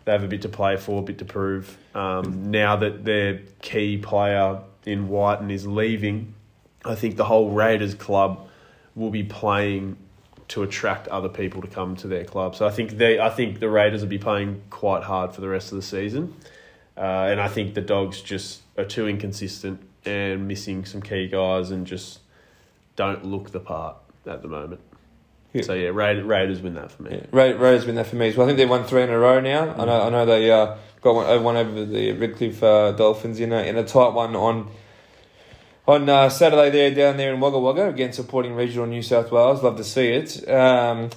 they 0.06 0.12
have 0.12 0.22
a 0.22 0.28
bit 0.28 0.42
to 0.42 0.48
play 0.48 0.76
for, 0.76 1.00
a 1.00 1.02
bit 1.02 1.18
to 1.18 1.24
prove. 1.24 1.76
Um, 1.94 2.50
now 2.50 2.76
that 2.76 3.04
their 3.04 3.40
key 3.60 3.98
player 3.98 4.60
in 4.86 5.08
Wighton 5.08 5.50
is 5.50 5.66
leaving, 5.66 6.32
I 6.84 6.94
think 6.94 7.16
the 7.16 7.24
whole 7.24 7.50
Raiders 7.50 7.94
club 7.94 8.48
will 8.94 9.10
be 9.10 9.24
playing 9.24 9.96
to 10.48 10.62
attract 10.62 11.08
other 11.08 11.28
people 11.28 11.60
to 11.60 11.66
come 11.66 11.96
to 11.96 12.06
their 12.06 12.24
club. 12.24 12.54
So 12.54 12.68
I 12.68 12.70
think 12.70 12.92
they, 12.92 13.18
I 13.18 13.30
think 13.30 13.58
the 13.58 13.68
Raiders 13.68 14.00
will 14.00 14.08
be 14.08 14.18
playing 14.18 14.62
quite 14.70 15.02
hard 15.02 15.34
for 15.34 15.40
the 15.40 15.48
rest 15.48 15.72
of 15.72 15.76
the 15.76 15.82
season, 15.82 16.36
uh, 16.96 17.00
and 17.00 17.40
I 17.40 17.48
think 17.48 17.74
the 17.74 17.80
Dogs 17.80 18.22
just 18.22 18.62
are 18.78 18.84
too 18.84 19.08
inconsistent 19.08 19.80
and 20.04 20.46
missing 20.46 20.84
some 20.84 21.02
key 21.02 21.26
guys 21.26 21.72
and 21.72 21.84
just 21.84 22.20
don't 22.94 23.24
look 23.24 23.50
the 23.50 23.58
part 23.58 23.96
at 24.24 24.40
the 24.40 24.48
moment. 24.48 24.80
Yeah. 25.56 25.62
So 25.62 25.74
yeah, 25.74 25.88
Raiders, 25.88 26.24
Raiders 26.24 26.60
win 26.60 26.74
that 26.74 26.92
for 26.92 27.02
me. 27.02 27.12
Yeah, 27.12 27.26
Ra- 27.30 27.58
Raiders 27.58 27.84
been 27.84 27.94
there 27.94 28.04
for 28.04 28.16
me. 28.16 28.32
So 28.32 28.42
I 28.42 28.46
think 28.46 28.58
they've 28.58 28.68
won 28.68 28.84
three 28.84 29.02
in 29.02 29.10
a 29.10 29.18
row 29.18 29.40
now. 29.40 29.74
I 29.74 29.84
know. 29.84 30.02
I 30.02 30.10
know 30.10 30.26
they 30.26 30.50
uh, 30.50 30.76
got 31.00 31.14
one, 31.14 31.26
uh, 31.26 31.40
one 31.40 31.56
over 31.56 31.84
the 31.84 32.12
Redcliffe 32.12 32.62
uh, 32.62 32.92
Dolphins 32.92 33.40
in 33.40 33.52
a 33.52 33.62
in 33.62 33.76
a 33.76 33.84
tight 33.84 34.12
one 34.12 34.36
on 34.36 34.70
on 35.86 36.08
uh, 36.08 36.28
Saturday 36.28 36.70
there 36.70 36.94
down 36.94 37.16
there 37.16 37.32
in 37.32 37.40
Wagga 37.40 37.58
Wagga 37.58 37.88
again 37.88 38.12
supporting 38.12 38.54
regional 38.54 38.86
New 38.86 39.02
South 39.02 39.30
Wales. 39.30 39.62
Love 39.62 39.76
to 39.76 39.84
see 39.84 40.08
it. 40.08 40.48
Um, 40.48 41.10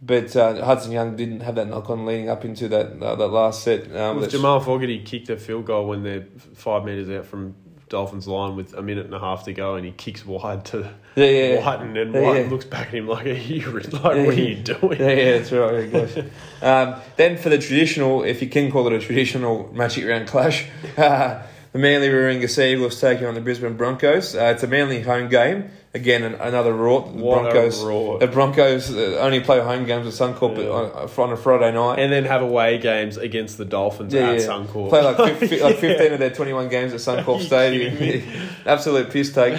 but 0.00 0.34
uh, 0.36 0.64
Hudson 0.64 0.92
Young 0.92 1.16
didn't 1.16 1.40
have 1.40 1.56
that 1.56 1.66
knock 1.66 1.90
on 1.90 2.06
leading 2.06 2.28
up 2.28 2.44
into 2.44 2.68
that 2.68 3.02
uh, 3.02 3.16
that 3.16 3.28
last 3.28 3.62
set. 3.62 3.94
Um, 3.96 4.28
Jamal 4.28 4.60
Fogarty 4.60 5.02
kicked 5.02 5.28
a 5.28 5.36
field 5.36 5.66
goal 5.66 5.88
when 5.88 6.02
they're 6.02 6.26
five 6.54 6.84
metres 6.84 7.10
out 7.10 7.26
from 7.26 7.56
Dolphins 7.88 8.26
line 8.28 8.56
with 8.56 8.74
a 8.74 8.82
minute 8.82 9.06
and 9.06 9.14
a 9.14 9.18
half 9.18 9.44
to 9.44 9.52
go, 9.52 9.74
and 9.74 9.84
he 9.84 9.92
kicks 9.92 10.24
wide 10.26 10.64
to 10.66 10.90
yeah, 11.16 11.24
yeah, 11.24 11.64
Wighton, 11.64 11.96
and 11.96 12.14
Yeah, 12.14 12.20
Wighton 12.20 12.44
yeah. 12.44 12.50
looks 12.50 12.64
back 12.64 12.88
at 12.88 12.94
him 12.94 13.08
like, 13.08 13.26
"Are 13.26 13.30
you 13.30 13.70
like, 13.70 13.92
Yeah, 13.92 14.00
what 14.00 14.16
are 14.16 14.32
you 14.32 14.56
doing?" 14.56 15.00
Yeah, 15.00 15.10
yeah, 15.10 15.38
that's 15.38 15.52
right. 15.52 15.92
Gosh. 15.92 16.24
um, 16.62 17.00
then 17.16 17.36
for 17.36 17.48
the 17.48 17.58
traditional, 17.58 18.22
if 18.22 18.40
you 18.42 18.48
can 18.48 18.70
call 18.70 18.86
it 18.86 18.92
a 18.92 18.98
traditional 19.00 19.72
Magic 19.72 20.06
Round 20.06 20.28
clash, 20.28 20.66
uh, 20.96 21.42
the 21.72 21.78
Manly 21.78 22.08
Warringah 22.08 22.48
Sea 22.48 22.72
Eagles 22.74 23.00
taking 23.00 23.26
on 23.26 23.34
the 23.34 23.40
Brisbane 23.40 23.76
Broncos. 23.76 24.34
Uh, 24.34 24.52
it's 24.54 24.62
a 24.62 24.66
Manly 24.66 25.02
home 25.02 25.28
game. 25.28 25.70
Again, 25.94 26.22
an, 26.22 26.34
another 26.34 26.72
rort. 26.74 27.16
The 27.16 27.22
What 27.22 27.42
Broncos, 27.50 27.80
the 28.20 28.26
Broncos 28.30 28.94
uh, 28.94 29.18
only 29.20 29.40
play 29.40 29.58
home 29.60 29.86
games 29.86 30.04
with 30.04 30.14
Suncorp 30.14 30.58
Yeah. 30.58 30.68
on, 30.68 31.08
on 31.08 31.32
a 31.32 31.36
Friday 31.36 31.72
night. 31.72 31.98
And 31.98 32.12
then 32.12 32.24
have 32.24 32.42
away 32.42 32.76
games 32.78 33.16
against 33.16 33.56
the 33.56 33.64
Dolphins 33.64 34.12
Yeah, 34.12 34.30
at 34.30 34.40
yeah. 34.40 34.46
Suncorp. 34.46 34.90
Play 34.90 35.02
like, 35.02 35.36
fi- 35.38 35.62
like 35.62 35.78
15 35.78 36.12
of 36.12 36.18
their 36.18 36.30
21 36.30 36.68
games 36.68 36.92
at 36.92 37.00
Suncorp 37.00 37.40
Stadium. 37.40 38.22
Absolute 38.66 39.10
piss 39.10 39.32
take. 39.32 39.54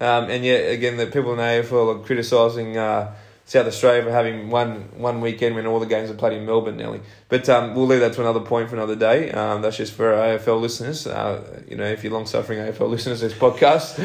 Um, 0.00 0.30
and 0.30 0.42
yet, 0.42 0.70
again, 0.72 0.96
the 0.96 1.06
people 1.06 1.32
in 1.32 1.36
the 1.36 1.42
AFL 1.42 1.96
are 1.96 2.04
criticising 2.04 2.78
uh, 2.78 3.14
South 3.44 3.66
Australia 3.66 4.02
for 4.04 4.10
having 4.10 4.48
one 4.48 4.88
one 4.96 5.20
weekend 5.20 5.54
when 5.54 5.66
all 5.66 5.78
the 5.78 5.84
games 5.84 6.08
are 6.10 6.14
played 6.14 6.32
in 6.32 6.46
Melbourne 6.46 6.78
nearly. 6.78 7.02
But 7.28 7.46
um, 7.50 7.74
we'll 7.74 7.86
leave 7.86 8.00
that 8.00 8.14
to 8.14 8.22
another 8.22 8.40
point 8.40 8.70
for 8.70 8.76
another 8.76 8.96
day. 8.96 9.30
Um, 9.32 9.60
that's 9.60 9.76
just 9.76 9.92
for 9.92 10.12
AFL 10.14 10.62
listeners. 10.62 11.06
Uh, 11.06 11.62
you 11.68 11.76
know, 11.76 11.84
if 11.84 12.02
you're 12.02 12.12
long 12.14 12.24
suffering 12.24 12.58
AFL 12.58 12.88
listeners, 12.88 13.20
this 13.20 13.34
podcast. 13.34 14.00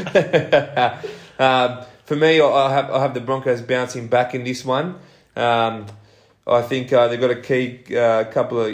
um, 1.40 1.84
for 2.06 2.16
me, 2.16 2.42
I- 2.42 2.74
have 2.74 2.92
I 2.92 3.02
have 3.02 3.14
the 3.14 3.22
Broncos 3.22 3.62
bouncing 3.62 4.08
back 4.08 4.36
in 4.36 4.44
this 4.44 4.64
one. 4.66 4.96
Um, 5.36 5.86
I 6.46 6.62
think 6.62 6.92
uh, 6.92 7.08
they've 7.08 7.20
got 7.20 7.32
a 7.32 7.42
key 7.42 7.96
uh, 7.96 8.26
couple 8.26 8.60
of 8.60 8.74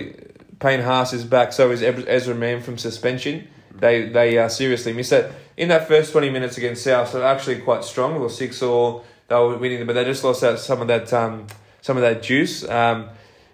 Payne 0.59 0.81
Haas 0.81 1.13
is 1.13 1.23
back. 1.23 1.53
So 1.53 1.71
is 1.71 1.83
Ezra 1.83 2.33
Mam 2.35 2.61
from 2.61 2.77
suspension. 2.77 3.47
They 3.73 4.09
they 4.09 4.37
uh, 4.37 4.47
seriously 4.47 4.93
missed 4.93 5.11
it 5.11 5.31
in 5.57 5.69
that 5.69 5.87
first 5.87 6.11
twenty 6.11 6.29
minutes 6.29 6.57
against 6.57 6.83
South. 6.83 7.09
So 7.09 7.23
actually 7.23 7.61
quite 7.61 7.83
strong. 7.83 8.15
It 8.15 8.19
was 8.19 8.37
six 8.37 8.61
or 8.61 9.03
they 9.27 9.35
were 9.35 9.57
winning, 9.57 9.85
but 9.85 9.93
they 9.93 10.05
just 10.05 10.23
lost 10.23 10.43
out 10.43 10.59
some 10.59 10.81
of 10.81 10.87
that 10.87 11.11
um, 11.13 11.47
some 11.81 11.97
of 11.97 12.01
that 12.01 12.23
juice. 12.23 12.67
Um, 12.67 13.09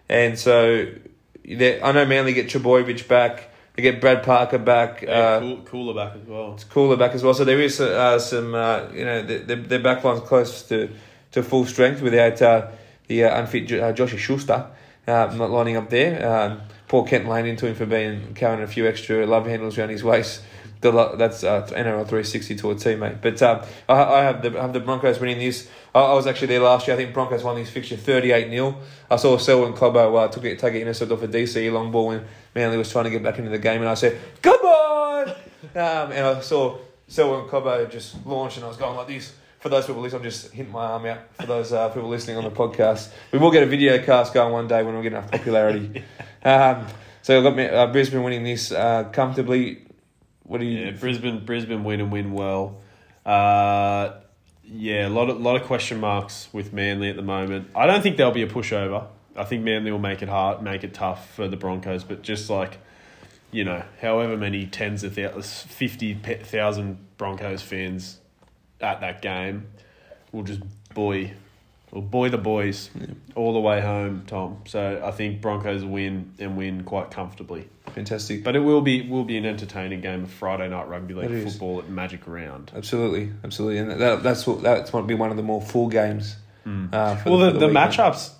and 0.07 0.38
so 0.38 0.88
I 1.45 1.91
know 1.91 2.05
Manly 2.05 2.34
get 2.34 2.47
Trbojevic 2.47 3.07
back. 3.07 3.51
They 3.76 3.84
get 3.84 4.01
Brad 4.01 4.24
Parker 4.24 4.57
back. 4.57 5.01
Yeah, 5.01 5.09
uh, 5.09 5.39
cool, 5.39 5.57
Koula 5.61 5.93
back 5.93 6.15
as 6.22 6.28
well. 6.28 6.59
Koula 6.69 6.97
back 6.97 7.13
as 7.13 7.24
well. 7.24 7.34
So 7.34 7.45
there 7.45 7.61
is 7.61 7.80
uh, 7.80 8.19
some, 8.19 8.53
uh, 8.53 8.88
you 8.93 9.05
know, 9.05 9.22
the, 9.22 9.38
the, 9.38 9.55
their 9.55 9.80
back 9.80 10.03
line's 10.03 10.22
close 10.22 10.63
to, 10.63 10.89
to 11.32 11.41
full 11.41 11.65
strength 11.65 12.01
without 12.01 12.41
uh, 12.41 12.67
the 13.07 13.24
uh, 13.24 13.39
unfit 13.39 13.67
Jo- 13.67 13.82
uh, 13.82 13.91
Joshua 13.93 14.19
Schuster 14.19 14.67
uh, 15.07 15.34
not 15.36 15.49
lining 15.49 15.78
up 15.78 15.89
there. 15.89 16.28
Um, 16.28 16.61
Paul 16.88 17.05
Kent 17.05 17.28
Lane 17.28 17.45
into 17.45 17.67
him 17.67 17.76
for 17.76 17.86
being 17.86 18.34
carrying 18.34 18.61
a 18.61 18.67
few 18.67 18.88
extra 18.88 19.26
love 19.26 19.45
handles 19.45 19.78
around 19.78 19.89
his 19.89 20.03
waist. 20.03 20.41
The, 20.82 21.15
that's 21.15 21.43
uh, 21.43 21.61
NRL 21.67 22.07
360 22.07 22.55
to 22.55 22.71
a 22.71 22.75
teammate. 22.75 23.21
But 23.21 23.41
um, 23.43 23.61
I, 23.88 24.03
I 24.03 24.23
have 24.23 24.41
the 24.41 24.49
have 24.59 24.73
the 24.73 24.79
Broncos 24.79 25.19
winning 25.19 25.38
this. 25.38 25.69
I, 25.93 25.99
I 25.99 26.13
was 26.13 26.25
actually 26.25 26.47
there 26.47 26.59
last 26.59 26.88
year. 26.88 26.95
I 26.95 26.97
think 26.97 27.13
Broncos 27.13 27.43
won 27.43 27.55
this 27.55 27.69
fixture 27.69 27.97
38 27.97 28.49
0. 28.49 28.77
I 29.09 29.15
saw 29.17 29.38
Selwyn 29.38 29.73
Cobbo 29.73 30.17
uh, 30.17 30.27
took 30.27 30.43
it, 30.45 30.57
take 30.57 30.73
it 30.73 30.82
intercept 30.82 31.11
off 31.11 31.21
a 31.21 31.27
DC 31.27 31.71
long 31.71 31.91
ball 31.91 32.07
when 32.07 32.25
Manly 32.55 32.77
was 32.77 32.91
trying 32.91 33.03
to 33.05 33.11
get 33.11 33.21
back 33.21 33.38
into 33.38 33.51
the 33.51 33.59
game, 33.59 33.82
and 33.82 33.89
I 33.89 33.93
said, 33.93 34.19
"Come 34.41 34.59
on!" 34.59 35.29
Um, 35.29 36.11
and 36.11 36.25
I 36.25 36.39
saw 36.41 36.79
Selwyn 37.07 37.47
Cobbo 37.47 37.89
just 37.89 38.25
launch, 38.25 38.55
and 38.55 38.65
I 38.65 38.67
was 38.67 38.77
going 38.77 38.95
like 38.95 39.07
this. 39.07 39.34
For 39.59 39.69
those 39.69 39.86
people 39.86 40.01
listening, 40.01 40.21
I'm 40.21 40.29
just 40.32 40.51
hitting 40.51 40.71
my 40.71 40.86
arm 40.86 41.05
out. 41.05 41.19
For 41.36 41.45
those 41.45 41.71
uh, 41.71 41.89
people 41.89 42.09
listening 42.09 42.38
on 42.38 42.43
the 42.43 42.49
podcast, 42.49 43.11
we 43.32 43.38
will 43.38 43.51
get 43.51 43.61
a 43.61 43.67
video 43.67 44.03
cast 44.03 44.34
going 44.34 44.51
one 44.51 44.67
day 44.67 44.82
when 44.82 44.95
we 44.95 45.03
get 45.03 45.11
enough 45.11 45.29
popularity. 45.29 46.03
um, 46.43 46.88
so 47.21 47.38
I've 47.38 47.43
got 47.43 47.55
me- 47.55 47.67
uh, 47.67 47.86
Brisbane 47.86 48.23
winning 48.23 48.43
this 48.43 48.71
uh, 48.71 49.03
comfortably. 49.13 49.86
What 50.52 50.60
do 50.60 50.66
you? 50.66 50.84
Yeah, 50.84 50.91
Brisbane, 50.91 51.45
Brisbane 51.45 51.86
win 51.86 52.02
and 52.02 52.12
win 52.12 52.34
well. 52.34 52.82
Uh, 53.26 54.16
yeah, 54.66 55.08
a 55.08 55.10
lot 55.10 55.30
of 55.30 55.39
lot 55.39 55.56
of 55.56 55.66
question 55.66 56.02
marks 56.02 56.49
with 56.52 56.74
Manly 56.74 57.10
at 57.10 57.16
the 57.16 57.22
moment. 57.22 57.70
I 57.74 57.88
don't 57.88 58.02
think 58.02 58.18
there'll 58.18 58.34
be 58.34 58.41
a 58.41 58.47
pushover. 58.47 59.08
I 59.38 59.45
think 59.45 59.64
Manly 59.64 59.93
will 59.93 59.99
make 59.99 60.22
it 60.22 60.28
hard, 60.28 60.62
make 60.62 60.84
it 60.84 60.93
tough 60.93 61.34
for 61.36 61.47
the 61.47 61.56
Broncos. 61.56 62.04
But 62.04 62.22
just 62.22 62.49
like, 62.49 62.80
you 63.49 63.64
know, 63.64 63.84
however 64.02 64.36
many 64.36 64.66
tens 64.66 65.06
of 65.06 65.16
thousands, 65.16 65.62
fifty 65.62 66.16
thousand 66.16 66.97
Broncos 67.16 67.62
fans 67.62 68.20
at 68.82 68.99
that 68.99 69.22
game 69.22 69.68
will 70.34 70.43
just 70.43 70.60
buoy, 70.93 71.32
will 71.91 72.01
buoy 72.01 72.29
the 72.29 72.37
boys 72.37 72.89
all 73.35 73.53
the 73.53 73.59
way 73.59 73.81
home, 73.81 74.23
Tom. 74.27 74.59
So 74.65 75.01
I 75.03 75.11
think 75.11 75.41
Broncos 75.41 75.83
win 75.83 76.33
and 76.39 76.57
win 76.57 76.83
quite 76.83 77.11
comfortably. 77.11 77.67
Fantastic. 77.93 78.43
But 78.43 78.55
it 78.55 78.59
will 78.59 78.81
be 78.81 79.07
will 79.09 79.25
be 79.25 79.37
an 79.37 79.45
entertaining 79.45 80.01
game 80.01 80.23
of 80.23 80.31
Friday 80.31 80.69
night 80.69 80.87
rugby 80.87 81.13
league 81.13 81.43
football 81.49 81.79
at 81.79 81.89
Magic 81.89 82.25
Round. 82.27 82.71
Absolutely, 82.75 83.31
absolutely, 83.43 83.79
and 83.79 83.99
that, 83.99 84.23
that's 84.23 84.47
what 84.47 84.61
that's 84.61 84.93
what 84.93 85.05
be 85.07 85.15
one 85.15 85.31
of 85.31 85.37
the 85.37 85.43
more 85.43 85.61
full 85.61 85.87
games. 85.89 86.37
Uh, 86.65 87.15
for 87.15 87.29
Well, 87.31 87.39
the, 87.39 87.51
the, 87.57 87.67
weekend. 87.67 87.75
matchups 87.93 88.31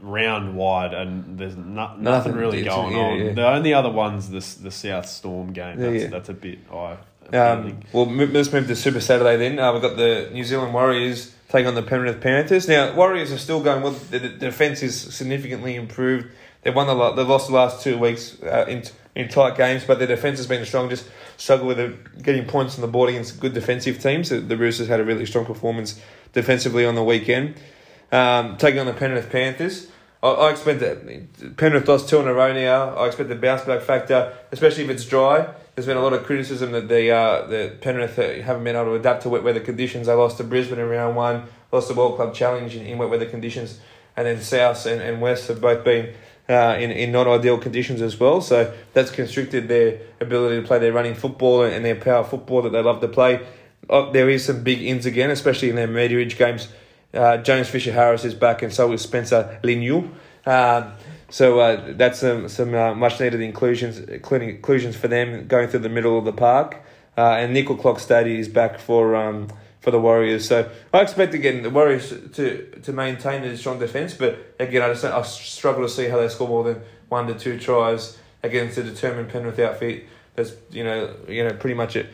round 0.00 0.56
wide 0.56 0.94
and 0.94 1.36
there's 1.38 1.56
no, 1.56 1.96
nothing, 1.96 2.02
Nothing, 2.04 2.32
really 2.34 2.62
going 2.62 2.92
yeah, 2.94 3.02
on. 3.02 3.18
yeah. 3.18 3.32
The 3.32 3.46
only 3.48 3.74
other 3.74 3.90
one's 3.90 4.28
the 4.30 4.62
the 4.62 4.70
South 4.70 5.06
Storm 5.06 5.52
game. 5.52 5.78
Yeah, 5.78 5.90
That's, 5.90 6.02
yeah. 6.04 6.08
that's 6.08 6.28
a 6.28 6.34
bit 6.34 6.60
high. 6.70 6.96
Um, 7.32 7.80
well, 7.92 8.06
let's 8.06 8.52
move 8.52 8.66
to 8.68 8.74
Super 8.76 9.00
Saturday 9.00 9.36
then. 9.36 9.58
Uh, 9.58 9.72
we've 9.72 9.82
got 9.82 9.96
the 9.96 10.30
New 10.32 10.42
Zealand 10.44 10.72
Warriors 10.74 11.32
taking 11.50 11.66
on 11.66 11.74
the 11.74 11.82
Penrith 11.82 12.20
Panthers. 12.20 12.68
Now, 12.68 12.94
Warriors 12.94 13.32
are 13.32 13.38
still 13.38 13.60
going 13.60 13.82
well. 13.82 13.92
The, 13.92 14.20
defence 14.20 14.82
is 14.82 14.98
significantly 14.98 15.74
improved. 15.74 16.28
They've 16.62 16.74
won 16.74 16.86
the 16.86 17.12
they've 17.12 17.28
lost 17.28 17.48
the 17.48 17.54
last 17.54 17.82
two 17.82 17.98
weeks 17.98 18.40
uh, 18.42 18.66
in 18.68 18.84
in 19.14 19.28
tight 19.28 19.56
games, 19.56 19.84
but 19.84 19.98
their 19.98 20.06
defence 20.06 20.38
has 20.38 20.46
been 20.46 20.64
strong. 20.64 20.88
Just 20.88 21.08
struggle 21.36 21.66
with 21.66 22.22
getting 22.22 22.46
points 22.46 22.76
on 22.76 22.82
the 22.82 22.88
board 22.88 23.10
against 23.10 23.40
good 23.40 23.52
defensive 23.52 24.00
teams. 24.00 24.28
The, 24.28 24.40
the 24.40 24.56
Roosters 24.56 24.88
had 24.88 25.00
a 25.00 25.04
really 25.04 25.26
strong 25.26 25.44
performance 25.44 26.00
defensively 26.32 26.86
on 26.86 26.94
the 26.94 27.02
weekend, 27.02 27.56
um, 28.12 28.56
taking 28.56 28.78
on 28.78 28.86
the 28.86 28.92
Penrith 28.92 29.30
Panthers. 29.30 29.88
I, 30.22 30.28
I 30.28 30.50
expect 30.50 30.80
that 30.80 31.56
Penrith 31.56 31.88
lost 31.88 32.08
two 32.08 32.18
in 32.18 32.28
a 32.28 32.34
row 32.34 32.52
now. 32.52 32.94
I 32.94 33.06
expect 33.06 33.28
the 33.28 33.34
bounce 33.34 33.62
back 33.62 33.82
factor, 33.82 34.36
especially 34.52 34.84
if 34.84 34.90
it's 34.90 35.04
dry. 35.04 35.52
There's 35.80 35.86
been 35.86 35.96
a 35.96 36.02
lot 36.02 36.12
of 36.12 36.24
criticism 36.24 36.72
that 36.72 36.88
the 36.88 37.10
uh, 37.10 37.70
Penrith 37.80 38.18
uh, 38.18 38.42
haven't 38.42 38.64
been 38.64 38.76
able 38.76 38.84
to 38.84 38.94
adapt 38.96 39.22
to 39.22 39.30
wet 39.30 39.42
weather 39.42 39.60
conditions. 39.60 40.08
They 40.08 40.12
lost 40.12 40.36
to 40.36 40.44
Brisbane 40.44 40.78
in 40.78 40.86
round 40.86 41.16
one. 41.16 41.44
lost 41.72 41.88
the 41.88 41.94
World 41.94 42.16
Club 42.16 42.34
Challenge 42.34 42.76
in, 42.76 42.84
in 42.84 42.98
wet 42.98 43.08
weather 43.08 43.24
conditions, 43.24 43.80
and 44.14 44.26
then 44.26 44.42
South 44.42 44.84
and, 44.84 45.00
and 45.00 45.22
West 45.22 45.48
have 45.48 45.62
both 45.62 45.82
been 45.82 46.14
uh, 46.50 46.76
in, 46.78 46.90
in 46.90 47.12
not 47.12 47.26
ideal 47.26 47.56
conditions 47.56 48.02
as 48.02 48.20
well. 48.20 48.42
So 48.42 48.74
that's 48.92 49.10
constricted 49.10 49.68
their 49.68 50.00
ability 50.20 50.60
to 50.60 50.66
play 50.66 50.80
their 50.80 50.92
running 50.92 51.14
football 51.14 51.62
and 51.62 51.82
their 51.82 51.96
power 51.96 52.24
football 52.24 52.60
that 52.60 52.72
they 52.72 52.82
love 52.82 53.00
to 53.00 53.08
play. 53.08 53.40
Oh, 53.88 54.12
there 54.12 54.28
is 54.28 54.44
some 54.44 54.62
big 54.62 54.82
ins 54.82 55.06
again, 55.06 55.30
especially 55.30 55.70
in 55.70 55.76
their 55.76 55.86
media 55.86 56.22
games. 56.26 56.68
Uh, 57.14 57.38
James 57.38 57.70
Fisher 57.70 57.92
Harris 57.92 58.26
is 58.26 58.34
back, 58.34 58.60
and 58.60 58.70
so 58.70 58.92
is 58.92 59.00
Spencer 59.00 59.58
Leniu. 59.64 60.10
Um, 60.44 60.92
so 61.30 61.60
uh, 61.60 61.92
that's 61.94 62.18
some 62.18 62.48
some 62.48 62.74
uh, 62.74 62.94
much 62.94 63.20
needed 63.20 63.40
inclusions 63.40 63.98
inclusions 63.98 64.96
for 64.96 65.08
them 65.08 65.46
going 65.46 65.68
through 65.68 65.80
the 65.80 65.88
middle 65.88 66.18
of 66.18 66.24
the 66.24 66.32
park. 66.32 66.78
Uh, 67.16 67.32
and 67.32 67.54
Nicoll-Klokstad 67.54 68.26
is 68.26 68.48
back 68.48 68.78
for 68.78 69.14
um, 69.14 69.48
for 69.80 69.90
the 69.90 70.00
Warriors. 70.00 70.46
So 70.46 70.70
I 70.92 71.00
expect 71.00 71.34
again 71.34 71.62
the 71.62 71.70
Warriors 71.70 72.10
to 72.10 72.80
to 72.82 72.92
maintain 72.92 73.44
a 73.44 73.56
strong 73.56 73.78
defence, 73.78 74.14
but 74.14 74.54
again 74.58 74.82
I 74.82 74.88
just 74.88 75.04
I 75.04 75.22
struggle 75.22 75.82
to 75.82 75.88
see 75.88 76.08
how 76.08 76.18
they 76.18 76.28
score 76.28 76.48
more 76.48 76.64
than 76.64 76.82
one 77.08 77.26
to 77.28 77.34
two 77.34 77.58
tries 77.58 78.18
against 78.42 78.78
a 78.78 78.82
determined 78.82 79.28
Penrith 79.28 79.58
outfit. 79.58 80.04
That's 80.34 80.52
you 80.70 80.82
know 80.82 81.14
you 81.28 81.44
know 81.44 81.52
pretty 81.52 81.74
much 81.74 81.94
it, 81.94 82.08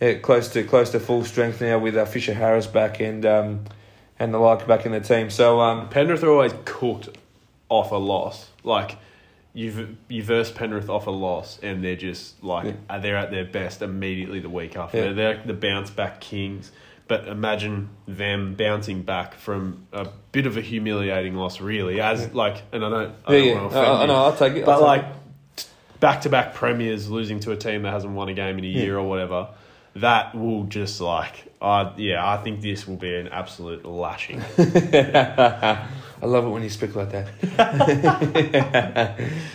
it 0.00 0.22
close 0.22 0.48
to 0.50 0.64
close 0.64 0.90
to 0.90 1.00
full 1.00 1.24
strength 1.24 1.60
now 1.60 1.78
with 1.78 1.96
uh, 1.96 2.06
Fisher 2.06 2.34
Harris 2.34 2.66
back 2.66 3.00
and 3.00 3.26
um, 3.26 3.64
and 4.18 4.32
the 4.32 4.38
like 4.38 4.66
back 4.66 4.86
in 4.86 4.92
the 4.92 5.00
team. 5.00 5.28
So 5.28 5.60
um, 5.60 5.90
Penrith 5.90 6.22
are 6.22 6.30
always 6.30 6.54
cooked 6.64 7.10
off 7.68 7.92
a 7.92 7.96
loss. 7.96 8.50
Like 8.64 8.96
you've 9.52 9.96
you 10.08 10.22
verse 10.24 10.50
Penrith 10.50 10.88
off 10.90 11.06
a 11.06 11.10
loss, 11.10 11.58
and 11.62 11.84
they're 11.84 11.94
just 11.94 12.42
like 12.42 12.74
Yeah. 12.90 12.98
they're 12.98 13.16
at 13.16 13.30
their 13.30 13.44
best 13.44 13.82
immediately 13.82 14.40
the 14.40 14.50
week 14.50 14.76
after. 14.76 14.98
Yeah. 14.98 15.12
They're 15.12 15.42
the 15.44 15.54
bounce 15.54 15.90
back 15.90 16.20
kings. 16.20 16.72
But 17.06 17.28
imagine 17.28 17.90
them 18.08 18.54
bouncing 18.54 19.02
back 19.02 19.34
from 19.34 19.86
a 19.92 20.08
bit 20.32 20.46
of 20.46 20.56
a 20.56 20.62
humiliating 20.62 21.34
loss, 21.34 21.60
really. 21.60 22.00
As 22.00 22.32
like, 22.32 22.62
and 22.72 22.82
I 22.82 22.88
don't, 22.88 23.14
I 23.26 23.34
yeah, 23.34 23.38
don't 23.38 23.46
yeah, 23.46 23.54
want 23.60 23.72
to 23.72 23.78
offend 23.78 23.92
I 23.96 24.00
you, 24.00 24.06
know 24.06 24.14
I'll 24.14 24.36
take 24.36 24.52
it. 24.54 24.64
but 24.64 24.76
take 24.76 24.82
like 24.86 25.04
back 26.00 26.22
to 26.22 26.30
back 26.30 26.54
premiers 26.54 27.10
losing 27.10 27.40
to 27.40 27.52
a 27.52 27.56
team 27.56 27.82
that 27.82 27.90
hasn't 27.92 28.14
won 28.14 28.30
a 28.30 28.32
game 28.34 28.56
in 28.58 28.64
a 28.64 28.68
year 28.68 28.96
or 28.96 29.06
whatever, 29.06 29.48
that 29.96 30.34
will 30.34 30.64
just 30.64 30.98
like, 31.02 31.44
uh, 31.60 31.92
yeah, 31.98 32.26
I 32.26 32.38
think 32.38 32.62
this 32.62 32.88
will 32.88 32.96
be 32.96 33.14
an 33.14 33.28
absolute 33.28 33.84
lashing. 33.84 34.42
I 36.24 36.26
love 36.26 36.46
it 36.46 36.48
when 36.48 36.62
you 36.62 36.70
speak 36.70 36.96
like 36.96 37.10
that. 37.10 37.28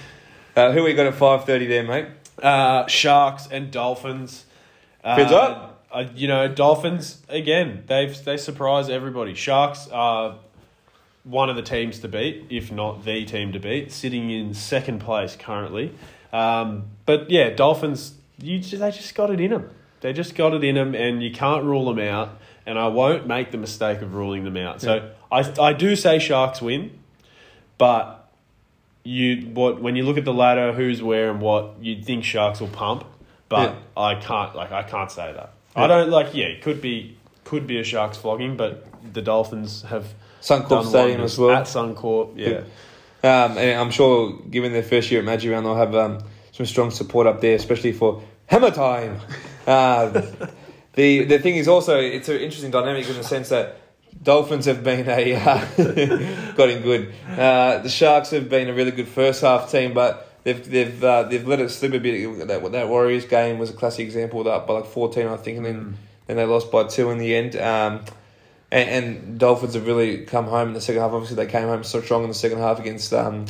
uh, 0.56 0.72
who 0.72 0.84
we 0.84 0.94
got 0.94 1.08
at 1.08 1.16
five 1.16 1.46
thirty 1.46 1.66
there, 1.66 1.82
mate? 1.84 2.06
Uh, 2.42 2.86
Sharks 2.86 3.48
and 3.48 3.72
Dolphins. 3.72 4.46
Uh, 5.04 5.20
up. 5.20 5.84
Uh, 5.92 6.06
you 6.14 6.28
know, 6.28 6.48
Dolphins 6.48 7.24
again. 7.28 7.86
They've 7.88 8.24
they 8.24 8.38
surprise 8.38 8.88
everybody. 8.88 9.34
Sharks 9.34 9.88
are 9.88 10.38
one 11.24 11.50
of 11.50 11.56
the 11.56 11.64
teams 11.64 11.98
to 12.02 12.08
beat, 12.08 12.46
if 12.52 12.72
not 12.72 13.04
the 13.04 13.26
team 13.26 13.52
to 13.54 13.60
beat, 13.60 13.92
sitting 13.92 14.30
in 14.30 14.54
second 14.54 15.00
place 15.00 15.36
currently. 15.36 15.96
Um, 16.32 16.84
but 17.08 17.32
yeah, 17.32 17.50
Dolphins. 17.50 18.14
You 18.38 18.60
they 18.60 18.92
just 18.92 19.16
got 19.16 19.32
it 19.32 19.40
in 19.42 19.50
them. 19.50 19.72
They 20.02 20.14
just 20.14 20.36
got 20.36 20.54
it 20.54 20.64
in 20.64 20.76
them, 20.76 20.94
and 20.94 21.24
you 21.24 21.32
can't 21.32 21.64
rule 21.64 21.92
them 21.92 21.98
out. 22.08 22.38
And 22.70 22.78
I 22.78 22.88
won't 22.88 23.26
make 23.26 23.50
the 23.50 23.58
mistake 23.58 24.02
of 24.04 24.14
ruling 24.14 24.44
them 24.44 24.56
out. 24.58 24.80
So 24.82 25.10
I 25.32 25.40
I 25.60 25.74
do 25.74 25.96
say 25.96 26.20
Sharks 26.20 26.62
win, 26.62 26.92
but 27.80 28.30
you 29.04 29.50
what 29.54 29.82
when 29.82 29.96
you 29.96 30.04
look 30.04 30.18
at 30.18 30.26
the 30.26 30.34
ladder, 30.34 30.72
who's 30.74 31.02
where 31.02 31.32
and 31.32 31.42
what, 31.42 31.76
you'd 31.82 32.06
think 32.06 32.24
Sharks 32.24 32.60
will 32.60 32.68
pump, 32.68 33.06
but 33.48 33.76
I 33.98 34.16
can't 34.16 34.56
like 34.56 34.72
I 34.72 34.84
can't 34.84 35.12
say 35.12 35.34
that. 35.34 35.54
I 35.76 35.88
don't 35.88 36.10
like 36.12 36.36
yeah, 36.36 36.46
it 36.46 36.62
could 36.62 36.80
be 36.80 37.18
could 37.44 37.66
be 37.66 37.80
a 37.80 37.84
Sharks 37.84 38.18
flogging, 38.18 38.56
but 38.56 38.86
the 39.14 39.22
Dolphins 39.24 39.82
have 39.84 40.06
Suncorp 40.42 40.86
Stadium 40.88 41.22
as 41.22 41.38
well. 41.40 41.52
at 41.52 41.64
Suncorp. 41.66 42.34
Yeah, 42.36 42.62
Um, 43.24 43.58
and 43.58 43.80
I'm 43.80 43.90
sure, 43.92 44.38
given 44.50 44.72
their 44.74 44.84
first 44.84 45.10
year 45.10 45.22
at 45.22 45.26
Magic 45.26 45.52
Round, 45.52 45.66
they'll 45.66 45.76
have 45.76 45.96
um, 45.96 46.20
some 46.52 46.66
strong 46.68 46.92
support 46.92 47.26
up 47.26 47.42
there, 47.42 47.56
especially 47.56 47.94
for 47.94 48.22
Hammer 48.46 48.72
Time. 48.72 49.20
Uh, 49.66 50.22
the 51.00 51.24
the 51.24 51.40
thing 51.40 51.56
is 51.56 51.68
also 51.70 51.98
it's 51.98 52.28
an 52.28 52.38
interesting 52.38 52.72
dynamic 52.72 53.08
in 53.08 53.16
the 53.16 53.24
sense 53.24 53.50
that 53.50 53.78
Dolphins 54.22 54.66
have 54.66 54.84
been 54.84 55.08
a 55.08 55.36
uh, 55.36 56.54
got 56.56 56.70
in 56.70 56.82
good. 56.82 57.14
Uh, 57.26 57.78
the 57.78 57.90
Sharks 57.90 58.32
have 58.32 58.50
been 58.50 58.68
a 58.68 58.74
really 58.74 58.92
good 58.92 59.08
first 59.08 59.42
half 59.42 59.72
team, 59.72 59.94
but 59.94 60.30
they've 60.44 60.70
they've 60.70 61.02
uh, 61.02 61.24
they've 61.24 61.48
let 61.48 61.62
it 61.62 61.70
slip 61.70 61.94
a 61.94 62.00
bit. 62.00 62.48
That 62.48 62.72
that 62.74 62.90
Warriors 62.90 63.26
game 63.26 63.60
was 63.60 63.70
a 63.70 63.74
classic 63.74 64.06
example 64.06 64.42
of 64.42 64.46
that 64.48 64.68
by 64.68 64.74
like 64.74 64.88
fourteen, 64.88 65.28
I 65.28 65.38
think, 65.38 65.58
and 65.58 65.66
then 65.66 65.98
then 66.28 66.36
they 66.36 66.46
lost 66.46 66.70
by 66.70 66.84
two 66.84 67.12
in 67.12 67.18
the 67.18 67.34
end. 67.34 67.56
Um, 67.56 68.04
and, 68.72 68.90
and 68.90 69.40
Dolphins 69.40 69.76
have 69.76 69.88
really 69.88 70.26
come 70.26 70.46
home 70.46 70.68
in 70.68 70.74
the 70.74 70.82
second 70.82 71.02
half. 71.02 71.12
Obviously, 71.12 71.38
they 71.38 71.50
came 71.50 71.68
home 71.68 71.84
so 71.84 72.02
strong 72.02 72.24
in 72.24 72.30
the 72.30 72.36
second 72.36 72.58
half 72.58 72.78
against 72.78 73.14
um, 73.14 73.46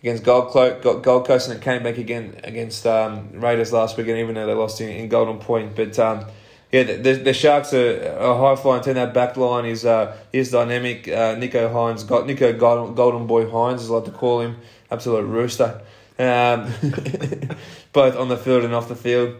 against 0.00 0.24
Gold, 0.24 0.54
Go- 0.54 1.00
Gold 1.00 1.26
Coast, 1.26 1.50
and 1.50 1.58
it 1.58 1.62
came 1.62 1.82
back 1.82 1.98
again 1.98 2.40
against 2.42 2.86
um, 2.86 3.28
Raiders 3.34 3.74
last 3.74 3.98
weekend, 3.98 4.18
even 4.18 4.36
though 4.36 4.46
they 4.46 4.54
lost 4.54 4.80
in, 4.80 4.88
in 4.88 5.08
Golden 5.10 5.38
Point. 5.38 5.76
But 5.76 5.98
um, 5.98 6.24
yeah, 6.72 6.82
the, 6.84 6.94
the, 6.96 7.12
the 7.14 7.32
Sharks 7.34 7.72
are 7.74 8.02
a 8.18 8.36
high 8.36 8.56
flying 8.56 8.82
team. 8.82 8.94
That 8.94 9.12
back 9.14 9.36
line 9.36 9.66
is 9.66 9.84
uh, 9.84 10.16
is 10.32 10.50
dynamic. 10.50 11.06
Uh, 11.06 11.36
Nicho 11.36 11.70
Hynes, 11.72 12.06
got 12.06 12.24
Nicho 12.26 12.58
Golden, 12.58 12.94
Golden 12.94 13.26
Boy 13.26 13.44
Hynes, 13.44 13.74
as 13.82 13.90
I 13.90 13.94
like 13.94 14.04
to 14.06 14.10
call 14.10 14.40
him, 14.40 14.56
absolute 14.90 15.22
rooster. 15.26 15.80
Um, 16.18 16.72
both 17.92 18.16
on 18.16 18.28
the 18.28 18.36
field 18.36 18.64
and 18.64 18.74
off 18.74 18.88
the 18.88 18.96
field. 18.96 19.36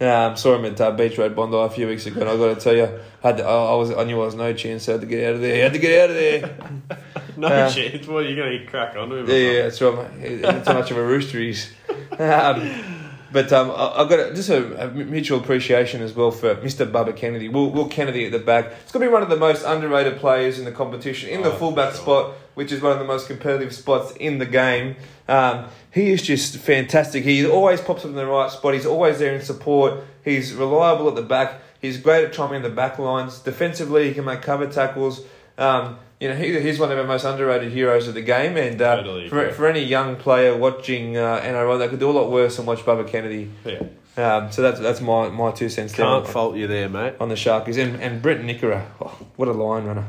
Um, 0.00 0.36
saw 0.36 0.56
him 0.56 0.64
at 0.64 0.80
uh, 0.80 0.90
Beach 0.90 1.16
Road 1.18 1.36
Bondi 1.36 1.56
a 1.56 1.70
few 1.70 1.86
weeks 1.86 2.04
ago, 2.06 2.20
and 2.20 2.28
I 2.28 2.36
got 2.36 2.54
to 2.54 2.60
tell 2.60 2.74
you, 2.74 2.98
had 3.22 3.36
to, 3.36 3.44
I, 3.44 3.72
I 3.72 3.74
was 3.76 3.92
I 3.92 4.02
knew 4.04 4.20
I 4.20 4.24
was 4.24 4.34
no 4.34 4.52
chance. 4.52 4.84
So 4.84 4.92
I 4.92 4.94
had 4.94 5.00
to 5.02 5.06
get 5.06 5.28
out 5.28 5.34
of 5.36 5.40
there. 5.40 5.54
I 5.54 5.58
had 5.62 5.72
to 5.72 5.78
get 5.78 6.02
out 6.02 6.10
of 6.10 6.16
there. 6.16 6.98
no 7.36 7.46
Uh, 7.46 7.70
chance. 7.70 8.06
What 8.08 8.24
are 8.24 8.28
you 8.28 8.34
going 8.36 8.58
to 8.58 8.66
crack 8.66 8.96
onto 8.96 9.16
him? 9.16 9.28
Yeah, 9.28 9.34
yeah, 9.36 9.62
that's 9.62 9.80
right. 9.80 10.18
mate. 10.18 10.30
He's 10.56 10.66
too 10.66 10.74
much 10.74 10.90
of 10.90 10.96
a 10.96 11.04
rooster 11.06 11.38
he's. 11.38 11.72
Um, 12.18 13.03
but 13.34 13.52
um, 13.52 13.70
I, 13.72 14.00
I've 14.00 14.08
got 14.08 14.20
a, 14.20 14.32
just 14.34 14.48
a, 14.48 14.86
a 14.86 14.90
mutual 14.92 15.40
appreciation 15.40 16.00
as 16.00 16.14
well 16.14 16.30
for 16.30 16.54
Mr. 16.54 16.90
Bubba 16.90 17.14
Kennedy. 17.14 17.48
Will, 17.48 17.68
Will 17.70 17.88
Kennedy 17.88 18.24
at 18.26 18.32
the 18.32 18.38
back. 18.38 18.66
It's 18.82 18.92
going 18.92 19.02
to 19.04 19.08
be 19.10 19.12
one 19.12 19.22
of 19.24 19.28
the 19.28 19.36
most 19.36 19.64
underrated 19.64 20.18
players 20.18 20.58
in 20.58 20.64
the 20.64 20.72
competition, 20.72 21.28
in 21.28 21.42
the 21.42 21.52
Oh, 21.52 21.56
fullback 21.56 21.92
sure. 21.94 22.00
spot, 22.02 22.32
which 22.54 22.70
is 22.72 22.80
one 22.80 22.92
of 22.92 22.98
the 23.00 23.04
most 23.04 23.26
competitive 23.26 23.74
spots 23.74 24.12
in 24.12 24.38
the 24.38 24.46
game. 24.46 24.94
Um, 25.28 25.66
he 25.90 26.10
is 26.10 26.22
just 26.22 26.56
fantastic. 26.58 27.24
He 27.24 27.44
always 27.46 27.80
pops 27.80 28.04
up 28.04 28.10
in 28.10 28.14
the 28.16 28.26
right 28.26 28.50
spot. 28.50 28.72
He's 28.74 28.86
always 28.86 29.18
there 29.18 29.34
in 29.34 29.42
support. 29.42 30.04
He's 30.24 30.54
reliable 30.54 31.08
at 31.08 31.16
the 31.16 31.22
back. 31.22 31.60
He's 31.80 31.98
great 31.98 32.24
at 32.24 32.32
trumping 32.32 32.62
the 32.62 32.70
back 32.70 32.98
lines. 32.98 33.40
Defensively, 33.40 34.08
he 34.08 34.14
can 34.14 34.24
make 34.24 34.42
cover 34.42 34.66
tackles. 34.66 35.20
Um, 35.58 35.98
you 36.20 36.28
know, 36.28 36.34
he, 36.34 36.60
he's 36.60 36.78
one 36.78 36.90
of 36.92 36.98
our 36.98 37.04
most 37.04 37.24
underrated 37.24 37.72
heroes 37.72 38.08
of 38.08 38.14
the 38.14 38.22
game. 38.22 38.56
And 38.56 38.80
uh, 38.80 38.96
Totally 38.96 39.28
for, 39.28 39.50
for 39.52 39.66
any 39.66 39.82
young 39.82 40.16
player 40.16 40.56
watching 40.56 41.16
uh, 41.16 41.40
NRL, 41.40 41.78
they 41.78 41.88
could 41.88 42.00
do 42.00 42.10
a 42.10 42.12
lot 42.12 42.30
worse 42.30 42.56
than 42.56 42.66
watch 42.66 42.80
Bubba 42.80 43.06
Kennedy. 43.08 43.50
Yeah. 43.64 43.82
Um, 44.16 44.52
so 44.52 44.62
that's 44.62 44.78
that's 44.78 45.00
my, 45.00 45.28
my 45.28 45.50
two 45.50 45.68
cents 45.68 45.92
there 45.94 46.06
Can't 46.06 46.26
fault 46.26 46.54
you 46.56 46.68
there, 46.68 46.88
mate. 46.88 47.14
on 47.18 47.28
the 47.28 47.34
Sharkies. 47.34 47.82
And, 47.82 48.00
and 48.00 48.22
Briton 48.22 48.46
Nikora, 48.46 48.86
oh, 49.00 49.26
what 49.36 49.48
a 49.48 49.52
line 49.52 49.84
runner. 49.84 50.06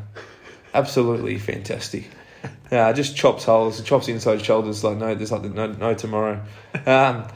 Absolutely 0.74 1.40
fantastic. 1.40 2.10
Uh, 2.72 2.94
just 2.94 3.16
chops 3.16 3.46
holes, 3.46 3.82
chops 3.82 4.08
inside 4.08 4.44
shoulders 4.44 4.84
like 4.84 4.98
no, 4.98 5.16
there's 5.16 5.32
like 5.32 5.44
no, 5.44 5.68
no 5.68 5.94
tomorrow. 5.96 6.44
Um, 6.86 7.28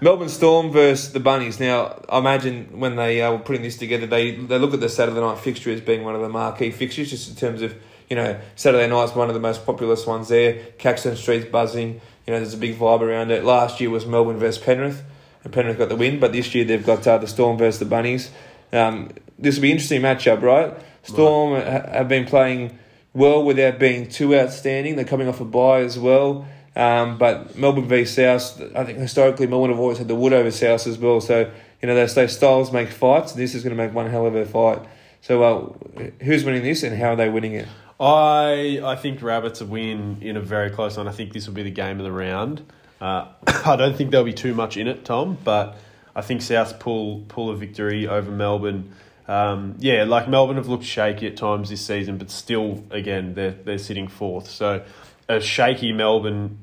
Melbourne 0.00 0.28
Storm 0.28 0.72
versus 0.72 1.12
the 1.12 1.20
Bunnies. 1.20 1.60
Now, 1.60 2.02
I 2.08 2.18
imagine 2.18 2.80
when 2.80 2.96
they 2.96 3.22
uh, 3.22 3.32
were 3.32 3.38
putting 3.38 3.62
this 3.62 3.76
together, 3.76 4.06
they 4.06 4.32
they 4.34 4.58
look 4.58 4.74
at 4.74 4.80
the 4.80 4.88
Saturday 4.88 5.20
night 5.20 5.38
fixture 5.38 5.70
as 5.70 5.80
being 5.80 6.02
one 6.02 6.16
of 6.16 6.20
the 6.20 6.28
marquee 6.28 6.72
fixtures, 6.72 7.10
just 7.10 7.30
in 7.30 7.36
terms 7.36 7.62
of 7.62 7.74
you 8.12 8.16
know 8.16 8.38
Saturday 8.56 8.86
night's 8.88 9.14
one 9.14 9.28
of 9.28 9.34
the 9.34 9.40
most 9.40 9.64
populous 9.64 10.06
ones 10.06 10.28
there. 10.28 10.62
Caxton 10.76 11.16
Street's 11.16 11.46
buzzing. 11.46 11.98
You 12.26 12.34
know, 12.34 12.40
there's 12.40 12.52
a 12.52 12.58
big 12.58 12.78
vibe 12.78 13.00
around 13.00 13.30
it. 13.30 13.42
Last 13.42 13.80
year 13.80 13.88
was 13.88 14.04
Melbourne 14.04 14.36
versus 14.36 14.62
Penrith, 14.62 15.02
and 15.44 15.50
Penrith 15.50 15.78
got 15.78 15.88
the 15.88 15.96
win. 15.96 16.20
But 16.20 16.34
this 16.34 16.54
year 16.54 16.66
they've 16.66 16.84
got 16.84 17.06
uh, 17.06 17.16
the 17.16 17.26
Storm 17.26 17.56
versus 17.56 17.78
the 17.78 17.86
Bunnies. 17.86 18.30
Um, 18.70 19.12
this 19.38 19.54
will 19.54 19.62
be 19.62 19.70
an 19.70 19.78
interesting 19.78 20.02
matchup, 20.02 20.42
right? 20.42 20.78
Storm 21.04 21.54
ha- 21.54 21.90
have 21.90 22.08
been 22.08 22.26
playing 22.26 22.78
well 23.14 23.42
without 23.42 23.78
being 23.78 24.10
too 24.10 24.36
outstanding. 24.36 24.96
They're 24.96 25.06
coming 25.06 25.26
off 25.26 25.40
a 25.40 25.46
bye 25.46 25.80
as 25.80 25.98
well. 25.98 26.46
Um, 26.76 27.16
but 27.16 27.56
Melbourne 27.56 27.88
v 27.88 28.04
South, 28.04 28.60
I 28.76 28.84
think 28.84 28.98
historically 28.98 29.46
Melbourne 29.46 29.70
have 29.70 29.80
always 29.80 29.96
had 29.96 30.08
the 30.08 30.14
wood 30.14 30.34
over 30.34 30.50
South 30.50 30.86
as 30.86 30.98
well. 30.98 31.22
So, 31.22 31.50
you 31.80 31.88
know, 31.88 31.94
those, 31.94 32.14
those 32.14 32.36
styles 32.36 32.74
make 32.74 32.90
fights. 32.90 33.32
This 33.32 33.54
is 33.54 33.62
going 33.62 33.74
to 33.74 33.82
make 33.82 33.94
one 33.94 34.10
hell 34.10 34.26
of 34.26 34.34
a 34.34 34.44
fight. 34.44 34.82
So, 35.22 35.42
uh, 35.42 36.02
who's 36.22 36.44
winning 36.44 36.62
this 36.62 36.82
and 36.82 36.94
how 36.94 37.12
are 37.12 37.16
they 37.16 37.30
winning 37.30 37.54
it? 37.54 37.68
I 38.02 38.80
I 38.82 38.96
think 38.96 39.22
Rabbits 39.22 39.60
will 39.60 39.68
win 39.68 40.18
in 40.20 40.36
a 40.36 40.40
very 40.40 40.70
close 40.70 40.96
one. 40.96 41.06
I 41.06 41.12
think 41.12 41.32
this 41.32 41.46
will 41.46 41.54
be 41.54 41.62
the 41.62 41.70
game 41.70 42.00
of 42.00 42.04
the 42.04 42.12
round. 42.12 42.64
Uh, 43.00 43.28
I 43.64 43.76
don't 43.76 43.96
think 43.96 44.10
there'll 44.10 44.26
be 44.26 44.32
too 44.32 44.54
much 44.54 44.76
in 44.76 44.88
it, 44.88 45.04
Tom, 45.04 45.38
but 45.44 45.76
I 46.14 46.20
think 46.20 46.42
South 46.42 46.80
pull 46.80 47.24
pull 47.28 47.50
a 47.50 47.56
victory 47.56 48.08
over 48.08 48.30
Melbourne. 48.30 48.92
Um, 49.28 49.76
yeah, 49.78 50.02
like 50.02 50.28
Melbourne 50.28 50.56
have 50.56 50.66
looked 50.66 50.84
shaky 50.84 51.28
at 51.28 51.36
times 51.36 51.70
this 51.70 51.80
season, 51.80 52.18
but 52.18 52.28
still, 52.28 52.84
again, 52.90 53.34
they're 53.34 53.52
they're 53.52 53.78
sitting 53.78 54.08
fourth. 54.08 54.48
So 54.48 54.84
a 55.28 55.40
shaky 55.40 55.92
Melbourne 55.92 56.58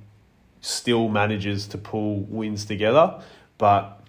still 0.59 1.07
manages 1.07 1.67
to 1.67 1.77
pull 1.77 2.19
wins 2.19 2.65
together, 2.65 3.23
but 3.57 4.03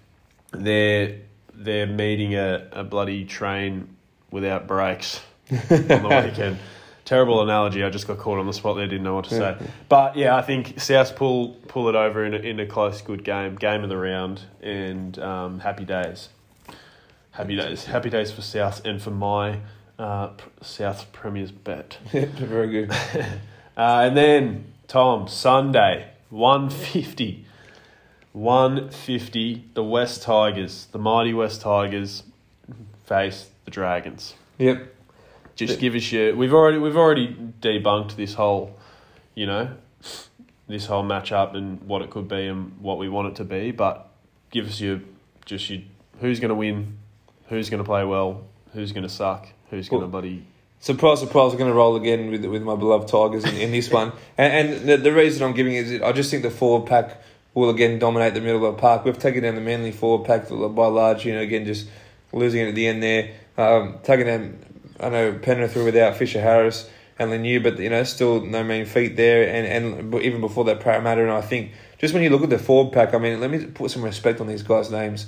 they're 0.51 1.19
they're 1.53 1.87
meeting 1.87 2.35
a, 2.35 2.67
a 2.73 2.83
bloody 2.83 3.23
train 3.23 3.95
without 4.31 4.67
brakes. 4.67 5.21
on 5.51 5.77
the 5.77 6.23
weekend. 6.25 6.57
Terrible 7.05 7.41
analogy. 7.41 7.83
I 7.83 7.89
just 7.89 8.07
got 8.07 8.17
caught 8.19 8.39
on 8.39 8.45
the 8.45 8.53
spot 8.53 8.75
there. 8.75 8.87
Didn't 8.87 9.03
know 9.03 9.15
what 9.15 9.25
to 9.25 9.35
say. 9.35 9.57
But 9.89 10.15
yeah, 10.15 10.35
I 10.35 10.41
think 10.41 10.79
South 10.79 11.15
pull 11.15 11.49
pull 11.67 11.89
it 11.89 11.95
over 11.95 12.23
in 12.25 12.33
a, 12.33 12.37
in 12.37 12.59
a 12.59 12.65
close, 12.65 13.01
good 13.01 13.23
game, 13.23 13.55
game 13.55 13.83
of 13.83 13.89
the 13.89 13.97
round, 13.97 14.41
and 14.61 15.17
um, 15.19 15.59
happy 15.59 15.83
days. 15.83 16.29
Happy 17.31 17.55
days. 17.55 17.85
Happy 17.85 18.09
days 18.09 18.31
for 18.31 18.41
South 18.41 18.85
and 18.85 19.01
for 19.01 19.11
my 19.11 19.59
uh, 19.97 20.29
South 20.61 21.11
Premier's 21.11 21.51
bet. 21.51 21.97
Very 22.11 22.69
good. 22.69 22.91
Uh, 23.77 24.03
and 24.05 24.17
then 24.17 24.65
Tom 24.89 25.29
Sunday 25.29 26.11
one 26.29 26.69
fifty. 26.69 27.45
150, 28.33 29.65
the 29.73 29.83
West 29.83 30.23
Tigers, 30.23 30.87
the 30.91 30.99
mighty 30.99 31.33
West 31.33 31.61
Tigers 31.61 32.23
face 33.05 33.49
the 33.65 33.71
Dragons. 33.71 34.35
Yep. 34.57 34.90
Just 35.67 35.79
give 35.79 35.95
us 35.95 36.11
your. 36.11 36.35
We've 36.35 36.53
already 36.53 36.77
we've 36.77 36.97
already 36.97 37.35
debunked 37.61 38.15
this 38.15 38.33
whole, 38.33 38.77
you 39.35 39.45
know, 39.45 39.75
this 40.67 40.85
whole 40.85 41.03
matchup 41.03 41.55
and 41.55 41.81
what 41.83 42.01
it 42.01 42.09
could 42.09 42.27
be 42.27 42.47
and 42.47 42.79
what 42.79 42.97
we 42.97 43.09
want 43.09 43.29
it 43.29 43.35
to 43.35 43.43
be. 43.43 43.71
But 43.71 44.09
give 44.49 44.67
us 44.67 44.79
your 44.79 45.01
just 45.45 45.69
your 45.69 45.81
who's 46.19 46.39
going 46.39 46.49
to 46.49 46.55
win, 46.55 46.97
who's 47.47 47.69
going 47.69 47.83
to 47.83 47.87
play 47.87 48.03
well, 48.03 48.43
who's 48.73 48.91
going 48.91 49.03
to 49.03 49.09
suck, 49.09 49.47
who's 49.69 49.89
going 49.89 50.01
to 50.01 50.07
buddy. 50.07 50.45
Surprise, 50.79 51.19
surprise! 51.19 51.51
I'm 51.51 51.59
going 51.59 51.69
to 51.69 51.75
roll 51.75 51.95
again 51.95 52.31
with 52.31 52.43
with 52.45 52.63
my 52.63 52.75
beloved 52.75 53.07
Tigers 53.07 53.43
in, 53.45 53.55
in 53.55 53.71
this 53.71 53.91
one, 53.91 54.13
and, 54.37 54.71
and 54.71 54.89
the, 54.89 54.97
the 54.97 55.13
reason 55.13 55.43
I'm 55.43 55.53
giving 55.53 55.73
it 55.73 55.87
is 55.87 56.01
I 56.01 56.11
just 56.11 56.31
think 56.31 56.43
the 56.43 56.49
forward 56.49 56.87
pack 56.87 57.21
will 57.53 57.69
again 57.69 57.99
dominate 57.99 58.33
the 58.33 58.41
middle 58.41 58.65
of 58.65 58.75
the 58.75 58.81
park. 58.81 59.05
We've 59.05 59.17
taken 59.17 59.43
down 59.43 59.55
the 59.55 59.61
Manly 59.61 59.91
forward 59.91 60.25
pack 60.25 60.49
by 60.49 60.87
large, 60.87 61.25
you 61.25 61.33
know, 61.33 61.41
again 61.41 61.65
just 61.65 61.87
losing 62.33 62.61
it 62.61 62.69
at 62.69 62.75
the 62.75 62.87
end 62.87 63.03
there. 63.03 63.31
Um, 63.57 63.99
taking 64.03 64.25
down, 64.25 64.59
I 65.01 65.09
know 65.09 65.33
Penrith 65.33 65.75
were 65.75 65.83
without 65.83 66.15
Fisher 66.15 66.41
Harris 66.41 66.89
and 67.17 67.31
Leniu, 67.31 67.61
but 67.61 67.79
you 67.79 67.89
know 67.89 68.03
still 68.03 68.41
no 68.41 68.63
mean 68.63 68.85
feat 68.85 69.15
there, 69.17 69.47
and 69.47 69.65
and 70.01 70.15
even 70.15 70.41
before 70.41 70.65
that 70.65 70.79
Parramatta, 70.79 71.21
and 71.21 71.31
I 71.31 71.41
think 71.41 71.71
just 71.97 72.13
when 72.13 72.23
you 72.23 72.29
look 72.29 72.43
at 72.43 72.49
the 72.49 72.59
forward 72.59 72.93
pack, 72.93 73.13
I 73.13 73.17
mean, 73.17 73.39
let 73.39 73.51
me 73.51 73.65
put 73.65 73.91
some 73.91 74.03
respect 74.03 74.41
on 74.41 74.47
these 74.47 74.63
guys' 74.63 74.89
names. 74.89 75.27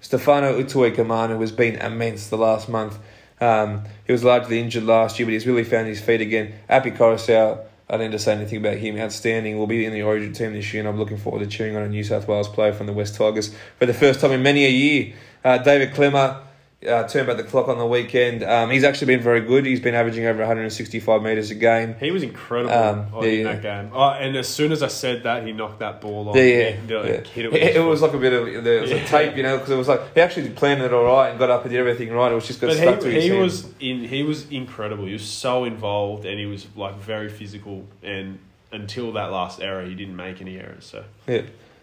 Stefano 0.00 0.60
Utoikamanu 0.60 1.40
has 1.40 1.52
been 1.52 1.76
immense 1.76 2.28
the 2.28 2.36
last 2.36 2.68
month. 2.68 2.98
Um, 3.40 3.84
he 4.06 4.12
was 4.12 4.22
largely 4.22 4.60
injured 4.60 4.84
last 4.84 5.18
year, 5.18 5.26
but 5.26 5.32
he's 5.32 5.46
really 5.46 5.64
found 5.64 5.88
his 5.88 6.00
feet 6.00 6.20
again. 6.20 6.52
Api 6.68 6.90
Koroisau, 6.90 7.60
I 7.88 7.96
don't 7.96 8.10
need 8.10 8.12
to 8.12 8.18
say 8.18 8.32
anything 8.32 8.58
about 8.58 8.76
him. 8.76 8.98
Outstanding. 8.98 9.58
Will 9.58 9.66
be 9.66 9.84
in 9.84 9.92
the 9.92 10.02
Origin 10.02 10.32
team 10.32 10.52
this 10.52 10.72
year, 10.72 10.80
and 10.80 10.88
I'm 10.88 10.98
looking 10.98 11.16
forward 11.16 11.40
to 11.40 11.46
cheering 11.46 11.76
on 11.76 11.82
a 11.82 11.88
New 11.88 12.04
South 12.04 12.28
Wales 12.28 12.48
player 12.48 12.72
from 12.72 12.86
the 12.86 12.92
West 12.92 13.14
Tigers 13.14 13.54
for 13.78 13.86
the 13.86 13.94
first 13.94 14.20
time 14.20 14.32
in 14.32 14.42
many 14.42 14.66
a 14.66 14.70
year. 14.70 15.14
Uh, 15.42 15.56
David 15.58 15.92
Klemmer 15.92 16.42
uh, 16.88 17.06
turned 17.06 17.26
back 17.26 17.36
the 17.36 17.42
clock 17.44 17.68
on 17.68 17.76
the 17.76 17.84
weekend. 17.86 18.42
Um, 18.42 18.70
he's 18.70 18.84
actually 18.84 19.14
been 19.14 19.22
very 19.22 19.42
good. 19.42 19.66
He's 19.66 19.80
been 19.80 19.94
averaging 19.94 20.24
over 20.24 20.38
165 20.38 21.22
metres 21.22 21.50
a 21.50 21.54
game. 21.54 21.94
He 22.00 22.10
was 22.10 22.22
incredible 22.22 22.72
Um, 22.74 23.06
oh, 23.12 23.22
yeah, 23.22 23.30
in 23.30 23.38
yeah. 23.46 23.52
that 23.52 23.62
game. 23.62 23.90
Oh, 23.94 24.08
and 24.08 24.34
as 24.36 24.48
soon 24.48 24.72
as 24.72 24.82
I 24.82 24.88
said 24.88 25.24
that, 25.24 25.46
he 25.46 25.52
knocked 25.52 25.80
that 25.80 26.00
ball 26.00 26.30
off. 26.30 26.36
Yeah, 26.36 26.42
yeah, 26.42 26.68
like, 26.70 26.88
yeah. 26.88 27.20
hit 27.22 27.44
it 27.44 27.52
It, 27.52 27.76
it 27.76 27.80
was 27.80 28.00
like 28.00 28.14
a 28.14 28.18
bit 28.18 28.32
of 28.32 28.64
there 28.64 28.80
was 28.80 28.90
a 28.92 29.04
tape, 29.04 29.36
you 29.36 29.42
know, 29.42 29.56
because 29.58 29.70
it 29.70 29.76
was 29.76 29.88
like 29.88 30.14
he 30.14 30.20
actually 30.22 30.48
planned 30.50 30.80
it 30.82 30.92
all 30.94 31.04
right 31.04 31.28
and 31.30 31.38
got 31.38 31.50
up 31.50 31.62
and 31.62 31.70
did 31.70 31.78
everything 31.78 32.10
right. 32.12 32.32
It 32.32 32.34
was 32.34 32.46
just 32.46 32.60
got 32.62 32.68
But 32.68 32.76
stuck 32.78 33.00
to 33.00 33.08
he, 33.08 33.14
his 33.14 33.24
he 33.24 33.30
hand. 33.30 33.42
was 33.42 33.68
in 33.78 34.04
he 34.04 34.22
was 34.22 34.48
incredible. 34.50 35.04
He 35.04 35.12
was 35.12 35.24
so 35.28 35.64
involved 35.64 36.24
and 36.24 36.40
he 36.40 36.46
was 36.46 36.66
like 36.76 36.96
very 36.96 37.28
physical 37.28 37.86
and 38.02 38.38
until 38.72 39.12
that 39.12 39.30
last 39.32 39.60
error 39.60 39.84
he 39.84 39.94
didn't 39.94 40.16
make 40.16 40.40
any 40.40 40.58
errors. 40.58 40.86
So 40.86 41.04
Yeah. 41.26 41.42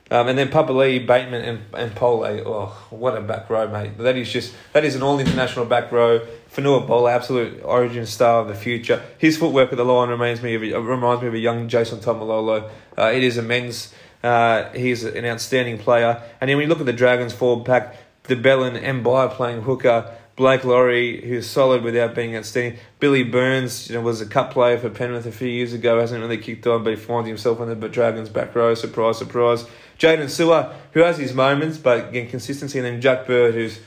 Um, 0.10 0.30
and 0.30 0.38
then 0.38 0.50
Papali, 0.50 1.06
Bateman, 1.06 1.44
and 1.44 1.60
and 1.74 1.96
Pole. 1.96 2.24
Oh, 2.24 2.88
what 2.90 3.18
a 3.18 3.22
back 3.22 3.50
row, 3.50 3.68
mate! 3.68 3.98
That 3.98 4.16
is 4.16 4.32
just 4.32 4.54
that 4.74 4.86
is 4.86 4.96
an 4.96 5.04
all 5.04 5.20
international 5.20 5.66
back 5.66 5.92
row. 5.92 6.26
Fonua 6.54 6.88
Pole, 6.88 7.10
absolute 7.10 7.62
Origin 7.64 8.06
star 8.06 8.42
of 8.42 8.48
the 8.48 8.56
future. 8.56 9.02
His 9.18 9.38
footwork 9.38 9.72
at 9.72 9.78
the 9.78 9.86
line 9.86 10.10
reminds 10.10 10.42
me 10.42 10.56
of 10.56 10.64
a, 10.64 10.82
reminds 10.82 11.22
me 11.22 11.28
of 11.28 11.34
a 11.34 11.40
young 11.40 11.68
Jason 11.68 12.00
Taumalolo. 12.00 12.70
Uh, 12.98 13.12
it 13.14 13.24
is 13.24 13.38
immense. 13.38 13.94
Uh, 14.24 14.70
he's 14.72 15.04
an 15.04 15.26
outstanding 15.26 15.78
player. 15.78 16.22
And 16.42 16.50
then 16.50 16.58
when 16.58 16.64
you 16.64 16.70
look 16.70 16.80
at 16.80 16.86
the 16.86 16.94
Dragons 16.94 17.34
forward 17.34 17.66
pack, 17.66 17.96
the 18.24 18.36
Bellin 18.36 18.76
and 18.76 19.04
By 19.04 19.28
playing 19.28 19.64
hooker. 19.64 20.14
Blake 20.38 20.64
Lawrie, 20.64 21.26
who's 21.26 21.50
solid 21.50 21.82
without 21.84 22.14
being 22.14 22.36
outstanding. 22.36 22.80
Billy 23.00 23.24
Burns, 23.24 23.90
you 23.90 23.96
know, 23.96 24.02
was 24.02 24.22
a 24.22 24.26
cup 24.28 24.54
player 24.54 24.78
for 24.78 24.88
Penrith 24.88 25.26
a 25.26 25.32
few 25.32 25.48
years 25.48 25.74
ago, 25.74 26.00
hasn't 26.00 26.22
really 26.22 26.38
kicked 26.38 26.68
on, 26.68 26.84
but 26.84 26.92
he 26.92 26.96
finds 26.96 27.28
himself 27.28 27.60
on 27.60 27.68
the 27.68 27.90
Dragons 27.90 28.30
back 28.30 28.54
row. 28.54 28.76
Surprise, 28.76 29.18
surprise. 29.18 29.66
Jaydn 30.00 30.30
Su'A, 30.30 30.74
who 30.94 31.02
has 31.02 31.18
his 31.18 31.34
moments, 31.34 31.78
but 31.78 32.10
again 32.10 32.30
consistency, 32.30 32.80
and 32.80 32.86
then 32.86 33.02
Jack 33.02 33.28
Bird, 33.28 33.54
who's 33.54 33.80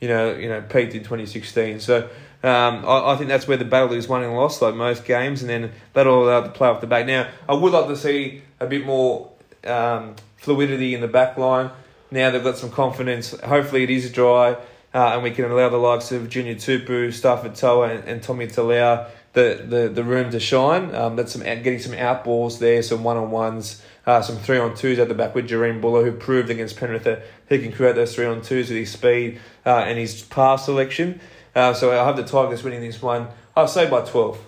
you 0.00 0.08
know 0.08 0.34
you 0.34 0.48
know 0.48 0.62
peaked 0.62 0.94
in 0.94 1.04
twenty 1.04 1.26
sixteen. 1.26 1.80
So 1.80 2.08
um, 2.42 2.84
I, 2.86 3.12
I 3.12 3.16
think 3.16 3.28
that's 3.28 3.46
where 3.48 3.56
the 3.56 3.64
battle 3.64 3.92
is 3.92 4.08
won 4.08 4.22
and 4.22 4.34
lost, 4.34 4.62
like 4.62 4.74
most 4.74 5.04
games, 5.04 5.42
and 5.42 5.50
then 5.50 5.72
that'll 5.92 6.24
allow 6.24 6.40
the 6.40 6.50
play 6.50 6.68
off 6.68 6.80
the 6.80 6.86
back. 6.86 7.06
Now 7.06 7.28
I 7.48 7.54
would 7.54 7.72
like 7.72 7.88
to 7.88 7.96
see 7.96 8.42
a 8.60 8.66
bit 8.66 8.84
more 8.86 9.30
um, 9.64 10.16
fluidity 10.36 10.94
in 10.94 11.00
the 11.00 11.08
back 11.08 11.36
line. 11.36 11.70
Now 12.10 12.30
they've 12.30 12.42
got 12.42 12.56
some 12.56 12.70
confidence. 12.70 13.38
Hopefully 13.40 13.84
it 13.84 13.90
is 13.90 14.10
dry. 14.10 14.56
Uh, 14.94 15.12
and 15.12 15.22
we 15.22 15.30
can 15.30 15.44
allow 15.44 15.68
the 15.68 15.76
likes 15.76 16.12
of 16.12 16.30
Junior 16.30 16.54
Tupou, 16.54 17.08
Starford 17.08 17.60
To'a, 17.60 17.94
and, 17.94 18.08
and 18.08 18.22
Tommy 18.22 18.46
Talau 18.46 19.06
the, 19.38 19.64
the, 19.66 19.88
the 19.88 20.04
room 20.04 20.30
to 20.30 20.40
shine. 20.40 20.94
Um, 20.94 21.16
that's 21.16 21.32
some 21.32 21.42
getting 21.42 21.78
some 21.78 21.94
out 21.94 22.24
balls 22.24 22.58
there, 22.58 22.82
some 22.82 23.04
one 23.04 23.16
on 23.16 23.30
ones, 23.30 23.82
uh, 24.08 24.22
some 24.22 24.36
three 24.36 24.56
on 24.56 24.74
twos 24.74 24.98
at 24.98 25.08
the 25.08 25.14
back 25.14 25.34
with 25.34 25.46
Jahream 25.46 25.82
Bula, 25.82 26.02
who 26.02 26.12
proved 26.12 26.48
against 26.48 26.78
Penrith 26.78 27.04
that 27.04 27.24
he 27.46 27.58
can 27.58 27.70
create 27.70 27.94
those 27.94 28.14
three 28.14 28.24
on 28.24 28.40
twos 28.40 28.70
with 28.70 28.78
his 28.78 28.90
speed 28.90 29.38
uh, 29.66 29.84
and 29.86 29.98
his 29.98 30.22
pass 30.22 30.64
selection. 30.64 31.20
Uh, 31.54 31.74
so 31.74 31.92
I 31.92 32.06
have 32.06 32.16
the 32.16 32.24
Tigers 32.24 32.62
winning 32.62 32.80
this 32.80 33.02
one. 33.02 33.28
I'll 33.54 33.68
say 33.68 33.88
by 33.88 34.00
twelve. 34.06 34.38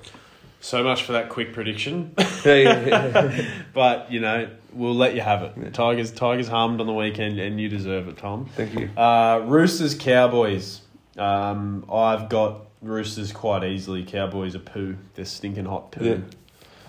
so 0.61 0.83
much 0.83 1.03
for 1.03 1.13
that 1.13 1.29
quick 1.29 1.53
prediction. 1.53 2.15
Yeah, 2.43 2.55
yeah, 2.55 2.87
yeah. 2.87 3.51
but 3.75 4.11
you 4.11 4.21
know 4.21 4.49
we'll 4.73 4.95
let 4.95 5.15
you 5.15 5.21
have 5.21 5.43
it. 5.43 5.75
Tigers 5.75 6.11
Tigers 6.11 6.49
harmed 6.49 6.81
on 6.81 6.87
the 6.87 6.95
weekend 6.95 7.39
and 7.39 7.61
you 7.61 7.69
deserve 7.69 8.09
it, 8.09 8.17
Tom. 8.17 8.49
Thank 8.57 8.79
you. 8.79 8.89
Uh, 8.97 9.43
Roosters 9.45 9.95
Cowboys. 9.95 10.81
Um, 11.19 11.85
I've 11.93 12.31
got 12.31 12.63
Roosters 12.81 13.31
quite 13.31 13.63
easily. 13.63 14.05
Cowboys 14.05 14.55
are 14.55 14.61
poo. 14.61 14.97
They're 15.15 15.27
stinking 15.27 15.67
hot 15.67 15.93
poo. 15.93 16.05
Yeah. 16.05 16.17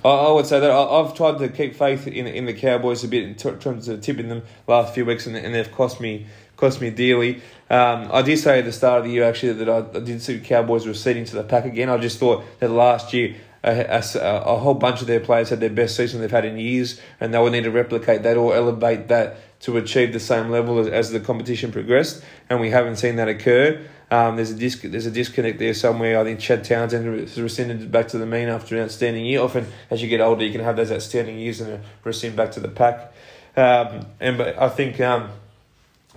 I, 0.03 0.31
would 0.31 0.45
say 0.47 0.59
that 0.59 0.71
I've 0.71 1.13
tried 1.13 1.37
to 1.39 1.49
keep 1.49 1.75
faith 1.75 2.07
in 2.07 2.25
in 2.27 2.45
the 2.45 2.53
Cowboys 2.53 3.03
a 3.03 3.07
bit 3.07 3.23
in 3.23 3.35
ter- 3.35 3.57
terms 3.57 3.87
of 3.87 4.01
tipping 4.01 4.29
them 4.29 4.43
last 4.67 4.93
few 4.93 5.05
weeks, 5.05 5.27
and, 5.27 5.35
and 5.35 5.53
they've 5.53 5.71
cost 5.71 6.01
me 6.01 6.25
cost 6.57 6.81
me 6.81 6.89
dearly. 6.89 7.41
Um, 7.69 8.09
I 8.11 8.21
did 8.21 8.37
say 8.37 8.59
at 8.59 8.65
the 8.65 8.71
start 8.71 8.99
of 8.99 9.05
the 9.05 9.11
year 9.11 9.23
actually 9.23 9.53
that 9.53 9.69
I, 9.69 9.97
I 9.97 10.01
did 10.01 10.21
see 10.21 10.37
the 10.37 10.45
Cowboys 10.45 10.87
receding 10.87 11.25
to 11.25 11.35
the 11.35 11.43
pack 11.43 11.65
again. 11.65 11.89
I 11.89 11.97
just 11.97 12.19
thought 12.19 12.43
that 12.59 12.69
last 12.69 13.13
year. 13.13 13.35
A, 13.63 14.01
a, 14.01 14.43
a 14.43 14.57
whole 14.57 14.73
bunch 14.73 15.01
of 15.01 15.07
their 15.07 15.19
players 15.19 15.49
had 15.49 15.59
their 15.59 15.69
best 15.69 15.95
season 15.95 16.19
they've 16.19 16.31
had 16.31 16.45
in 16.45 16.57
years, 16.57 16.99
and 17.19 17.31
they 17.31 17.37
would 17.37 17.51
need 17.51 17.65
to 17.65 17.69
replicate 17.69 18.23
that 18.23 18.35
or 18.35 18.55
elevate 18.55 19.07
that 19.09 19.37
to 19.59 19.77
achieve 19.77 20.13
the 20.13 20.19
same 20.19 20.49
level 20.49 20.79
as, 20.79 20.87
as 20.87 21.11
the 21.11 21.19
competition 21.19 21.71
progressed. 21.71 22.23
And 22.49 22.59
we 22.59 22.71
haven't 22.71 22.95
seen 22.95 23.17
that 23.17 23.27
occur. 23.27 23.85
Um, 24.11 24.35
there's 24.35 24.51
a 24.51 24.55
disc, 24.55 24.81
there's 24.81 25.05
a 25.05 25.11
disconnect 25.11 25.57
there 25.57 25.73
somewhere. 25.73 26.19
I 26.19 26.25
think 26.25 26.39
Chad 26.39 26.65
Townsend 26.65 27.05
has 27.21 27.41
rescinded 27.41 27.91
back 27.91 28.09
to 28.09 28.17
the 28.17 28.25
mean 28.25 28.49
after 28.49 28.75
an 28.75 28.83
outstanding 28.83 29.25
year. 29.25 29.41
Often, 29.41 29.67
as 29.89 30.03
you 30.03 30.09
get 30.09 30.19
older, 30.19 30.43
you 30.43 30.51
can 30.51 30.61
have 30.61 30.75
those 30.75 30.91
outstanding 30.91 31.39
years 31.39 31.61
and 31.61 31.81
rescind 32.03 32.35
back 32.35 32.51
to 32.51 32.59
the 32.59 32.67
pack. 32.67 33.13
Um, 33.55 34.05
and 34.19 34.37
but 34.37 34.59
I 34.59 34.67
think 34.67 34.99
um, 34.99 35.29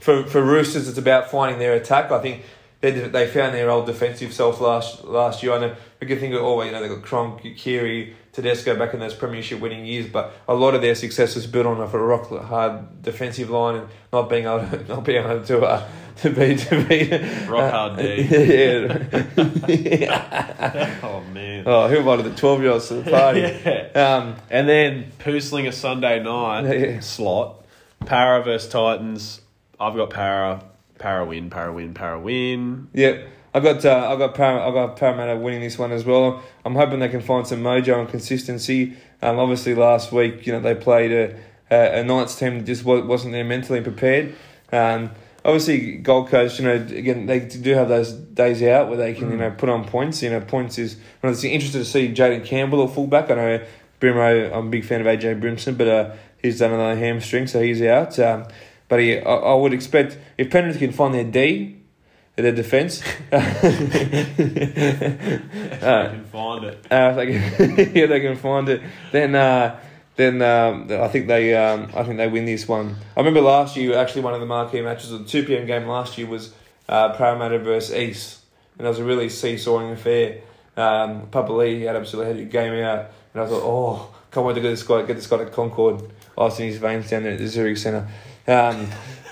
for 0.01 0.25
for 0.25 0.43
Roosters, 0.43 0.89
it's 0.89 0.99
about 0.99 1.31
finding 1.31 1.61
their 1.61 1.75
attack. 1.75 2.11
I 2.11 2.21
think 2.21 2.43
they 2.81 2.91
they 2.91 3.29
found 3.29 3.55
their 3.55 3.71
old 3.71 3.87
defensive 3.87 4.33
self 4.33 4.61
last 4.61 5.05
last 5.05 5.43
year. 5.43 5.53
I 5.53 5.59
know 5.61 5.77
can 6.01 6.19
think 6.19 6.35
of 6.35 6.43
oh 6.43 6.63
you 6.63 6.73
know 6.73 6.83
they 6.83 6.89
got 6.89 7.03
Cronk, 7.03 7.43
Keary, 7.57 8.15
Tedesco 8.35 8.77
back 8.77 8.93
in 8.95 9.01
those 9.01 9.15
premiership 9.15 9.61
winning 9.61 9.87
years, 9.87 10.07
but 10.09 10.33
a 10.49 10.55
lot 10.55 10.75
of 10.75 10.83
their 10.83 10.95
success 10.97 11.35
was 11.37 11.47
built 11.47 11.67
on 11.67 11.81
a 11.81 11.87
rock 11.87 12.29
hard 12.45 13.01
defensive 13.03 13.49
line 13.49 13.77
and 13.77 13.89
not 14.13 14.29
being 14.29 14.45
able 14.45 14.67
to, 14.69 14.85
not 14.89 15.05
being 15.05 15.25
able 15.25 15.43
to 15.45 15.61
uh, 15.63 15.89
to 16.17 16.31
be 16.31 16.57
to 16.57 16.85
be 16.85 17.11
Rock 17.49 17.71
hard 17.73 17.97
D. 17.97 18.23
yeah. 19.69 20.99
Oh 21.03 21.23
man. 21.33 21.63
oh, 21.67 21.89
who 21.89 21.97
invited 21.99 22.25
the 22.27 22.35
twelve 22.35 22.61
year 22.61 22.73
olds 22.73 22.89
to 22.89 22.95
the 22.95 23.11
party? 23.11 23.41
Yeah. 23.41 23.89
Um, 23.95 24.37
And 24.51 24.69
then 24.69 25.13
Poo 25.19 25.37
a 25.37 25.73
Sunday 25.73 26.23
night 26.23 26.63
Yeah. 26.79 27.01
slot. 27.01 27.65
Para 28.05 28.43
versus 28.43 28.69
Titans. 28.71 29.41
I've 29.81 29.95
got 29.97 30.11
Para. 30.11 30.63
Para 30.99 31.25
win. 31.25 31.51
Para 31.51 31.73
win. 31.73 31.95
Para 31.95 32.19
win. 32.19 32.89
Yep. 32.93 33.29
I 33.55 33.61
got 33.61 33.85
uh, 33.85 34.09
I 34.13 34.17
got 34.17 34.35
Param- 34.35 34.69
I 34.69 34.73
got 34.73 34.97
Parramatta 34.97 35.37
winning 35.37 35.61
this 35.61 35.79
one 35.79 35.93
as 35.93 36.05
well. 36.05 36.43
I'm 36.65 36.75
hoping 36.75 36.99
they 36.99 37.09
can 37.09 37.21
find 37.21 37.47
some 37.47 37.63
mojo 37.63 38.01
and 38.01 38.09
consistency. 38.09 38.97
Um, 39.23 39.39
obviously 39.39 39.77
last 39.77 40.11
week 40.11 40.45
you 40.47 40.53
know 40.53 40.61
they 40.61 40.75
played 40.75 41.13
a 41.13 41.39
a, 41.71 42.01
a 42.01 42.05
Knights 42.05 42.37
team 42.37 42.59
that 42.59 42.65
just 42.65 42.85
wa- 42.85 43.05
wasn't 43.05 43.33
there 43.33 43.45
mentally 43.45 43.81
prepared. 43.81 44.35
Um, 44.73 45.13
obviously 45.45 45.97
Gold 45.99 46.29
Coast 46.31 46.59
you 46.59 46.65
know 46.65 46.75
again 46.75 47.27
they 47.27 47.41
do 47.41 47.75
have 47.75 47.89
those 47.89 48.13
days 48.13 48.61
out 48.65 48.89
where 48.89 48.99
they 48.99 49.15
can 49.15 49.31
you 49.31 49.37
know 49.37 49.53
put 49.53 49.69
on 49.69 49.85
points. 49.85 50.21
You 50.21 50.31
know 50.31 50.41
points 50.41 50.77
is. 50.79 50.97
I'm 51.23 51.31
interested 51.31 51.79
to 51.79 51.85
see 51.85 52.13
Jayden 52.13 52.45
Campbell 52.45 52.83
at 52.89 52.93
fullback. 52.93 53.31
I 53.31 53.35
know 53.37 53.65
Brimro. 54.01 54.53
I'm 54.53 54.67
a 54.67 54.71
big 54.71 54.85
fan 54.85 55.01
of 55.01 55.07
AJ 55.07 55.41
Brimson, 55.41 55.79
but 55.79 55.87
uh, 55.87 56.17
he's 56.43 56.59
done 56.59 56.73
another 56.73 56.97
hamstring, 56.99 57.47
so 57.47 57.63
he's 57.63 57.81
out. 57.83 58.19
Um, 58.19 58.47
but 58.89 58.99
he, 58.99 59.19
I, 59.19 59.33
I 59.33 59.55
would 59.55 59.73
expect 59.73 60.19
if 60.37 60.51
Penrith 60.51 60.81
can 60.81 60.91
find 60.93 61.15
their 61.15 61.25
D 61.25 61.84
their 62.43 62.53
defence. 62.53 63.03
If 63.31 63.45
Uh, 65.85 66.03
you 66.05 66.17
can 66.17 66.25
find 66.25 66.65
it. 66.65 66.87
uh, 66.91 67.15
if 67.15 67.17
they 67.17 67.27
can, 67.27 67.95
yeah, 67.95 68.07
they 68.07 68.21
can 68.21 68.37
find 68.37 68.69
it. 68.69 68.83
Then, 69.13 69.35
uh, 69.35 69.79
then 70.17 70.41
um, 70.43 70.89
I 70.91 71.09
think 71.09 71.27
they, 71.27 71.55
um, 71.55 71.91
I 71.95 72.03
think 72.05 72.17
they 72.17 72.29
win 72.29 72.45
this 72.47 72.67
one. 72.67 72.97
I 73.17 73.21
remember 73.21 73.41
last 73.43 73.77
year, 73.77 73.97
actually, 73.99 74.23
one 74.23 74.35
of 74.35 74.41
the 74.41 74.47
marquee 74.47 74.81
matches, 74.81 75.11
the 75.11 75.25
two 75.25 75.45
pm 75.45 75.67
game 75.67 75.87
last 75.87 76.17
year 76.17 76.27
was 76.27 76.55
uh, 76.89 77.15
Parramatta 77.17 77.59
versus 77.59 77.95
East, 77.95 78.41
and 78.79 78.87
it 78.87 78.89
was 78.89 78.99
a 78.99 79.05
really 79.05 79.29
seesawing 79.29 79.91
affair. 79.91 80.41
Um, 80.77 81.27
Papali'i 81.29 81.87
had 81.87 81.97
absolutely 81.97 82.33
had 82.35 82.43
a 82.43 82.51
game 82.51 82.73
out, 82.85 83.11
and 83.35 83.43
I 83.43 83.47
thought, 83.47 83.63
oh, 83.63 84.15
can't 84.33 84.47
wait 84.47 84.55
to 84.55 84.61
get 84.61 84.71
this 84.71 84.83
guy, 84.83 85.03
get 85.03 85.17
this 85.17 85.27
guy 85.27 85.39
to 85.39 85.47
Concord, 85.47 86.03
ice 86.39 86.59
in 86.59 86.67
his 86.67 86.79
veins 86.79 87.11
down 87.11 87.23
there 87.25 87.33
at 87.33 87.39
the 87.39 87.47
Zurich 87.47 87.77
Centre. 87.77 88.09
Um, 88.47 88.89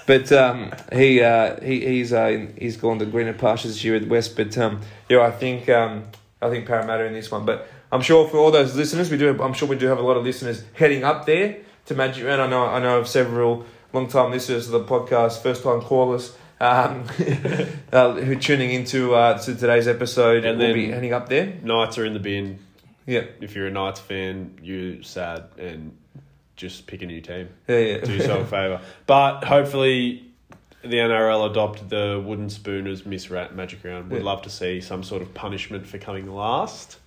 but 0.07 0.31
um, 0.33 0.73
he 0.93 1.23
uh, 1.23 1.61
he 1.63 1.81
he's 1.87 2.13
uh, 2.13 2.47
he's 2.59 2.77
gone 2.77 2.99
to 2.99 3.07
greener 3.07 3.33
pastures 3.33 3.73
this 3.73 3.85
year 3.85 3.97
at 3.97 4.07
West. 4.09 4.37
But 4.37 4.57
um, 4.59 4.81
yeah, 5.09 5.21
I 5.21 5.31
think 5.31 5.69
um, 5.69 6.05
I 6.41 6.51
think 6.51 6.67
Parramatta 6.67 7.05
in 7.05 7.13
this 7.13 7.31
one. 7.31 7.45
But 7.45 7.69
I'm 7.91 8.03
sure 8.03 8.29
for 8.29 8.39
all 8.39 8.51
those 8.51 8.75
listeners, 8.77 9.11
we 9.11 9.17
do. 9.19 9.41
I'm 9.43 9.53
sure 9.53 9.69
we 9.69 9.77
do 9.77 9.87
have 9.87 9.99
a 9.99 10.03
lot 10.03 10.17
of 10.17 10.25
listeners 10.25 10.65
heading 10.75 11.05
up 11.05 11.27
there 11.27 11.59
to 11.87 11.95
Magic 11.95 12.25
Round. 12.25 12.41
I 12.43 12.47
know 12.49 12.67
I 12.67 12.81
know 12.81 12.99
of 12.99 13.09
several 13.09 13.65
long 13.93 14.09
time 14.09 14.31
listeners 14.31 14.67
of 14.69 14.73
the 14.73 14.85
podcast, 14.85 15.43
first 15.43 15.63
time 15.63 15.81
callers. 15.81 16.37
Um, 16.61 17.03
uh, 17.93 18.13
who 18.13 18.33
are 18.33 18.37
tuning 18.37 18.71
into 18.71 19.17
uh, 19.17 19.37
to 19.37 19.55
today's 19.57 19.89
episode 19.89 20.45
And 20.45 20.59
will 20.59 20.67
then- 20.69 20.75
be 20.75 20.91
heading 20.93 21.13
up 21.13 21.29
there. 21.29 21.55
Knights 21.61 21.99
are 21.99 22.05
in 22.07 22.13
the 22.15 22.21
bin. 22.21 22.61
Yeah, 23.05 23.25
If 23.41 23.57
you're 23.57 23.67
a 23.67 23.71
Knights 23.73 23.99
fan, 23.99 24.61
you're 24.63 25.03
sad 25.03 25.47
and 25.59 25.97
just 26.57 26.87
pick 26.87 27.03
a 27.03 27.07
new 27.07 27.21
team. 27.21 27.49
yeah, 27.69 27.79
yeah. 27.79 27.99
Do 27.99 28.13
yourself 28.13 28.43
a 28.43 28.47
favour. 28.47 28.81
But 29.07 29.45
hopefully, 29.45 30.25
the 30.83 30.97
NRL 30.99 31.51
adopt 31.51 31.89
the 31.89 32.23
wooden 32.25 32.51
spoon 32.51 32.87
as 32.87 33.07
Miss 33.07 33.31
Rat 33.31 33.55
Magic 33.55 33.85
Round. 33.85 34.11
We'd 34.11 34.19
Yeah. 34.19 34.25
love 34.25 34.43
to 34.43 34.51
see 34.51 34.81
some 34.81 35.03
sort 35.03 35.23
of 35.23 35.33
punishment 35.35 35.87
for 35.87 35.99
coming 35.99 36.27
last. 36.33 36.99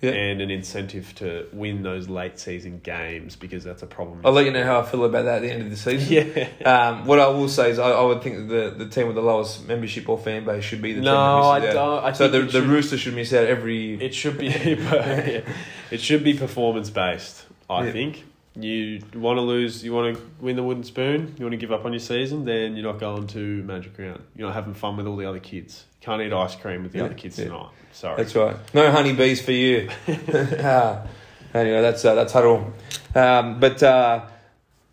Yeah. 0.00 0.10
And 0.10 0.42
an 0.42 0.50
incentive 0.50 1.14
to 1.16 1.46
win 1.50 1.82
those 1.82 2.10
late 2.10 2.38
season 2.38 2.80
games 2.82 3.36
because 3.36 3.64
that's 3.64 3.82
a 3.82 3.86
problem. 3.86 4.20
I'll 4.22 4.32
let 4.32 4.44
you 4.44 4.50
know 4.50 4.62
how 4.64 4.80
I 4.80 4.82
feel 4.84 5.02
about 5.06 5.24
that 5.24 5.36
at 5.36 5.42
the 5.42 5.50
end 5.50 5.62
of 5.62 5.70
the 5.70 5.76
season. 5.76 6.12
Yeah. 6.12 6.48
Um, 6.70 7.06
what 7.06 7.18
I 7.18 7.28
will 7.28 7.48
say 7.48 7.70
is, 7.70 7.78
I, 7.78 7.90
I 7.90 8.02
would 8.04 8.20
think 8.22 8.36
that 8.48 8.76
the 8.76 8.84
the 8.84 8.90
team 8.90 9.06
with 9.06 9.16
the 9.16 9.22
lowest 9.22 9.66
membership 9.66 10.06
or 10.06 10.18
fan 10.18 10.44
base 10.44 10.62
should 10.62 10.82
be 10.82 10.92
the 10.92 10.96
team 11.00 11.04
No, 11.04 11.12
that 11.14 11.64
I 11.64 11.68
out. 11.68 11.72
don't- 11.72 12.04
I 12.04 12.12
so 12.12 12.30
think 12.30 12.32
the 12.32 12.52
the 12.52 12.60
should- 12.60 12.68
Rooster 12.68 12.98
should 12.98 13.14
miss 13.14 13.32
out 13.32 13.46
every. 13.46 13.94
It 13.94 14.14
should 14.14 14.36
be 14.36 14.48
it 15.90 16.00
should 16.00 16.22
be 16.24 16.34
performance 16.34 16.90
based. 16.90 17.46
I 17.70 17.86
Yeah. 17.86 17.92
think 17.92 18.24
you 18.56 19.00
want 19.14 19.36
to 19.36 19.40
lose, 19.42 19.84
you 19.84 19.92
want 19.92 20.16
to 20.16 20.22
win 20.40 20.54
the 20.56 20.62
wooden 20.62 20.84
spoon, 20.84 21.34
you 21.38 21.44
want 21.44 21.52
to 21.52 21.56
give 21.56 21.72
up 21.72 21.84
on 21.84 21.92
your 21.92 22.00
season, 22.00 22.44
then 22.44 22.76
you're 22.76 22.90
not 22.90 23.00
going 23.00 23.26
to 23.28 23.62
Magic 23.64 23.98
Round. 23.98 24.22
You're 24.36 24.48
not 24.48 24.54
having 24.54 24.74
fun 24.74 24.96
with 24.96 25.06
all 25.06 25.16
the 25.16 25.28
other 25.28 25.40
kids. 25.40 25.84
You 26.00 26.06
can't 26.06 26.22
eat 26.22 26.32
ice 26.32 26.54
cream 26.54 26.82
with 26.84 26.92
the 26.92 26.98
Yeah, 26.98 27.04
other 27.06 27.14
kids 27.14 27.38
yeah. 27.38 27.46
tonight. 27.46 27.68
Sorry. 27.92 28.16
That's 28.16 28.34
right. 28.36 28.56
No 28.74 28.90
honeybees 28.90 29.42
for 29.42 29.52
you. 29.52 29.88
Ah, 30.06 31.06
anyway, 31.52 31.80
that's 31.82 32.04
uh, 32.04 32.14
that's 32.14 32.32
huddle. 32.32 32.72
Um, 33.14 33.60
but 33.60 33.82
uh, 33.82 34.26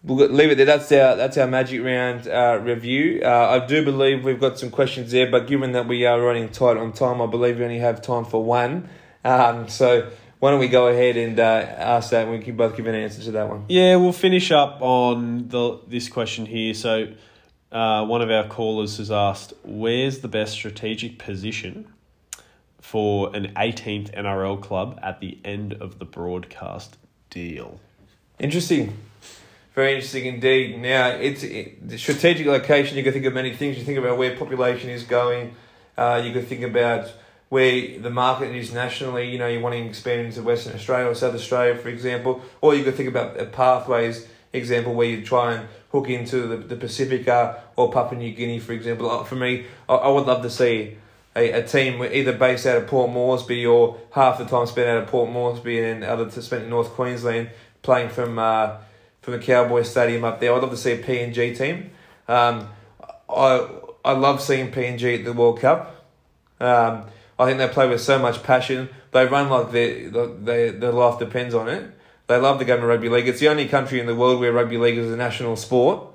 we'll 0.04 0.28
leave 0.30 0.52
it 0.52 0.56
there. 0.56 0.66
That's 0.66 0.92
our 0.92 1.16
that's 1.16 1.38
our 1.38 1.48
magic 1.48 1.84
round 1.84 2.28
uh, 2.28 2.60
review. 2.62 3.22
Uh, 3.24 3.60
I 3.62 3.66
do 3.66 3.84
believe 3.84 4.24
we've 4.24 4.40
got 4.40 4.58
some 4.60 4.70
questions 4.72 5.12
there, 5.12 5.30
but 5.30 5.48
given 5.48 5.72
that 5.74 5.88
we 5.88 6.06
are 6.06 6.20
running 6.22 6.50
tight 6.50 6.78
on 6.78 6.94
time, 6.94 7.22
I 7.22 7.26
believe 7.28 7.58
we 7.58 7.64
only 7.64 7.80
have 7.80 8.02
time 8.02 8.26
for 8.26 8.44
one. 8.44 8.90
Um, 9.24 9.68
so 9.68 10.10
why 10.42 10.50
don't 10.50 10.60
we 10.60 10.70
go 10.70 10.88
ahead 10.88 11.18
and 11.18 11.40
uh, 11.40 11.44
ask 11.44 12.10
that? 12.10 12.24
and 12.24 12.32
We 12.32 12.40
can 12.44 12.56
both 12.56 12.76
give 12.76 12.88
an 12.88 12.96
answer 12.96 13.22
to 13.22 13.32
that 13.34 13.48
one. 13.48 13.66
Yeah, 13.70 13.98
we'll 13.98 14.12
finish 14.12 14.52
up 14.52 14.82
on 14.82 15.50
the 15.50 15.78
this 15.88 16.10
question 16.10 16.48
here. 16.48 16.74
So, 16.74 17.14
uh, 17.72 18.08
one 18.08 18.24
of 18.24 18.32
our 18.32 18.48
callers 18.48 18.98
has 18.98 19.12
asked, 19.12 19.54
"Where's 19.64 20.22
the 20.22 20.28
best 20.28 20.54
strategic 20.54 21.20
position 21.20 21.94
for 22.80 23.30
an 23.36 23.54
18th 23.56 24.12
NRL 24.16 24.60
club 24.60 25.00
at 25.04 25.20
the 25.20 25.38
end 25.46 25.74
of 25.74 26.00
the 26.00 26.06
broadcast 26.06 26.98
deal?" 27.30 27.80
Interesting. 28.40 28.98
Very 29.76 29.94
interesting 29.94 30.26
indeed. 30.26 30.82
Now, 30.82 31.10
it's 31.10 31.44
it, 31.44 31.88
the 31.88 32.00
strategic 32.00 32.48
location. 32.48 32.98
You 32.98 33.04
can 33.04 33.14
think 33.14 33.26
of 33.26 33.34
many 33.36 33.54
things. 33.54 33.78
You 33.78 33.84
think 33.84 34.00
about 34.00 34.18
where 34.18 34.36
population 34.36 34.90
is 34.90 35.04
going. 35.04 35.54
Uh, 35.96 36.20
you 36.26 36.34
can 36.34 36.48
think 36.48 36.64
about 36.64 37.14
where 37.52 38.00
the 38.00 38.10
market 38.10 38.56
is 38.56 38.72
nationally. 38.74 39.30
You 39.30 39.38
know, 39.38 39.48
you're 39.48 39.60
wanting 39.60 39.84
to 39.84 39.90
expand 39.90 40.22
into 40.22 40.42
Western 40.42 40.74
Australia 40.74 41.08
or 41.10 41.16
South 41.16 41.36
Australia, 41.36 41.76
for 41.76 41.90
example. 41.90 42.42
Or 42.62 42.74
you 42.74 42.86
could 42.86 42.96
think 42.96 43.10
about 43.10 43.38
a 43.38 43.46
pathways 43.46 44.26
example 44.54 44.94
where 44.94 45.10
you 45.10 45.22
try 45.22 45.56
and 45.56 45.68
hook 45.92 46.10
into 46.10 46.48
the, 46.48 46.56
the 46.56 46.78
Pacifica 46.78 47.62
or 47.76 47.92
Papua 47.92 48.18
New 48.18 48.32
Guinea, 48.32 48.60
for 48.60 48.72
example. 48.72 49.12
Uh, 49.12 49.26
For 49.26 49.36
me, 49.36 49.66
I, 49.90 49.96
I 49.96 50.08
would 50.08 50.28
love 50.28 50.44
to 50.44 50.50
see 50.50 50.96
a, 51.36 51.52
a 51.52 51.68
team 51.68 52.02
either 52.02 52.32
based 52.32 52.66
out 52.66 52.78
of 52.78 52.88
Port 52.88 53.12
Moresby 53.12 53.66
or 53.66 53.98
half 54.12 54.38
the 54.38 54.46
time 54.46 54.66
spent 54.66 54.88
out 54.88 55.04
of 55.04 55.08
Port 55.08 55.30
Moresby 55.30 55.78
and 55.92 56.06
other 56.06 56.30
to 56.30 56.42
spent 56.42 56.64
in 56.64 56.70
North 56.70 56.92
Queensland 56.92 57.50
playing 57.82 58.08
from 58.08 58.40
uh, 58.40 58.78
from 59.22 59.34
the 59.34 59.40
Cowboy 59.40 59.82
Stadium 59.82 60.24
up 60.24 60.40
there. 60.40 60.54
I'd 60.56 60.62
love 60.62 60.72
to 60.72 60.78
see 60.78 60.94
a 60.94 61.04
PNG 61.04 61.58
team. 61.58 61.92
Um, 62.30 62.70
I 63.30 63.68
I 64.06 64.14
love 64.14 64.40
seeing 64.40 64.72
PNG 64.72 65.20
at 65.20 65.26
the 65.26 65.34
World 65.34 65.60
Cup. 65.60 66.06
Um, 66.62 67.08
I 67.42 67.46
think 67.48 67.58
they 67.58 67.68
play 67.68 67.90
with 67.90 68.02
so 68.02 68.20
much 68.20 68.44
passion. 68.44 68.90
They 69.12 69.26
run 69.26 69.50
like 69.50 69.72
their 69.72 70.10
their 70.10 70.72
their 70.72 70.92
life 70.92 71.18
depends 71.18 71.56
on 71.56 71.68
it. 71.68 71.90
They 72.28 72.38
love 72.38 72.60
the 72.60 72.66
game 72.66 72.78
of 72.78 72.84
rugby 72.84 73.10
league. 73.10 73.28
It's 73.28 73.40
the 73.40 73.50
only 73.50 73.68
country 73.68 74.00
in 74.00 74.06
the 74.06 74.16
world 74.16 74.40
where 74.40 74.54
rugby 74.54 74.78
league 74.78 74.98
is 74.98 75.12
a 75.12 75.18
national 75.18 75.56
sport. 75.56 76.14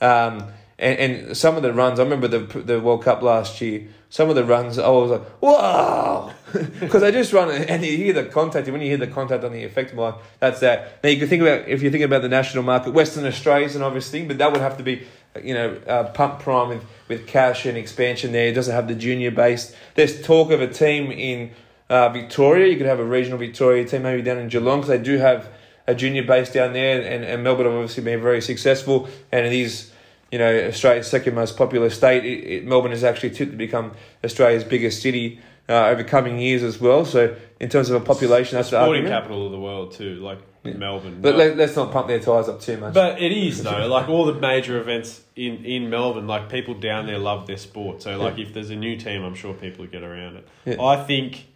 Um, 0.00 0.48
and, 0.78 0.98
and 0.98 1.36
some 1.36 1.56
of 1.56 1.62
the 1.62 1.72
runs, 1.72 2.00
I 2.00 2.04
remember 2.04 2.26
the 2.26 2.40
the 2.60 2.80
World 2.80 3.04
Cup 3.04 3.22
last 3.22 3.60
year. 3.60 3.86
Some 4.08 4.28
of 4.28 4.34
the 4.34 4.44
runs, 4.44 4.78
I 4.78 4.88
was 4.88 5.10
like, 5.10 5.42
"Wow!" 5.42 6.32
Because 6.80 7.00
they 7.02 7.12
just 7.12 7.32
run, 7.32 7.50
and 7.50 7.84
you 7.84 7.96
hear 7.96 8.12
the 8.14 8.24
contact. 8.24 8.66
And 8.66 8.72
when 8.72 8.82
you 8.82 8.88
hear 8.88 8.96
the 8.96 9.06
contact 9.06 9.44
on 9.44 9.52
the 9.52 9.62
effective 9.62 9.98
line, 9.98 10.14
that's 10.40 10.60
that. 10.60 11.02
Now 11.04 11.10
you 11.10 11.18
can 11.18 11.28
think 11.28 11.42
about 11.42 11.68
if 11.68 11.82
you 11.82 11.90
think 11.90 12.02
about 12.02 12.22
the 12.22 12.28
national 12.28 12.64
market, 12.64 12.92
Western 12.92 13.26
Australia 13.26 13.66
is 13.66 13.76
an 13.76 13.82
obvious 13.82 14.10
thing, 14.10 14.26
but 14.26 14.38
that 14.38 14.50
would 14.50 14.60
have 14.62 14.76
to 14.78 14.82
be, 14.82 15.06
you 15.42 15.54
know, 15.54 15.76
uh, 15.86 16.04
pump 16.10 16.40
prime 16.40 16.68
with 16.68 16.84
with 17.08 17.26
cash 17.26 17.66
and 17.66 17.76
expansion. 17.78 18.32
There, 18.32 18.48
it 18.48 18.52
doesn't 18.52 18.74
have 18.74 18.88
the 18.88 18.94
junior 18.94 19.30
base. 19.30 19.74
There's 19.94 20.22
talk 20.22 20.50
of 20.50 20.60
a 20.60 20.68
team 20.68 21.10
in 21.10 21.52
uh, 21.88 22.08
Victoria. 22.10 22.68
You 22.68 22.76
could 22.76 22.86
have 22.86 23.00
a 23.00 23.04
regional 23.04 23.38
Victoria 23.38 23.84
team, 23.84 24.02
maybe 24.02 24.22
down 24.22 24.38
in 24.38 24.48
Geelong, 24.48 24.80
because 24.80 24.88
they 24.88 25.02
do 25.02 25.18
have 25.18 25.48
a 25.86 25.94
junior 25.94 26.22
base 26.22 26.52
down 26.52 26.72
there, 26.72 27.00
and, 27.00 27.24
and 27.24 27.42
Melbourne 27.42 27.66
have 27.66 27.74
obviously 27.74 28.04
been 28.04 28.22
very 28.22 28.40
successful, 28.40 29.08
and 29.32 29.46
it 29.46 29.52
is 29.52 29.92
you 30.32 30.38
know, 30.38 30.66
Australia's 30.66 31.08
second 31.08 31.34
most 31.34 31.58
populous 31.58 31.94
state. 31.94 32.24
It, 32.24 32.44
it, 32.44 32.64
Melbourne 32.64 32.92
is 32.92 33.04
actually 33.04 33.30
tipped 33.30 33.52
to 33.52 33.56
become 33.56 33.92
Australia's 34.24 34.64
biggest 34.64 35.02
city 35.02 35.40
uh, 35.68 35.86
over 35.86 36.02
coming 36.02 36.38
years 36.38 36.62
as 36.62 36.80
well. 36.80 37.04
So, 37.04 37.36
in 37.60 37.68
terms 37.68 37.90
of 37.90 38.00
a 38.00 38.04
population, 38.04 38.56
that's 38.56 38.70
the 38.70 38.82
Sporting 38.82 39.06
capital 39.06 39.44
of 39.46 39.52
the 39.52 39.60
world 39.60 39.92
too, 39.92 40.16
like 40.16 40.38
Melbourne. 40.64 41.18
But 41.20 41.36
let, 41.36 41.56
let's 41.56 41.76
not 41.76 41.90
pump 41.92 42.08
their 42.08 42.20
tyres 42.20 42.48
up 42.48 42.60
too 42.60 42.76
much. 42.76 42.94
But 42.94 43.20
it 43.20 43.32
is 43.32 43.62
though, 43.62 43.86
like 43.88 44.08
all 44.08 44.24
the 44.24 44.34
major 44.34 44.80
events 44.80 45.22
in, 45.34 45.64
in 45.64 45.90
Melbourne, 45.90 46.26
like 46.26 46.48
people 46.48 46.74
down 46.74 47.06
there 47.06 47.18
love 47.18 47.46
their 47.46 47.56
sport. 47.56 48.02
So 48.02 48.18
like 48.18 48.38
if 48.38 48.54
there's 48.54 48.70
a 48.70 48.76
new 48.76 48.96
team, 48.96 49.24
I'm 49.24 49.34
sure 49.34 49.54
people 49.54 49.86
get 49.86 50.02
around 50.02 50.36
it. 50.36 50.48
Yeah. 50.64 50.82
I 50.82 51.02
think, 51.04 51.46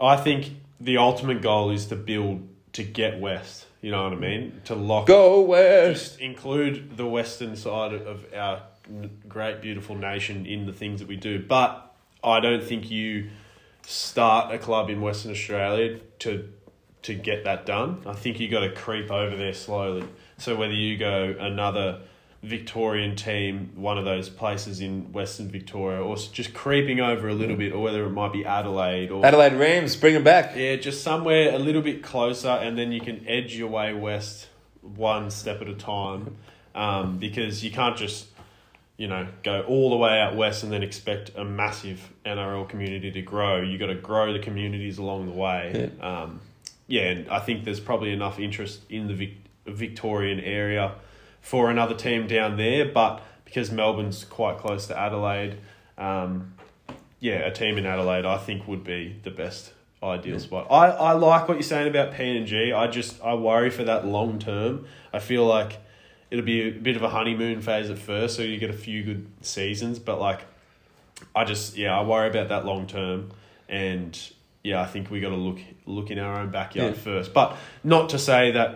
I 0.00 0.16
think 0.16 0.52
the 0.80 0.98
ultimate 0.98 1.42
goal 1.42 1.70
is 1.70 1.86
to 1.86 1.96
build 1.96 2.48
to 2.72 2.82
get 2.82 3.20
west. 3.20 3.66
You 3.80 3.92
know 3.92 4.04
what 4.04 4.12
I 4.12 4.16
mean? 4.16 4.60
To 4.64 4.74
lock 4.74 5.06
Go 5.06 5.40
West! 5.42 6.02
just 6.10 6.20
include 6.20 6.96
the 6.96 7.06
western 7.06 7.54
side 7.54 7.92
of 7.92 8.26
our 8.34 8.62
great 9.28 9.60
beautiful 9.60 9.94
nation 9.94 10.46
in 10.46 10.66
the 10.66 10.72
things 10.72 11.00
that 11.00 11.08
we 11.08 11.16
do. 11.16 11.40
But 11.40 11.94
I 12.24 12.40
don't 12.40 12.64
think 12.64 12.90
you 12.90 13.30
start 13.86 14.52
a 14.52 14.58
club 14.58 14.90
in 14.90 15.00
Western 15.00 15.30
Australia 15.30 16.00
to 16.20 16.52
to 17.02 17.14
get 17.14 17.44
that 17.44 17.66
done. 17.66 18.02
I 18.06 18.12
think 18.12 18.40
you 18.40 18.48
got 18.48 18.60
to 18.60 18.70
creep 18.70 19.10
over 19.10 19.36
there 19.36 19.54
slowly. 19.54 20.06
So 20.36 20.56
whether 20.56 20.72
you 20.72 20.96
go 20.96 21.34
another 21.38 22.00
Victorian 22.42 23.16
team, 23.16 23.72
one 23.74 23.98
of 23.98 24.04
those 24.04 24.28
places 24.28 24.80
in 24.80 25.12
Western 25.12 25.48
Victoria, 25.48 26.00
or 26.00 26.16
just 26.16 26.54
creeping 26.54 27.00
over 27.00 27.28
a 27.28 27.34
little 27.34 27.56
bit, 27.56 27.72
or 27.72 27.82
whether 27.82 28.04
it 28.04 28.10
might 28.10 28.32
be 28.32 28.44
Adelaide 28.44 29.10
or 29.10 29.26
Adelaide 29.26 29.54
Rams, 29.54 29.96
bring 29.96 30.14
them 30.14 30.22
back. 30.22 30.54
yeah, 30.56 30.76
just 30.76 31.02
somewhere 31.02 31.52
a 31.52 31.58
little 31.58 31.82
bit 31.82 32.02
closer, 32.02 32.48
and 32.48 32.78
then 32.78 32.92
you 32.92 33.00
can 33.00 33.26
edge 33.26 33.56
your 33.56 33.68
way 33.68 33.92
west 33.92 34.48
one 34.82 35.30
step 35.30 35.60
at 35.60 35.68
a 35.68 35.74
time, 35.74 36.36
um, 36.76 37.18
because 37.18 37.64
you 37.64 37.72
can't 37.72 37.96
just, 37.96 38.28
you 38.96 39.08
know, 39.08 39.26
go 39.42 39.62
all 39.62 39.90
the 39.90 39.96
way 39.96 40.20
out 40.20 40.36
west 40.36 40.62
and 40.62 40.72
then 40.72 40.84
expect 40.84 41.32
a 41.34 41.44
massive 41.44 42.12
NRL 42.24 42.68
community 42.68 43.10
to 43.10 43.22
grow. 43.22 43.60
You 43.60 43.78
got 43.78 43.86
to 43.86 43.96
grow 43.96 44.32
the 44.32 44.38
communities 44.38 44.98
along 44.98 45.26
the 45.26 45.32
way. 45.32 45.90
Yeah. 45.98 46.22
Um, 46.22 46.40
yeah, 46.88 47.02
and 47.02 47.28
I 47.28 47.38
think 47.38 47.64
there's 47.64 47.80
probably 47.80 48.12
enough 48.12 48.40
interest 48.40 48.80
in 48.90 49.06
the 49.06 49.14
Vic- 49.14 49.36
Victorian 49.66 50.40
area 50.40 50.94
for 51.40 51.70
another 51.70 51.94
team 51.94 52.26
down 52.26 52.56
there, 52.56 52.86
but 52.86 53.22
because 53.44 53.70
Melbourne's 53.70 54.24
quite 54.24 54.58
close 54.58 54.86
to 54.88 54.98
Adelaide. 54.98 55.58
Um, 55.96 56.54
yeah, 57.20 57.46
a 57.46 57.52
team 57.52 57.78
in 57.78 57.86
Adelaide, 57.86 58.24
I 58.24 58.38
think, 58.38 58.66
would 58.66 58.84
be 58.84 59.20
the 59.22 59.30
best 59.30 59.72
ideal 60.02 60.38
spot. 60.38 60.66
I, 60.70 60.88
I 60.88 61.12
like 61.12 61.48
what 61.48 61.54
you're 61.54 61.62
saying 61.62 61.88
about 61.88 62.12
PNG. 62.12 62.74
I 62.74 62.86
just 62.86 63.20
I 63.22 63.34
worry 63.34 63.70
for 63.70 63.84
that 63.84 64.06
long 64.06 64.38
term. 64.38 64.86
I 65.12 65.18
feel 65.18 65.44
like 65.44 65.78
it'll 66.30 66.44
be 66.44 66.68
a 66.68 66.70
bit 66.70 66.96
of 66.96 67.02
a 67.02 67.08
honeymoon 67.08 67.60
phase 67.60 67.90
at 67.90 67.98
first, 67.98 68.36
so 68.36 68.42
you 68.42 68.58
get 68.58 68.70
a 68.70 68.74
few 68.74 69.02
good 69.02 69.26
seasons, 69.42 69.98
but 69.98 70.20
like 70.20 70.42
I 71.34 71.44
just 71.44 71.76
yeah 71.76 71.98
I 71.98 72.02
worry 72.04 72.28
about 72.28 72.48
that 72.48 72.64
long 72.64 72.86
term, 72.86 73.32
and 73.68 74.18
yeah 74.68 74.80
I 74.82 74.86
think 74.86 75.10
we 75.10 75.20
got 75.20 75.30
to 75.30 75.36
look 75.48 75.58
look 75.86 76.10
in 76.10 76.18
our 76.18 76.34
own 76.40 76.50
backyard 76.50 76.94
Yeah. 76.94 77.00
first. 77.00 77.32
But 77.32 77.56
not 77.82 78.10
to 78.10 78.18
say 78.18 78.50
that 78.52 78.70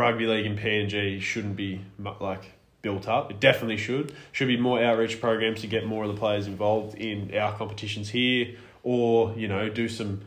rugby 0.00 0.26
league 0.26 0.46
and 0.46 0.58
PNG 0.58 1.20
shouldn't 1.20 1.56
be 1.56 1.80
like 2.20 2.44
built 2.82 3.06
up. 3.08 3.30
It 3.30 3.40
definitely 3.40 3.76
should. 3.78 4.12
Should 4.32 4.48
be 4.48 4.56
more 4.58 4.82
outreach 4.82 5.20
programs 5.20 5.60
to 5.62 5.66
get 5.66 5.86
more 5.86 6.04
of 6.04 6.10
the 6.14 6.18
players 6.18 6.46
involved 6.46 6.94
in 6.96 7.34
our 7.36 7.52
competitions 7.56 8.10
here, 8.10 8.56
or 8.82 9.34
you 9.36 9.48
know 9.48 9.68
do 9.68 9.88
some 9.88 10.22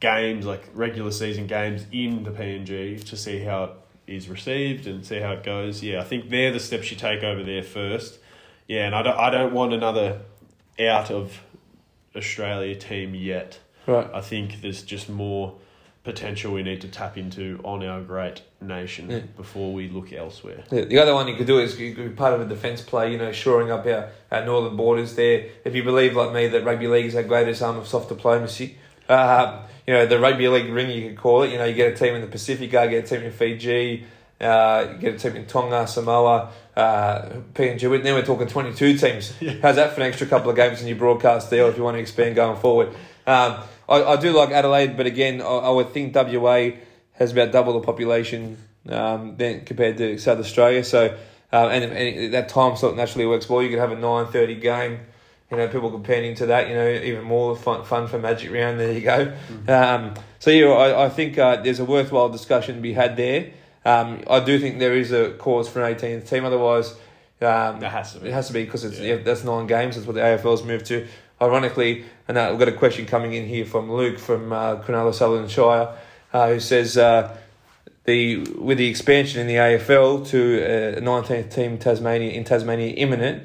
games 0.00 0.44
like 0.46 0.62
regular 0.74 1.10
season 1.10 1.46
games 1.46 1.86
in 1.92 2.22
the 2.24 2.30
PNG 2.30 3.02
to 3.04 3.16
see 3.16 3.40
how 3.40 3.64
it 3.64 3.70
is 4.06 4.28
received 4.28 4.86
and 4.86 5.04
see 5.04 5.18
how 5.20 5.32
it 5.32 5.42
goes. 5.42 5.82
Yeah, 5.82 6.00
I 6.00 6.04
think 6.04 6.28
they're 6.30 6.52
the 6.52 6.60
steps 6.60 6.90
you 6.90 6.96
take 6.96 7.22
over 7.22 7.42
there 7.42 7.62
first. 7.62 8.18
Yeah, 8.68 8.86
and 8.86 8.94
I 8.94 9.02
don't, 9.02 9.18
I 9.18 9.30
don't 9.30 9.52
want 9.52 9.72
another 9.72 10.20
out 10.80 11.10
of 11.10 11.40
Australia 12.14 12.74
team 12.74 13.14
yet. 13.14 13.58
Right. 13.86 14.08
I 14.12 14.20
think 14.20 14.60
there's 14.62 14.82
just 14.82 15.08
more 15.08 15.54
potential 16.04 16.52
we 16.52 16.62
need 16.62 16.80
to 16.82 16.88
tap 16.88 17.18
into 17.18 17.60
on 17.64 17.84
our 17.84 18.00
great 18.00 18.40
nation 18.60 19.10
Yeah. 19.10 19.18
before 19.36 19.72
we 19.72 19.88
look 19.88 20.12
elsewhere. 20.12 20.62
The, 20.70 20.84
the 20.84 20.98
other 20.98 21.12
one 21.14 21.26
you 21.26 21.34
could 21.34 21.48
do 21.48 21.58
is 21.58 21.78
you 21.80 21.94
could 21.96 22.10
be 22.10 22.14
part 22.14 22.32
of 22.32 22.40
a 22.40 22.46
defence 22.46 22.80
play, 22.80 23.10
you 23.10 23.18
know, 23.18 23.32
shoring 23.32 23.72
up 23.72 23.84
our, 23.86 24.10
our 24.30 24.44
northern 24.44 24.76
borders 24.76 25.16
there. 25.16 25.46
If 25.64 25.74
you 25.74 25.82
believe, 25.82 26.14
like 26.14 26.32
me, 26.32 26.46
that 26.46 26.64
rugby 26.64 26.86
league 26.86 27.06
is 27.06 27.16
our 27.16 27.24
greatest 27.24 27.60
arm 27.60 27.76
of 27.76 27.88
soft 27.88 28.08
diplomacy, 28.08 28.76
um, 29.08 29.60
you 29.86 29.94
know, 29.94 30.06
the 30.06 30.18
rugby 30.18 30.46
league 30.48 30.70
ring, 30.72 30.90
you 30.90 31.08
could 31.08 31.18
call 31.18 31.42
it. 31.42 31.50
You 31.52 31.58
know, 31.58 31.64
you 31.64 31.74
get 31.74 31.92
a 31.92 31.96
team 31.96 32.14
in 32.14 32.20
the 32.20 32.26
Pacific, 32.28 32.62
you 32.62 32.68
get 32.70 32.92
a 32.92 33.02
team 33.02 33.22
in 33.22 33.32
Fiji, 33.32 34.04
uh, 34.40 34.86
you 34.92 34.98
get 34.98 35.14
a 35.14 35.18
team 35.18 35.36
in 35.36 35.46
Tonga, 35.46 35.86
Samoa, 35.88 36.50
uh, 36.76 37.22
PNG. 37.54 37.82
Now 38.04 38.14
we're 38.14 38.24
talking 38.24 38.46
22 38.46 38.98
teams. 38.98 39.32
How's 39.62 39.76
that 39.76 39.92
for 39.94 40.00
an 40.02 40.06
extra 40.08 40.26
couple 40.26 40.50
of 40.50 40.56
games 40.56 40.80
in 40.82 40.86
your 40.88 40.96
broadcast 40.96 41.50
deal 41.50 41.68
if 41.68 41.76
you 41.76 41.82
want 41.82 41.96
to 41.96 42.00
expand 42.00 42.34
going 42.36 42.60
forward? 42.60 42.94
Um, 43.26 43.58
I, 43.88 44.02
I 44.02 44.16
do 44.16 44.32
like 44.32 44.50
Adelaide, 44.50 44.96
but 44.96 45.06
again, 45.06 45.40
I, 45.40 45.44
I 45.44 45.70
would 45.70 45.90
think 45.90 46.14
WA 46.14 46.70
has 47.12 47.32
about 47.32 47.52
double 47.52 47.72
the 47.74 47.80
population 47.80 48.58
um, 48.88 49.36
than 49.36 49.64
compared 49.64 49.96
to 49.98 50.18
South 50.18 50.38
Australia. 50.38 50.84
So, 50.84 51.16
um, 51.52 51.70
and, 51.70 51.84
and 51.84 52.34
that 52.34 52.48
time 52.48 52.76
slot 52.76 52.96
naturally 52.96 53.26
works 53.26 53.48
well. 53.48 53.62
You 53.62 53.70
could 53.70 53.78
have 53.78 53.92
a 53.92 53.96
nine 53.98 54.26
thirty 54.26 54.54
game. 54.56 55.00
You 55.50 55.56
know, 55.58 55.68
people 55.68 55.90
comparing 55.92 56.34
to 56.36 56.46
that. 56.46 56.68
You 56.68 56.74
know, 56.74 56.88
even 56.88 57.24
more 57.24 57.54
fun, 57.56 57.84
fun 57.84 58.08
for 58.08 58.18
Magic 58.18 58.50
Round. 58.52 58.80
There 58.80 58.92
you 58.92 59.00
go. 59.00 59.32
Um, 59.68 60.14
so 60.40 60.50
yeah, 60.50 60.66
I, 60.66 61.06
I 61.06 61.08
think 61.08 61.38
uh, 61.38 61.56
there's 61.62 61.78
a 61.78 61.84
worthwhile 61.84 62.28
discussion 62.28 62.74
to 62.76 62.80
be 62.80 62.92
had 62.92 63.16
there. 63.16 63.52
Um, 63.84 64.24
I 64.28 64.40
do 64.40 64.58
think 64.58 64.80
there 64.80 64.96
is 64.96 65.12
a 65.12 65.30
cause 65.34 65.68
for 65.68 65.80
an 65.84 65.94
18th 65.94 66.28
team. 66.28 66.44
Otherwise, 66.44 66.96
um, 67.40 67.78
There 67.80 67.88
has 67.90 68.14
to 68.14 68.18
be. 68.20 68.28
It 68.28 68.32
has 68.32 68.48
to 68.48 68.52
be 68.54 68.64
because 68.64 68.84
it's 68.84 68.98
Yeah. 68.98 69.14
yeah, 69.14 69.22
that's 69.22 69.44
nine 69.44 69.66
games. 69.68 69.94
That's 69.94 70.06
what 70.06 70.14
the 70.14 70.22
AFL's 70.22 70.64
moved 70.64 70.86
to. 70.86 71.06
Ironically, 71.40 72.04
and 72.28 72.38
uh, 72.38 72.48
we've 72.50 72.58
got 72.58 72.68
a 72.68 72.72
question 72.72 73.04
coming 73.04 73.34
in 73.34 73.46
here 73.46 73.66
from 73.66 73.92
Luke 73.92 74.18
from 74.18 74.52
uh, 74.52 74.76
Cronulla 74.76 75.12
Sutherland 75.12 75.50
Shire, 75.50 75.88
uh, 76.32 76.48
who 76.48 76.60
says 76.60 76.96
uh, 76.96 77.36
the 78.04 78.38
with 78.58 78.78
the 78.78 78.88
expansion 78.88 79.40
in 79.42 79.46
the 79.46 79.56
AFL 79.56 80.26
to 80.28 80.96
a 80.96 81.00
nineteenth 81.00 81.54
team 81.54 81.76
Tasmania 81.76 82.30
in 82.32 82.44
Tasmania 82.44 82.88
imminent. 82.94 83.42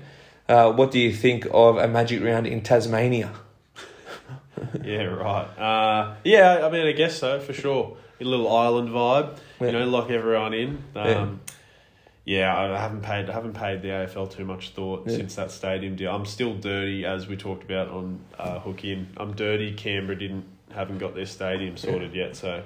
Uh, 0.47 0.71
what 0.71 0.91
do 0.91 0.99
you 0.99 1.11
think 1.13 1.47
of 1.53 1.77
a 1.77 1.87
magic 1.87 2.23
round 2.23 2.47
in 2.47 2.61
Tasmania? 2.61 3.31
yeah, 4.83 5.03
right. 5.03 5.47
Uh, 5.57 6.15
yeah, 6.23 6.65
I 6.65 6.69
mean, 6.71 6.87
I 6.87 6.93
guess 6.93 7.17
so 7.19 7.39
for 7.41 7.53
sure. 7.53 7.97
A 8.19 8.23
little 8.23 8.53
island 8.55 8.89
vibe, 8.89 9.37
Yeah. 9.59 9.67
you 9.67 9.71
know, 9.73 9.85
lock 9.87 10.09
everyone 10.11 10.53
in. 10.53 10.69
Um, 10.95 11.07
yeah. 11.07 11.27
I 12.39 12.79
haven't 12.79 13.01
paid. 13.01 13.29
I 13.29 13.34
haven't 13.34 13.53
paid 13.53 13.82
the 13.82 13.89
AFL 13.89 14.32
too 14.32 14.45
much 14.45 14.69
thought 14.69 15.07
Yeah. 15.07 15.17
since 15.17 15.36
that 15.36 15.51
stadium 15.51 15.95
deal. 15.95 16.13
I'm 16.13 16.25
still 16.25 16.53
dirty, 16.55 17.05
as 17.05 17.27
we 17.27 17.36
talked 17.36 17.63
about 17.63 17.89
on 17.89 18.19
uh, 18.38 18.59
Hook 18.59 18.84
In. 18.86 19.07
I'm 19.17 19.34
dirty. 19.34 19.73
Canberra 19.73 20.17
didn't 20.17 20.45
haven't 20.73 20.99
got 20.99 21.15
their 21.15 21.25
stadium 21.25 21.75
sorted 21.77 22.15
yet, 22.15 22.36
so 22.36 22.63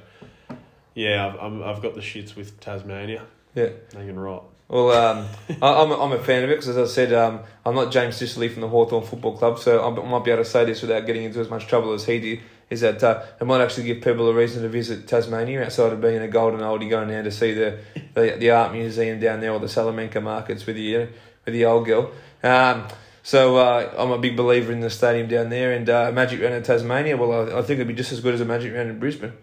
yeah, 0.94 1.28
I've 1.28 1.40
I'm, 1.40 1.64
I've 1.64 1.82
got 1.82 1.96
the 1.96 2.02
shits 2.02 2.36
with 2.36 2.60
Tasmania. 2.60 3.24
Yeah. 3.56 3.70
They 3.92 4.06
can 4.06 4.20
rot. 4.20 4.46
Well, 4.68 4.92
um, 4.92 5.28
I, 5.62 5.82
I'm, 5.82 5.92
a, 5.92 6.00
I'm 6.02 6.12
a 6.12 6.20
fan 6.24 6.44
of 6.44 6.50
it 6.50 6.54
because, 6.60 6.70
as 6.70 6.78
I 6.78 6.92
said, 6.92 7.14
um, 7.14 7.42
I'm 7.66 7.76
not 7.76 7.92
James 7.92 8.16
Sicily 8.18 8.50
from 8.50 8.62
the 8.62 8.68
Hawthorn 8.68 9.06
Football 9.06 9.38
Club, 9.38 9.60
so 9.60 9.86
I 9.86 9.90
might 10.10 10.24
be 10.26 10.32
able 10.32 10.44
to 10.44 10.50
say 10.50 10.66
this 10.66 10.82
without 10.82 11.06
getting 11.06 11.24
into 11.24 11.40
as 11.40 11.50
much 11.50 11.68
trouble 11.68 11.94
as 11.94 12.06
he 12.06 12.20
did. 12.20 12.40
Is 12.70 12.82
that 12.82 13.04
uh, 13.04 13.24
it 13.40 13.46
might 13.46 13.62
actually 13.62 13.84
give 13.84 14.02
people 14.02 14.28
a 14.28 14.34
reason 14.34 14.64
to 14.64 14.70
visit 14.70 15.08
Tasmania 15.08 15.64
outside 15.64 15.94
of 15.94 16.02
being 16.02 16.22
a 16.22 16.28
golden 16.28 16.62
oldie, 16.62 16.90
going 16.90 17.10
down 17.10 17.24
to 17.24 17.32
see 17.32 17.54
the, 17.54 17.80
the, 18.16 18.36
the 18.40 18.50
art 18.50 18.74
museum 18.74 19.20
down 19.20 19.40
there 19.40 19.52
or 19.52 19.60
the 19.60 19.70
Salamanca 19.70 20.20
markets 20.20 20.66
with 20.66 20.76
the 20.76 21.08
with 21.46 21.54
the 21.54 21.66
old 21.66 21.86
girl. 21.86 22.12
Um, 22.44 22.88
so 23.22 23.58
uh, 23.58 23.94
I'm 23.98 24.12
a 24.12 24.18
big 24.18 24.36
believer 24.38 24.72
in 24.72 24.82
the 24.82 24.90
stadium 24.90 25.28
down 25.28 25.50
there 25.50 25.74
and 25.74 25.90
uh, 25.90 26.08
a 26.10 26.12
Magic 26.12 26.42
Round 26.42 26.54
in 26.54 26.64
Tasmania. 26.64 27.18
Well, 27.18 27.50
I, 27.50 27.60
I 27.60 27.62
think 27.62 27.80
it'd 27.80 27.88
be 27.88 27.94
just 27.94 28.12
as 28.12 28.20
good 28.20 28.34
as 28.34 28.42
a 28.42 28.46
Magic 28.46 28.74
Round 28.74 28.90
in 28.90 29.00
Brisbane. 29.00 29.34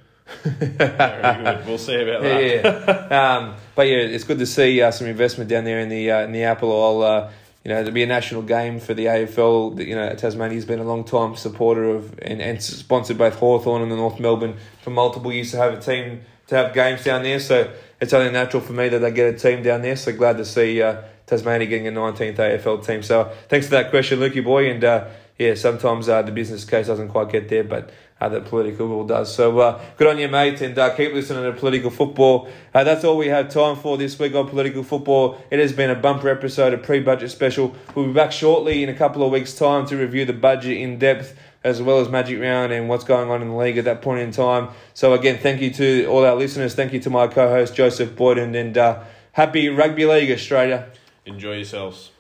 We'll 1.67 1.79
see 1.79 2.01
about 2.01 2.23
that. 2.23 2.43
Yeah, 2.43 3.07
yeah. 3.11 3.37
um, 3.37 3.55
but 3.75 3.89
yeah, 3.89 3.97
it's 3.97 4.25
good 4.25 4.39
to 4.39 4.47
see 4.47 4.81
uh, 4.81 4.91
some 4.91 5.07
investment 5.07 5.51
down 5.51 5.65
there 5.65 5.81
in 5.81 5.89
the 5.89 6.11
uh, 6.11 6.21
in 6.21 6.33
the 6.33 6.45
Apple 6.45 6.71
Isle. 6.71 7.03
Uh, 7.03 7.31
you 7.65 7.71
know, 7.71 7.85
to 7.85 7.93
be 7.93 8.03
a 8.03 8.07
national 8.07 8.43
game 8.43 8.81
for 8.81 8.95
the 8.95 9.07
AFL. 9.07 9.87
You 9.87 9.95
know, 9.95 10.15
Tasmania's 10.15 10.65
been 10.65 10.81
a 10.81 10.85
long 10.85 11.05
time 11.05 11.37
supporter 11.37 11.85
of 11.85 12.19
and, 12.21 12.41
and 12.43 12.63
sponsored 12.63 13.19
both 13.19 13.37
Hawthorn 13.37 13.83
and 13.83 13.91
the 13.91 13.97
North 13.97 14.19
Melbourne 14.19 14.57
for 14.83 14.91
multiple 14.91 15.33
years 15.33 15.53
to 15.53 15.59
have 15.59 15.75
a 15.75 15.81
team 15.81 16.23
to 16.49 16.57
have 16.57 16.75
games 16.75 17.05
down 17.05 17.23
there. 17.23 17.39
So 17.39 17.73
it's 18.01 18.13
only 18.13 18.33
natural 18.33 18.63
for 18.63 18.73
me 18.73 18.89
that 18.89 18.99
they 18.99 19.13
get 19.13 19.35
a 19.35 19.39
team 19.39 19.63
down 19.63 19.83
there. 19.83 19.97
So 19.97 20.13
glad 20.13 20.39
to 20.39 20.45
see 20.45 20.83
uh, 20.83 21.03
Tasmania 21.27 21.67
getting 21.67 21.87
a 21.87 21.93
19th 21.93 22.37
AFL 22.37 22.85
team. 22.85 23.03
So 23.03 23.33
thanks 23.49 23.67
for 23.67 23.73
that 23.73 23.91
question, 23.91 24.19
Lukey 24.19 24.43
boy. 24.43 24.71
And 24.71 24.83
uh, 24.83 25.09
yeah, 25.39 25.55
sometimes 25.55 26.09
uh, 26.09 26.23
the 26.23 26.33
business 26.33 26.65
case 26.65 26.89
doesn't 26.89 27.09
quite 27.09 27.31
get 27.31 27.49
there, 27.49 27.65
but 27.65 27.91
uh, 28.23 28.29
the 28.29 28.41
political 28.41 28.87
will 28.87 29.05
does. 29.05 29.35
So 29.35 29.59
uh, 29.59 29.83
good 29.97 30.07
on 30.07 30.17
you, 30.17 30.29
mate, 30.29 30.61
and 30.61 30.79
uh, 30.79 30.95
keep 30.95 31.13
listening 31.13 31.43
to 31.43 31.59
political 31.59 31.91
football. 31.91 32.49
Uh, 32.73 32.85
that's 32.85 33.05
all 33.05 33.17
we 33.17 33.27
have 33.27 33.49
time 33.49 33.75
for 33.75 33.99
this 33.99 34.17
week 34.17 34.33
on 34.37 34.49
political 34.49 34.85
football. 34.85 35.43
It 35.51 35.59
has 35.59 35.73
been 35.73 35.91
a 35.91 35.97
bumper 35.97 36.29
episode, 36.29 36.73
a 36.73 36.79
pre-budget 36.79 37.33
special. 37.33 37.75
We'll 37.97 38.07
be 38.07 38.13
back 38.13 38.31
shortly 38.31 38.85
in 38.85 38.89
a 38.89 38.95
couple 38.95 39.25
of 39.25 39.33
weeks' 39.33 39.55
time 39.55 39.87
to 39.87 39.97
review 39.97 40.25
the 40.25 40.33
budget 40.33 40.77
in 40.77 40.99
depth. 40.99 41.37
As 41.65 41.81
well 41.81 42.01
as 42.01 42.09
Magic 42.09 42.41
Round 42.41 42.73
and 42.73 42.89
what's 42.89 43.05
going 43.05 43.31
on 43.31 43.41
in 43.41 43.51
the 43.51 43.55
league 43.55 43.79
at 43.79 43.85
that 43.85 44.03
point 44.03 44.19
in 44.19 44.33
time. 44.33 44.71
So, 44.95 45.15
again, 45.15 45.39
thank 45.39 45.61
you 45.61 45.71
to 45.75 46.07
all 46.07 46.25
our 46.25 46.35
listeners. 46.35 46.75
Thank 46.75 46.93
you 46.93 46.99
to 46.99 47.11
my 47.11 47.29
co 47.29 47.49
host, 47.49 47.77
Joseph 47.77 48.17
Boyden, 48.17 48.57
and 48.57 48.77
uh, 48.77 49.05
happy 49.31 49.69
Rugby 49.69 50.05
League, 50.05 50.33
Australia. 50.33 50.91
Enjoy 51.25 51.55
yourselves. 51.55 52.12